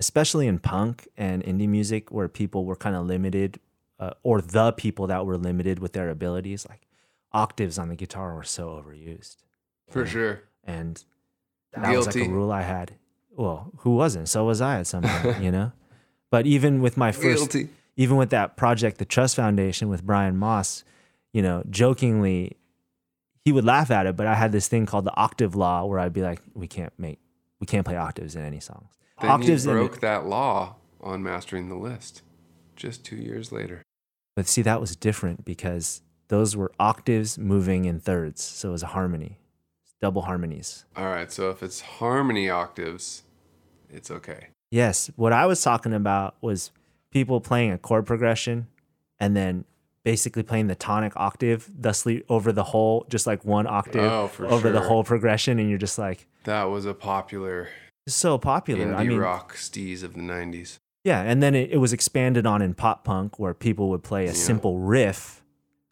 especially 0.00 0.46
in 0.46 0.58
punk 0.60 1.08
and 1.16 1.42
indie 1.42 1.68
music 1.68 2.12
where 2.12 2.28
people 2.28 2.64
were 2.64 2.76
kind 2.76 2.94
of 2.94 3.04
limited 3.06 3.58
uh, 3.98 4.10
or 4.22 4.40
the 4.40 4.70
people 4.72 5.08
that 5.08 5.26
were 5.26 5.36
limited 5.36 5.80
with 5.80 5.92
their 5.92 6.08
abilities 6.08 6.64
like 6.68 6.86
octaves 7.32 7.78
on 7.78 7.88
the 7.88 7.96
guitar 7.96 8.34
were 8.36 8.44
so 8.44 8.68
overused 8.70 9.38
For 9.90 10.04
Yeah. 10.04 10.10
sure. 10.10 10.42
and 10.64 11.02
that 11.72 11.96
was 11.96 12.06
like 12.06 12.16
a 12.16 12.28
rule 12.28 12.52
i 12.52 12.62
had 12.62 12.92
well 13.36 13.72
who 13.78 13.94
wasn't 13.96 14.28
so 14.28 14.44
was 14.44 14.60
i 14.60 14.78
at 14.78 14.86
some 14.86 15.02
point 15.02 15.42
you 15.46 15.50
know 15.50 15.72
but 16.30 16.46
even 16.46 16.80
with 16.80 16.96
my 16.96 17.10
first 17.12 17.50
Guilty. 17.50 17.70
even 17.96 18.16
with 18.16 18.30
that 18.30 18.56
project 18.56 18.98
the 18.98 19.04
trust 19.04 19.34
foundation 19.36 19.88
with 19.88 20.04
brian 20.04 20.36
moss 20.36 20.84
you 21.32 21.42
know 21.42 21.62
jokingly 21.70 22.56
he 23.44 23.52
would 23.52 23.64
laugh 23.64 23.90
at 23.90 24.06
it 24.06 24.16
but 24.16 24.26
i 24.26 24.34
had 24.34 24.52
this 24.52 24.68
thing 24.68 24.86
called 24.86 25.04
the 25.04 25.14
octave 25.16 25.54
law 25.54 25.84
where 25.84 25.98
i'd 25.98 26.12
be 26.12 26.22
like 26.22 26.40
we 26.54 26.66
can't 26.66 26.92
make 26.98 27.18
we 27.60 27.66
can't 27.66 27.84
play 27.84 27.96
octaves 27.96 28.36
in 28.36 28.42
any 28.44 28.60
songs 28.60 28.90
Then 29.20 29.30
octaves 29.30 29.64
you 29.64 29.72
in 29.72 29.76
broke 29.78 30.00
that 30.00 30.26
law 30.26 30.76
on 31.00 31.22
mastering 31.22 31.68
the 31.68 31.76
list 31.76 32.22
just 32.76 33.04
two 33.04 33.16
years 33.16 33.50
later. 33.52 33.82
but 34.36 34.46
see 34.46 34.62
that 34.62 34.80
was 34.80 34.96
different 34.96 35.44
because 35.44 36.02
those 36.28 36.56
were 36.56 36.70
octaves 36.78 37.38
moving 37.38 37.84
in 37.84 38.00
thirds 38.00 38.42
so 38.42 38.68
it 38.68 38.72
was 38.72 38.82
a 38.82 38.88
harmony 38.88 39.38
double 40.00 40.22
harmonies 40.22 40.84
All 40.96 41.06
right. 41.06 41.32
So 41.32 41.50
if 41.50 41.60
it's 41.60 41.80
harmony 41.80 42.48
octaves, 42.48 43.24
it's 43.90 44.12
okay. 44.12 44.48
Yes. 44.70 45.10
What 45.16 45.32
I 45.32 45.44
was 45.46 45.60
talking 45.60 45.92
about 45.92 46.36
was 46.40 46.70
people 47.10 47.40
playing 47.40 47.72
a 47.72 47.78
chord 47.78 48.06
progression 48.06 48.68
and 49.18 49.34
then 49.36 49.64
basically 50.04 50.42
playing 50.42 50.66
the 50.68 50.74
tonic 50.74 51.12
octave, 51.16 51.68
thusly 51.78 52.24
over 52.28 52.52
the 52.52 52.64
whole, 52.64 53.04
just 53.10 53.26
like 53.26 53.44
one 53.44 53.66
octave 53.66 54.10
Oh, 54.10 54.30
over 54.46 54.70
the 54.70 54.80
whole 54.80 55.04
progression. 55.04 55.58
And 55.58 55.68
you're 55.68 55.78
just 55.78 55.98
like, 55.98 56.26
That 56.44 56.64
was 56.64 56.86
a 56.86 56.94
popular 56.94 57.68
so 58.06 58.38
popular. 58.38 58.86
indie 58.86 58.96
I 58.96 59.04
mean, 59.04 59.18
rock 59.18 59.54
steez 59.56 60.02
of 60.02 60.14
the 60.14 60.20
90s. 60.20 60.78
yeah. 61.04 61.20
And 61.22 61.42
then 61.42 61.54
it, 61.54 61.70
it 61.72 61.76
was 61.76 61.92
expanded 61.92 62.46
on 62.46 62.62
in 62.62 62.72
pop 62.74 63.04
punk 63.04 63.38
where 63.38 63.52
people 63.54 63.90
would 63.90 64.02
play 64.02 64.24
a 64.24 64.28
Yeah. 64.28 64.32
simple 64.32 64.78
riff, 64.78 65.42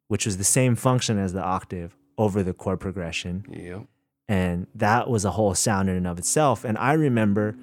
which 0.08 0.24
was 0.24 0.38
the 0.38 0.44
same 0.44 0.76
function 0.76 1.18
as 1.18 1.32
the 1.34 1.42
octave 1.42 1.94
over 2.16 2.42
the 2.42 2.54
chord 2.54 2.80
progression. 2.80 3.44
Yep. 3.50 3.82
and 4.28 4.66
that 4.74 5.08
was 5.10 5.24
a 5.24 5.32
whole 5.32 5.54
sound 5.54 5.88
in 5.90 5.94
and 5.96 6.06
of 6.06 6.18
itself 6.18 6.64
and 6.64 6.76
i 6.78 6.92
remember 6.94 7.54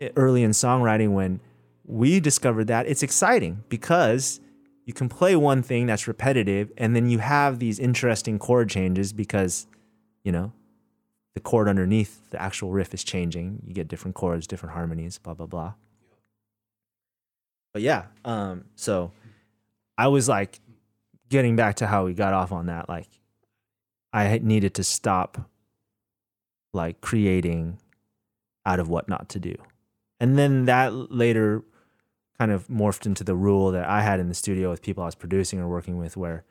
eh, 0.00 0.08
early 0.16 0.42
in 0.42 0.50
songwriting 0.50 1.12
when 1.12 1.38
we 1.84 2.18
discovered 2.18 2.66
that 2.66 2.86
it's 2.88 3.02
exciting 3.04 3.62
because 3.68 4.40
you 4.84 4.92
can 4.92 5.08
play 5.08 5.36
one 5.36 5.62
thing 5.62 5.86
that's 5.86 6.08
repetitive 6.08 6.72
and 6.76 6.94
then 6.96 7.08
you 7.08 7.18
have 7.18 7.58
these 7.58 7.78
interesting 7.78 8.38
chord 8.38 8.68
changes 8.68 9.12
because 9.12 9.66
you 10.24 10.32
know 10.32 10.52
the 11.34 11.40
chord 11.40 11.68
underneath 11.68 12.30
the 12.30 12.40
actual 12.40 12.70
riff 12.70 12.92
is 12.92 13.04
changing 13.04 13.62
you 13.66 13.72
get 13.72 13.88
different 13.88 14.14
chords 14.14 14.46
different 14.46 14.74
harmonies 14.74 15.18
blah 15.18 15.34
blah 15.34 15.46
blah 15.46 15.72
but 17.72 17.82
yeah 17.82 18.04
um 18.24 18.64
so 18.74 19.12
i 19.96 20.08
was 20.08 20.28
like 20.28 20.60
getting 21.28 21.56
back 21.56 21.76
to 21.76 21.86
how 21.86 22.04
we 22.04 22.12
got 22.12 22.34
off 22.34 22.52
on 22.52 22.66
that 22.66 22.88
like 22.88 23.08
i 24.12 24.38
needed 24.42 24.74
to 24.74 24.84
stop 24.84 25.48
like 26.72 27.00
creating 27.00 27.78
out 28.64 28.80
of 28.80 28.88
what 28.88 29.08
not 29.08 29.28
to 29.30 29.38
do. 29.38 29.54
And 30.20 30.38
then 30.38 30.66
that 30.66 30.92
later 31.12 31.62
kind 32.42 32.50
of 32.50 32.66
morphed 32.66 33.06
into 33.06 33.22
the 33.22 33.36
rule 33.36 33.70
that 33.70 33.88
I 33.88 34.02
had 34.02 34.18
in 34.18 34.28
the 34.28 34.34
studio 34.34 34.68
with 34.68 34.82
people 34.82 35.04
I 35.04 35.06
was 35.06 35.14
producing 35.14 35.60
or 35.60 35.68
working 35.68 35.96
with 35.96 36.16
where 36.16 36.42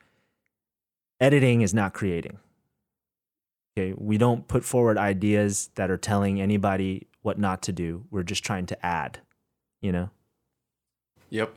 editing 1.20 1.60
is 1.60 1.74
not 1.74 1.92
creating. 1.92 2.38
Okay, 3.76 3.92
we 3.98 4.16
don't 4.16 4.48
put 4.48 4.64
forward 4.64 4.96
ideas 4.96 5.68
that 5.74 5.90
are 5.90 5.98
telling 5.98 6.40
anybody 6.40 7.08
what 7.20 7.38
not 7.38 7.60
to 7.64 7.72
do. 7.72 8.06
We're 8.10 8.22
just 8.22 8.42
trying 8.42 8.64
to 8.66 8.86
add, 8.86 9.20
you 9.82 9.92
know? 9.92 10.08
Yep. 11.28 11.52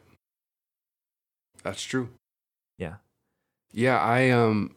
That's 1.64 1.82
true. 1.82 2.10
Yeah. 2.78 2.96
Yeah, 3.72 3.98
I 3.98 4.32
um 4.32 4.76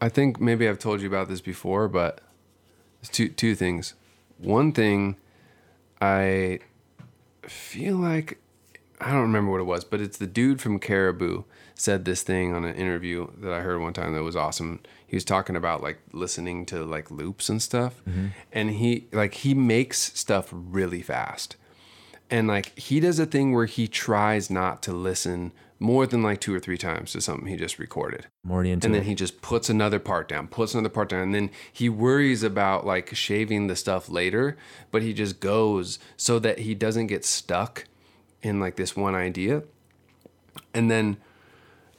I 0.00 0.08
think 0.08 0.40
maybe 0.40 0.66
I've 0.66 0.78
told 0.78 1.02
you 1.02 1.08
about 1.08 1.28
this 1.28 1.42
before, 1.42 1.88
but 1.88 2.22
it's 3.02 3.10
two 3.10 3.28
two 3.28 3.54
things. 3.54 3.92
One 4.38 4.72
thing 4.72 5.16
I 6.00 6.60
feel 7.42 7.96
like 7.96 8.38
I 9.00 9.12
don't 9.12 9.22
remember 9.22 9.50
what 9.52 9.60
it 9.60 9.64
was, 9.64 9.84
but 9.84 10.00
it's 10.00 10.18
the 10.18 10.26
dude 10.26 10.60
from 10.60 10.78
Caribou 10.78 11.44
said 11.74 12.04
this 12.04 12.22
thing 12.22 12.52
on 12.52 12.64
an 12.64 12.74
interview 12.74 13.28
that 13.38 13.52
I 13.52 13.60
heard 13.60 13.80
one 13.80 13.92
time 13.92 14.14
that 14.14 14.22
was 14.22 14.36
awesome. 14.36 14.80
He 15.06 15.16
was 15.16 15.24
talking 15.24 15.54
about 15.56 15.82
like 15.82 15.98
listening 16.12 16.66
to 16.66 16.84
like 16.84 17.10
loops 17.10 17.48
and 17.48 17.62
stuff. 17.62 18.02
Mm-hmm. 18.08 18.26
And 18.52 18.70
he 18.70 19.06
like 19.12 19.34
he 19.34 19.54
makes 19.54 20.12
stuff 20.18 20.48
really 20.52 21.02
fast. 21.02 21.56
And 22.30 22.48
like 22.48 22.76
he 22.78 23.00
does 23.00 23.18
a 23.18 23.26
thing 23.26 23.52
where 23.52 23.66
he 23.66 23.86
tries 23.86 24.50
not 24.50 24.82
to 24.82 24.92
listen 24.92 25.52
more 25.80 26.06
than 26.06 26.22
like 26.22 26.40
two 26.40 26.52
or 26.52 26.58
three 26.58 26.76
times 26.76 27.12
to 27.12 27.20
something 27.20 27.46
he 27.46 27.56
just 27.56 27.78
recorded. 27.78 28.26
Morty 28.42 28.72
into 28.72 28.86
And 28.86 28.94
then 28.94 29.02
it. 29.02 29.06
he 29.06 29.14
just 29.14 29.40
puts 29.40 29.70
another 29.70 30.00
part 30.00 30.28
down, 30.28 30.48
puts 30.48 30.74
another 30.74 30.88
part 30.88 31.08
down, 31.10 31.20
and 31.20 31.34
then 31.34 31.50
he 31.72 31.88
worries 31.88 32.42
about 32.42 32.84
like 32.84 33.14
shaving 33.14 33.68
the 33.68 33.76
stuff 33.76 34.08
later, 34.08 34.56
but 34.90 35.02
he 35.02 35.12
just 35.14 35.38
goes 35.38 36.00
so 36.16 36.40
that 36.40 36.58
he 36.60 36.74
doesn't 36.74 37.06
get 37.06 37.24
stuck 37.24 37.84
in 38.42 38.60
like 38.60 38.76
this 38.76 38.96
one 38.96 39.14
idea. 39.14 39.62
And 40.74 40.90
then 40.90 41.16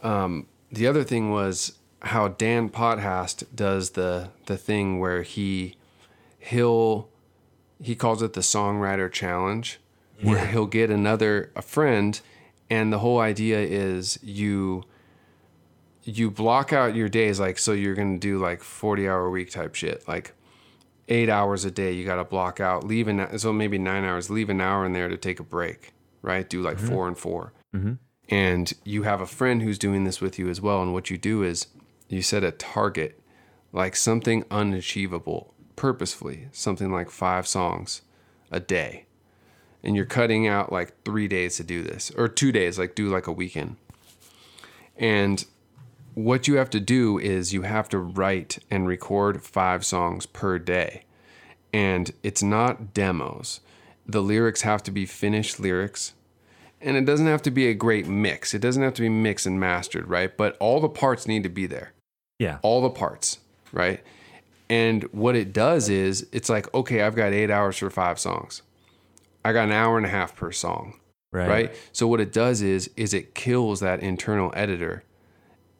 um, 0.01 0.47
the 0.71 0.87
other 0.87 1.03
thing 1.03 1.31
was 1.31 1.77
how 2.01 2.29
Dan 2.29 2.69
Potthast 2.69 3.43
does 3.53 3.91
the 3.91 4.29
the 4.45 4.57
thing 4.57 4.99
where 4.99 5.23
he 5.23 5.75
he'll 6.39 7.09
he 7.81 7.95
calls 7.95 8.21
it 8.21 8.33
the 8.33 8.41
songwriter 8.41 9.11
challenge 9.11 9.79
where 10.21 10.45
he'll 10.47 10.65
get 10.65 10.89
another 10.89 11.51
a 11.55 11.61
friend 11.61 12.19
and 12.69 12.91
the 12.91 12.99
whole 12.99 13.19
idea 13.19 13.59
is 13.59 14.19
you 14.21 14.83
you 16.03 16.29
block 16.29 16.73
out 16.73 16.95
your 16.95 17.09
days 17.09 17.39
like 17.39 17.57
so 17.57 17.71
you're 17.71 17.95
going 17.95 18.19
to 18.19 18.19
do 18.19 18.37
like 18.37 18.61
40 18.61 19.07
hour 19.07 19.29
week 19.29 19.51
type 19.51 19.75
shit 19.75 20.07
like 20.07 20.33
8 21.07 21.29
hours 21.29 21.65
a 21.65 21.71
day 21.71 21.93
you 21.93 22.05
got 22.05 22.15
to 22.15 22.23
block 22.23 22.59
out 22.59 22.85
leave 22.85 23.07
an 23.07 23.39
so 23.39 23.53
maybe 23.53 23.77
9 23.77 24.03
hours 24.03 24.29
leave 24.29 24.49
an 24.49 24.61
hour 24.61 24.85
in 24.85 24.93
there 24.93 25.07
to 25.07 25.17
take 25.17 25.39
a 25.39 25.43
break 25.43 25.93
right? 26.21 26.49
Do 26.49 26.61
like 26.61 26.77
mm-hmm. 26.77 26.87
4 26.87 27.07
and 27.07 27.17
4 27.17 27.53
mm-hmm. 27.75 27.93
and 28.29 28.73
you 28.83 29.03
have 29.03 29.21
a 29.21 29.27
friend 29.27 29.61
who's 29.61 29.79
doing 29.79 30.03
this 30.03 30.21
with 30.21 30.39
you 30.39 30.49
as 30.49 30.61
well 30.61 30.81
and 30.81 30.93
what 30.93 31.09
you 31.09 31.17
do 31.17 31.43
is 31.43 31.67
you 32.07 32.21
set 32.21 32.43
a 32.43 32.51
target 32.51 33.21
like 33.71 33.95
something 33.95 34.43
unachievable 34.49 35.53
purposefully 35.75 36.47
something 36.51 36.91
like 36.91 37.09
5 37.09 37.47
songs 37.47 38.01
a 38.51 38.59
day. 38.59 39.05
And 39.81 39.95
you're 39.95 40.05
cutting 40.05 40.45
out 40.45 40.73
like 40.73 41.03
3 41.03 41.27
days 41.27 41.57
to 41.57 41.63
do 41.63 41.83
this 41.83 42.11
or 42.17 42.27
2 42.27 42.51
days 42.51 42.77
like 42.77 42.95
do 42.95 43.07
like 43.07 43.27
a 43.27 43.31
weekend. 43.31 43.77
And 44.97 45.45
what 46.13 46.47
you 46.47 46.55
have 46.55 46.69
to 46.71 46.79
do 46.79 47.17
is 47.17 47.53
you 47.53 47.61
have 47.61 47.87
to 47.89 47.97
write 47.97 48.59
and 48.69 48.87
record 48.87 49.41
five 49.41 49.85
songs 49.85 50.25
per 50.25 50.59
day. 50.59 51.03
And 51.71 52.11
it's 52.23 52.43
not 52.43 52.93
demos. 52.93 53.61
The 54.11 54.21
lyrics 54.21 54.61
have 54.61 54.81
to 54.83 54.91
be 54.91 55.05
finished 55.05 55.59
lyrics. 55.59 56.13
And 56.81 56.95
it 56.95 57.05
doesn't 57.05 57.27
have 57.27 57.41
to 57.43 57.51
be 57.51 57.67
a 57.67 57.73
great 57.73 58.07
mix. 58.07 58.53
It 58.53 58.59
doesn't 58.59 58.81
have 58.81 58.93
to 58.95 59.01
be 59.01 59.09
mixed 59.09 59.45
and 59.45 59.59
mastered, 59.59 60.07
right? 60.07 60.35
But 60.35 60.55
all 60.59 60.79
the 60.79 60.87
parts 60.89 61.27
need 61.27 61.43
to 61.43 61.49
be 61.49 61.65
there. 61.65 61.91
yeah. 62.39 62.59
All 62.61 62.81
the 62.81 62.89
parts, 62.89 63.39
right? 63.73 64.01
And 64.69 65.03
what 65.11 65.35
it 65.35 65.51
does 65.51 65.89
is 65.89 66.25
it's 66.31 66.47
like, 66.49 66.73
okay, 66.73 67.01
I've 67.01 67.15
got 67.15 67.33
eight 67.33 67.49
hours 67.51 67.77
for 67.77 67.89
five 67.89 68.17
songs. 68.19 68.61
I 69.43 69.51
got 69.51 69.65
an 69.67 69.73
hour 69.73 69.97
and 69.97 70.05
a 70.05 70.09
half 70.09 70.35
per 70.35 70.51
song 70.51 70.95
Right. 71.31 71.47
right 71.47 71.75
so 71.91 72.07
what 72.07 72.19
it 72.19 72.33
does 72.33 72.63
is 72.63 72.89
is 72.97 73.13
it 73.13 73.35
kills 73.35 73.81
that 73.81 73.99
internal 73.99 74.51
editor 74.55 75.03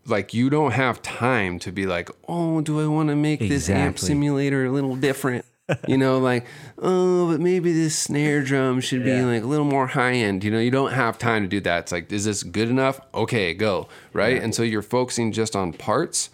like 0.05 0.31
you 0.31 0.47
don't 0.47 0.73
have 0.73 1.01
time 1.01 1.57
to 1.59 1.71
be 1.71 1.87
like 1.87 2.11
oh 2.27 2.61
do 2.61 2.79
i 2.79 2.85
want 2.85 3.09
to 3.09 3.15
make 3.15 3.39
this 3.39 3.67
amp 3.67 3.97
simulator 3.97 4.65
a 4.67 4.71
little 4.71 4.95
different 4.95 5.45
you 5.87 5.97
know 5.97 6.17
like 6.19 6.45
oh 6.79 7.31
but 7.31 7.39
maybe 7.39 7.71
this 7.73 7.97
snare 7.97 8.41
drum 8.41 8.81
should 8.81 9.03
be 9.03 9.11
Yeah. 9.11 9.25
like 9.25 9.43
a 9.43 9.47
little 9.47 9.65
more 9.65 9.87
high 9.87 10.13
end 10.13 10.43
you 10.43 10.51
know 10.51 10.59
you 10.59 10.71
don't 10.71 10.91
have 10.93 11.17
time 11.17 11.43
to 11.43 11.47
do 11.49 11.59
that. 11.61 11.79
It's 11.83 11.91
like 11.91 12.11
is 12.11 12.25
this 12.25 12.43
good 12.43 12.69
enough? 12.69 12.99
Okay 13.13 13.53
go. 13.53 13.87
Right? 14.13 14.41
And 14.41 14.53
so 14.55 14.63
you're 14.63 14.81
focusing 14.81 15.31
just 15.31 15.55
on 15.55 15.73
parts 15.73 16.29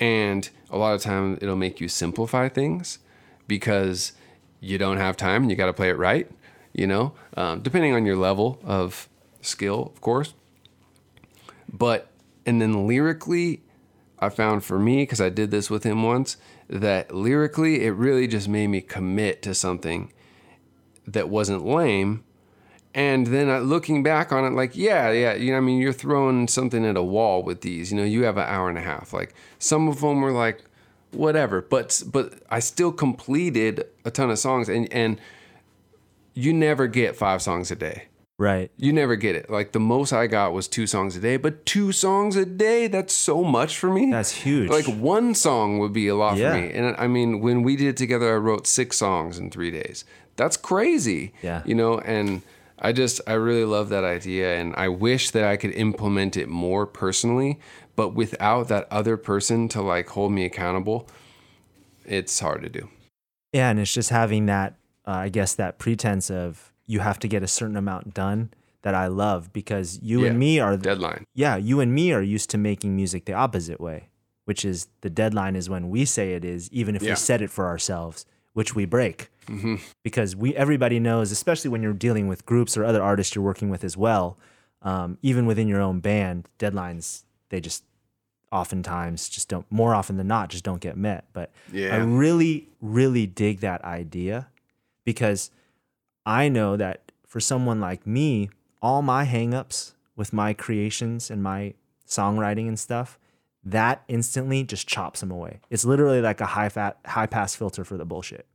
and 0.00 0.48
a 0.70 0.78
lot 0.78 0.94
of 0.94 1.00
time 1.02 1.38
it'll 1.40 1.56
make 1.56 1.80
you 1.80 1.88
simplify 1.88 2.48
things 2.48 2.98
because 3.46 4.12
you 4.60 4.78
don't 4.78 4.96
have 4.98 5.16
time 5.16 5.42
and 5.42 5.50
you 5.50 5.56
got 5.56 5.66
to 5.66 5.72
play 5.72 5.90
it 5.90 5.96
right 5.98 6.30
you 6.72 6.86
know? 6.86 7.12
Um, 7.36 7.60
depending 7.60 7.94
on 7.94 8.04
your 8.06 8.16
level 8.16 8.60
of 8.64 9.08
skill 9.40 9.90
of 9.94 10.00
course. 10.00 10.34
But 11.72 12.10
and 12.46 12.60
then 12.62 12.86
lyrically 12.86 13.62
i 14.20 14.28
found 14.28 14.64
for 14.64 14.78
me 14.78 15.02
because 15.02 15.20
i 15.20 15.28
did 15.28 15.50
this 15.50 15.68
with 15.70 15.84
him 15.84 16.02
once 16.02 16.36
that 16.68 17.14
lyrically 17.14 17.84
it 17.84 17.90
really 17.90 18.26
just 18.26 18.48
made 18.48 18.68
me 18.68 18.80
commit 18.80 19.42
to 19.42 19.54
something 19.54 20.12
that 21.06 21.28
wasn't 21.28 21.64
lame 21.64 22.24
and 22.94 23.28
then 23.28 23.48
uh, 23.48 23.60
looking 23.60 24.02
back 24.02 24.32
on 24.32 24.44
it, 24.44 24.56
like, 24.56 24.74
yeah, 24.74 25.10
yeah, 25.10 25.34
you 25.34 25.52
know, 25.52 25.58
I 25.58 25.60
mean, 25.60 25.78
you're 25.78 25.92
throwing 25.92 26.48
something 26.48 26.84
at 26.84 26.96
a 26.96 27.02
wall 27.02 27.42
with 27.42 27.60
these. 27.60 27.92
You 27.92 27.98
know, 27.98 28.04
you 28.04 28.24
have 28.24 28.38
an 28.38 28.48
hour 28.48 28.68
and 28.68 28.78
a 28.78 28.80
half. 28.80 29.12
Like, 29.12 29.34
some 29.58 29.88
of 29.88 30.00
them 30.00 30.20
were 30.20 30.32
like, 30.32 30.64
whatever, 31.12 31.62
but 31.62 32.02
but 32.10 32.34
I 32.50 32.60
still 32.60 32.92
completed 32.92 33.86
a 34.04 34.10
ton 34.10 34.30
of 34.30 34.38
songs, 34.38 34.68
and 34.68 34.92
and 34.92 35.20
you 36.34 36.52
never 36.52 36.86
get 36.86 37.16
five 37.16 37.42
songs 37.42 37.70
a 37.70 37.76
day. 37.76 38.04
Right. 38.38 38.70
You 38.76 38.92
never 38.92 39.16
get 39.16 39.34
it. 39.34 39.50
Like 39.50 39.72
the 39.72 39.80
most 39.80 40.12
I 40.12 40.28
got 40.28 40.52
was 40.52 40.68
two 40.68 40.86
songs 40.86 41.16
a 41.16 41.20
day, 41.20 41.36
but 41.36 41.66
two 41.66 41.90
songs 41.90 42.36
a 42.36 42.46
day, 42.46 42.86
that's 42.86 43.12
so 43.12 43.42
much 43.42 43.76
for 43.76 43.92
me. 43.92 44.10
That's 44.12 44.30
huge. 44.30 44.70
Like 44.70 44.86
one 44.86 45.34
song 45.34 45.78
would 45.80 45.92
be 45.92 46.06
a 46.06 46.14
lot 46.14 46.36
Yeah. 46.36 46.52
for 46.52 46.60
me. 46.60 46.70
And 46.72 46.94
I 46.96 47.08
mean, 47.08 47.40
when 47.40 47.64
we 47.64 47.74
did 47.74 47.88
it 47.88 47.96
together, 47.96 48.32
I 48.32 48.36
wrote 48.36 48.66
six 48.68 48.96
songs 48.96 49.38
in 49.38 49.50
three 49.50 49.72
days. 49.72 50.04
That's 50.36 50.56
crazy. 50.56 51.32
Yeah. 51.42 51.62
You 51.66 51.74
know, 51.74 51.98
and 51.98 52.42
I 52.78 52.92
just, 52.92 53.20
I 53.26 53.32
really 53.32 53.64
love 53.64 53.88
that 53.88 54.04
idea. 54.04 54.56
And 54.56 54.72
I 54.76 54.86
wish 54.86 55.32
that 55.32 55.42
I 55.42 55.56
could 55.56 55.72
implement 55.72 56.36
it 56.36 56.48
more 56.48 56.86
personally, 56.86 57.58
but 57.96 58.10
without 58.10 58.68
that 58.68 58.86
other 58.88 59.16
person 59.16 59.68
to 59.70 59.82
like 59.82 60.10
hold 60.10 60.30
me 60.30 60.44
accountable, 60.44 61.08
it's 62.04 62.38
hard 62.38 62.62
to 62.62 62.68
do. 62.68 62.88
Yeah, 63.52 63.70
and 63.70 63.80
it's 63.80 63.92
just 63.92 64.10
having 64.10 64.46
that, 64.46 64.74
uh, 65.06 65.10
I 65.10 65.28
guess, 65.28 65.54
that 65.56 65.78
pretense 65.78 66.30
of 66.30 66.72
you 66.88 66.98
have 67.00 67.20
to 67.20 67.28
get 67.28 67.44
a 67.44 67.46
certain 67.46 67.76
amount 67.76 68.14
done 68.14 68.50
that 68.82 68.94
I 68.94 69.06
love 69.06 69.52
because 69.52 70.00
you 70.02 70.22
Yeah. 70.24 70.30
and 70.30 70.38
me 70.38 70.58
are, 70.58 70.76
the, 70.76 70.82
Deadline. 70.82 71.24
yeah, 71.34 71.56
you 71.56 71.78
and 71.78 71.94
me 71.94 72.12
are 72.12 72.22
used 72.22 72.50
to 72.50 72.58
making 72.58 72.96
music 72.96 73.24
the 73.26 73.34
opposite 73.34 73.80
way, 73.80 74.08
which 74.46 74.64
is 74.64 74.88
the 75.02 75.10
deadline 75.10 75.54
is 75.54 75.68
when 75.70 75.90
we 75.90 76.04
say 76.04 76.32
it 76.34 76.44
is, 76.44 76.68
even 76.72 76.96
if 76.96 77.02
Yeah. 77.02 77.10
we 77.12 77.16
set 77.16 77.42
it 77.42 77.50
for 77.50 77.66
ourselves, 77.66 78.24
which 78.54 78.74
we 78.74 78.84
break. 78.84 79.30
Because 80.04 80.36
we, 80.36 80.54
everybody 80.56 80.98
knows, 81.00 81.30
especially 81.32 81.70
when 81.70 81.82
you're 81.82 81.92
dealing 81.94 82.28
with 82.28 82.44
groups 82.44 82.76
or 82.76 82.84
other 82.84 83.02
artists 83.02 83.34
you're 83.34 83.44
working 83.44 83.70
with 83.70 83.82
as 83.82 83.96
well, 83.96 84.36
um, 84.82 85.16
even 85.22 85.46
within 85.46 85.66
your 85.68 85.80
own 85.80 86.00
band, 86.00 86.48
deadlines, 86.58 87.22
they 87.48 87.60
just 87.60 87.82
oftentimes 88.52 89.28
just 89.28 89.48
don't, 89.48 89.66
more 89.70 89.94
often 89.94 90.16
than 90.16 90.26
not, 90.26 90.48
just 90.50 90.64
don't 90.64 90.80
get 90.80 90.96
met. 90.96 91.24
But 91.32 91.50
I 91.74 91.96
really, 91.96 92.68
really 92.80 93.26
dig 93.26 93.60
that 93.60 93.82
idea 93.84 94.48
because 95.04 95.50
I 96.28 96.48
know 96.48 96.76
that 96.76 97.10
for 97.26 97.40
someone 97.40 97.80
like 97.80 98.06
me, 98.06 98.50
all 98.82 99.02
my 99.02 99.24
hangups 99.24 99.94
with 100.14 100.32
my 100.32 100.52
creations 100.52 101.30
and 101.30 101.42
my 101.42 101.74
songwriting 102.06 102.68
and 102.68 102.78
stuff, 102.78 103.18
that 103.64 104.02
instantly 104.08 104.62
just 104.62 104.86
chops 104.86 105.20
them 105.20 105.30
away. 105.30 105.60
It's 105.70 105.84
literally 105.84 106.20
like 106.20 106.40
a 106.40 106.46
high 106.46 106.68
fat, 106.68 106.98
high 107.06 107.26
pass 107.26 107.54
filter 107.54 107.84
for 107.84 107.96
the 107.96 108.04
bullshit 108.04 108.46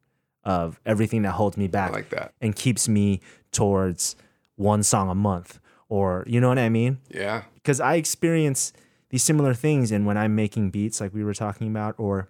of 0.43 0.79
everything 0.85 1.23
that 1.23 1.31
holds 1.31 1.57
me 1.57 1.67
back 1.67 1.93
like 1.93 2.13
and 2.41 2.55
keeps 2.55 2.87
me 2.87 3.21
towards 3.51 4.15
one 4.55 4.83
song 4.83 5.09
a 5.09 5.15
month 5.15 5.59
or 5.89 6.23
you 6.27 6.39
know 6.39 6.49
what 6.49 6.59
I 6.59 6.69
mean? 6.69 6.99
Yeah. 7.09 7.43
because 7.55 7.79
I 7.79 7.95
experience 7.95 8.73
these 9.09 9.23
similar 9.23 9.53
things. 9.53 9.91
And 9.91 10.05
when 10.05 10.17
I'm 10.17 10.35
making 10.35 10.71
beats, 10.71 10.99
like 10.99 11.13
we 11.13 11.23
were 11.23 11.33
talking 11.33 11.67
about, 11.67 11.95
or 11.97 12.29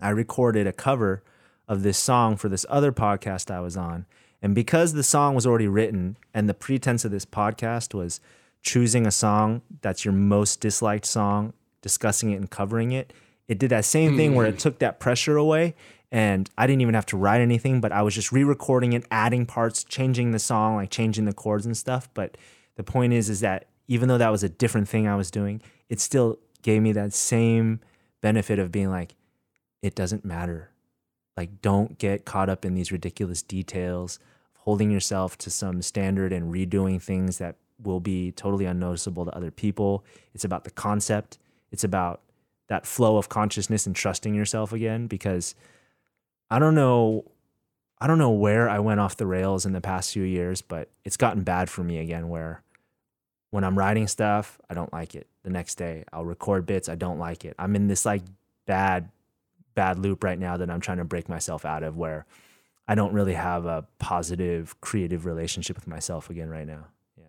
I 0.00 0.10
recorded 0.10 0.66
a 0.66 0.72
cover 0.72 1.22
of 1.68 1.82
this 1.82 1.98
song 1.98 2.36
for 2.36 2.48
this 2.48 2.66
other 2.68 2.90
podcast 2.90 3.50
I 3.50 3.60
was 3.60 3.76
on. 3.76 4.06
And 4.42 4.54
because 4.54 4.92
the 4.92 5.02
song 5.02 5.34
was 5.34 5.46
already 5.46 5.68
written 5.68 6.16
and 6.32 6.48
the 6.48 6.54
pretense 6.54 7.04
of 7.04 7.10
this 7.10 7.26
podcast 7.26 7.94
was 7.94 8.20
choosing 8.62 9.06
a 9.06 9.10
song 9.10 9.62
that's 9.82 10.04
your 10.04 10.12
most 10.12 10.60
disliked 10.60 11.06
song, 11.06 11.52
discussing 11.82 12.30
it 12.30 12.36
and 12.36 12.50
covering 12.50 12.92
it, 12.92 13.12
it 13.48 13.58
did 13.58 13.70
that 13.70 13.84
same 13.84 14.16
thing 14.16 14.34
where 14.34 14.46
it 14.46 14.52
hmm. 14.52 14.58
took 14.58 14.78
that 14.78 15.00
pressure 15.00 15.36
away. 15.36 15.74
And 16.12 16.50
I 16.56 16.66
didn't 16.66 16.82
even 16.82 16.94
have 16.94 17.06
to 17.06 17.16
write 17.16 17.40
anything, 17.40 17.80
but 17.80 17.92
I 17.92 18.02
was 18.02 18.14
just 18.14 18.32
re 18.32 18.42
recording 18.42 18.92
it, 18.92 19.04
adding 19.10 19.46
parts, 19.46 19.84
changing 19.84 20.32
the 20.32 20.38
song, 20.38 20.76
like 20.76 20.90
changing 20.90 21.24
the 21.24 21.32
chords 21.32 21.66
and 21.66 21.76
stuff. 21.76 22.08
But 22.14 22.36
the 22.76 22.82
point 22.82 23.12
is, 23.12 23.28
is 23.28 23.40
that 23.40 23.66
even 23.86 24.08
though 24.08 24.18
that 24.18 24.30
was 24.30 24.42
a 24.42 24.48
different 24.48 24.88
thing 24.88 25.06
I 25.06 25.16
was 25.16 25.30
doing, 25.30 25.60
it 25.88 26.00
still 26.00 26.38
gave 26.62 26.82
me 26.82 26.92
that 26.92 27.12
same 27.12 27.80
benefit 28.20 28.58
of 28.58 28.72
being 28.72 28.90
like, 28.90 29.14
it 29.82 29.94
doesn't 29.94 30.24
matter. 30.24 30.70
Like, 31.36 31.60
don't 31.62 31.98
get 31.98 32.24
caught 32.24 32.48
up 32.48 32.64
in 32.64 32.74
these 32.74 32.92
ridiculous 32.92 33.42
details, 33.42 34.18
holding 34.60 34.90
yourself 34.90 35.36
to 35.38 35.50
some 35.50 35.82
standard 35.82 36.32
and 36.32 36.52
redoing 36.52 37.00
things 37.00 37.38
that 37.38 37.56
will 37.82 38.00
be 38.00 38.32
totally 38.32 38.66
unnoticeable 38.66 39.24
to 39.24 39.34
other 39.34 39.50
people. 39.50 40.04
It's 40.34 40.44
about 40.44 40.64
the 40.64 40.70
concept, 40.70 41.38
it's 41.70 41.84
about 41.84 42.20
that 42.68 42.86
flow 42.86 43.16
of 43.16 43.28
consciousness 43.28 43.86
and 43.86 43.96
trusting 43.96 44.34
yourself 44.34 44.72
again 44.72 45.06
because 45.06 45.54
I 46.50 46.58
don't 46.58 46.74
know 46.74 47.24
I 48.00 48.06
don't 48.06 48.18
know 48.18 48.30
where 48.30 48.68
I 48.68 48.78
went 48.78 49.00
off 49.00 49.16
the 49.16 49.26
rails 49.26 49.66
in 49.66 49.72
the 49.72 49.80
past 49.80 50.12
few 50.12 50.22
years, 50.22 50.62
but 50.62 50.88
it's 51.04 51.18
gotten 51.18 51.42
bad 51.42 51.68
for 51.68 51.84
me 51.84 51.98
again 51.98 52.30
where 52.30 52.62
when 53.50 53.62
I'm 53.62 53.76
writing 53.76 54.06
stuff, 54.06 54.58
I 54.70 54.74
don't 54.74 54.92
like 54.92 55.14
it. 55.14 55.26
The 55.42 55.50
next 55.50 55.74
day, 55.74 56.04
I'll 56.12 56.24
record 56.24 56.64
bits, 56.64 56.88
I 56.88 56.94
don't 56.94 57.18
like 57.18 57.44
it. 57.44 57.54
I'm 57.58 57.76
in 57.76 57.88
this 57.88 58.06
like 58.06 58.22
bad 58.66 59.10
bad 59.74 59.98
loop 59.98 60.24
right 60.24 60.38
now 60.38 60.56
that 60.56 60.70
I'm 60.70 60.80
trying 60.80 60.98
to 60.98 61.04
break 61.04 61.28
myself 61.28 61.64
out 61.64 61.82
of 61.82 61.96
where 61.96 62.26
I 62.90 62.94
don't 62.96 63.12
really 63.12 63.34
have 63.34 63.66
a 63.66 63.86
positive 64.00 64.78
creative 64.80 65.24
relationship 65.24 65.76
with 65.76 65.86
myself 65.86 66.28
again 66.28 66.48
right 66.48 66.66
now. 66.66 66.86
Yeah. 67.16 67.24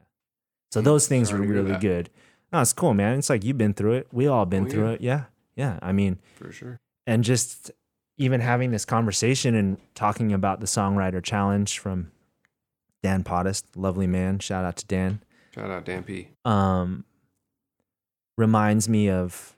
So 0.72 0.82
those 0.82 1.08
things 1.08 1.30
Sorry 1.30 1.42
were 1.48 1.54
really 1.54 1.78
good. 1.78 2.10
No, 2.52 2.62
it's 2.62 2.74
cool, 2.74 2.94
man. 2.96 3.20
It's 3.20 3.30
like 3.30 3.44
you've 3.44 3.58
been 3.60 3.74
through 3.76 3.94
it. 3.94 4.08
We 4.12 4.26
all 4.28 4.46
been 4.46 4.66
Oh, 4.66 4.70
through 4.70 4.88
yeah. 4.88 4.94
it. 4.94 5.02
Yeah. 5.02 5.24
Yeah. 5.56 5.80
I 5.84 5.92
mean, 5.92 6.18
For 6.36 6.52
sure. 6.52 6.80
and 7.06 7.24
just 7.24 7.70
even 8.18 8.42
having 8.42 8.72
this 8.72 8.86
conversation 8.86 9.54
and 9.54 9.78
talking 9.94 10.34
about 10.34 10.62
the 10.62 10.66
songwriter 10.66 11.22
challenge 11.24 11.78
from 11.78 12.12
Dan 13.04 13.24
Potthast, 13.24 13.64
lovely 13.76 14.08
man. 14.08 14.40
Shout 14.40 14.66
out 14.66 14.78
to 14.78 14.86
Dan. 14.88 15.22
Shout 15.54 15.70
out 15.70 15.86
Dan 15.86 16.04
P. 16.04 16.30
Um, 16.44 17.06
reminds 18.38 18.90
me 18.90 19.10
of, 19.10 19.56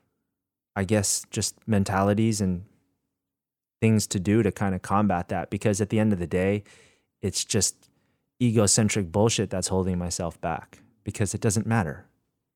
I 0.76 0.84
guess, 0.84 1.26
just 1.32 1.56
mentalities 1.68 2.42
and 2.42 2.66
things 3.84 4.08
to 4.14 4.20
do 4.32 4.36
to 4.48 4.52
kind 4.64 4.74
of 4.76 4.82
combat 4.82 5.24
that. 5.34 5.46
Because 5.56 5.78
at 5.84 5.90
the 5.90 6.00
end 6.04 6.12
of 6.16 6.20
the 6.20 6.32
day, 6.44 6.64
it's 7.22 7.44
just 7.56 7.74
egocentric 8.42 9.12
bullshit 9.12 9.50
that's 9.50 9.68
holding 9.68 9.98
myself 9.98 10.40
back 10.42 10.68
because 11.04 11.34
it 11.38 11.42
doesn't 11.42 11.68
matter. 11.76 11.98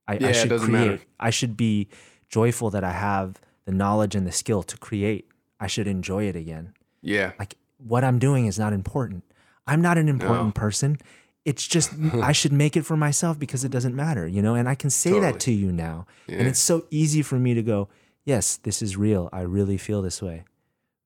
I, 0.07 0.13
Yeah, 0.13 0.27
I 0.27 0.29
it 0.29 0.35
should 0.35 0.49
doesn't 0.49 0.69
create. 0.69 0.91
matter. 0.91 1.01
I 1.19 1.31
should 1.37 1.55
be 1.57 1.87
joyful 2.29 2.69
that 2.75 2.83
I 2.83 2.93
have 3.09 3.29
the 3.65 3.71
knowledge 3.81 4.15
and 4.17 4.25
the 4.25 4.31
skill 4.31 4.63
to 4.71 4.75
create. 4.77 5.23
I 5.59 5.67
should 5.67 5.87
enjoy 5.97 6.23
it 6.31 6.35
again. 6.35 6.65
Yeah. 7.01 7.31
Like 7.41 7.55
what 7.91 8.03
I'm 8.07 8.19
doing 8.19 8.45
is 8.51 8.57
not 8.57 8.73
important. 8.73 9.23
I'm 9.71 9.81
not 9.81 9.97
an 9.97 10.07
important 10.15 10.47
No. 10.55 10.61
person. 10.65 10.97
It's 11.45 11.65
just 11.75 11.89
I 12.31 12.31
should 12.39 12.53
make 12.63 12.75
it 12.79 12.85
for 12.85 12.97
myself 12.97 13.37
because 13.43 13.63
it 13.67 13.71
doesn't 13.71 13.95
matter, 13.95 14.25
you 14.35 14.41
know? 14.45 14.55
And 14.59 14.67
I 14.73 14.75
can 14.75 14.89
say 14.89 15.19
that 15.25 15.39
to 15.45 15.51
you 15.51 15.71
now. 15.71 16.05
Yeah. 16.27 16.37
And 16.39 16.47
it's 16.47 16.59
so 16.71 16.85
easy 17.01 17.21
for 17.21 17.37
me 17.45 17.53
to 17.53 17.63
go, 17.73 17.87
"Yes, 18.25 18.45
this 18.67 18.81
is 18.81 18.91
real. 19.07 19.23
I 19.39 19.41
really 19.57 19.77
feel 19.77 20.01
this 20.01 20.21
way." 20.21 20.37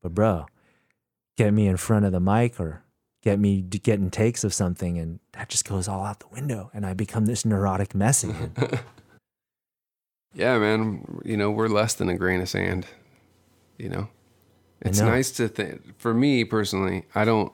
But 0.02 0.14
bro, 0.14 0.46
get 1.38 1.54
me 1.54 1.68
in 1.68 1.78
front 1.78 2.06
of 2.06 2.12
the 2.12 2.20
mic 2.20 2.60
or 2.60 2.84
get 3.24 3.40
me 3.40 3.62
getting 3.62 4.10
takes 4.10 4.44
of 4.44 4.54
something 4.54 4.98
and 4.98 5.20
that 5.34 5.50
just 5.50 5.66
goes 5.66 5.88
all 5.88 6.04
out 6.04 6.20
the 6.20 6.28
window 6.28 6.72
and 6.74 6.86
I 6.86 6.94
become 6.94 7.26
this 7.26 7.46
neurotic 7.46 7.94
mess. 7.94 8.26
Yeah, 10.34 10.58
man. 10.60 11.22
You 11.26 11.38
know, 11.38 11.52
we're 11.52 11.68
less 11.68 11.94
than 11.94 12.10
a 12.10 12.16
grain 12.16 12.42
of 12.42 12.50
sand. 12.50 12.88
You 13.78 13.90
know, 13.90 14.10
it's 14.82 15.00
know. 15.00 15.08
nice 15.08 15.32
to 15.32 15.48
think. 15.48 16.00
For 16.00 16.14
me 16.14 16.44
personally, 16.44 17.06
I 17.16 17.26
don't 17.26 17.52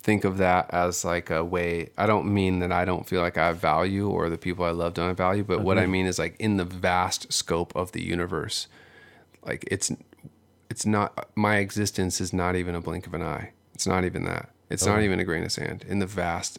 think 0.00 0.24
of 0.24 0.38
that 0.38 0.70
as 0.70 1.04
like 1.04 1.30
a 1.30 1.44
way. 1.44 1.90
I 1.96 2.06
don't 2.06 2.32
mean 2.32 2.58
that 2.60 2.72
I 2.72 2.84
don't 2.84 3.06
feel 3.06 3.20
like 3.20 3.38
I 3.38 3.46
have 3.46 3.58
value 3.58 4.08
or 4.08 4.28
the 4.28 4.38
people 4.38 4.64
I 4.64 4.70
love 4.70 4.94
don't 4.94 5.08
have 5.08 5.16
value. 5.16 5.44
But 5.44 5.62
what 5.62 5.78
I 5.78 5.86
mean 5.86 6.06
is 6.06 6.18
like 6.18 6.36
in 6.38 6.56
the 6.56 6.64
vast 6.64 7.32
scope 7.32 7.74
of 7.74 7.92
the 7.92 8.02
universe, 8.02 8.68
like 9.44 9.64
it's 9.70 9.90
it's 10.70 10.84
not 10.86 11.28
my 11.34 11.56
existence 11.56 12.20
is 12.20 12.32
not 12.32 12.56
even 12.56 12.74
a 12.74 12.80
blink 12.80 13.06
of 13.06 13.14
an 13.14 13.22
eye. 13.22 13.52
It's 13.74 13.86
not 13.86 14.04
even 14.04 14.24
that. 14.24 14.50
It's 14.70 14.84
not 14.84 14.98
oh. 14.98 15.02
even 15.02 15.20
a 15.20 15.24
grain 15.24 15.44
of 15.44 15.52
sand 15.52 15.84
in 15.88 15.98
the 15.98 16.06
vast 16.06 16.58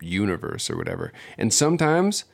universe 0.00 0.70
or 0.70 0.76
whatever. 0.76 1.12
And 1.36 1.52
sometimes 1.52 2.24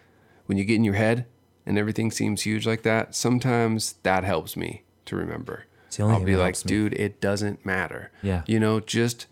when 0.46 0.58
you 0.58 0.64
get 0.64 0.76
in 0.76 0.84
your 0.84 0.94
head 0.94 1.26
and 1.66 1.78
everything 1.78 2.10
seems 2.10 2.42
huge 2.42 2.66
like 2.66 2.82
that, 2.82 3.14
sometimes 3.14 3.94
that 4.02 4.24
helps 4.24 4.56
me 4.56 4.84
to 5.06 5.16
remember. 5.16 5.66
It's 5.86 5.96
the 5.96 6.04
only 6.04 6.16
I'll 6.16 6.24
be 6.24 6.36
like, 6.36 6.56
helps 6.56 6.64
me. 6.64 6.68
dude, 6.68 6.94
it 6.94 7.20
doesn't 7.20 7.64
matter. 7.66 8.10
Yeah. 8.22 8.42
You 8.46 8.58
know, 8.60 8.80
just 8.80 9.26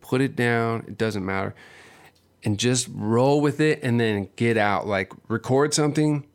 put 0.00 0.20
it 0.20 0.36
down. 0.36 0.84
It 0.86 0.98
doesn't 0.98 1.24
matter. 1.24 1.54
And 2.44 2.58
just 2.58 2.88
roll 2.92 3.40
with 3.40 3.60
it 3.60 3.80
and 3.82 3.98
then 3.98 4.28
get 4.36 4.56
out. 4.56 4.86
Like 4.86 5.12
record 5.28 5.74
something 5.74 6.26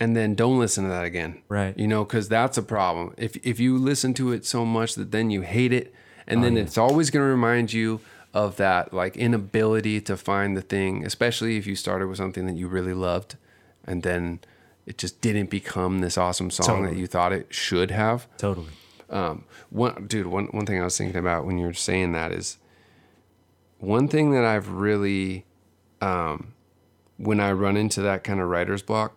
and 0.00 0.16
then 0.16 0.34
don't 0.34 0.58
listen 0.58 0.84
to 0.84 0.90
that 0.90 1.04
again. 1.04 1.42
Right. 1.48 1.78
You 1.78 1.86
know, 1.86 2.04
because 2.04 2.28
that's 2.28 2.56
a 2.58 2.62
problem. 2.62 3.14
If 3.18 3.36
if 3.46 3.60
you 3.60 3.76
listen 3.78 4.14
to 4.14 4.32
it 4.32 4.44
so 4.46 4.64
much 4.64 4.94
that 4.96 5.12
then 5.12 5.30
you 5.30 5.42
hate 5.42 5.72
it, 5.72 5.94
and 6.26 6.40
Oh, 6.40 6.42
then 6.44 6.56
it's 6.56 6.78
always 6.78 7.10
going 7.10 7.24
to 7.24 7.30
remind 7.30 7.72
you 7.72 8.00
of 8.32 8.56
that 8.56 8.92
like 8.94 9.16
inability 9.16 10.00
to 10.02 10.16
find 10.16 10.56
the 10.56 10.62
thing, 10.62 11.04
especially 11.04 11.56
if 11.58 11.66
you 11.66 11.76
started 11.76 12.06
with 12.08 12.16
something 12.16 12.46
that 12.46 12.56
you 12.56 12.66
really 12.68 12.94
loved, 12.94 13.36
and 13.84 14.02
then 14.02 14.40
it 14.86 14.96
just 14.98 15.20
didn't 15.20 15.50
become 15.50 16.00
this 16.00 16.16
awesome 16.16 16.50
song 16.50 16.84
that 16.86 16.96
you 16.96 17.06
thought 17.06 17.32
it 17.32 17.52
should 17.52 17.90
have. 17.90 18.26
totally. 18.38 18.70
Um, 19.10 19.44
one 19.70 20.06
dude, 20.06 20.28
one 20.28 20.46
one 20.46 20.64
thing 20.66 20.80
I 20.80 20.84
was 20.84 20.96
thinking 20.96 21.16
about 21.18 21.44
when 21.44 21.58
you 21.58 21.66
were 21.66 21.72
saying 21.74 22.12
that 22.12 22.30
is 22.32 22.58
one 23.78 24.06
thing 24.08 24.30
that 24.32 24.44
I've 24.44 24.68
really, 24.68 25.44
um, 26.00 26.54
when 27.16 27.40
I 27.40 27.50
run 27.52 27.76
into 27.76 28.02
that 28.02 28.22
kind 28.24 28.40
of 28.40 28.48
writer's 28.48 28.82
block, 28.82 29.16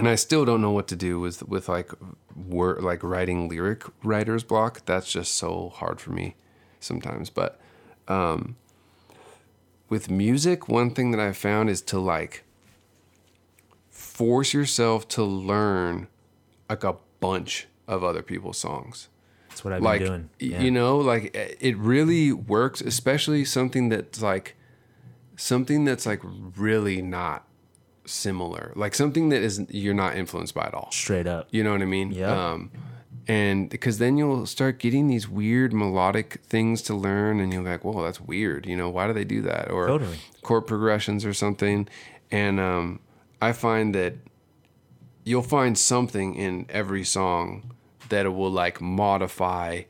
and 0.00 0.08
I 0.08 0.14
still 0.14 0.46
don't 0.46 0.62
know 0.62 0.70
what 0.70 0.88
to 0.88 0.96
do 0.96 1.20
with 1.20 1.46
with 1.46 1.68
like 1.68 1.92
word 2.34 2.82
like 2.82 3.02
writing 3.02 3.48
lyric 3.48 3.84
writer's 4.02 4.42
block. 4.42 4.84
That's 4.86 5.12
just 5.12 5.34
so 5.34 5.72
hard 5.74 6.00
for 6.00 6.10
me 6.10 6.36
sometimes. 6.80 7.28
But 7.28 7.60
um, 8.08 8.56
with 9.90 10.10
music, 10.10 10.68
one 10.68 10.92
thing 10.94 11.10
that 11.10 11.20
I 11.20 11.32
found 11.32 11.68
is 11.68 11.82
to 11.82 11.98
like 11.98 12.44
force 13.90 14.54
yourself 14.54 15.06
to 15.08 15.22
learn 15.22 16.08
like 16.70 16.82
a 16.82 16.96
bunch 17.20 17.66
of 17.86 18.02
other 18.02 18.22
people's 18.22 18.56
songs 18.56 19.08
That's 19.48 19.64
what 19.64 19.74
I've 19.74 19.82
like 19.82 20.00
been 20.00 20.08
doing. 20.08 20.30
Yeah. 20.38 20.62
you 20.62 20.70
know 20.70 20.96
like 20.98 21.34
it 21.34 21.76
really 21.76 22.32
works 22.32 22.80
especially 22.80 23.44
something 23.44 23.88
that's 23.88 24.22
like 24.22 24.56
something 25.36 25.84
that's 25.84 26.06
like 26.06 26.20
really 26.22 27.02
not 27.02 27.46
similar 28.10 28.72
like 28.76 28.94
something 28.94 29.28
that 29.30 29.42
is 29.42 29.64
you're 29.70 29.94
not 29.94 30.16
influenced 30.16 30.54
by 30.54 30.64
at 30.64 30.74
all 30.74 30.90
straight 30.90 31.26
up. 31.26 31.48
you 31.50 31.62
know 31.64 31.72
what 31.72 31.82
i 31.82 31.86
mean 31.86 32.10
Yeah. 32.12 32.52
um 32.52 32.70
and 33.28 33.68
because 33.70 33.98
then 33.98 34.16
you'll 34.16 34.46
start 34.46 34.78
getting 34.78 35.06
these 35.08 35.28
weird 35.28 35.72
melodic 35.72 36.40
things 36.42 36.82
to 36.82 36.94
learn 36.94 37.38
and 37.40 37.52
you're 37.52 37.62
like 37.62 37.84
whoa 37.84 38.02
that's 38.02 38.20
weird 38.20 38.66
you 38.66 38.76
know 38.76 38.88
why 38.88 39.06
do 39.06 39.12
they 39.12 39.24
do 39.24 39.42
that 39.42 39.70
or 39.70 39.86
Totally. 39.86 40.18
chord 40.42 40.66
progressions 40.66 41.24
or 41.24 41.32
something 41.34 41.88
and 42.30 42.58
um 42.58 43.00
i 43.40 43.52
find 43.52 43.94
that 43.94 44.14
you'll 45.24 45.42
find 45.42 45.78
something 45.78 46.34
in 46.34 46.66
every 46.70 47.04
song 47.04 47.74
that 48.08 48.26
it 48.26 48.30
will 48.30 48.50
like 48.50 48.80
modify 48.80 49.82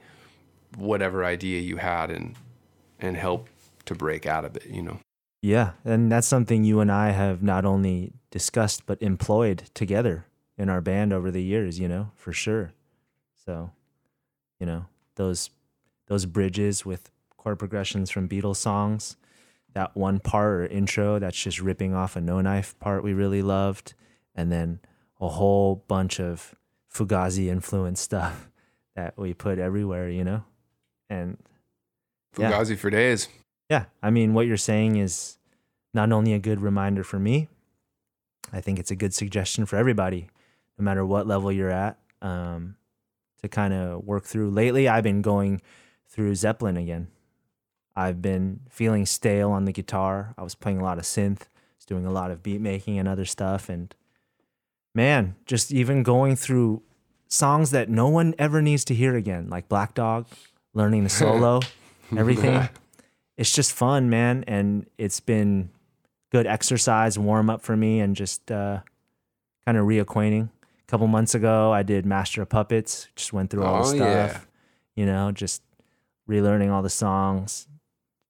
whatever 0.76 1.24
idea 1.24 1.60
you 1.60 1.76
had 1.78 2.10
and 2.10 2.34
and 2.98 3.16
help 3.16 3.48
to 3.86 3.94
break 3.94 4.26
out 4.26 4.44
of 4.44 4.56
it 4.56 4.66
you 4.66 4.82
know 4.82 4.98
Yeah, 5.42 5.72
and 5.84 6.12
that's 6.12 6.26
something 6.26 6.64
you 6.64 6.80
and 6.80 6.92
I 6.92 7.10
have 7.10 7.42
not 7.42 7.64
only 7.64 8.12
discussed 8.30 8.84
but 8.86 9.00
employed 9.00 9.64
together 9.74 10.26
in 10.58 10.68
our 10.68 10.80
band 10.80 11.12
over 11.12 11.30
the 11.30 11.42
years, 11.42 11.78
you 11.78 11.88
know, 11.88 12.10
for 12.14 12.32
sure. 12.32 12.72
So, 13.46 13.70
you 14.58 14.66
know, 14.66 14.86
those 15.16 15.50
those 16.08 16.26
bridges 16.26 16.84
with 16.84 17.10
chord 17.36 17.58
progressions 17.58 18.10
from 18.10 18.28
Beatles 18.28 18.56
songs, 18.56 19.16
that 19.72 19.96
one 19.96 20.18
part 20.18 20.52
or 20.60 20.66
intro 20.66 21.18
that's 21.18 21.40
just 21.42 21.60
ripping 21.60 21.94
off 21.94 22.16
a 22.16 22.20
no 22.20 22.40
knife 22.40 22.78
part 22.78 23.02
we 23.02 23.14
really 23.14 23.42
loved, 23.42 23.94
and 24.34 24.52
then 24.52 24.80
a 25.20 25.28
whole 25.28 25.84
bunch 25.88 26.20
of 26.20 26.54
Fugazi 26.92 27.46
influenced 27.48 28.02
stuff 28.02 28.50
that 28.96 29.16
we 29.16 29.32
put 29.32 29.58
everywhere, 29.58 30.10
you 30.10 30.24
know? 30.24 30.44
And 31.08 31.38
Yeah. 32.38 32.52
fugazi 32.52 32.76
for 32.76 32.90
days 32.90 33.28
yeah, 33.70 33.84
I 34.02 34.10
mean, 34.10 34.34
what 34.34 34.48
you're 34.48 34.56
saying 34.56 34.96
is 34.96 35.38
not 35.94 36.10
only 36.10 36.32
a 36.32 36.40
good 36.40 36.60
reminder 36.60 37.04
for 37.04 37.20
me, 37.20 37.48
I 38.52 38.60
think 38.60 38.80
it's 38.80 38.90
a 38.90 38.96
good 38.96 39.14
suggestion 39.14 39.64
for 39.64 39.76
everybody, 39.76 40.28
no 40.76 40.84
matter 40.84 41.06
what 41.06 41.28
level 41.28 41.52
you're 41.52 41.70
at, 41.70 41.96
um, 42.20 42.74
to 43.40 43.48
kind 43.48 43.72
of 43.72 44.04
work 44.04 44.24
through. 44.24 44.50
Lately, 44.50 44.88
I've 44.88 45.04
been 45.04 45.22
going 45.22 45.62
through 46.08 46.34
Zeppelin 46.34 46.76
again. 46.76 47.08
I've 47.94 48.20
been 48.20 48.60
feeling 48.68 49.06
stale 49.06 49.52
on 49.52 49.66
the 49.66 49.72
guitar. 49.72 50.34
I 50.36 50.42
was 50.42 50.56
playing 50.56 50.80
a 50.80 50.84
lot 50.84 50.98
of 50.98 51.04
synth, 51.04 51.42
was 51.76 51.86
doing 51.86 52.04
a 52.04 52.10
lot 52.10 52.32
of 52.32 52.42
beat 52.42 52.60
making 52.60 52.98
and 52.98 53.06
other 53.06 53.24
stuff. 53.24 53.68
And 53.68 53.94
man, 54.96 55.36
just 55.46 55.70
even 55.70 56.02
going 56.02 56.34
through 56.34 56.82
songs 57.28 57.70
that 57.70 57.88
no 57.88 58.08
one 58.08 58.34
ever 58.36 58.60
needs 58.60 58.84
to 58.86 58.94
hear 58.94 59.14
again, 59.14 59.48
like 59.48 59.68
Black 59.68 59.94
Dog, 59.94 60.26
learning 60.74 61.04
the 61.04 61.10
solo, 61.10 61.60
everything 62.16 62.68
it's 63.40 63.54
just 63.54 63.72
fun, 63.72 64.10
man, 64.10 64.44
and 64.46 64.86
it's 64.98 65.18
been 65.18 65.70
good 66.30 66.46
exercise, 66.46 67.18
warm 67.18 67.48
up 67.48 67.62
for 67.62 67.74
me, 67.74 68.00
and 68.00 68.14
just 68.14 68.52
uh, 68.52 68.80
kind 69.64 69.78
of 69.78 69.86
reacquainting. 69.86 70.50
A 70.50 70.86
couple 70.86 71.06
months 71.06 71.34
ago, 71.34 71.72
I 71.72 71.82
did 71.82 72.04
Master 72.04 72.42
of 72.42 72.50
Puppets, 72.50 73.08
just 73.16 73.32
went 73.32 73.48
through 73.50 73.64
all 73.64 73.82
the 73.82 73.88
Oh, 73.88 73.96
stuff, 73.96 74.32
yeah. 74.34 74.40
you 74.94 75.06
know, 75.06 75.32
just 75.32 75.62
relearning 76.28 76.70
all 76.70 76.82
the 76.82 76.90
songs, 76.90 77.66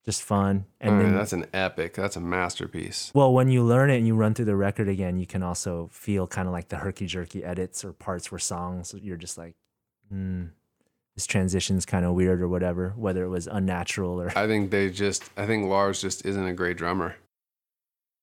just 0.04 0.22
fun. 0.22 0.66
And 0.80 0.96
mean, 0.96 1.06
then, 1.08 1.16
that's 1.16 1.32
an 1.32 1.46
epic 1.52 1.94
that's 1.94 2.14
a 2.14 2.20
masterpiece 2.20 3.10
well, 3.12 3.32
when 3.32 3.48
you 3.48 3.64
learn 3.64 3.90
it 3.90 3.96
and 3.96 4.06
you 4.06 4.14
run 4.14 4.34
through 4.34 4.44
the 4.44 4.54
record 4.56 4.88
again, 4.88 5.18
you 5.18 5.26
can 5.26 5.42
also 5.42 5.88
feel 5.92 6.28
kind 6.28 6.46
of 6.46 6.52
like 6.52 6.68
the 6.68 6.76
herky 6.76 7.06
jerky 7.06 7.42
edits 7.42 7.84
or 7.84 7.92
parts 7.92 8.30
where 8.30 8.38
songs 8.38 8.94
you're 9.02 9.16
just 9.16 9.36
like, 9.36 9.54
hmm, 10.08 10.44
this 11.20 11.26
transition's 11.26 11.84
kind 11.84 12.06
of 12.06 12.14
weird 12.14 12.40
or 12.40 12.48
whatever, 12.48 12.94
whether 12.96 13.24
it 13.24 13.28
was 13.28 13.46
unnatural 13.46 14.18
or 14.22 14.32
i 14.38 14.46
think 14.46 14.70
they 14.70 14.88
just 14.88 15.28
i 15.36 15.44
think 15.44 15.66
lars 15.66 16.00
just 16.00 16.24
isn't 16.24 16.46
a 16.46 16.54
great 16.54 16.78
drummer 16.78 17.14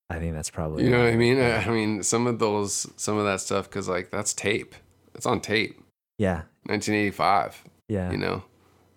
I 0.10 0.20
think 0.20 0.34
that's 0.34 0.50
probably 0.50 0.86
You 0.86 0.90
know 0.90 1.04
what 1.04 1.14
I 1.14 1.18
mean? 1.18 1.36
Yeah. 1.36 1.66
I 1.68 1.70
mean, 1.70 2.02
some 2.02 2.28
of 2.28 2.40
those, 2.40 2.90
some 2.96 3.18
of 3.18 3.26
that 3.26 3.42
stuff, 3.42 3.70
because 3.70 3.90
like 3.90 4.10
that's 4.10 4.34
tape. 4.34 4.74
It's 5.14 5.26
on 5.26 5.42
tape. 5.42 5.78
Yeah, 6.18 6.44
1985. 6.64 7.66
yeah. 7.90 8.10
You 8.10 8.18
know, 8.18 8.44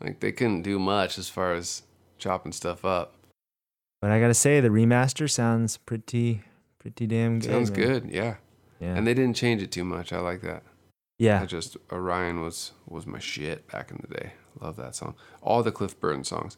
like 0.00 0.20
they 0.20 0.30
couldn't 0.30 0.62
do 0.62 0.78
much 0.78 1.18
as 1.18 1.28
far 1.28 1.52
as 1.52 1.82
chopping 2.18 2.52
stuff 2.52 2.84
up. 2.84 3.14
But 4.00 4.12
I 4.12 4.20
gotta 4.20 4.34
say, 4.34 4.60
the 4.60 4.68
remaster 4.68 5.28
sounds 5.28 5.78
pretty, 5.78 6.42
pretty 6.78 7.08
damn 7.08 7.40
good. 7.40 7.50
Sounds 7.50 7.72
man. 7.72 7.80
good. 7.80 8.10
Yeah. 8.10 8.36
Yeah. 8.78 8.94
And 8.94 9.04
they 9.04 9.12
didn't 9.12 9.34
change 9.34 9.62
it 9.62 9.72
too 9.72 9.84
much. 9.84 10.12
I 10.12 10.20
like 10.20 10.42
that. 10.42 10.62
Yeah. 11.20 11.42
I 11.42 11.46
just 11.46 11.76
Orion 11.92 12.40
was 12.40 12.72
was 12.88 13.06
my 13.06 13.18
shit 13.18 13.68
back 13.70 13.90
in 13.90 13.98
the 14.00 14.12
day. 14.14 14.32
Love 14.60 14.76
that 14.76 14.94
song. 14.96 15.14
All 15.42 15.62
the 15.62 15.70
Cliff 15.70 15.98
Burton 16.00 16.24
songs. 16.24 16.56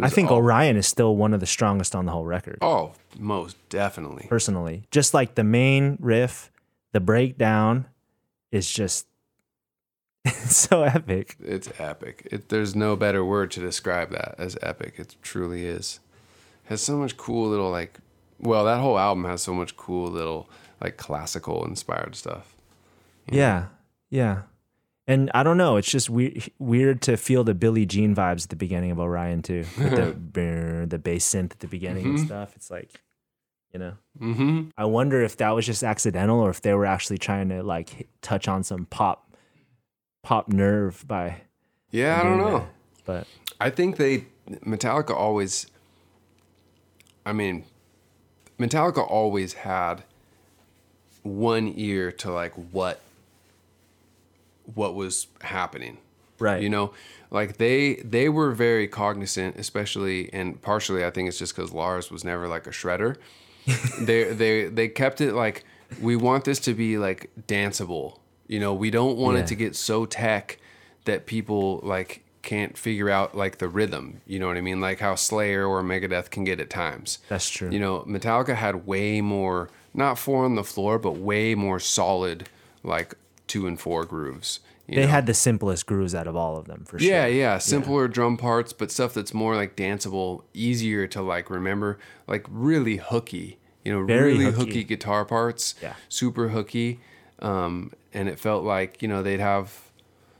I 0.00 0.08
think 0.10 0.30
all- 0.30 0.38
Orion 0.38 0.76
is 0.76 0.86
still 0.86 1.14
one 1.16 1.34
of 1.34 1.40
the 1.40 1.46
strongest 1.46 1.94
on 1.94 2.06
the 2.06 2.12
whole 2.12 2.24
record. 2.24 2.58
Oh, 2.62 2.92
most 3.18 3.56
definitely. 3.68 4.26
personally. 4.28 4.84
Just 4.90 5.12
like 5.14 5.34
the 5.34 5.44
main 5.44 5.96
riff, 6.00 6.50
the 6.92 7.00
breakdown 7.00 7.86
is 8.52 8.70
just 8.70 9.06
so 10.46 10.82
epic. 10.82 11.36
It's 11.42 11.68
epic. 11.78 12.28
It, 12.30 12.48
there's 12.48 12.74
no 12.76 12.96
better 12.96 13.24
word 13.24 13.50
to 13.52 13.60
describe 13.60 14.10
that 14.10 14.34
as 14.38 14.56
epic. 14.62 14.94
It 14.98 15.16
truly 15.22 15.64
is. 15.66 16.00
Has 16.64 16.80
so 16.82 16.96
much 16.96 17.16
cool 17.16 17.48
little 17.48 17.70
like. 17.70 17.98
Well, 18.40 18.64
that 18.66 18.80
whole 18.80 18.98
album 18.98 19.24
has 19.24 19.42
so 19.42 19.52
much 19.54 19.76
cool 19.76 20.08
little 20.08 20.48
like 20.80 20.96
classical 20.96 21.64
inspired 21.64 22.14
stuff. 22.14 22.54
Yeah. 23.30 23.66
Yeah. 24.10 24.42
And 25.06 25.30
I 25.34 25.42
don't 25.42 25.56
know, 25.56 25.76
it's 25.76 25.90
just 25.90 26.10
weird 26.10 26.50
weird 26.58 27.00
to 27.02 27.16
feel 27.16 27.42
the 27.42 27.54
Billie 27.54 27.86
Jean 27.86 28.14
vibes 28.14 28.44
at 28.44 28.50
the 28.50 28.56
beginning 28.56 28.90
of 28.90 28.98
Orion 29.00 29.40
too. 29.42 29.64
With 29.78 29.96
the 29.96 30.12
brr, 30.18 30.86
the 30.86 30.98
bass 30.98 31.26
synth 31.34 31.52
at 31.52 31.60
the 31.60 31.66
beginning 31.66 32.04
and 32.04 32.20
stuff. 32.20 32.54
It's 32.54 32.70
like, 32.70 32.90
you 33.72 33.78
know. 33.78 33.94
Mm-hmm. 34.20 34.68
I 34.76 34.84
wonder 34.84 35.22
if 35.22 35.38
that 35.38 35.50
was 35.50 35.64
just 35.64 35.82
accidental 35.82 36.40
or 36.40 36.50
if 36.50 36.60
they 36.60 36.74
were 36.74 36.84
actually 36.84 37.16
trying 37.18 37.48
to 37.48 37.62
like 37.62 37.88
hit- 37.90 38.08
touch 38.20 38.48
on 38.48 38.62
some 38.62 38.84
pop 38.86 39.32
pop 40.22 40.48
nerve 40.48 41.06
by 41.08 41.40
Yeah, 41.90 42.20
I 42.20 42.22
don't 42.24 42.38
doing 42.38 42.50
know. 42.52 42.58
that. 42.58 42.68
But 43.06 43.26
I 43.58 43.70
think 43.70 43.96
they 43.96 44.26
Metallica 44.66 45.14
always. 45.16 45.66
I 47.24 47.32
mean, 47.32 47.64
Metallica 48.58 49.08
always 49.10 49.54
had 49.54 50.02
one 51.22 51.72
ear 51.76 52.12
to 52.12 52.30
like 52.30 52.52
what 52.72 53.00
what 54.74 54.94
was 54.94 55.26
happening. 55.42 55.98
right. 56.38 56.62
You 56.62 56.68
know, 56.68 56.92
like 57.30 57.56
they 57.58 57.96
they 57.96 58.28
were 58.28 58.52
very 58.52 58.88
cognizant, 58.88 59.56
especially 59.56 60.32
and 60.32 60.60
partially 60.62 61.04
I 61.04 61.10
think 61.10 61.28
it's 61.28 61.38
just 61.38 61.54
because 61.56 61.72
Lars 61.72 62.10
was 62.10 62.24
never 62.24 62.48
like 62.48 62.66
a 62.66 62.70
shredder. 62.70 63.16
they 64.00 64.24
they 64.32 64.66
they 64.68 64.88
kept 64.88 65.20
it 65.20 65.34
like 65.34 65.64
we 66.00 66.16
want 66.16 66.44
this 66.44 66.58
to 66.60 66.74
be 66.74 66.98
like 66.98 67.30
danceable. 67.46 68.18
You 68.46 68.60
know, 68.60 68.72
we 68.74 68.90
don't 68.90 69.16
want 69.18 69.36
Yeah. 69.36 69.42
it 69.44 69.46
to 69.48 69.54
get 69.54 69.76
so 69.76 70.06
tech 70.06 70.58
that 71.04 71.26
people 71.26 71.80
like 71.82 72.24
can't 72.42 72.78
figure 72.78 73.10
out 73.10 73.36
like 73.36 73.58
the 73.58 73.68
rhythm. 73.68 74.20
You 74.26 74.38
know 74.38 74.46
what 74.46 74.56
I 74.56 74.62
mean? 74.62 74.80
Like 74.80 75.00
how 75.00 75.16
Slayer 75.16 75.66
or 75.66 75.82
Megadeth 75.82 76.30
can 76.30 76.44
get 76.44 76.60
at 76.60 76.70
times. 76.70 77.18
That's 77.28 77.48
true. 77.50 77.68
You 77.70 77.78
know, 77.78 78.00
Metallica 78.08 78.54
had 78.54 78.86
way 78.86 79.20
more 79.20 79.68
not 79.92 80.18
four 80.18 80.44
on 80.44 80.54
the 80.54 80.64
floor, 80.64 80.98
but 80.98 81.16
way 81.18 81.54
more 81.54 81.78
solid 81.80 82.48
like 82.82 83.14
two 83.48 83.66
and 83.66 83.80
four 83.80 84.04
grooves. 84.04 84.60
you 84.86 84.94
they 84.96 85.02
know? 85.02 85.08
had 85.08 85.26
the 85.26 85.34
simplest 85.34 85.86
grooves 85.86 86.14
out 86.14 86.26
of 86.26 86.36
all 86.36 86.56
of 86.56 86.66
them 86.66 86.84
for 86.84 86.98
sure. 86.98 87.08
Yeah, 87.08 87.26
yeah, 87.26 87.58
simpler 87.58 88.06
drum 88.08 88.36
parts, 88.36 88.72
but 88.72 88.90
stuff 88.90 89.14
that's 89.14 89.34
more 89.34 89.56
like 89.56 89.74
danceable, 89.76 90.42
easier 90.54 91.06
to 91.08 91.20
like 91.22 91.50
remember, 91.50 91.98
like 92.26 92.46
really 92.48 92.96
hooky. 92.96 93.58
You 93.84 93.92
know, 93.92 94.04
Very 94.04 94.32
really 94.32 94.44
hooky. 94.46 94.58
hooky. 94.58 94.84
guitar 94.84 95.24
parts. 95.24 95.74
Yeah. 95.82 95.94
super 96.08 96.48
hooky. 96.48 97.00
Um, 97.40 97.92
and 98.12 98.28
it 98.28 98.38
felt 98.38 98.64
like 98.64 99.00
you 99.02 99.08
know 99.08 99.22
they'd 99.22 99.40
have 99.40 99.90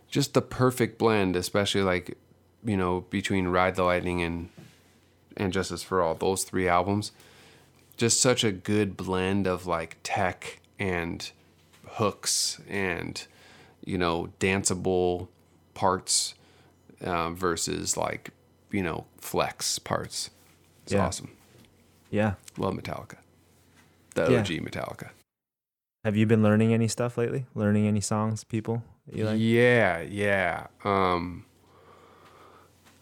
just 0.09 0.35
the 0.35 0.43
perfect 0.43 0.99
blend, 0.99 1.37
especially 1.37 1.83
like 1.83 2.17
you 2.65 2.77
know 2.77 3.03
between 3.11 3.49
Ride 3.49 3.77
the 3.77 3.85
Lightning 3.85 4.21
and 4.23 4.51
and 5.37 5.53
Justice 5.53 5.83
for 5.83 6.03
All. 6.03 6.15
Those 6.15 6.43
three 6.45 6.67
albums, 6.69 7.13
just 7.97 8.21
such 8.21 8.43
a 8.45 8.51
good 8.53 8.97
blend 8.97 9.47
of 9.47 9.67
like 9.67 9.97
tech 10.03 10.61
and 10.79 11.31
hooks 11.99 12.61
and 12.69 13.27
you 13.85 13.99
know 13.99 14.31
danceable 14.41 15.29
parts 15.75 16.35
um, 17.05 17.37
versus 17.37 17.97
like 17.97 18.31
you 18.71 18.83
know 18.83 19.05
flex 19.21 19.79
parts. 19.79 20.31
It's 20.85 20.93
Yeah. 20.95 21.07
awesome. 21.07 21.31
Yeah. 22.11 22.35
Love 22.57 22.75
Metallica. 22.75 23.17
The 24.15 24.31
Yeah. 24.33 24.39
OG 24.41 24.61
Metallica. 24.61 25.11
Have 26.05 26.17
you 26.17 26.27
been 26.27 26.43
learning 26.43 26.73
any 26.73 26.89
stuff 26.89 27.19
lately? 27.19 27.45
Learning 27.55 27.87
any 27.87 28.01
songs, 28.01 28.45
people 28.45 28.83
you 29.13 29.25
like? 29.25 29.37
Yeah, 29.39 30.01
yeah. 30.01 30.67
Um 30.85 31.45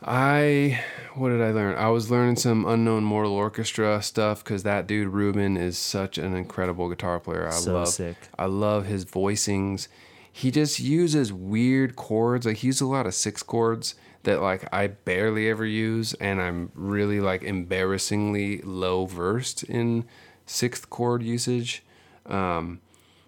I 0.02 0.80
what 1.14 1.30
did 1.30 1.40
I 1.40 1.50
learn? 1.52 1.76
I 1.76 1.88
was 1.88 2.10
learning 2.10 2.36
some 2.36 2.66
Unknown 2.66 3.04
Mortal 3.04 3.32
Orchestra 3.32 4.02
stuff 4.02 4.44
because 4.44 4.62
that 4.64 4.86
dude 4.86 5.12
Ruban 5.12 5.58
is 5.58 5.78
such 5.78 6.18
an 6.18 6.34
incredible 6.34 6.88
guitar 6.88 7.18
player. 7.18 7.48
I 7.48 7.52
So 7.52 7.74
love 7.74 7.88
sick. 7.88 8.16
I 8.38 8.46
love 8.46 8.86
his 8.86 9.04
voicings. 9.04 9.88
He 10.30 10.50
just 10.50 10.78
uses 10.78 11.32
weird 11.32 11.96
chords. 11.96 12.44
Like 12.44 12.58
he 12.58 12.66
uses 12.66 12.82
a 12.82 12.86
lot 12.86 13.06
of 13.06 13.14
six 13.14 13.42
chords 13.42 13.94
that 14.24 14.42
like 14.42 14.68
I 14.72 14.88
barely 14.88 15.48
ever 15.48 15.64
use, 15.64 16.12
and 16.14 16.42
I'm 16.42 16.70
really 16.74 17.20
like 17.20 17.42
embarrassingly 17.42 18.60
low 18.62 19.06
versed 19.06 19.62
in 19.62 20.04
sixth 20.44 20.90
chord 20.90 21.22
usage. 21.22 21.82
Um, 22.26 22.80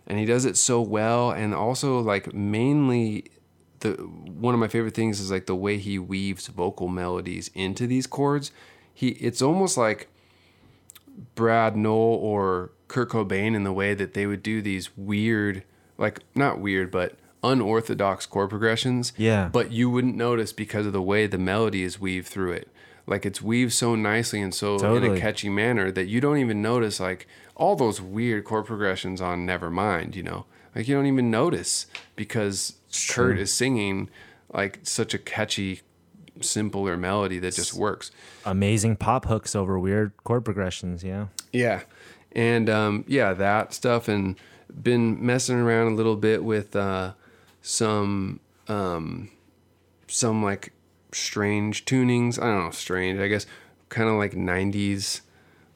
and 0.06 0.18
he 0.18 0.26
does 0.26 0.44
it 0.44 0.56
so 0.56 0.82
well, 0.82 1.30
and 1.30 1.54
also 1.54 2.00
like 2.00 2.34
mainly 2.34 3.30
the 3.80 3.92
one 3.92 4.54
of 4.54 4.60
my 4.60 4.68
favorite 4.68 4.94
things 4.94 5.20
is 5.20 5.30
like 5.30 5.46
the 5.46 5.54
way 5.56 5.78
he 5.78 5.98
weaves 5.98 6.46
vocal 6.48 6.88
melodies 6.88 7.50
into 7.54 7.86
these 7.86 8.06
chords. 8.06 8.50
He 8.92 9.08
it's 9.10 9.42
almost 9.42 9.76
like 9.76 10.08
Brad 11.34 11.76
Nowell 11.76 12.14
or 12.16 12.70
Kurt 12.88 13.10
Cobain 13.10 13.54
in 13.54 13.64
the 13.64 13.72
way 13.72 13.94
that 13.94 14.14
they 14.14 14.26
would 14.26 14.42
do 14.42 14.62
these 14.62 14.96
weird, 14.96 15.64
like 15.96 16.20
not 16.34 16.60
weird, 16.60 16.90
but 16.90 17.16
unorthodox 17.42 18.26
chord 18.26 18.50
progressions. 18.50 19.12
Yeah. 19.16 19.48
But 19.48 19.70
you 19.72 19.90
wouldn't 19.90 20.16
notice 20.16 20.52
because 20.52 20.86
of 20.86 20.92
the 20.92 21.02
way 21.02 21.26
the 21.26 21.38
melody 21.38 21.82
is 21.82 22.00
weaved 22.00 22.26
through 22.26 22.52
it. 22.52 22.68
Like 23.06 23.24
it's 23.24 23.40
weaved 23.40 23.72
so 23.72 23.94
nicely 23.94 24.40
and 24.40 24.54
so 24.54 24.76
in 24.96 25.04
a 25.04 25.18
catchy 25.18 25.48
manner 25.48 25.90
that 25.90 26.06
you 26.06 26.20
don't 26.20 26.36
even 26.38 26.60
notice 26.60 27.00
like 27.00 27.26
all 27.54 27.74
those 27.74 28.00
weird 28.00 28.44
chord 28.44 28.66
progressions 28.66 29.20
on 29.20 29.46
Nevermind, 29.46 30.14
you 30.14 30.22
know? 30.22 30.44
Like 30.74 30.86
you 30.88 30.94
don't 30.94 31.06
even 31.06 31.30
notice 31.30 31.86
because 32.16 32.74
Kurt 32.90 33.34
true. 33.34 33.42
is 33.42 33.52
singing 33.52 34.08
like 34.52 34.80
such 34.82 35.14
a 35.14 35.18
catchy, 35.18 35.82
simpler 36.40 36.96
melody 36.96 37.38
that 37.38 37.54
just 37.54 37.74
works. 37.74 38.10
Amazing 38.44 38.96
pop 38.96 39.26
hooks 39.26 39.54
over 39.54 39.78
weird 39.78 40.12
chord 40.24 40.44
progressions. 40.44 41.04
Yeah. 41.04 41.26
Yeah. 41.52 41.82
And 42.32 42.68
um, 42.70 43.04
yeah, 43.06 43.32
that 43.34 43.74
stuff 43.74 44.08
and 44.08 44.36
been 44.82 45.24
messing 45.24 45.56
around 45.56 45.92
a 45.92 45.94
little 45.94 46.16
bit 46.16 46.44
with 46.44 46.76
uh, 46.76 47.12
some 47.62 48.40
um, 48.68 49.30
some 50.06 50.42
like 50.42 50.72
strange 51.12 51.84
tunings. 51.84 52.40
I 52.40 52.46
don't 52.46 52.64
know, 52.66 52.70
strange. 52.70 53.18
I 53.18 53.28
guess 53.28 53.46
kind 53.88 54.08
of 54.08 54.16
like 54.16 54.32
'90s, 54.32 55.22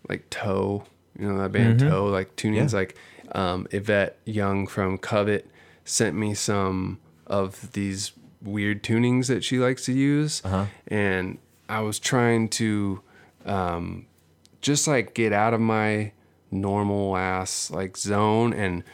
like 0.09 0.29
Toe. 0.31 0.85
You 1.19 1.31
know 1.31 1.39
that 1.39 1.53
band 1.53 1.81
Toe, 1.81 2.07
like 2.07 2.37
tunings. 2.37 2.73
Yeah. 2.73 2.79
Like 2.79 2.97
um, 3.33 3.67
Yvette 3.71 4.19
Young 4.25 4.67
from 4.67 4.99
Covet 4.99 5.51
sent 5.85 6.17
me 6.17 6.35
some 6.35 6.99
of 7.27 7.73
these 7.73 8.13
weird 8.43 8.83
tunings 8.83 9.27
that 9.29 9.45
she 9.45 9.59
likes 9.59 9.85
to 9.87 9.93
use, 9.93 10.43
and 10.89 11.39
I 11.69 11.81
was 11.81 11.99
trying 11.99 12.49
to 12.51 13.01
um, 13.47 14.07
just 14.61 14.87
like 14.87 15.15
get 15.15 15.33
out 15.33 15.55
of 15.55 15.61
my 15.61 16.13
normal 16.51 17.17
ass 17.17 17.71
like 17.71 17.97
zone. 17.97 18.53
And 18.53 18.85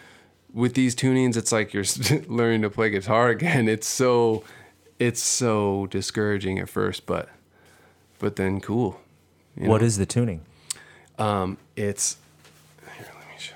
with 0.52 0.74
these 0.74 0.94
tunings 0.94 1.36
it's 1.36 1.52
like 1.52 1.74
you're 1.74 1.85
learning 2.28 2.62
to 2.62 2.70
play 2.70 2.90
guitar 2.90 3.28
again. 3.28 3.69
It's 3.74 3.86
so 3.86 4.44
it's 4.98 5.23
so 5.23 5.86
discouraging 5.90 6.59
at 6.59 6.69
first 6.69 7.05
but 7.06 7.28
but 8.19 8.36
then 8.36 8.60
cool 8.60 9.01
What 9.56 9.81
know? 9.81 9.86
is 9.86 9.98
the 9.98 10.06
tuning? 10.06 10.40
um 11.19 11.59
it's 11.77 12.16
here 12.97 13.06
let 13.19 13.27
me 13.28 13.35
show 13.39 13.55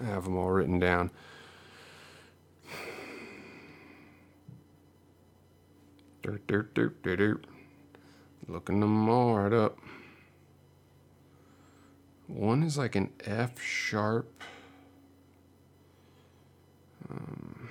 you. 0.00 0.06
I 0.06 0.10
have 0.12 0.24
them 0.24 0.36
all 0.36 0.50
written 0.50 0.78
down 0.78 1.10
dirt 6.26 6.46
dirt 6.46 6.74
dirt 6.74 7.02
dirt 7.02 7.16
dirt 7.18 7.44
looking 8.48 8.80
them 8.80 9.08
all 9.08 9.36
right 9.36 9.52
up 9.52 9.78
one 12.26 12.62
is 12.62 12.76
like 12.76 12.96
an 12.96 13.10
F 13.24 13.60
sharp. 13.60 14.42
Um, 17.08 17.68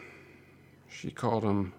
she 0.88 1.12
called 1.12 1.44
him 1.44 1.74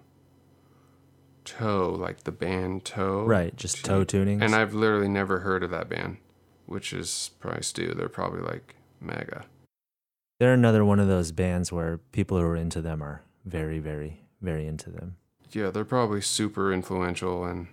Toe, 1.44 1.96
like 1.98 2.24
the 2.24 2.32
band 2.32 2.84
Toe. 2.84 3.24
Right, 3.24 3.56
just 3.56 3.78
She- 3.78 3.82
toe 3.82 4.04
tunings. 4.04 4.42
And 4.42 4.54
I've 4.54 4.74
literally 4.74 5.08
never 5.08 5.40
heard 5.40 5.62
of 5.62 5.70
that 5.70 5.88
band, 5.88 6.18
which 6.66 6.92
is 6.92 7.30
probably 7.40 7.62
Stu. 7.62 7.94
They're 7.94 8.08
probably 8.08 8.40
like 8.42 8.74
mega. 9.00 9.46
They're 10.38 10.52
another 10.52 10.84
one 10.84 11.00
of 11.00 11.08
those 11.08 11.32
bands 11.32 11.72
where 11.72 11.96
people 12.12 12.36
who 12.36 12.44
are 12.44 12.56
into 12.56 12.82
them 12.82 13.02
are 13.02 13.22
very, 13.46 13.78
very, 13.78 14.20
very 14.42 14.66
into 14.66 14.90
them. 14.90 15.16
Yeah, 15.52 15.70
they're 15.70 15.84
probably 15.84 16.20
super 16.20 16.72
influential 16.72 17.44
and, 17.44 17.68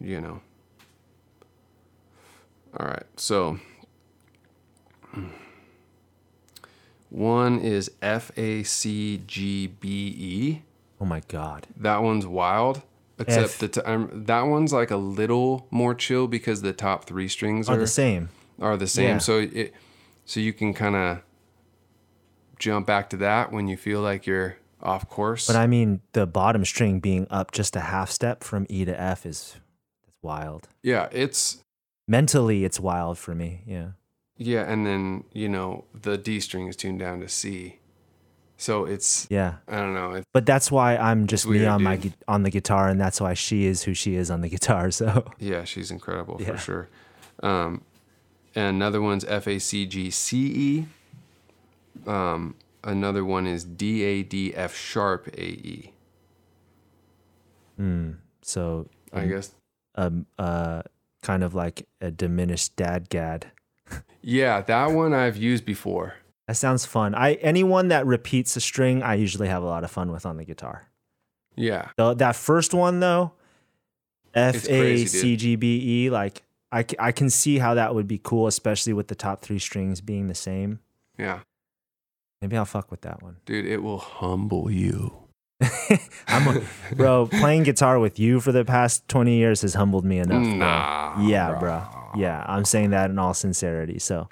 you 0.00 0.20
know. 0.20 0.40
All 2.78 2.86
right, 2.86 3.06
so 3.16 3.58
One 7.10 7.58
is 7.60 7.90
F 8.02 8.30
A 8.36 8.62
C 8.62 9.22
G 9.26 9.68
B 9.68 9.88
E. 10.18 10.62
Oh 11.00 11.04
my 11.04 11.20
god. 11.28 11.66
That 11.76 12.02
one's 12.02 12.26
wild. 12.26 12.82
Except 13.18 13.44
F. 13.44 13.58
the 13.58 13.68
t- 13.68 13.80
um, 13.82 14.24
that 14.26 14.42
one's 14.42 14.72
like 14.72 14.90
a 14.90 14.96
little 14.96 15.66
more 15.70 15.94
chill 15.94 16.26
because 16.26 16.60
the 16.60 16.72
top 16.74 17.06
three 17.06 17.28
strings 17.28 17.68
Are 17.68 17.76
are 17.76 17.78
the 17.78 17.86
same. 17.86 18.28
are 18.60 18.76
the 18.76 18.86
same. 18.86 19.08
Yeah. 19.08 19.18
So 19.18 19.38
it 19.38 19.72
so 20.24 20.40
you 20.40 20.52
can 20.52 20.74
kind 20.74 20.96
of 20.96 21.20
jump 22.58 22.86
back 22.86 23.08
to 23.10 23.16
that 23.18 23.52
when 23.52 23.68
you 23.68 23.76
feel 23.76 24.00
like 24.00 24.26
you're 24.26 24.56
off 24.86 25.08
course. 25.08 25.46
But 25.46 25.56
I 25.56 25.66
mean, 25.66 26.00
the 26.12 26.26
bottom 26.26 26.64
string 26.64 27.00
being 27.00 27.26
up 27.30 27.50
just 27.52 27.74
a 27.76 27.80
half 27.80 28.10
step 28.10 28.42
from 28.44 28.66
E 28.68 28.84
to 28.84 28.98
F 28.98 29.26
is 29.26 29.56
that's 30.06 30.16
wild. 30.22 30.68
yeah, 30.82 31.08
it's 31.12 31.62
Mentally, 32.08 32.64
it's 32.64 32.78
wild 32.78 33.18
for 33.18 33.34
me. 33.34 33.62
Yeah. 33.66 33.88
yeah, 34.38 34.62
and 34.70 34.86
then 34.86 35.24
you 35.32 35.48
know 35.48 35.84
the 35.92 36.16
D 36.16 36.38
string 36.40 36.68
is 36.68 36.76
tuned 36.76 37.00
down 37.00 37.18
to 37.20 37.28
C, 37.28 37.78
so 38.56 38.84
it's 38.84 39.26
Yeah. 39.28 39.54
I 39.66 39.76
don't 39.78 39.92
know. 39.94 40.22
But 40.32 40.46
that's 40.46 40.70
why 40.70 40.96
I'm 40.96 41.26
just 41.26 41.46
me 41.46 41.66
on 41.66 41.82
my 41.82 41.96
dude. 41.96 42.12
gu- 42.12 42.18
on 42.28 42.44
the 42.44 42.50
guitar, 42.50 42.88
and 42.88 43.00
that's 43.00 43.20
why 43.20 43.34
she 43.34 43.66
is 43.66 43.82
who 43.82 43.92
she 43.92 44.14
is 44.14 44.30
on 44.30 44.40
the 44.40 44.48
guitar. 44.56 44.90
So 44.92 45.24
yeah, 45.40 45.64
she's 45.64 45.90
incredible 45.90 46.36
Yeah. 46.40 46.52
for 46.52 46.58
sure. 46.58 46.88
Um, 47.42 47.82
and 48.54 48.76
another 48.76 49.00
one's 49.02 49.24
F 49.24 49.48
A 49.48 49.58
C 49.58 49.84
G 49.86 50.10
C 50.10 50.36
E. 50.46 50.86
Um, 52.06 52.54
another 52.86 53.24
one 53.24 53.46
is 53.46 53.64
D 53.64 54.02
A 54.02 54.22
D 54.22 54.54
F 54.54 54.74
sharp 54.74 55.28
A 55.36 55.44
E. 55.44 55.92
so 58.42 58.88
I 59.12 59.26
guess. 59.26 59.54
um 59.94 60.26
uh 60.38 60.82
kind 61.22 61.42
of 61.42 61.54
like 61.54 61.86
a 62.00 62.10
diminished 62.10 62.76
dad 62.76 63.08
gad. 63.10 63.50
Yeah, 64.22 64.60
that 64.62 64.86
one 64.86 65.14
I've 65.14 65.36
used 65.36 65.64
before. 65.64 66.14
That 66.48 66.56
sounds 66.56 66.84
fun. 66.84 67.14
I 67.14 67.34
anyone 67.34 67.88
that 67.88 68.04
repeats 68.06 68.56
a 68.56 68.60
string, 68.60 69.00
I 69.02 69.14
usually 69.14 69.46
have 69.46 69.62
a 69.62 69.66
lot 69.66 69.84
of 69.84 69.90
fun 69.92 70.10
with 70.10 70.26
on 70.26 70.36
the 70.36 70.44
guitar. 70.44 70.88
Yeah, 71.54 71.90
The, 71.96 72.14
that 72.14 72.34
first 72.34 72.74
one 72.74 72.98
though, 72.98 73.32
F 74.34 74.54
A 74.54 74.58
C 74.58 74.66
G 74.66 74.66
B 74.66 74.66
E, 74.66 74.66
It's 74.66 74.66
A 74.66 74.80
crazy, 74.80 75.04
dude. 75.04 75.20
C 75.20 75.36
G 75.36 75.56
B 75.56 76.10
like 76.10 76.42
I, 76.72 76.84
I 76.98 77.12
can 77.12 77.30
see 77.30 77.58
how 77.58 77.74
that 77.74 77.94
would 77.94 78.08
be 78.08 78.18
cool, 78.22 78.46
especially 78.48 78.92
with 78.92 79.06
the 79.06 79.14
top 79.14 79.42
three 79.42 79.58
strings 79.60 80.00
being 80.00 80.26
the 80.26 80.34
same. 80.34 80.80
yeah, 81.16 81.40
Maybe 82.46 82.58
I'll 82.58 82.64
fuck 82.64 82.92
with 82.92 83.00
that 83.00 83.24
one. 83.24 83.38
dude, 83.44 83.66
it 83.66 83.82
will 83.82 83.98
humble 83.98 84.70
you. 84.70 85.12
I'm 86.28 86.46
a, 86.46 86.62
bro. 86.94 87.26
Playing 87.26 87.64
guitar 87.64 87.98
with 87.98 88.20
you 88.20 88.38
for 88.38 88.52
the 88.52 88.64
past 88.64 89.08
twenty 89.08 89.36
years 89.36 89.62
has 89.62 89.74
humbled 89.74 90.04
me 90.04 90.18
enough. 90.18 90.44
bro. 90.44 90.54
Nah, 90.54 91.26
yeah, 91.26 91.58
bro. 91.58 91.82
Yeah, 92.14 92.44
I'm 92.46 92.64
saying 92.64 92.90
that 92.90 93.10
in 93.10 93.18
all 93.18 93.34
sincerity. 93.34 93.98
So, 93.98 94.28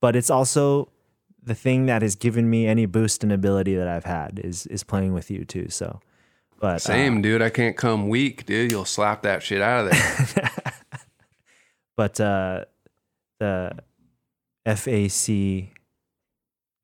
but 0.00 0.16
it's 0.16 0.30
also 0.30 0.90
the 1.42 1.54
thing 1.54 1.84
that 1.86 2.00
has 2.00 2.14
given 2.14 2.48
me 2.48 2.66
any 2.66 2.86
boost 2.86 3.22
in 3.22 3.30
ability 3.30 3.74
that 3.74 3.86
I've 3.86 4.06
had 4.06 4.40
is 4.42 4.66
is 4.68 4.82
playing 4.82 5.12
with 5.12 5.30
you 5.30 5.44
too. 5.44 5.68
So, 5.68 6.00
but 6.58 6.76
uh, 6.76 6.78
Same, 6.78 7.20
dude. 7.20 7.42
I 7.42 7.50
can't 7.50 7.76
come 7.76 8.08
weak, 8.08 8.46
dude. 8.46 8.72
You'll 8.72 8.86
slap 8.86 9.20
that 9.24 9.42
shit 9.42 9.60
out 9.60 9.84
of 9.84 9.92
there. 9.92 10.50
but 11.98 12.18
uh, 12.18 12.64
the 13.40 13.72
F 14.64 14.88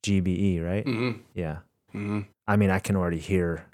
A 0.05 0.07
C 0.07 0.11
G 0.17 0.21
B 0.21 0.31
E, 0.57 0.61
right? 0.61 0.85
hmm 0.85 1.13
Yeah. 1.35 1.59
hmm 1.93 2.21
I 2.47 2.57
mean, 2.57 2.71
I 2.71 2.79
can 2.79 2.95
already 2.97 3.19
hear 3.19 3.67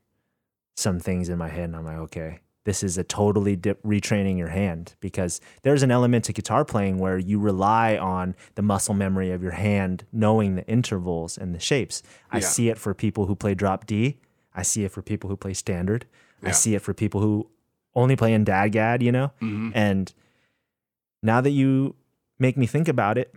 some 0.77 1.01
things 1.01 1.28
in 1.28 1.39
my 1.39 1.48
head, 1.48 1.65
and 1.65 1.77
I'm 1.77 1.85
like, 1.85 1.97
okay, 1.97 2.40
this 2.65 2.85
is 2.85 2.97
a 2.97 3.02
totally 3.02 3.57
dip, 3.57 3.82
retraining 3.82 4.39
your 4.39 4.48
hand 4.48 4.94
because 5.01 5.40
there's 5.62 5.82
an 5.82 5.90
element 5.90 6.24
to 6.27 6.32
guitar 6.32 6.65
playing 6.65 6.98
where 6.98 7.19
you 7.19 7.40
rely 7.40 7.97
on 7.97 8.36
the 8.55 8.62
muscle 8.62 8.94
memory 8.94 9.32
of 9.32 9.43
your 9.43 9.52
hand 9.52 10.05
knowing 10.12 10.55
the 10.55 10.66
intervals 10.69 11.36
and 11.36 11.52
the 11.55 11.59
shapes. 11.59 12.02
I 12.31 12.36
Yeah. 12.39 12.47
see 12.47 12.69
it 12.69 12.78
for 12.78 12.94
people 12.94 13.27
who 13.27 13.35
play 13.35 13.55
drop 13.55 13.86
D. 13.86 14.19
I 14.55 14.62
see 14.62 14.85
it 14.85 14.93
for 14.93 15.02
people 15.02 15.28
who 15.31 15.36
play 15.36 15.55
standard. 15.55 16.07
I 16.43 16.52
see 16.52 16.74
it 16.77 16.82
for 16.82 16.94
people 16.94 17.20
who 17.20 17.48
only 17.94 18.15
play 18.16 18.32
in 18.32 18.44
dadgad, 18.44 19.02
you 19.02 19.11
know? 19.12 19.32
hmm 19.40 19.70
And 19.74 20.12
now 21.23 21.40
that 21.40 21.51
you 21.51 21.97
make 22.39 22.57
me 22.57 22.66
think 22.66 22.89
about 22.89 23.19
it, 23.19 23.35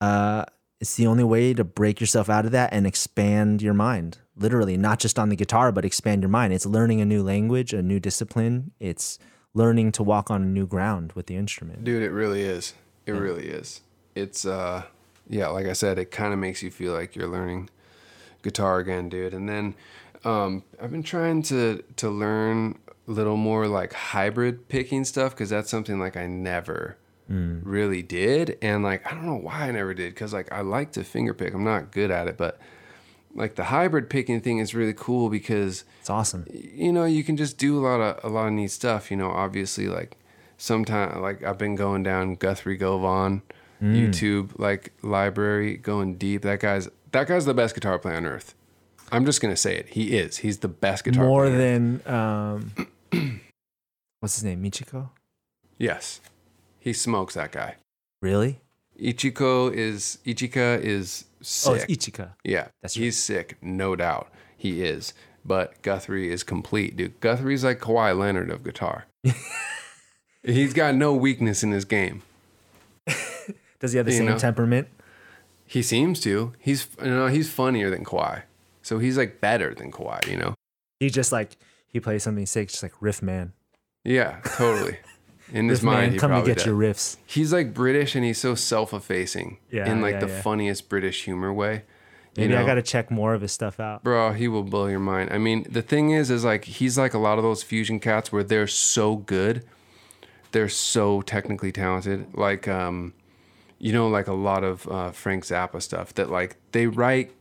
uh, 0.00 0.44
it's 0.80 0.96
the 0.96 1.06
only 1.06 1.24
way 1.24 1.52
to 1.52 1.62
break 1.62 2.00
yourself 2.00 2.30
out 2.30 2.46
of 2.46 2.52
that 2.52 2.72
and 2.72 2.86
expand 2.86 3.60
your 3.60 3.74
mind. 3.74 4.18
Literally, 4.34 4.78
not 4.78 4.98
just 4.98 5.18
on 5.18 5.28
the 5.28 5.36
guitar, 5.36 5.70
but 5.70 5.84
expand 5.84 6.22
your 6.22 6.30
mind. 6.30 6.54
It's 6.54 6.64
learning 6.64 7.02
a 7.02 7.04
new 7.04 7.22
language, 7.22 7.74
a 7.74 7.82
new 7.82 8.00
discipline. 8.00 8.70
It's 8.80 9.18
learning 9.52 9.92
to 9.92 10.02
walk 10.02 10.30
on 10.30 10.42
a 10.42 10.46
new 10.46 10.66
ground 10.66 11.12
with 11.12 11.26
the 11.26 11.36
instrument. 11.36 11.84
Dude, 11.84 12.02
it 12.02 12.10
really 12.10 12.42
is. 12.42 12.74
It 13.04 13.12
really 13.12 13.48
is. 13.48 13.82
It's 14.14 14.46
uh 14.46 14.84
yeah, 15.28 15.48
like 15.48 15.66
I 15.66 15.74
said, 15.74 15.98
it 15.98 16.10
kind 16.10 16.32
of 16.32 16.38
makes 16.38 16.62
you 16.62 16.70
feel 16.70 16.92
like 16.92 17.14
you're 17.14 17.28
learning 17.28 17.68
guitar 18.42 18.78
again, 18.78 19.08
dude. 19.08 19.34
And 19.34 19.48
then 19.48 19.74
um 20.24 20.62
I've 20.80 20.90
been 20.90 21.02
trying 21.02 21.42
to 21.44 21.82
to 21.96 22.08
learn 22.08 22.78
a 23.06 23.10
little 23.10 23.36
more 23.36 23.66
like 23.66 23.92
hybrid 23.92 24.68
picking 24.68 25.04
stuff 25.04 25.36
cuz 25.36 25.50
that's 25.50 25.70
something 25.70 25.98
like 25.98 26.16
I 26.16 26.26
never 26.26 26.96
really 27.30 28.02
did 28.02 28.58
and 28.60 28.82
like 28.82 29.06
I 29.06 29.14
don't 29.14 29.24
know 29.24 29.36
why 29.36 29.68
I 29.68 29.70
never 29.70 29.94
did 29.94 30.16
cuz 30.16 30.32
like 30.32 30.50
I 30.52 30.62
like 30.62 30.92
to 30.92 31.04
finger 31.04 31.32
pick. 31.32 31.54
I'm 31.54 31.62
not 31.64 31.92
good 31.92 32.10
at 32.10 32.26
it, 32.26 32.36
but 32.36 32.58
like 33.34 33.54
the 33.54 33.64
hybrid 33.64 34.10
picking 34.10 34.40
thing 34.40 34.58
is 34.58 34.74
really 34.74 34.92
cool 34.94 35.28
because 35.30 35.84
It's 36.00 36.10
awesome. 36.10 36.44
you 36.52 36.92
know 36.92 37.04
you 37.04 37.22
can 37.22 37.36
just 37.36 37.56
do 37.58 37.78
a 37.78 37.82
lot 37.86 38.00
of 38.00 38.24
a 38.24 38.28
lot 38.34 38.48
of 38.48 38.52
neat 38.54 38.72
stuff 38.72 39.10
you 39.12 39.16
know 39.16 39.30
obviously 39.30 39.86
like 39.86 40.16
sometimes 40.58 41.16
like 41.18 41.44
i've 41.44 41.56
been 41.56 41.76
going 41.76 42.02
down 42.02 42.34
Guthrie 42.34 42.76
Govan 42.76 43.42
youtube 43.80 44.50
like 44.58 44.92
library 45.02 45.76
going 45.76 46.16
deep. 46.16 46.42
That 46.42 46.58
guy's 46.60 46.88
that 47.12 47.28
guy's 47.28 47.44
the 47.46 47.54
best 47.54 47.74
guitar 47.74 47.98
player 47.98 48.16
on 48.16 48.26
earth. 48.26 48.54
I'm 49.12 49.24
just 49.24 49.40
gonna 49.40 49.56
say 49.56 49.76
it. 49.76 49.88
He 49.90 50.16
is. 50.18 50.38
He's 50.38 50.58
the 50.58 50.68
best 50.68 51.04
guitar 51.04 51.24
More 51.24 51.46
player 51.46 51.56
than 51.56 52.02
um, 52.06 52.72
what's 54.20 54.34
his 54.34 54.44
name, 54.44 54.62
Michiko? 54.62 55.10
yes 55.78 56.20
he 56.80 56.92
smokes 56.92 57.34
that 57.34 57.52
guy 57.52 57.76
Really? 58.22 58.60
ichiko 59.00 59.72
is 59.72 60.18
ichika 60.26 60.80
is 60.80 61.24
sick. 61.40 61.70
Oh, 61.70 61.74
it's 61.74 61.86
Ichika. 61.86 62.32
Yeah, 62.44 62.68
That's 62.82 62.94
he's 62.94 63.16
sick, 63.22 63.56
no 63.62 63.96
doubt. 63.96 64.28
He 64.58 64.82
is. 64.82 65.14
But 65.42 65.80
Guthrie 65.80 66.30
is 66.30 66.42
complete, 66.42 66.96
dude. 66.98 67.18
Guthrie's 67.20 67.64
like 67.64 67.80
Kawhi 67.80 68.14
Leonard 68.18 68.50
of 68.50 68.62
guitar. 68.62 69.06
he's 70.42 70.74
got 70.74 70.94
no 70.94 71.14
weakness 71.14 71.62
in 71.62 71.70
his 71.72 71.86
game. 71.86 72.22
Does 73.80 73.92
he 73.92 73.96
have 73.96 74.04
the 74.04 74.12
You 74.12 74.18
same 74.18 74.26
know? 74.26 74.38
temperament? 74.38 74.88
He 75.66 75.80
seems 75.82 76.20
to. 76.20 76.52
He's 76.58 76.86
you 77.02 77.06
know 77.08 77.28
he's 77.28 77.48
funnier 77.50 77.88
than 77.88 78.04
Kawhi, 78.04 78.42
so 78.82 78.98
he's 78.98 79.16
like 79.16 79.40
better 79.40 79.74
than 79.74 79.90
Kawhi. 79.90 80.26
You 80.28 80.36
know? 80.36 80.54
He 80.98 81.08
just 81.08 81.32
like 81.32 81.56
he 81.88 82.00
plays 82.00 82.22
something 82.22 82.44
sick, 82.44 82.68
just 82.68 82.82
like 82.82 82.92
riff 83.00 83.22
man. 83.22 83.52
Yeah, 84.04 84.40
totally. 84.44 84.98
In 85.52 85.68
his 85.68 85.82
mind, 85.82 86.12
man, 86.12 86.20
come 86.20 86.30
to 86.30 86.46
get 86.46 86.58
does. 86.58 86.66
your 86.66 86.76
riffs. 86.76 87.16
He's 87.26 87.52
like 87.52 87.74
British, 87.74 88.14
and 88.14 88.24
he's 88.24 88.38
so 88.38 88.54
self-effacing 88.54 89.58
Yeah, 89.70 89.90
in 89.90 90.00
like 90.00 90.14
yeah, 90.14 90.20
the 90.20 90.28
yeah. 90.28 90.42
funniest 90.42 90.88
British 90.88 91.24
humor 91.24 91.52
way. 91.52 91.82
You 92.36 92.42
Maybe 92.46 92.56
I 92.56 92.64
got 92.64 92.74
to 92.74 92.82
check 92.82 93.10
more 93.10 93.34
of 93.34 93.40
his 93.40 93.50
stuff 93.50 93.80
out. 93.80 94.04
Bro, 94.04 94.34
he 94.34 94.46
will 94.46 94.62
blow 94.62 94.86
your 94.86 95.00
mind. 95.00 95.30
I 95.32 95.38
mean, 95.38 95.66
the 95.68 95.82
thing 95.82 96.10
is, 96.10 96.30
is 96.30 96.44
like 96.44 96.64
he's 96.64 96.96
like 96.96 97.12
a 97.12 97.18
lot 97.18 97.38
of 97.38 97.44
those 97.44 97.64
fusion 97.64 97.98
cats 97.98 98.30
where 98.30 98.44
they're 98.44 98.68
so 98.68 99.16
good, 99.16 99.64
they're 100.52 100.68
so 100.68 101.22
technically 101.22 101.72
talented. 101.72 102.26
Like, 102.34 102.68
um, 102.68 103.14
you 103.78 103.92
know, 103.92 104.08
like 104.08 104.28
a 104.28 104.32
lot 104.32 104.62
of 104.62 104.86
uh, 104.86 105.10
Frank 105.10 105.44
Zappa 105.44 105.82
stuff 105.82 106.14
that 106.14 106.30
like 106.30 106.56
they 106.70 106.86
write 106.86 107.32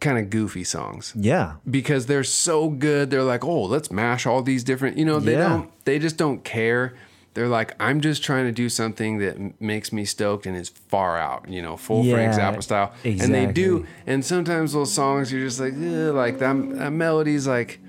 kind 0.00 0.18
of 0.18 0.28
goofy 0.30 0.64
songs 0.64 1.12
Yeah. 1.16 1.54
because 1.70 2.06
they're 2.06 2.24
so 2.24 2.68
good. 2.68 3.10
They're 3.10 3.22
like, 3.22 3.44
oh, 3.44 3.62
let's 3.64 3.90
mash 3.90 4.26
all 4.26 4.42
these 4.42 4.62
different. 4.64 4.98
You 4.98 5.04
know, 5.04 5.18
they 5.20 5.32
Yeah. 5.32 5.48
don't. 5.48 5.84
They 5.84 5.98
just 5.98 6.16
don't 6.16 6.44
care. 6.44 6.94
They're 7.34 7.48
like, 7.48 7.74
I'm 7.80 8.00
just 8.00 8.22
trying 8.22 8.44
to 8.46 8.52
do 8.52 8.68
something 8.68 9.18
that 9.18 9.34
m- 9.36 9.54
makes 9.58 9.92
me 9.92 10.04
stoked 10.04 10.46
and 10.46 10.56
is 10.56 10.68
far 10.68 11.18
out. 11.18 11.48
You 11.48 11.62
know, 11.62 11.76
full 11.76 12.04
Frank 12.04 12.32
Yeah, 12.36 12.52
Zappa 12.52 12.62
style. 12.62 12.92
And 13.04 13.34
they 13.34 13.46
do. 13.46 13.86
And 14.06 14.24
sometimes 14.24 14.72
those 14.72 14.92
songs, 14.92 15.32
you're 15.32 15.42
just 15.44 15.58
like, 15.58 15.72
like 15.76 16.38
that, 16.38 16.54
that 16.78 16.90
melody's 16.92 17.46
like, 17.48 17.80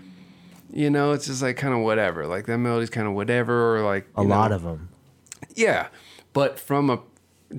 you 0.74 0.90
know, 0.90 1.12
it's 1.12 1.28
just 1.28 1.42
like 1.44 1.58
kind 1.58 1.74
of 1.76 1.82
whatever. 1.82 2.26
Like 2.28 2.48
that 2.48 2.58
melody's 2.58 2.90
kind 2.90 3.08
of 3.08 3.14
whatever, 3.14 3.78
or 3.78 3.82
like 3.84 4.08
A 4.18 4.24
you 4.24 4.28
lot 4.28 4.50
know, 4.50 4.56
of 4.56 4.64
them. 4.64 4.90
yeah. 5.54 5.88
But 6.34 6.60
from 6.60 6.90
a, 6.90 7.00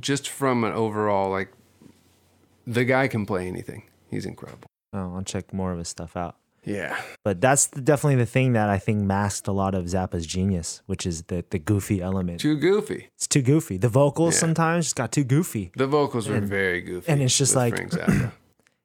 just 0.00 0.28
from 0.28 0.64
an 0.64 0.72
overall 0.72 1.30
like, 1.30 1.52
the 2.66 2.84
guy 2.84 3.06
can 3.06 3.24
play 3.26 3.46
anything. 3.46 3.84
He's 4.10 4.26
incredible. 4.26 4.68
Oh, 4.92 5.14
I'll 5.16 5.22
check 5.22 5.52
more 5.52 5.72
of 5.72 5.78
his 5.78 5.88
stuff 5.88 6.16
out. 6.16 6.36
Yeah. 6.64 6.96
But 7.22 7.40
that's 7.40 7.66
the, 7.66 7.80
definitely 7.80 8.16
the 8.16 8.26
thing 8.26 8.52
that 8.54 8.68
I 8.68 8.78
think 8.78 8.98
masked 8.98 9.46
a 9.46 9.52
lot 9.52 9.74
of 9.74 9.84
Zappa's 9.84 10.26
genius, 10.26 10.82
which 10.86 11.06
is 11.06 11.22
the 11.24 11.44
the 11.50 11.58
goofy 11.60 12.00
element. 12.02 12.40
Too 12.40 12.56
goofy. 12.56 13.08
It's 13.14 13.26
too 13.28 13.42
goofy. 13.42 13.76
The 13.78 13.88
vocals 13.88 14.34
Yeah. 14.34 14.40
sometimes 14.40 14.86
just 14.86 14.96
got 14.96 15.12
too 15.12 15.22
goofy. 15.24 15.70
The 15.76 15.86
vocals 15.86 16.28
were 16.28 16.36
And- 16.36 16.48
very 16.48 16.80
goofy. 16.80 17.10
and 17.12 17.22
it's 17.22 17.36
just 17.38 17.54
like- 17.54 17.78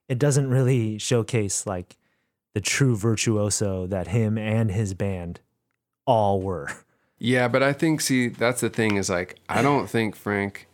It 0.10 0.20
doesn't 0.20 0.50
really 0.50 0.98
showcase 0.98 1.66
like 1.66 1.96
the 2.54 2.60
true 2.62 2.98
virtuoso 2.98 3.88
that 3.88 4.10
him 4.10 4.38
and 4.38 4.70
his 4.70 4.94
band 4.94 5.40
all 6.06 6.42
were. 6.42 6.68
yeah, 7.18 7.48
but 7.48 7.64
I 7.64 7.72
think 7.74 8.02
see 8.02 8.28
that's 8.28 8.60
the 8.62 8.70
thing 8.70 8.98
is 8.98 9.10
like 9.10 9.40
I 9.48 9.62
don't 9.62 9.90
think 9.90 10.16
Frank 10.16 10.68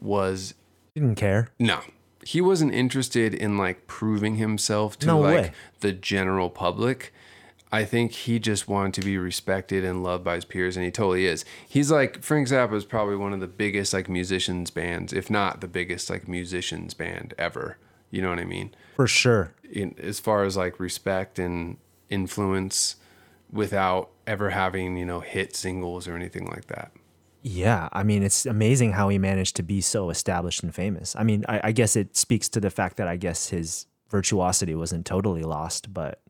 was 0.00 0.54
Didn't 0.94 1.14
care. 1.14 1.48
no. 1.58 1.80
He 2.24 2.40
wasn't 2.40 2.74
interested 2.74 3.34
in 3.34 3.56
like 3.56 3.86
proving 3.86 4.36
himself 4.36 4.98
to 5.00 5.06
No 5.06 5.20
like 5.20 5.34
way. 5.34 5.52
the 5.80 5.92
general 5.92 6.50
public. 6.50 7.12
I 7.72 7.84
think 7.84 8.10
he 8.12 8.40
just 8.40 8.66
wanted 8.68 8.94
to 8.94 9.02
be 9.02 9.16
respected 9.16 9.84
and 9.84 10.02
loved 10.02 10.24
by 10.24 10.34
his 10.34 10.44
peers, 10.44 10.76
and 10.76 10.84
he 10.84 10.90
totally 10.90 11.26
is. 11.26 11.44
He's 11.68 11.90
like 11.90 12.20
Frank 12.22 12.48
Zappa 12.48 12.74
is 12.74 12.84
probably 12.84 13.16
one 13.16 13.32
of 13.32 13.40
the 13.40 13.46
biggest 13.46 13.92
like 13.92 14.08
musicians 14.08 14.70
bands, 14.70 15.12
if 15.12 15.30
not 15.30 15.60
the 15.60 15.68
biggest 15.68 16.10
like 16.10 16.26
musicians 16.26 16.94
band 16.94 17.32
ever. 17.38 17.78
You 18.10 18.22
know 18.22 18.30
what 18.30 18.40
I 18.40 18.44
mean? 18.44 18.74
For 18.96 19.06
sure. 19.06 19.52
In, 19.70 19.94
as 20.02 20.18
far 20.18 20.42
as 20.42 20.56
like 20.56 20.80
respect 20.80 21.38
and 21.38 21.76
influence, 22.08 22.96
without 23.52 24.10
ever 24.26 24.50
having 24.50 24.96
you 24.96 25.04
know 25.04 25.20
hit 25.20 25.54
singles 25.54 26.08
or 26.08 26.16
anything 26.16 26.46
like 26.46 26.66
that. 26.66 26.90
Yeah, 27.42 27.88
I 27.92 28.02
mean, 28.02 28.22
it's 28.22 28.44
amazing 28.46 28.92
how 28.92 29.08
he 29.08 29.18
managed 29.18 29.56
to 29.56 29.62
be 29.62 29.80
so 29.80 30.10
established 30.10 30.62
and 30.62 30.74
famous. 30.74 31.16
I 31.16 31.22
mean, 31.22 31.44
I, 31.48 31.60
I 31.64 31.72
guess 31.72 31.96
it 31.96 32.16
speaks 32.16 32.48
to 32.50 32.60
the 32.60 32.70
fact 32.70 32.96
that 32.98 33.08
I 33.08 33.16
guess 33.16 33.48
his 33.48 33.86
virtuosity 34.10 34.74
wasn't 34.74 35.06
totally 35.06 35.42
lost, 35.42 35.92
but 35.94 36.20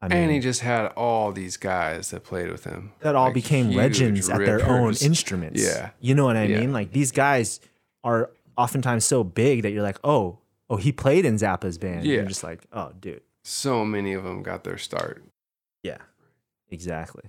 I 0.00 0.08
mean, 0.08 0.18
and 0.18 0.30
he 0.30 0.38
just 0.38 0.60
had 0.60 0.86
all 0.96 1.32
these 1.32 1.56
guys 1.56 2.10
that 2.12 2.22
played 2.24 2.50
with 2.50 2.64
him 2.64 2.92
that 3.00 3.16
all 3.16 3.26
like 3.26 3.34
became 3.34 3.70
legends 3.72 4.28
at 4.30 4.38
their 4.38 4.64
own 4.66 4.94
instruments. 5.02 5.60
Yeah. 5.62 5.90
you 6.00 6.14
know 6.14 6.24
what 6.24 6.36
I 6.36 6.44
Yeah. 6.44 6.60
mean? 6.60 6.72
Like 6.72 6.92
these 6.92 7.10
guys 7.10 7.58
are 8.04 8.30
oftentimes 8.56 9.04
so 9.04 9.24
big 9.24 9.62
that 9.62 9.72
you're 9.72 9.82
like, 9.82 9.98
oh, 10.04 10.38
oh, 10.70 10.76
he 10.76 10.92
played 10.92 11.24
in 11.24 11.34
Zappa's 11.36 11.78
band. 11.78 12.04
Yeah. 12.06 12.16
You're 12.16 12.24
just 12.26 12.44
like, 12.44 12.64
oh, 12.72 12.92
dude. 13.00 13.22
So 13.42 13.84
many 13.84 14.12
of 14.12 14.22
them 14.24 14.42
got 14.44 14.62
their 14.62 14.78
start. 14.78 15.24
Yeah, 15.82 15.98
exactly. 16.70 17.24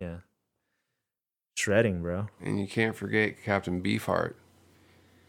Yeah, 0.00 0.18
shredding, 1.56 2.02
bro. 2.02 2.28
And 2.40 2.60
you 2.60 2.66
can't 2.68 2.94
forget 2.94 3.42
Captain 3.44 3.82
Beefheart. 3.82 4.34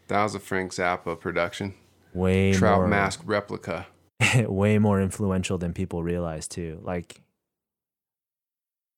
That 0.08 0.22
was 0.22 0.34
a 0.34 0.40
Frank 0.40 0.72
Zappa 0.72 1.18
production. 1.18 1.74
Way 2.14 2.52
Trout 2.52 2.78
more, 2.78 2.88
mask 2.88 3.20
replica. 3.24 3.86
way 4.46 4.78
more 4.78 5.00
influential 5.00 5.58
than 5.58 5.72
people 5.72 6.02
realize 6.02 6.46
too. 6.48 6.80
Like 6.82 7.20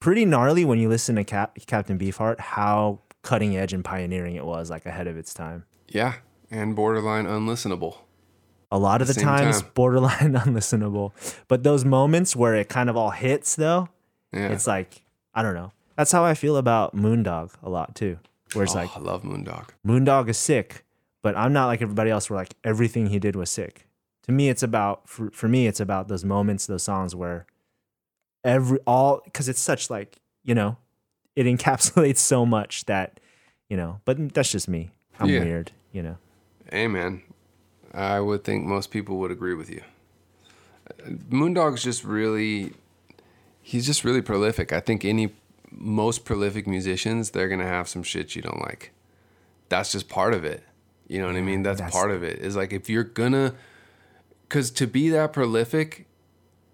pretty 0.01 0.25
gnarly 0.25 0.65
when 0.65 0.79
you 0.79 0.89
listen 0.89 1.17
to 1.17 1.25
Cap- 1.25 1.59
Captain 1.67 1.99
Beefheart, 1.99 2.41
how 2.41 3.01
cutting 3.23 3.57
edge 3.57 3.73
and 3.73 3.85
pioneering 3.85 4.37
it 4.37 4.45
was, 4.45 4.71
like 4.71 4.87
ahead 4.87 5.07
of 5.07 5.17
its 5.17 5.35
time. 5.35 5.65
Yeah, 5.89 6.15
and 6.51 6.75
borderline 6.77 7.27
unlistenable. 7.27 7.99
A 8.73 8.79
lot 8.79 9.03
of 9.03 9.09
the 9.09 9.15
times, 9.15 9.63
time. 9.63 9.71
borderline 9.75 10.33
unlistenable. 10.35 11.13
But 11.49 11.65
those 11.65 11.85
moments 11.85 12.37
where 12.37 12.55
it 12.55 12.69
kind 12.69 12.89
of 12.89 12.97
all 12.97 13.11
hits, 13.11 13.57
though, 13.57 13.89
Yeah. 14.33 14.49
it's 14.49 14.67
like 14.69 15.03
I 15.35 15.43
don't 15.43 15.55
know. 15.55 15.73
That's 16.01 16.13
how 16.13 16.25
I 16.25 16.33
feel 16.33 16.57
about 16.57 16.97
Moondog 16.97 17.51
a 17.63 17.69
lot 17.69 17.95
too. 17.95 18.19
Where 18.55 18.65
it's 18.65 18.75
oh, 18.75 18.79
like 18.79 18.97
I 18.97 19.01
love 19.01 19.23
Moondog. 19.23 19.69
Moondog 19.87 20.31
is 20.31 20.39
sick, 20.39 20.87
but 21.21 21.37
I'm 21.37 21.53
not 21.53 21.67
like 21.67 21.83
everybody 21.83 22.09
else 22.09 22.31
where 22.31 22.39
like 22.39 22.55
everything 22.65 23.09
he 23.09 23.19
did 23.19 23.37
was 23.37 23.51
sick. 23.51 23.87
To 24.23 24.33
me, 24.33 24.49
it's 24.49 24.63
about 24.63 25.07
for, 25.07 25.31
for 25.31 25.47
me, 25.47 25.67
it's 25.67 25.79
about 25.79 26.09
those 26.09 26.25
moments, 26.25 26.65
those 26.65 26.85
songs 26.85 27.15
where 27.15 27.45
every 28.43 28.79
all 28.87 29.21
because 29.27 29.47
it's 29.47 29.61
such 29.61 29.91
like 29.91 30.17
you 30.43 30.55
know, 30.55 30.79
it 31.37 31.45
encapsulates 31.55 32.17
so 32.17 32.47
much 32.47 32.87
that 32.87 33.21
you 33.69 33.77
know. 33.77 34.01
But 34.07 34.33
that's 34.33 34.51
just 34.51 34.69
me. 34.69 34.93
I'm 35.19 35.29
Yeah. 35.29 35.41
weird, 35.41 35.73
you 35.93 36.03
know. 36.03 36.17
Hey, 36.73 36.87
man. 36.87 37.21
I 37.93 38.21
would 38.21 38.43
think 38.43 38.65
most 38.65 38.91
people 38.91 39.19
would 39.19 39.31
agree 39.31 39.53
with 39.53 39.69
you. 39.69 39.83
Moondog's 41.29 41.83
just 41.83 42.05
really, 42.05 42.73
he's 43.61 43.85
just 43.85 44.03
really 44.03 44.23
prolific. 44.23 44.73
I 44.73 44.81
think 44.81 45.05
any, 45.05 45.35
most 45.73 46.25
prolific 46.25 46.67
musicians, 46.67 47.31
they're 47.31 47.49
going 47.49 47.61
to 47.61 47.67
have 47.67 47.89
some 47.89 48.03
shit 48.03 48.35
you 48.35 48.43
don't 48.43 48.61
like. 48.61 48.93
That's 49.69 49.93
just 49.93 50.09
part 50.09 50.35
of 50.35 50.45
it. 50.45 50.65
You 51.07 51.21
know 51.21 51.27
what 51.27 51.37
I 51.37 51.41
mean? 51.41 51.63
That's, 51.63 51.79
that's- 51.81 51.93
part 51.93 52.11
of 52.11 52.23
it. 52.23 52.39
Is 52.39 52.57
like 52.57 52.73
if 52.73 52.89
you're 52.89 53.05
gonna, 53.05 53.55
because 54.49 54.71
to 54.73 54.87
be 54.87 55.09
that 55.11 55.33
prolific, 55.33 56.07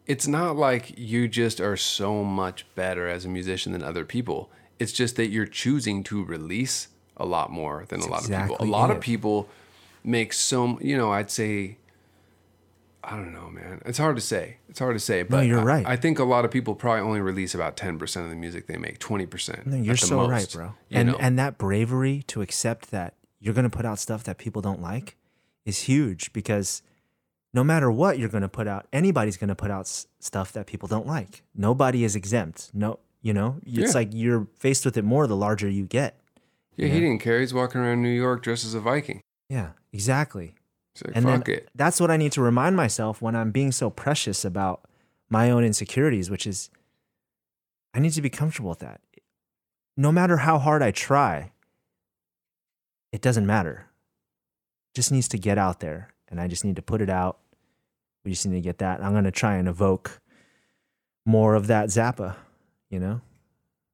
it's 0.06 0.27
not 0.27 0.56
like 0.56 0.98
you 0.98 1.27
just 1.27 1.60
are 1.60 1.77
so 1.77 2.23
much 2.23 2.66
better 2.74 3.09
as 3.09 3.24
a 3.24 3.28
musician 3.28 3.73
than 3.73 3.82
other 3.82 4.05
people. 4.05 4.51
It's 4.78 4.93
just 4.93 5.16
that 5.16 5.28
you're 5.28 5.47
choosing 5.47 6.02
to 6.05 6.23
release 6.23 6.89
a 7.16 7.24
lot 7.27 7.51
more 7.51 7.86
than 7.89 8.01
a 8.01 8.06
lot 8.06 8.24
of 8.24 8.31
people. 8.31 8.56
A 8.60 8.64
lot 8.64 8.90
of 8.90 9.01
people 9.01 9.48
make 10.05 10.32
so, 10.32 10.78
you 10.81 10.97
know, 10.97 11.12
I'd 11.12 11.31
say, 11.31 11.78
I 13.08 13.10
don't 13.16 13.32
know, 13.32 13.48
man. 13.48 13.80
It's 13.86 13.98
hard 13.98 14.16
to 14.16 14.20
say. 14.22 14.56
It's 14.68 14.80
hard 14.80 14.96
to 14.96 15.00
say. 15.00 15.22
But 15.22 15.46
you're 15.46 15.60
I- 15.60 15.64
right. 15.64 15.86
I, 15.86 15.94
think 15.96 16.18
a 16.18 16.24
lot 16.24 16.44
of 16.44 16.50
people 16.50 16.74
probably 16.74 17.02
only 17.02 17.20
release 17.20 17.54
about 17.54 17.76
10% 17.76 18.24
of 18.24 18.30
the 18.30 18.34
music 18.36 18.66
they 18.66 18.76
make, 18.78 18.98
20%. 18.98 19.64
No, 19.64 19.76
you're 19.76 19.96
so 19.96 20.16
most, 20.16 20.30
right, 20.30 20.52
bro. 20.52 20.72
And 20.90 21.08
know? 21.10 21.16
and 21.20 21.38
that 21.38 21.56
bravery 21.56 22.24
to 22.26 22.42
accept 22.42 22.90
that 22.90 23.14
you're 23.38 23.54
gonna 23.54 23.70
put 23.70 23.84
out 23.86 24.00
stuff 24.00 24.24
that 24.24 24.38
people 24.38 24.60
don't 24.60 24.82
like 24.82 25.16
is 25.64 25.82
huge 25.82 26.32
because 26.32 26.82
no 27.54 27.62
matter 27.62 27.90
what 27.92 28.18
you're 28.18 28.28
gonna 28.28 28.48
put 28.48 28.66
out, 28.66 28.86
anybody's 28.92 29.36
gonna 29.36 29.54
put 29.54 29.70
out 29.70 29.82
s- 29.82 30.08
stuff 30.18 30.52
that 30.52 30.66
people 30.66 30.88
don't 30.88 31.06
like. 31.06 31.42
Nobody 31.54 32.02
is 32.02 32.16
exempt. 32.16 32.70
No, 32.74 32.98
you 33.22 33.32
know, 33.32 33.60
it's 33.64 33.92
Yeah. 33.92 33.98
like 34.00 34.08
you're 34.12 34.48
faced 34.58 34.84
with 34.84 34.96
it 34.96 35.04
more 35.04 35.26
the 35.28 35.36
larger 35.36 35.68
you 35.68 35.84
get. 35.86 36.18
yeah, 36.76 36.88
he 36.88 36.98
didn't 37.00 37.20
care. 37.20 37.38
He's 37.40 37.54
walking 37.54 37.80
around 37.80 38.02
New 38.02 38.08
York 38.10 38.42
dressed 38.42 38.64
as 38.66 38.74
a 38.74 38.80
Viking. 38.80 39.20
Yeah, 39.48 39.70
exactly. 39.92 40.54
Like, 41.05 41.16
And 41.16 41.27
then 41.27 41.43
it. 41.47 41.68
that's 41.74 42.01
what 42.01 42.10
I 42.10 42.16
need 42.16 42.32
to 42.32 42.43
remind 42.43 42.77
myself 42.77 43.20
when 43.23 43.35
I'm 43.36 43.51
being 43.51 43.73
so 43.73 43.90
precious 43.90 44.44
about 44.44 44.82
my 45.28 45.51
own 45.51 45.64
insecurities, 45.64 46.31
which 46.31 46.47
is 46.47 46.70
I 47.94 47.98
need 47.98 48.12
to 48.12 48.23
be 48.23 48.31
comfortable 48.31 48.70
with 48.70 48.81
that. 48.81 49.01
No 49.97 50.12
matter 50.12 50.39
how 50.39 50.59
hard 50.59 50.82
I 50.82 50.90
try, 50.90 51.52
it 53.12 53.23
doesn't 53.23 53.47
matter. 53.47 53.86
It 54.93 54.97
just 54.97 55.10
needs 55.12 55.28
to 55.28 55.39
get 55.39 55.59
out 55.59 55.81
there 55.81 56.12
and 56.28 56.40
I 56.40 56.48
just 56.48 56.64
need 56.64 56.77
to 56.77 56.82
put 56.82 57.01
it 57.01 57.10
out. 57.10 57.39
We 58.24 58.32
just 58.32 58.47
need 58.47 58.56
to 58.56 58.60
get 58.60 58.78
that. 58.78 59.02
I'm 59.02 59.12
going 59.12 59.24
to 59.24 59.31
try 59.31 59.55
and 59.56 59.68
evoke 59.68 60.20
more 61.24 61.55
of 61.55 61.66
that 61.68 61.89
Zappa, 61.89 62.36
you 62.90 62.98
know? 63.01 63.20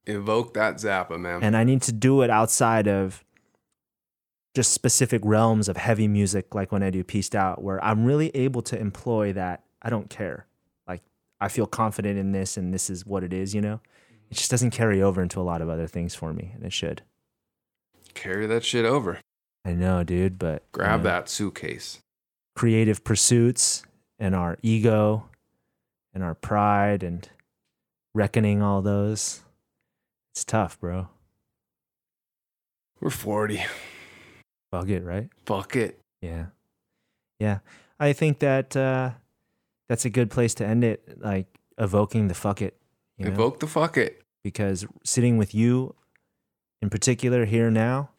Evoke 0.07 0.55
that 0.55 0.77
Zappa, 0.77 1.19
man. 1.21 1.43
and 1.43 1.57
I 1.57 1.65
need 1.65 1.83
to 1.83 1.93
do 1.93 2.23
it 2.23 2.31
outside 2.31 2.89
of 2.89 3.23
just 4.55 4.73
specific 4.73 5.23
realms 5.25 5.69
of 5.69 5.77
heavy 5.77 6.09
music, 6.09 6.55
like 6.55 6.73
when 6.73 6.83
I 6.83 6.91
do 6.91 7.03
Pieced 7.03 7.35
Out, 7.35 7.63
where 7.63 7.83
I'm 7.83 8.05
really 8.05 8.31
able 8.37 8.63
to 8.63 8.79
employ 8.79 9.33
that. 9.33 9.63
I 9.81 9.91
don't 9.91 10.11
care. 10.11 10.47
Like, 10.87 11.03
I 11.41 11.49
feel 11.49 11.67
confident 11.67 12.19
in 12.19 12.33
this, 12.33 12.57
and 12.57 12.73
this 12.73 12.91
is 12.91 13.07
what 13.07 13.25
it 13.25 13.33
is, 13.33 13.55
you 13.55 13.61
know? 13.61 13.81
It 14.31 14.37
just 14.37 14.51
doesn't 14.51 14.71
carry 14.71 15.03
over 15.03 15.23
into 15.23 15.41
a 15.41 15.43
lot 15.43 15.63
of 15.63 15.69
other 15.69 15.87
things 15.87 16.15
for 16.15 16.33
me, 16.33 16.53
and 16.55 16.65
it 16.65 16.73
should. 16.73 17.03
Carry 18.15 18.47
that 18.47 18.65
shit 18.65 18.85
over. 18.85 19.21
I 19.65 19.73
know, 19.73 20.03
dude, 20.05 20.39
but 20.39 20.63
you 20.63 20.69
Grab 20.73 21.01
know, 21.01 21.05
that 21.05 21.29
suitcase. 21.29 22.01
creative 22.55 23.05
pursuits 23.05 23.85
and 24.19 24.35
our 24.35 24.59
ego 24.63 25.29
and 26.13 26.23
our 26.23 26.35
pride 26.35 27.03
and 27.03 27.29
reckoning 28.15 28.61
all 28.61 28.83
those. 28.83 29.41
It's 30.33 30.45
tough, 30.45 30.79
bro. 30.81 31.09
We're 33.01 33.11
40. 33.11 33.65
Bug 34.73 34.91
it, 34.91 35.05
right? 35.05 35.29
Fuck 35.45 35.77
it. 35.77 36.01
Yeah. 36.23 36.47
Yeah. 37.39 37.59
I 38.01 38.15
think 38.15 38.39
that 38.39 38.75
uh, 38.75 39.11
that's 39.89 40.07
a 40.07 40.11
good 40.11 40.31
place 40.31 40.55
to 40.55 40.67
end 40.67 40.83
it, 40.83 41.21
like 41.23 41.47
evoking 41.77 42.29
the 42.29 42.35
fuck 42.35 42.63
it. 42.63 42.77
You 43.19 43.27
know? 43.27 43.33
Evoke 43.33 43.61
the 43.61 43.67
fuck 43.67 43.99
it. 43.99 44.23
Because 44.43 44.87
sitting 45.05 45.37
with 45.37 45.55
you 45.55 45.95
in 46.81 46.89
particular 46.89 47.45
here 47.45 47.71
now, 47.71 48.11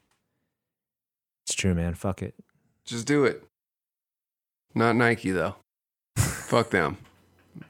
it's 1.45 1.55
true, 1.55 1.73
man. 1.73 1.95
Fuck 1.95 2.21
it. 2.21 2.35
Just 2.85 3.07
do 3.07 3.25
it. 3.25 3.43
Not 4.75 4.95
Nike 4.95 5.31
though. 5.31 5.55
Fuck 6.15 6.69
them. 6.69 6.97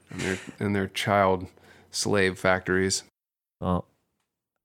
And 0.10 0.19
their 0.22 0.38
and 0.60 0.76
their 0.76 0.88
child 0.88 1.47
slave 1.89 2.38
factories. 2.38 3.03
Well, 3.60 3.85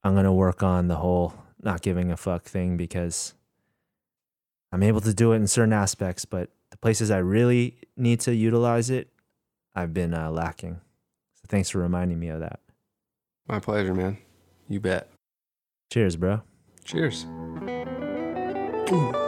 I'm 0.04 0.12
going 0.12 0.24
to 0.24 0.32
work 0.32 0.62
on 0.62 0.88
the 0.88 0.96
whole 0.96 1.34
not 1.62 1.82
giving 1.82 2.12
a 2.12 2.16
fuck 2.16 2.44
thing 2.44 2.76
because 2.76 3.34
I'm 4.72 4.82
able 4.82 5.00
to 5.00 5.14
do 5.14 5.32
it 5.32 5.36
in 5.36 5.46
certain 5.46 5.72
aspects, 5.72 6.24
but 6.24 6.50
the 6.70 6.76
places 6.76 7.10
I 7.10 7.18
really 7.18 7.78
need 7.96 8.20
to 8.20 8.34
utilize 8.34 8.90
it, 8.90 9.08
I've 9.74 9.94
been 9.94 10.14
uh, 10.14 10.30
lacking. 10.30 10.80
So 11.34 11.42
thanks 11.48 11.70
for 11.70 11.78
reminding 11.78 12.18
me 12.18 12.28
of 12.28 12.40
that. 12.40 12.60
My 13.46 13.60
pleasure, 13.60 13.94
man. 13.94 14.18
You 14.68 14.80
bet. 14.80 15.08
Cheers, 15.90 16.16
bro. 16.16 16.42
Cheers. 16.84 17.26
Hi, 18.90 19.27